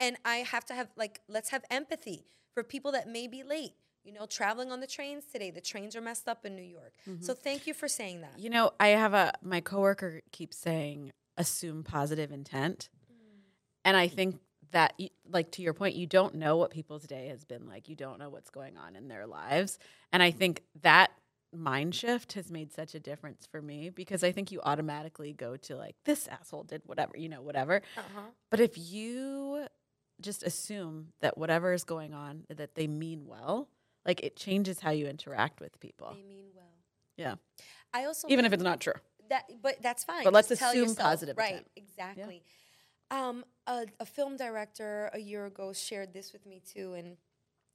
and 0.00 0.16
I 0.24 0.36
have 0.36 0.64
to 0.66 0.74
have 0.74 0.88
like 0.96 1.20
let's 1.28 1.50
have 1.50 1.64
empathy 1.70 2.26
for 2.54 2.62
people 2.62 2.92
that 2.92 3.08
may 3.08 3.26
be 3.26 3.42
late. 3.42 3.74
You 4.04 4.12
know, 4.12 4.26
traveling 4.26 4.70
on 4.70 4.80
the 4.80 4.86
trains 4.86 5.24
today. 5.32 5.50
The 5.50 5.62
trains 5.62 5.96
are 5.96 6.02
messed 6.02 6.28
up 6.28 6.44
in 6.44 6.54
New 6.54 6.62
York. 6.62 6.92
So 7.20 7.32
thank 7.32 7.66
you 7.66 7.72
for 7.72 7.88
saying 7.88 8.20
that. 8.20 8.38
You 8.38 8.50
know, 8.50 8.72
I 8.78 8.88
have 8.88 9.14
a 9.14 9.32
my 9.42 9.62
coworker 9.62 10.20
keeps 10.30 10.58
saying 10.58 11.12
assume 11.38 11.82
positive 11.84 12.30
intent. 12.30 12.90
And 13.82 13.96
I 13.96 14.08
think 14.08 14.40
that 14.72 14.98
like 15.30 15.52
to 15.52 15.62
your 15.62 15.72
point, 15.72 15.94
you 15.94 16.06
don't 16.06 16.34
know 16.34 16.56
what 16.56 16.70
people's 16.70 17.04
day 17.04 17.28
has 17.28 17.44
been 17.44 17.66
like. 17.66 17.88
You 17.88 17.96
don't 17.96 18.18
know 18.18 18.28
what's 18.28 18.50
going 18.50 18.76
on 18.76 18.94
in 18.94 19.08
their 19.08 19.26
lives. 19.26 19.78
And 20.12 20.22
I 20.22 20.30
think 20.30 20.62
that 20.82 21.10
mind 21.52 21.94
shift 21.94 22.32
has 22.34 22.50
made 22.50 22.72
such 22.72 22.94
a 22.94 23.00
difference 23.00 23.46
for 23.46 23.62
me 23.62 23.88
because 23.88 24.24
I 24.24 24.32
think 24.32 24.50
you 24.50 24.60
automatically 24.64 25.32
go 25.32 25.56
to 25.56 25.76
like 25.76 25.96
this 26.04 26.28
asshole 26.28 26.64
did 26.64 26.82
whatever, 26.86 27.16
you 27.16 27.28
know, 27.28 27.40
whatever. 27.40 27.80
Uh-huh. 27.96 28.20
But 28.50 28.60
if 28.60 28.76
you 28.76 29.66
just 30.20 30.42
assume 30.42 31.08
that 31.20 31.36
whatever 31.36 31.72
is 31.72 31.84
going 31.84 32.14
on 32.14 32.44
that 32.48 32.74
they 32.74 32.86
mean 32.86 33.26
well, 33.26 33.68
like 34.06 34.22
it 34.22 34.36
changes 34.36 34.80
how 34.80 34.90
you 34.90 35.06
interact 35.06 35.60
with 35.60 35.78
people. 35.80 36.12
They 36.14 36.22
mean 36.22 36.46
well. 36.54 36.64
Yeah. 37.16 37.34
I 37.92 38.04
also 38.06 38.28
Even 38.28 38.44
if 38.44 38.52
it's 38.52 38.62
not 38.62 38.80
true. 38.80 38.94
that, 39.30 39.44
but 39.62 39.76
that's 39.82 40.04
fine. 40.04 40.24
But 40.24 40.32
let's 40.32 40.48
Just 40.48 40.62
assume 40.62 40.80
yourself- 40.88 40.98
positive 40.98 41.36
Right, 41.38 41.64
exactly. 41.76 42.42
Um, 43.10 43.44
a, 43.66 43.86
a 44.00 44.06
film 44.06 44.36
director 44.36 45.10
a 45.12 45.18
year 45.18 45.46
ago 45.46 45.72
shared 45.72 46.12
this 46.12 46.32
with 46.32 46.46
me 46.46 46.60
too, 46.66 46.94
and 46.94 47.16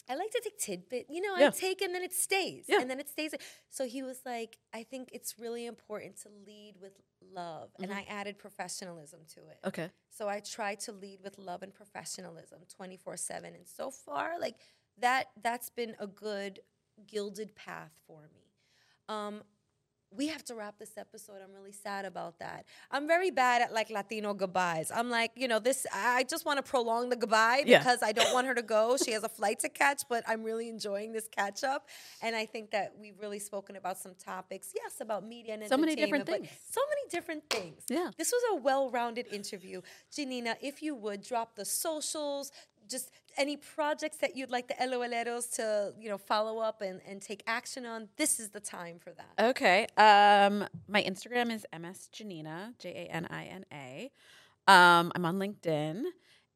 I 0.10 0.16
like 0.16 0.32
to 0.32 0.42
take 0.44 0.58
tidbit. 0.58 1.06
You 1.10 1.22
know, 1.22 1.36
I 1.36 1.50
take 1.52 1.82
and 1.82 1.94
then 1.94 2.02
it 2.04 2.14
stays, 2.14 2.66
Yeah. 2.68 2.82
and 2.82 2.90
then 2.90 3.00
it 3.00 3.08
stays. 3.10 3.34
So 3.70 3.86
he 3.86 4.02
was 4.04 4.20
like, 4.26 4.58
I 4.74 4.84
think 4.84 5.10
it's 5.14 5.36
really 5.40 5.66
important 5.68 6.18
to 6.24 6.30
lead 6.46 6.76
with 6.82 6.94
love, 7.22 7.72
and 7.82 7.92
Mm-hmm. 7.92 8.00
I 8.00 8.06
added 8.10 8.38
professionalism 8.38 9.22
to 9.36 9.42
it. 9.42 9.60
Okay. 9.66 9.90
So 10.10 10.28
I 10.28 10.40
try 10.40 10.76
to 10.76 10.92
lead 10.92 11.20
with 11.24 11.38
love 11.38 11.64
and 11.64 11.74
professionalism 11.74 12.62
24/7 12.68 13.56
and 13.56 13.68
so 13.68 13.92
far 13.92 14.40
like 14.40 14.56
that 14.98 15.28
that's 15.42 15.70
been 15.70 15.96
a 16.00 16.08
good 16.08 16.60
gilded 17.08 17.56
path 17.56 17.94
for 18.08 18.30
me. 18.34 18.52
Um 19.08 19.44
we 20.12 20.28
have 20.28 20.43
to 20.45 20.55
wrap 20.55 20.80
this 20.80 20.97
episode. 20.97 21.36
I'm 21.43 21.53
really 21.53 21.72
sad 21.72 22.03
about 22.05 22.39
that. 22.39 22.66
I'm 22.89 23.07
very 23.07 23.30
bad 23.30 23.62
at 23.62 23.72
like 23.74 23.89
Latino 23.89 24.34
goodbyes. 24.34 24.91
I'm 24.93 25.10
like, 25.10 25.32
you 25.36 25.47
know, 25.47 25.60
this 25.60 25.86
I 25.93 26.24
just 26.24 26.45
want 26.45 26.57
to 26.57 26.64
prolong 26.64 27.10
the 27.10 27.16
goodbye 27.16 27.64
Yeah. 27.66 27.78
because 27.80 28.01
I 28.01 28.12
don't 28.12 28.34
want 28.34 28.47
her 28.47 28.55
to 28.55 28.62
go. 28.64 28.97
She 29.05 29.12
has 29.12 29.24
a 29.24 29.30
flight 29.30 29.60
to 29.60 29.70
catch, 29.70 30.03
but 30.10 30.24
I'm 30.28 30.43
really 30.43 30.68
enjoying 30.68 31.12
this 31.12 31.28
catch 31.28 31.64
up. 31.64 31.88
And 32.22 32.36
I 32.36 32.45
think 32.45 32.72
that 32.72 32.93
we've 32.99 33.20
really 33.20 33.39
spoken 33.39 33.76
about 33.76 33.97
some 33.97 34.14
topics. 34.16 34.72
Yes, 34.76 34.99
about 34.99 35.26
media 35.26 35.53
and 35.53 35.68
So 35.68 35.78
many 35.78 35.95
different 35.95 36.26
things. 36.26 36.47
So 36.72 36.82
many 36.89 37.07
different 37.10 37.43
things. 37.49 37.84
Yeah. 37.88 38.10
This 38.18 38.32
was 38.32 38.41
a 38.51 38.55
well-rounded 38.55 39.28
interview. 39.32 39.82
Janina, 40.16 40.57
if 40.62 40.82
you 40.82 40.95
would 40.95 41.22
drop 41.22 41.55
the 41.55 41.66
socials, 41.66 42.51
just 42.89 43.12
any 43.40 43.58
projects 43.58 44.18
that 44.18 44.36
you'd 44.36 44.52
like 44.52 44.68
the 44.68 44.76
LOLeros 44.76 45.56
to, 45.56 45.94
you 46.00 46.10
know, 46.10 46.18
follow 46.18 46.60
up 46.60 46.82
and, 46.82 47.02
and 47.08 47.22
take 47.22 47.42
action 47.48 47.86
on, 47.86 48.10
this 48.18 48.40
is 48.40 48.50
the 48.50 48.60
time 48.60 49.00
for 49.00 49.12
that. 49.12 49.50
Okay. 49.50 49.88
Um, 49.98 50.68
my 50.88 51.02
Instagram 51.02 51.52
is 51.52 51.66
MS 51.78 52.10
J 52.12 52.26
A 52.26 52.30
N 52.32 52.46
I 52.46 52.66
N 52.66 52.70
A. 52.72 52.74
J 52.78 52.90
A 52.90 53.16
N 53.16 53.28
I 53.32 53.46
N 53.46 53.66
A. 53.74 54.12
Um, 54.72 55.12
I'm 55.16 55.26
on 55.26 55.40
LinkedIn. 55.40 56.04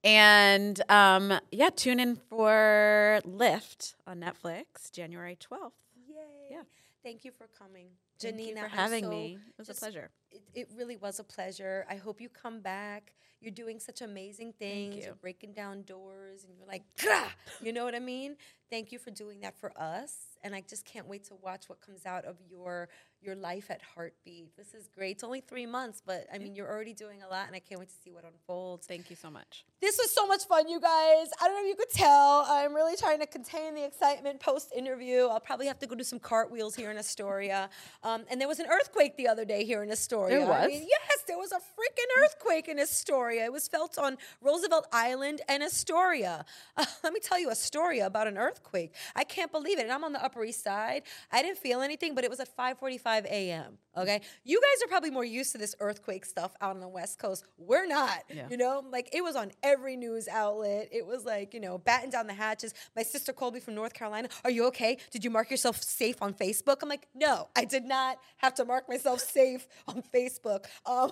And 0.03 0.81
um, 0.89 1.39
yeah, 1.51 1.69
tune 1.69 1.99
in 1.99 2.17
for 2.17 3.21
Lift 3.23 3.95
on 4.05 4.19
Netflix, 4.19 4.91
January 4.91 5.37
12th. 5.37 5.71
Yay. 6.07 6.15
Yeah. 6.51 6.63
Thank 7.01 7.23
you 7.23 7.31
for 7.31 7.47
coming. 7.57 7.87
Thank 8.19 8.35
you 8.35 8.45
Janina, 8.47 8.61
for 8.61 8.67
having 8.67 9.05
so 9.05 9.09
me. 9.09 9.37
It 9.47 9.57
was 9.57 9.69
a 9.69 9.73
pleasure. 9.73 10.09
It, 10.33 10.41
it 10.53 10.69
really 10.75 10.97
was 10.97 11.19
a 11.19 11.23
pleasure. 11.23 11.85
I 11.89 11.95
hope 11.95 12.19
you 12.19 12.29
come 12.29 12.59
back. 12.61 13.13
You're 13.39 13.51
doing 13.51 13.79
such 13.79 14.01
amazing 14.01 14.53
things. 14.57 15.05
you. 15.05 15.11
are 15.11 15.15
breaking 15.15 15.51
down 15.51 15.83
doors 15.83 16.45
and 16.45 16.57
you're 16.57 16.67
like, 16.67 16.83
"Grah!" 16.99 17.27
you 17.61 17.73
know 17.73 17.83
what 17.83 17.93
I 17.93 17.99
mean? 17.99 18.37
Thank 18.69 18.91
you 18.91 18.99
for 18.99 19.11
doing 19.11 19.41
that 19.41 19.57
for 19.59 19.71
us. 19.77 20.15
And 20.43 20.55
I 20.55 20.63
just 20.67 20.85
can't 20.85 21.07
wait 21.07 21.25
to 21.25 21.35
watch 21.35 21.67
what 21.67 21.81
comes 21.81 22.05
out 22.05 22.25
of 22.25 22.37
your 22.49 22.89
your 23.21 23.35
life 23.35 23.71
at 23.71 23.81
Hartbeat. 23.95 24.55
This 24.57 24.73
is 24.73 24.89
great. 24.93 25.11
It's 25.11 25.23
only 25.23 25.41
three 25.41 25.65
months, 25.65 26.01
but 26.05 26.27
I 26.33 26.37
mean, 26.37 26.55
you're 26.55 26.69
already 26.69 26.93
doing 26.93 27.23
a 27.23 27.27
lot, 27.29 27.47
and 27.47 27.55
I 27.55 27.59
can't 27.59 27.79
wait 27.79 27.89
to 27.89 27.95
see 28.03 28.11
what 28.11 28.25
unfolds. 28.25 28.85
Thank 28.85 29.09
you 29.09 29.15
so 29.15 29.29
much. 29.29 29.63
This 29.79 29.97
was 29.97 30.11
so 30.11 30.27
much 30.27 30.45
fun, 30.45 30.67
you 30.67 30.79
guys. 30.79 31.27
I 31.41 31.47
don't 31.47 31.55
know 31.55 31.61
if 31.61 31.67
you 31.67 31.75
could 31.75 31.89
tell. 31.89 32.45
I'm 32.49 32.73
really 32.73 32.97
trying 32.97 33.19
to 33.19 33.25
contain 33.25 33.75
the 33.75 33.85
excitement 33.85 34.39
post 34.39 34.73
interview. 34.75 35.27
I'll 35.27 35.39
probably 35.39 35.67
have 35.67 35.79
to 35.79 35.87
go 35.87 35.95
do 35.95 36.03
some 36.03 36.19
cartwheels 36.19 36.75
here 36.75 36.91
in 36.91 36.97
Astoria. 36.97 37.69
Um, 38.03 38.25
and 38.29 38.41
there 38.41 38.47
was 38.47 38.59
an 38.59 38.67
earthquake 38.69 39.15
the 39.15 39.27
other 39.27 39.45
day 39.45 39.63
here 39.63 39.83
in 39.83 39.91
Astoria. 39.91 40.22
There 40.29 40.45
I 40.45 40.61
was? 40.61 40.67
mean, 40.69 40.87
yes, 40.87 41.23
there 41.27 41.37
was 41.37 41.51
a 41.51 41.57
freaking 41.57 42.23
earthquake 42.23 42.67
in 42.67 42.79
Astoria. 42.79 43.45
It 43.45 43.53
was 43.53 43.67
felt 43.67 43.97
on 43.97 44.17
Roosevelt 44.41 44.87
Island 44.91 45.41
and 45.47 45.63
Astoria. 45.63 46.45
Uh, 46.77 46.85
let 47.03 47.13
me 47.13 47.19
tell 47.19 47.39
you 47.39 47.49
a 47.49 47.55
story 47.55 47.99
about 47.99 48.27
an 48.27 48.37
earthquake. 48.37 48.93
I 49.15 49.23
can't 49.23 49.51
believe 49.51 49.79
it. 49.79 49.83
And 49.83 49.91
I'm 49.91 50.03
on 50.03 50.13
the 50.13 50.23
Upper 50.23 50.43
East 50.43 50.63
Side. 50.63 51.03
I 51.31 51.41
didn't 51.41 51.57
feel 51.57 51.81
anything, 51.81 52.15
but 52.15 52.23
it 52.23 52.29
was 52.29 52.39
at 52.39 52.49
5:45 52.55 53.25
a.m. 53.25 53.77
Okay, 53.95 54.21
you 54.43 54.59
guys 54.59 54.83
are 54.83 54.87
probably 54.87 55.11
more 55.11 55.23
used 55.23 55.51
to 55.51 55.57
this 55.59 55.75
earthquake 55.79 56.25
stuff 56.25 56.55
out 56.61 56.71
on 56.71 56.79
the 56.79 56.87
West 56.87 57.19
Coast. 57.19 57.45
We're 57.57 57.85
not. 57.85 58.23
Yeah. 58.33 58.47
You 58.49 58.57
know, 58.57 58.83
like 58.91 59.09
it 59.13 59.23
was 59.23 59.35
on 59.35 59.51
every 59.61 59.95
news 59.95 60.27
outlet. 60.27 60.89
It 60.91 61.05
was 61.05 61.25
like, 61.25 61.53
you 61.53 61.59
know, 61.59 61.77
batten 61.77 62.09
down 62.09 62.25
the 62.25 62.33
hatches. 62.33 62.73
My 62.95 63.03
sister 63.03 63.33
called 63.33 63.53
me 63.53 63.59
from 63.59 63.75
North 63.75 63.93
Carolina. 63.93 64.29
Are 64.43 64.49
you 64.49 64.65
okay? 64.67 64.97
Did 65.11 65.23
you 65.23 65.29
mark 65.29 65.51
yourself 65.51 65.81
safe 65.83 66.21
on 66.21 66.33
Facebook? 66.33 66.77
I'm 66.81 66.89
like, 66.89 67.07
no, 67.13 67.49
I 67.55 67.65
did 67.65 67.85
not 67.85 68.17
have 68.37 68.55
to 68.55 68.65
mark 68.65 68.89
myself 68.89 69.19
safe 69.19 69.67
on 69.87 70.01
Facebook. 70.13 70.65
Um, 70.85 71.11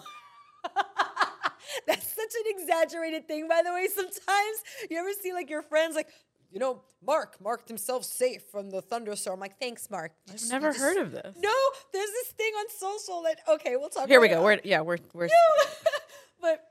that's 1.88 2.08
such 2.16 2.34
an 2.36 2.60
exaggerated 2.60 3.28
thing, 3.28 3.48
by 3.48 3.62
the 3.64 3.72
way. 3.74 3.88
Sometimes 3.94 4.58
you 4.90 4.98
ever 4.98 5.12
see 5.22 5.34
like 5.34 5.50
your 5.50 5.62
friends 5.62 5.96
like, 5.96 6.08
you 6.52 6.60
know, 6.60 6.82
Mark 7.06 7.40
marked 7.42 7.68
himself 7.68 8.04
safe 8.06 8.44
from 8.52 8.70
the 8.70 8.82
thunderstorm. 8.82 9.40
like, 9.40 9.58
thanks, 9.60 9.90
Mark. 9.90 10.12
I've 10.28 10.36
just- 10.36 10.52
never 10.52 10.70
just- 10.70 10.80
heard 10.80 10.98
of 10.98 11.12
this. 11.12 11.36
No, 11.40 11.54
there's 11.94 12.10
this 12.12 12.28
thing 12.34 12.54
on 12.54 12.66
social 12.70 13.22
that 13.24 13.40
okay, 13.48 13.76
we'll 13.78 13.90
talk. 13.90 14.08
Here 14.08 14.20
we 14.22 14.28
go. 14.28 14.42
it. 14.42 14.44
We're 14.44 14.60
yeah, 14.64 14.82
we're 14.82 14.98
we're 15.14 15.30
but 16.42 16.64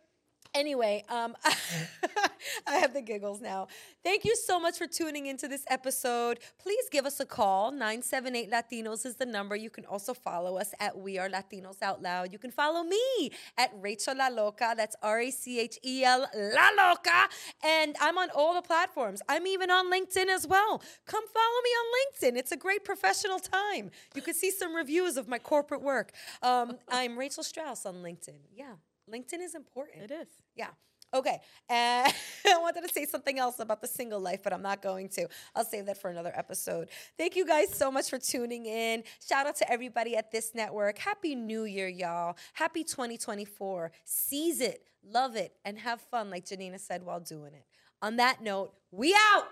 Anyway, 0.53 1.05
um, 1.09 1.37
I 2.67 2.77
have 2.77 2.93
the 2.93 3.03
giggles 3.03 3.41
now. 3.41 3.69
Thank 4.03 4.25
you 4.25 4.35
so 4.35 4.59
much 4.59 4.79
for 4.79 4.89
tuning 4.89 5.27
into 5.27 5.47
this 5.47 5.65
episode. 5.69 6.41
Please 6.61 6.89
give 6.91 7.07
us 7.07 7.21
a 7.21 7.27
call. 7.27 7.71
978 7.71 8.51
Latinos 8.51 9.07
is 9.07 9.15
the 9.15 9.27
number. 9.27 9.55
You 9.55 9.71
can 9.71 9.85
also 9.85 10.13
follow 10.13 10.57
us 10.57 10.75
at 10.81 10.99
We 10.99 11.19
Are 11.19 11.29
Latinos 11.29 11.83
Out 11.83 12.03
Loud. 12.03 12.33
You 12.33 12.39
can 12.39 12.51
follow 12.51 12.83
me 12.83 13.31
at 13.59 13.71
Rachel 13.81 14.17
La 14.17 14.27
Loca. 14.27 14.75
That's 14.77 14.97
R 15.03 15.21
A 15.21 15.31
C 15.31 15.61
H 15.61 15.79
E 15.85 16.03
L 16.03 16.27
La 16.35 16.71
Loca. 16.77 17.29
And 17.63 17.95
I'm 18.01 18.19
on 18.19 18.31
all 18.35 18.55
the 18.55 18.63
platforms. 18.63 19.23
I'm 19.29 19.47
even 19.47 19.71
on 19.71 19.91
LinkedIn 19.91 20.27
as 20.27 20.49
well. 20.49 20.83
Come 21.07 21.25
follow 21.29 21.61
me 21.63 21.71
on 21.71 21.87
LinkedIn. 22.33 22.39
It's 22.39 22.51
a 22.51 22.57
great 22.57 22.85
professional 22.85 23.39
time. 23.39 23.93
You 24.17 24.23
can 24.23 24.35
see 24.35 24.51
some 24.51 24.75
reviews 24.75 25.17
of 25.17 25.29
my 25.29 25.39
corporate 25.39 25.83
work. 25.83 26.11
Um, 26.43 26.79
I'm 26.89 27.17
Rachel 27.17 27.45
Strauss 27.45 27.87
on 27.87 27.97
LinkedIn. 28.03 28.39
Yeah. 28.53 28.75
LinkedIn 29.11 29.41
is 29.41 29.55
important. 29.55 30.03
It 30.05 30.11
is. 30.11 30.29
Yeah. 30.55 30.69
Okay. 31.13 31.41
And 31.69 32.13
I 32.47 32.59
wanted 32.59 32.83
to 32.87 32.93
say 32.93 33.07
something 33.07 33.39
else 33.39 33.61
about 33.61 33.81
the 33.81 33.87
single 33.87 34.19
life, 34.19 34.43
but 34.43 34.53
I'm 34.53 34.63
not 34.63 34.83
going 34.83 35.09
to. 35.11 35.29
I'll 35.55 35.65
save 35.65 35.87
that 35.87 36.01
for 36.01 36.11
another 36.11 36.33
episode. 36.35 36.89
Thank 37.17 37.37
you 37.37 37.47
guys 37.47 37.73
so 37.73 37.93
much 37.93 38.11
for 38.11 38.19
tuning 38.19 38.67
in. 38.67 39.05
Shout 39.27 39.47
out 39.47 39.55
to 39.57 39.71
everybody 39.71 40.17
at 40.17 40.33
this 40.33 40.53
network. 40.53 40.99
Happy 40.99 41.37
New 41.37 41.65
Year, 41.65 41.87
y'all. 41.87 42.37
Happy 42.55 42.83
2024. 42.83 43.93
Seize 44.05 44.61
it, 44.61 44.83
love 45.09 45.37
it, 45.37 45.55
and 45.65 45.79
have 45.79 46.01
fun, 46.01 46.29
like 46.29 46.45
Janina 46.47 46.79
said 46.81 47.05
while 47.05 47.21
doing 47.21 47.55
it. 47.55 47.67
On 48.03 48.17
that 48.17 48.43
note, 48.43 48.73
we 48.91 49.15
out. 49.33 49.45